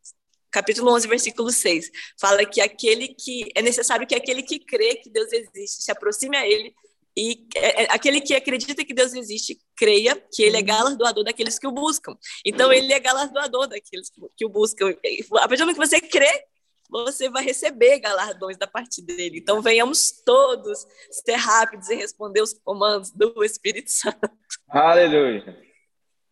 capítulo 0.51 0.91
11, 0.93 1.07
versículo 1.07 1.49
6, 1.49 1.89
fala 2.19 2.45
que 2.45 2.59
aquele 2.59 3.07
que 3.07 3.49
é 3.55 3.61
necessário 3.61 4.05
que 4.05 4.15
aquele 4.15 4.43
que 4.43 4.59
crê 4.59 4.95
que 4.95 5.09
Deus 5.09 5.31
existe 5.31 5.83
se 5.83 5.91
aproxime 5.91 6.35
a 6.35 6.45
ele 6.45 6.75
e 7.17 7.47
é, 7.55 7.83
é, 7.83 7.87
aquele 7.89 8.21
que 8.21 8.35
acredita 8.35 8.85
que 8.85 8.93
Deus 8.93 9.11
existe, 9.15 9.57
creia 9.75 10.15
que 10.31 10.43
ele 10.43 10.57
é 10.57 10.59
uhum. 10.59 10.65
galardoador 10.67 11.23
daqueles 11.23 11.57
que 11.57 11.65
o 11.65 11.71
buscam. 11.71 12.15
Então, 12.45 12.71
ele 12.71 12.93
é 12.93 12.99
galardoador 12.99 13.67
daqueles 13.67 14.11
que 14.35 14.45
o 14.45 14.49
buscam. 14.49 14.89
A 14.91 15.47
partir 15.47 15.57
do 15.57 15.61
momento 15.61 15.79
que 15.79 15.87
você 15.87 15.99
crê, 15.99 16.45
você 16.87 17.27
vai 17.27 17.43
receber 17.43 17.99
galardões 17.99 18.55
da 18.55 18.67
parte 18.67 19.01
dele. 19.01 19.39
Então, 19.39 19.63
venhamos 19.63 20.11
todos 20.23 20.85
ser 21.09 21.37
rápidos 21.37 21.89
em 21.89 21.97
responder 21.97 22.41
os 22.41 22.53
comandos 22.53 23.09
do 23.09 23.43
Espírito 23.43 23.89
Santo. 23.89 24.29
Aleluia. 24.69 25.57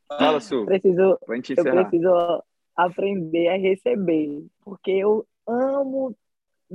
Fala, 0.07 0.39
Su. 0.39 0.65
Preciso, 0.65 1.01
eu 1.01 1.63
preciso 1.63 2.43
aprender 2.75 3.47
a 3.47 3.57
receber, 3.57 4.45
porque 4.63 4.91
eu 4.91 5.25
amo 5.47 6.15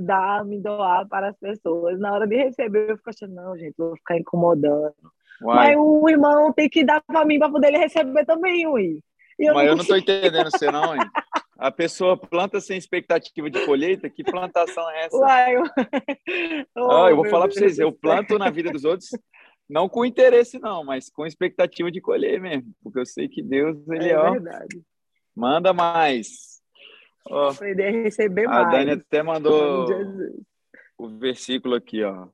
dar, 0.01 0.43
me 0.45 0.59
doar 0.59 1.07
para 1.07 1.29
as 1.29 1.37
pessoas. 1.37 1.99
Na 1.99 2.13
hora 2.13 2.27
de 2.27 2.35
receber, 2.35 2.89
eu 2.89 2.97
fico 2.97 3.09
achando, 3.09 3.33
não, 3.33 3.57
gente, 3.57 3.75
vou 3.77 3.95
ficar 3.95 4.17
incomodando. 4.17 4.93
Uai. 5.41 5.75
Mas 5.75 5.77
o 5.77 6.09
irmão 6.09 6.53
tem 6.53 6.69
que 6.69 6.83
dar 6.83 7.01
para 7.01 7.25
mim 7.25 7.39
para 7.39 7.49
poder 7.49 7.67
ele 7.67 7.77
receber 7.77 8.25
também, 8.25 8.67
ui. 8.67 8.99
Eu 9.39 9.53
Mas 9.55 9.63
não 9.63 9.71
eu 9.71 9.75
não 9.75 9.81
estou 9.81 9.97
entendendo 9.97 10.51
você 10.51 10.71
não, 10.71 10.95
hein? 10.95 11.01
A 11.57 11.69
pessoa 11.69 12.17
planta 12.17 12.59
sem 12.59 12.75
expectativa 12.75 13.47
de 13.47 13.63
colheita, 13.67 14.09
que 14.09 14.23
plantação 14.23 14.89
é 14.89 15.05
essa? 15.05 15.15
Uai, 15.15 15.57
eu... 15.57 15.63
Oh, 16.75 17.07
eu 17.07 17.15
vou 17.15 17.25
falar 17.25 17.47
para 17.47 17.53
vocês, 17.53 17.77
eu 17.77 17.91
planto 17.91 18.39
na 18.39 18.49
vida 18.49 18.71
dos 18.71 18.83
outros, 18.83 19.09
não 19.69 19.87
com 19.87 20.03
interesse 20.03 20.57
não, 20.57 20.83
mas 20.83 21.07
com 21.07 21.23
expectativa 21.23 21.91
de 21.91 22.01
colher 22.01 22.41
mesmo, 22.41 22.73
porque 22.81 22.97
eu 22.97 23.05
sei 23.05 23.29
que 23.29 23.43
Deus, 23.43 23.77
ele 23.89 24.09
é, 24.09 24.17
ó, 24.17 24.31
verdade. 24.31 24.81
manda 25.35 25.71
mais. 25.71 26.50
Oh, 27.29 27.49
aprender 27.49 27.87
a 27.87 27.91
receber 28.03 28.47
mais. 28.47 28.67
A 28.67 28.69
Dani 28.69 28.91
até 28.91 29.21
mandou 29.23 29.87
o 30.97 31.09
versículo 31.17 31.75
aqui, 31.75 32.03
ó. 32.03 32.27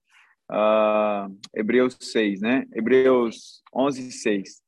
Uh, 0.50 1.38
Hebreus 1.54 1.98
6, 2.00 2.42
né? 2.42 2.66
Hebreus 2.74 3.62
11, 3.74 4.12
6. 4.12 4.62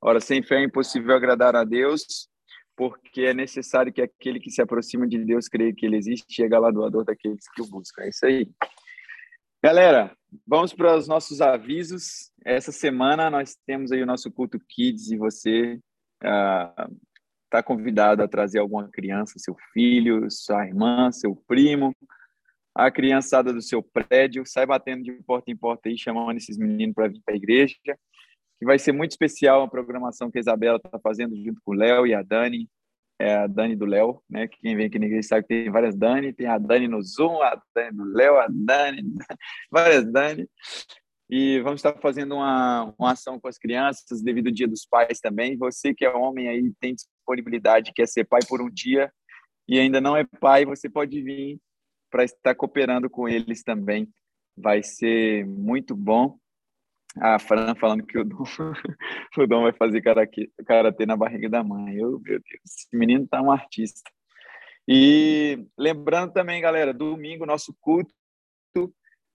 Ora, 0.00 0.20
sem 0.20 0.42
fé 0.42 0.56
é 0.56 0.64
impossível 0.64 1.14
agradar 1.14 1.56
a 1.56 1.64
Deus, 1.64 2.28
porque 2.76 3.22
é 3.22 3.34
necessário 3.34 3.92
que 3.92 4.02
aquele 4.02 4.40
que 4.40 4.50
se 4.50 4.60
aproxima 4.60 5.06
de 5.06 5.18
Deus 5.24 5.48
creia 5.48 5.72
que 5.72 5.86
ele 5.86 5.96
existe 5.96 6.40
e 6.40 6.44
é 6.44 6.48
galardoador 6.48 7.04
daqueles 7.04 7.48
que 7.54 7.62
o 7.62 7.66
buscam. 7.66 8.02
É 8.02 8.08
isso 8.08 8.26
aí. 8.26 8.48
Galera, 9.62 10.14
vamos 10.46 10.74
para 10.74 10.96
os 10.96 11.06
nossos 11.06 11.40
avisos. 11.40 12.32
Essa 12.44 12.72
semana 12.72 13.30
nós 13.30 13.56
temos 13.64 13.92
aí 13.92 14.02
o 14.02 14.06
nosso 14.06 14.30
culto 14.30 14.58
Kids 14.68 15.10
e 15.12 15.16
você 15.16 15.78
está 17.52 17.62
convidado 17.62 18.22
a 18.22 18.28
trazer 18.28 18.58
alguma 18.58 18.88
criança, 18.88 19.34
seu 19.38 19.56
filho, 19.72 20.30
sua 20.30 20.66
irmã, 20.66 21.12
seu 21.12 21.36
primo, 21.46 21.94
a 22.74 22.90
criançada 22.90 23.52
do 23.52 23.60
seu 23.60 23.82
prédio, 23.82 24.44
sai 24.46 24.64
batendo 24.64 25.02
de 25.04 25.12
porta 25.24 25.50
em 25.50 25.56
porta 25.56 25.88
aí, 25.88 25.98
chamando 25.98 26.36
esses 26.36 26.56
meninos 26.56 26.94
para 26.94 27.08
vir 27.08 27.20
para 27.24 27.34
a 27.34 27.36
igreja 27.36 27.74
que 28.62 28.64
vai 28.64 28.78
ser 28.78 28.92
muito 28.92 29.10
especial 29.10 29.62
a 29.62 29.68
programação 29.68 30.30
que 30.30 30.38
a 30.38 30.40
Isabela 30.40 30.76
está 30.76 30.96
fazendo 31.00 31.34
junto 31.34 31.60
com 31.64 31.72
o 31.72 31.74
Léo 31.74 32.06
e 32.06 32.14
a 32.14 32.22
Dani, 32.22 32.68
é 33.18 33.34
a 33.34 33.48
Dani 33.48 33.74
do 33.74 33.84
Léo, 33.84 34.22
né? 34.30 34.46
Que 34.46 34.56
quem 34.58 34.76
vem 34.76 34.86
aqui 34.86 35.00
na 35.00 35.06
igreja 35.06 35.26
sabe 35.26 35.42
que 35.42 35.48
tem 35.48 35.68
várias 35.68 35.96
Dani, 35.96 36.32
tem 36.32 36.46
a 36.46 36.58
Dani 36.58 36.86
no 36.86 37.02
Zoom, 37.02 37.42
a 37.42 37.60
Dani 37.74 37.96
do 37.96 38.04
Léo, 38.04 38.38
a 38.38 38.46
Dani, 38.48 39.02
várias 39.68 40.06
Dani. 40.12 40.48
E 41.28 41.60
vamos 41.62 41.80
estar 41.80 41.92
fazendo 42.00 42.36
uma, 42.36 42.94
uma 42.96 43.10
ação 43.10 43.40
com 43.40 43.48
as 43.48 43.58
crianças 43.58 44.22
devido 44.22 44.46
ao 44.46 44.52
Dia 44.52 44.68
dos 44.68 44.86
Pais 44.86 45.18
também. 45.18 45.56
Você 45.56 45.92
que 45.92 46.04
é 46.04 46.10
homem 46.10 46.46
aí 46.46 46.72
tem 46.78 46.94
disponibilidade, 47.22 47.92
quer 47.94 48.06
ser 48.06 48.24
pai 48.24 48.40
por 48.48 48.60
um 48.60 48.68
dia 48.68 49.12
e 49.68 49.78
ainda 49.78 50.00
não 50.00 50.16
é 50.16 50.24
pai, 50.40 50.64
você 50.64 50.90
pode 50.90 51.22
vir 51.22 51.60
para 52.10 52.24
estar 52.24 52.54
cooperando 52.54 53.08
com 53.08 53.28
eles 53.28 53.62
também. 53.62 54.12
Vai 54.56 54.82
ser 54.82 55.46
muito 55.46 55.96
bom. 55.96 56.36
A 57.16 57.38
Fran 57.38 57.74
falando 57.74 58.04
que 58.04 58.18
o 58.18 58.24
Dom, 58.24 58.44
o 59.38 59.46
Dom 59.46 59.62
vai 59.62 59.72
fazer 59.72 60.02
karatê 60.02 61.06
na 61.06 61.16
barriga 61.16 61.48
da 61.48 61.62
mãe. 61.62 61.94
Eu, 61.94 62.20
meu 62.20 62.40
Deus, 62.40 62.60
esse 62.64 62.88
menino 62.92 63.26
tá 63.26 63.40
um 63.40 63.50
artista. 63.50 64.10
E 64.86 65.64
lembrando 65.78 66.32
também, 66.32 66.60
galera, 66.60 66.92
domingo 66.92 67.46
nosso 67.46 67.74
culto 67.80 68.12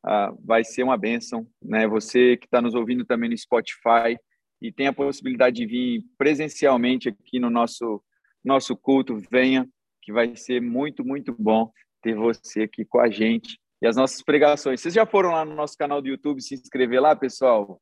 ah, 0.04 0.34
vai 0.44 0.64
ser 0.64 0.84
uma 0.84 0.98
bênção, 0.98 1.48
né? 1.62 1.88
Você 1.88 2.38
que 2.38 2.46
está 2.46 2.62
nos 2.62 2.76
ouvindo 2.76 3.06
também 3.06 3.30
no 3.30 3.38
Spotify 3.38 4.18
e 4.62 4.72
tem 4.72 4.88
a 4.88 4.94
possibilidade 4.94 5.58
de 5.58 5.66
vir 5.66 6.04
presencialmente 6.18 7.10
aqui 7.10 7.40
no 7.40 7.50
nosso 7.50 8.04
nosso 8.44 8.78
culto, 8.78 9.22
venha, 9.30 9.68
que 10.02 10.12
vai 10.12 10.36
ser 10.36 10.62
muito, 10.62 11.04
muito 11.04 11.36
bom 11.38 11.70
ter 12.02 12.16
você 12.16 12.62
aqui 12.62 12.86
com 12.86 13.00
a 13.00 13.10
gente 13.10 13.60
e 13.82 13.88
as 13.88 13.98
nossas 13.98 14.22
pregações. 14.22 14.80
Vocês 14.80 14.94
já 14.94 15.06
foram 15.06 15.32
lá 15.32 15.44
no 15.44 15.54
nosso 15.54 15.78
canal 15.78 16.02
do 16.02 16.08
YouTube 16.08 16.42
se 16.42 16.56
inscrever 16.56 17.02
lá, 17.02 17.16
pessoal? 17.16 17.82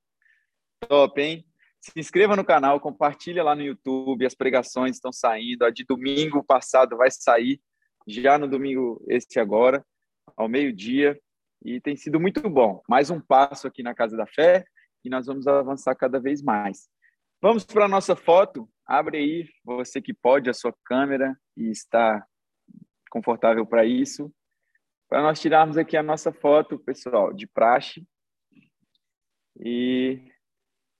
Top, 0.87 1.21
hein? 1.21 1.45
Se 1.79 1.91
inscreva 1.97 2.35
no 2.35 2.43
canal, 2.43 2.79
compartilha 2.79 3.43
lá 3.43 3.55
no 3.55 3.61
YouTube, 3.61 4.25
as 4.25 4.33
pregações 4.33 4.95
estão 4.95 5.11
saindo. 5.11 5.63
A 5.63 5.69
de 5.69 5.85
domingo 5.85 6.43
passado 6.43 6.97
vai 6.97 7.11
sair 7.11 7.61
já 8.07 8.37
no 8.39 8.47
domingo 8.47 9.03
este 9.07 9.39
agora, 9.39 9.85
ao 10.35 10.49
meio-dia, 10.49 11.19
e 11.63 11.79
tem 11.79 11.95
sido 11.95 12.19
muito 12.19 12.49
bom. 12.49 12.81
Mais 12.89 13.11
um 13.11 13.19
passo 13.19 13.67
aqui 13.67 13.83
na 13.83 13.93
Casa 13.93 14.17
da 14.17 14.25
Fé 14.25 14.65
e 15.05 15.09
nós 15.09 15.27
vamos 15.27 15.47
avançar 15.47 15.95
cada 15.95 16.19
vez 16.19 16.41
mais. 16.41 16.89
Vamos 17.41 17.65
para 17.65 17.85
a 17.85 17.89
nossa 17.89 18.15
foto. 18.15 18.69
Abre 18.85 19.17
aí, 19.17 19.49
você 19.63 20.01
que 20.01 20.13
pode, 20.13 20.49
a 20.49 20.53
sua 20.53 20.73
câmera 20.85 21.37
e 21.55 21.69
está 21.69 22.25
confortável 23.09 23.65
para 23.65 23.85
isso 23.85 24.33
para 25.07 25.21
nós 25.21 25.39
tirarmos 25.39 25.77
aqui 25.77 25.95
a 25.95 26.03
nossa 26.03 26.31
foto, 26.31 26.79
pessoal, 26.79 27.33
de 27.33 27.47
praxe. 27.47 28.05
E 29.59 30.19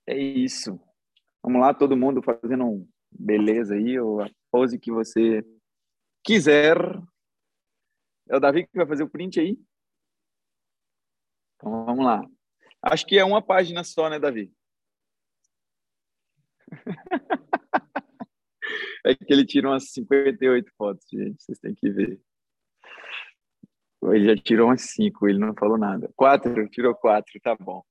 é 0.06 0.16
isso. 0.16 0.80
Vamos 1.42 1.60
lá, 1.60 1.74
todo 1.74 1.96
mundo 1.96 2.22
fazendo 2.22 2.64
um 2.64 2.88
beleza 3.10 3.74
aí, 3.74 3.98
ou 3.98 4.22
a 4.22 4.30
pose 4.50 4.78
que 4.78 4.90
você 4.90 5.44
quiser. 6.24 6.76
É 8.28 8.36
o 8.36 8.40
Davi 8.40 8.66
que 8.66 8.76
vai 8.76 8.86
fazer 8.86 9.02
o 9.02 9.10
print 9.10 9.40
aí? 9.40 9.58
Então 11.56 11.84
vamos 11.84 12.04
lá. 12.04 12.22
Acho 12.88 13.04
que 13.04 13.18
é 13.18 13.24
uma 13.24 13.42
página 13.42 13.82
só, 13.82 14.08
né, 14.08 14.16
Davi? 14.16 14.52
é 19.04 19.12
que 19.14 19.32
ele 19.32 19.44
tira 19.44 19.68
umas 19.68 19.90
58 19.90 20.70
fotos, 20.78 21.04
gente. 21.12 21.42
Vocês 21.42 21.58
têm 21.58 21.74
que 21.74 21.90
ver. 21.90 22.20
Ele 24.04 24.26
já 24.26 24.36
tirou 24.36 24.68
umas 24.68 24.82
cinco, 24.82 25.26
ele 25.28 25.38
não 25.38 25.52
falou 25.52 25.76
nada. 25.76 26.08
Quatro, 26.14 26.68
tirou 26.68 26.94
quatro, 26.94 27.40
tá 27.40 27.56
bom. 27.56 27.82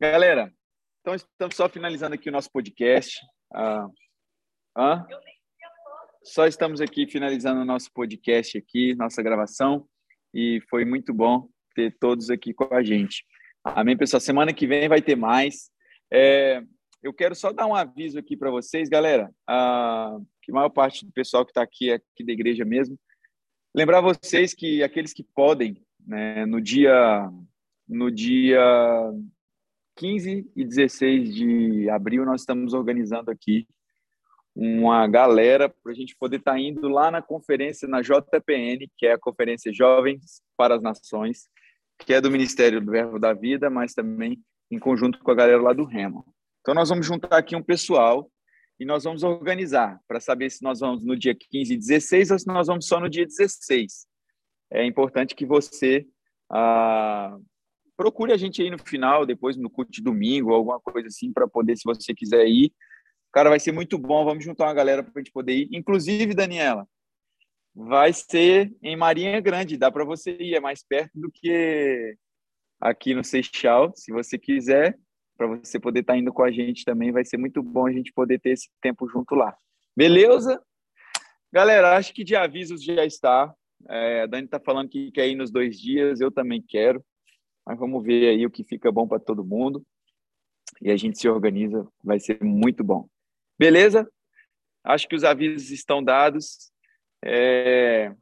Galera, 0.00 0.52
então 1.00 1.14
estamos 1.14 1.54
só 1.54 1.68
finalizando 1.68 2.16
aqui 2.16 2.28
o 2.28 2.32
nosso 2.32 2.50
podcast. 2.50 3.24
Ah, 3.52 3.86
hã? 4.76 5.06
Só 6.24 6.48
estamos 6.48 6.80
aqui 6.80 7.06
finalizando 7.06 7.60
o 7.60 7.64
nosso 7.64 7.88
podcast 7.92 8.58
aqui, 8.58 8.96
nossa 8.96 9.22
gravação, 9.22 9.88
e 10.32 10.60
foi 10.68 10.84
muito 10.84 11.14
bom 11.14 11.48
ter 11.72 11.96
todos 12.00 12.30
aqui 12.30 12.52
com 12.52 12.74
a 12.74 12.82
gente. 12.82 13.24
Amém, 13.64 13.96
pessoal? 13.96 14.20
Semana 14.20 14.52
que 14.52 14.66
vem 14.66 14.88
vai 14.88 15.00
ter 15.00 15.16
mais. 15.16 15.70
É, 16.12 16.62
eu 17.02 17.12
quero 17.12 17.34
só 17.34 17.52
dar 17.52 17.66
um 17.66 17.74
aviso 17.74 18.18
aqui 18.18 18.36
para 18.36 18.50
vocês, 18.50 18.88
galera, 18.88 19.28
que 20.42 20.52
a 20.52 20.54
maior 20.54 20.68
parte 20.68 21.04
do 21.04 21.12
pessoal 21.12 21.44
que 21.44 21.50
está 21.50 21.62
aqui 21.62 21.90
é 21.90 21.94
aqui 21.94 22.24
da 22.24 22.32
igreja 22.32 22.64
mesmo, 22.64 22.98
Lembrar 23.76 24.00
vocês 24.00 24.54
que 24.54 24.84
aqueles 24.84 25.12
que 25.12 25.24
podem, 25.24 25.84
né, 26.06 26.46
no 26.46 26.60
dia 26.60 27.28
no 27.88 28.08
dia 28.08 28.62
15 29.96 30.48
e 30.54 30.64
16 30.64 31.34
de 31.34 31.90
abril, 31.90 32.24
nós 32.24 32.42
estamos 32.42 32.72
organizando 32.72 33.32
aqui 33.32 33.66
uma 34.54 35.08
galera 35.08 35.68
para 35.68 35.90
a 35.90 35.94
gente 35.94 36.16
poder 36.16 36.36
estar 36.36 36.52
tá 36.52 36.60
indo 36.60 36.88
lá 36.88 37.10
na 37.10 37.20
conferência 37.20 37.88
na 37.88 38.00
JPN, 38.00 38.88
que 38.96 39.06
é 39.06 39.14
a 39.14 39.18
Conferência 39.18 39.72
Jovens 39.74 40.40
para 40.56 40.76
as 40.76 40.82
Nações, 40.82 41.48
que 41.98 42.12
é 42.12 42.20
do 42.20 42.30
Ministério 42.30 42.80
do 42.80 42.90
Verbo 42.90 43.18
da 43.18 43.32
Vida, 43.32 43.70
mas 43.70 43.94
também 43.94 44.42
em 44.70 44.78
conjunto 44.78 45.18
com 45.20 45.30
a 45.30 45.34
galera 45.34 45.60
lá 45.60 45.72
do 45.72 45.84
Remo. 45.84 46.24
Então, 46.60 46.74
nós 46.74 46.88
vamos 46.88 47.06
juntar 47.06 47.36
aqui 47.36 47.54
um 47.54 47.62
pessoal 47.62 48.30
e 48.78 48.84
nós 48.84 49.04
vamos 49.04 49.22
organizar 49.22 50.00
para 50.08 50.20
saber 50.20 50.50
se 50.50 50.62
nós 50.62 50.80
vamos 50.80 51.04
no 51.04 51.16
dia 51.16 51.34
15 51.34 51.74
e 51.74 51.76
16 51.76 52.30
ou 52.30 52.38
se 52.38 52.46
nós 52.46 52.66
vamos 52.66 52.86
só 52.86 52.98
no 52.98 53.08
dia 53.08 53.26
16. 53.26 54.06
É 54.72 54.84
importante 54.84 55.34
que 55.34 55.46
você 55.46 56.06
ah, 56.50 57.36
procure 57.96 58.32
a 58.32 58.36
gente 58.36 58.60
aí 58.62 58.70
no 58.70 58.78
final, 58.78 59.24
depois 59.24 59.56
no 59.56 59.70
culto 59.70 59.92
de 59.92 60.02
domingo, 60.02 60.52
alguma 60.52 60.80
coisa 60.80 61.08
assim, 61.08 61.32
para 61.32 61.46
poder, 61.46 61.76
se 61.76 61.84
você 61.84 62.14
quiser 62.14 62.46
ir. 62.46 62.72
Cara, 63.32 63.50
vai 63.50 63.60
ser 63.60 63.72
muito 63.72 63.98
bom. 63.98 64.24
Vamos 64.24 64.44
juntar 64.44 64.64
uma 64.64 64.74
galera 64.74 65.02
para 65.02 65.12
a 65.14 65.18
gente 65.18 65.32
poder 65.32 65.54
ir. 65.54 65.68
Inclusive, 65.72 66.34
Daniela, 66.34 66.86
vai 67.74 68.12
ser 68.12 68.72
em 68.82 68.96
Marinha 68.96 69.40
Grande. 69.40 69.76
Dá 69.76 69.90
para 69.90 70.04
você 70.04 70.36
ir, 70.38 70.54
é 70.54 70.60
mais 70.60 70.82
perto 70.82 71.12
do 71.14 71.30
que 71.30 72.16
aqui 72.80 73.14
no 73.14 73.24
Seixal. 73.24 73.92
Se 73.96 74.12
você 74.12 74.38
quiser, 74.38 74.96
para 75.36 75.46
você 75.46 75.80
poder 75.80 76.00
estar 76.00 76.14
tá 76.14 76.18
indo 76.18 76.32
com 76.32 76.42
a 76.42 76.50
gente 76.50 76.84
também. 76.84 77.12
Vai 77.12 77.24
ser 77.24 77.36
muito 77.36 77.62
bom 77.62 77.86
a 77.86 77.92
gente 77.92 78.12
poder 78.12 78.40
ter 78.40 78.50
esse 78.50 78.68
tempo 78.80 79.08
junto 79.08 79.34
lá. 79.34 79.56
Beleza? 79.96 80.62
Galera, 81.52 81.96
acho 81.96 82.12
que 82.12 82.24
de 82.24 82.36
avisos 82.36 82.82
já 82.82 83.04
está. 83.04 83.54
É, 83.88 84.22
a 84.22 84.26
Dani 84.26 84.46
está 84.46 84.58
falando 84.58 84.88
que 84.88 85.10
quer 85.10 85.28
ir 85.28 85.34
nos 85.34 85.50
dois 85.50 85.78
dias, 85.78 86.20
eu 86.20 86.30
também 86.30 86.62
quero. 86.62 87.04
Mas 87.66 87.78
vamos 87.78 88.02
ver 88.02 88.28
aí 88.28 88.46
o 88.46 88.50
que 88.50 88.64
fica 88.64 88.90
bom 88.90 89.06
para 89.06 89.20
todo 89.20 89.44
mundo. 89.44 89.84
E 90.80 90.90
a 90.90 90.96
gente 90.96 91.18
se 91.18 91.28
organiza, 91.28 91.86
vai 92.02 92.18
ser 92.18 92.42
muito 92.42 92.82
bom. 92.82 93.08
Beleza? 93.58 94.08
Acho 94.82 95.08
que 95.08 95.14
os 95.14 95.24
avisos 95.24 95.70
estão 95.70 96.02
dados. 96.02 96.72
É, 97.24 98.14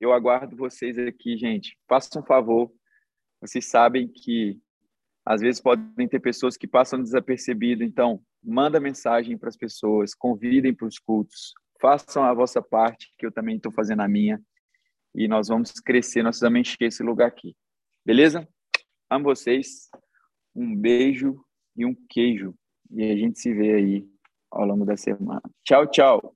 eu 0.00 0.12
aguardo 0.12 0.56
vocês 0.56 0.98
aqui, 0.98 1.36
gente. 1.36 1.76
Façam 1.86 2.22
um 2.22 2.26
favor. 2.26 2.72
Vocês 3.40 3.66
sabem 3.66 4.08
que 4.08 4.58
às 5.26 5.40
vezes 5.40 5.60
podem 5.60 6.08
ter 6.08 6.20
pessoas 6.20 6.56
que 6.56 6.68
passam 6.68 7.02
desapercebido, 7.02 7.82
então 7.82 8.22
manda 8.42 8.78
mensagem 8.78 9.36
para 9.36 9.48
as 9.48 9.56
pessoas, 9.56 10.14
convidem 10.14 10.72
para 10.72 10.86
os 10.86 11.00
cultos, 11.00 11.52
façam 11.80 12.22
a 12.22 12.32
vossa 12.32 12.62
parte, 12.62 13.12
que 13.18 13.26
eu 13.26 13.32
também 13.32 13.56
estou 13.56 13.72
fazendo 13.72 14.02
a 14.02 14.08
minha, 14.08 14.40
e 15.12 15.26
nós 15.26 15.48
vamos 15.48 15.72
crescer, 15.72 16.22
nós 16.22 16.36
precisamos 16.36 16.60
encher 16.60 16.86
esse 16.86 17.02
lugar 17.02 17.26
aqui. 17.26 17.56
Beleza? 18.04 18.48
Amo 19.10 19.24
vocês, 19.24 19.88
um 20.54 20.76
beijo 20.76 21.44
e 21.76 21.84
um 21.84 21.94
queijo, 22.08 22.54
e 22.92 23.10
a 23.10 23.16
gente 23.16 23.40
se 23.40 23.52
vê 23.52 23.74
aí 23.74 24.08
ao 24.48 24.64
longo 24.64 24.84
da 24.84 24.96
semana. 24.96 25.42
Tchau, 25.64 25.90
tchau! 25.90 26.35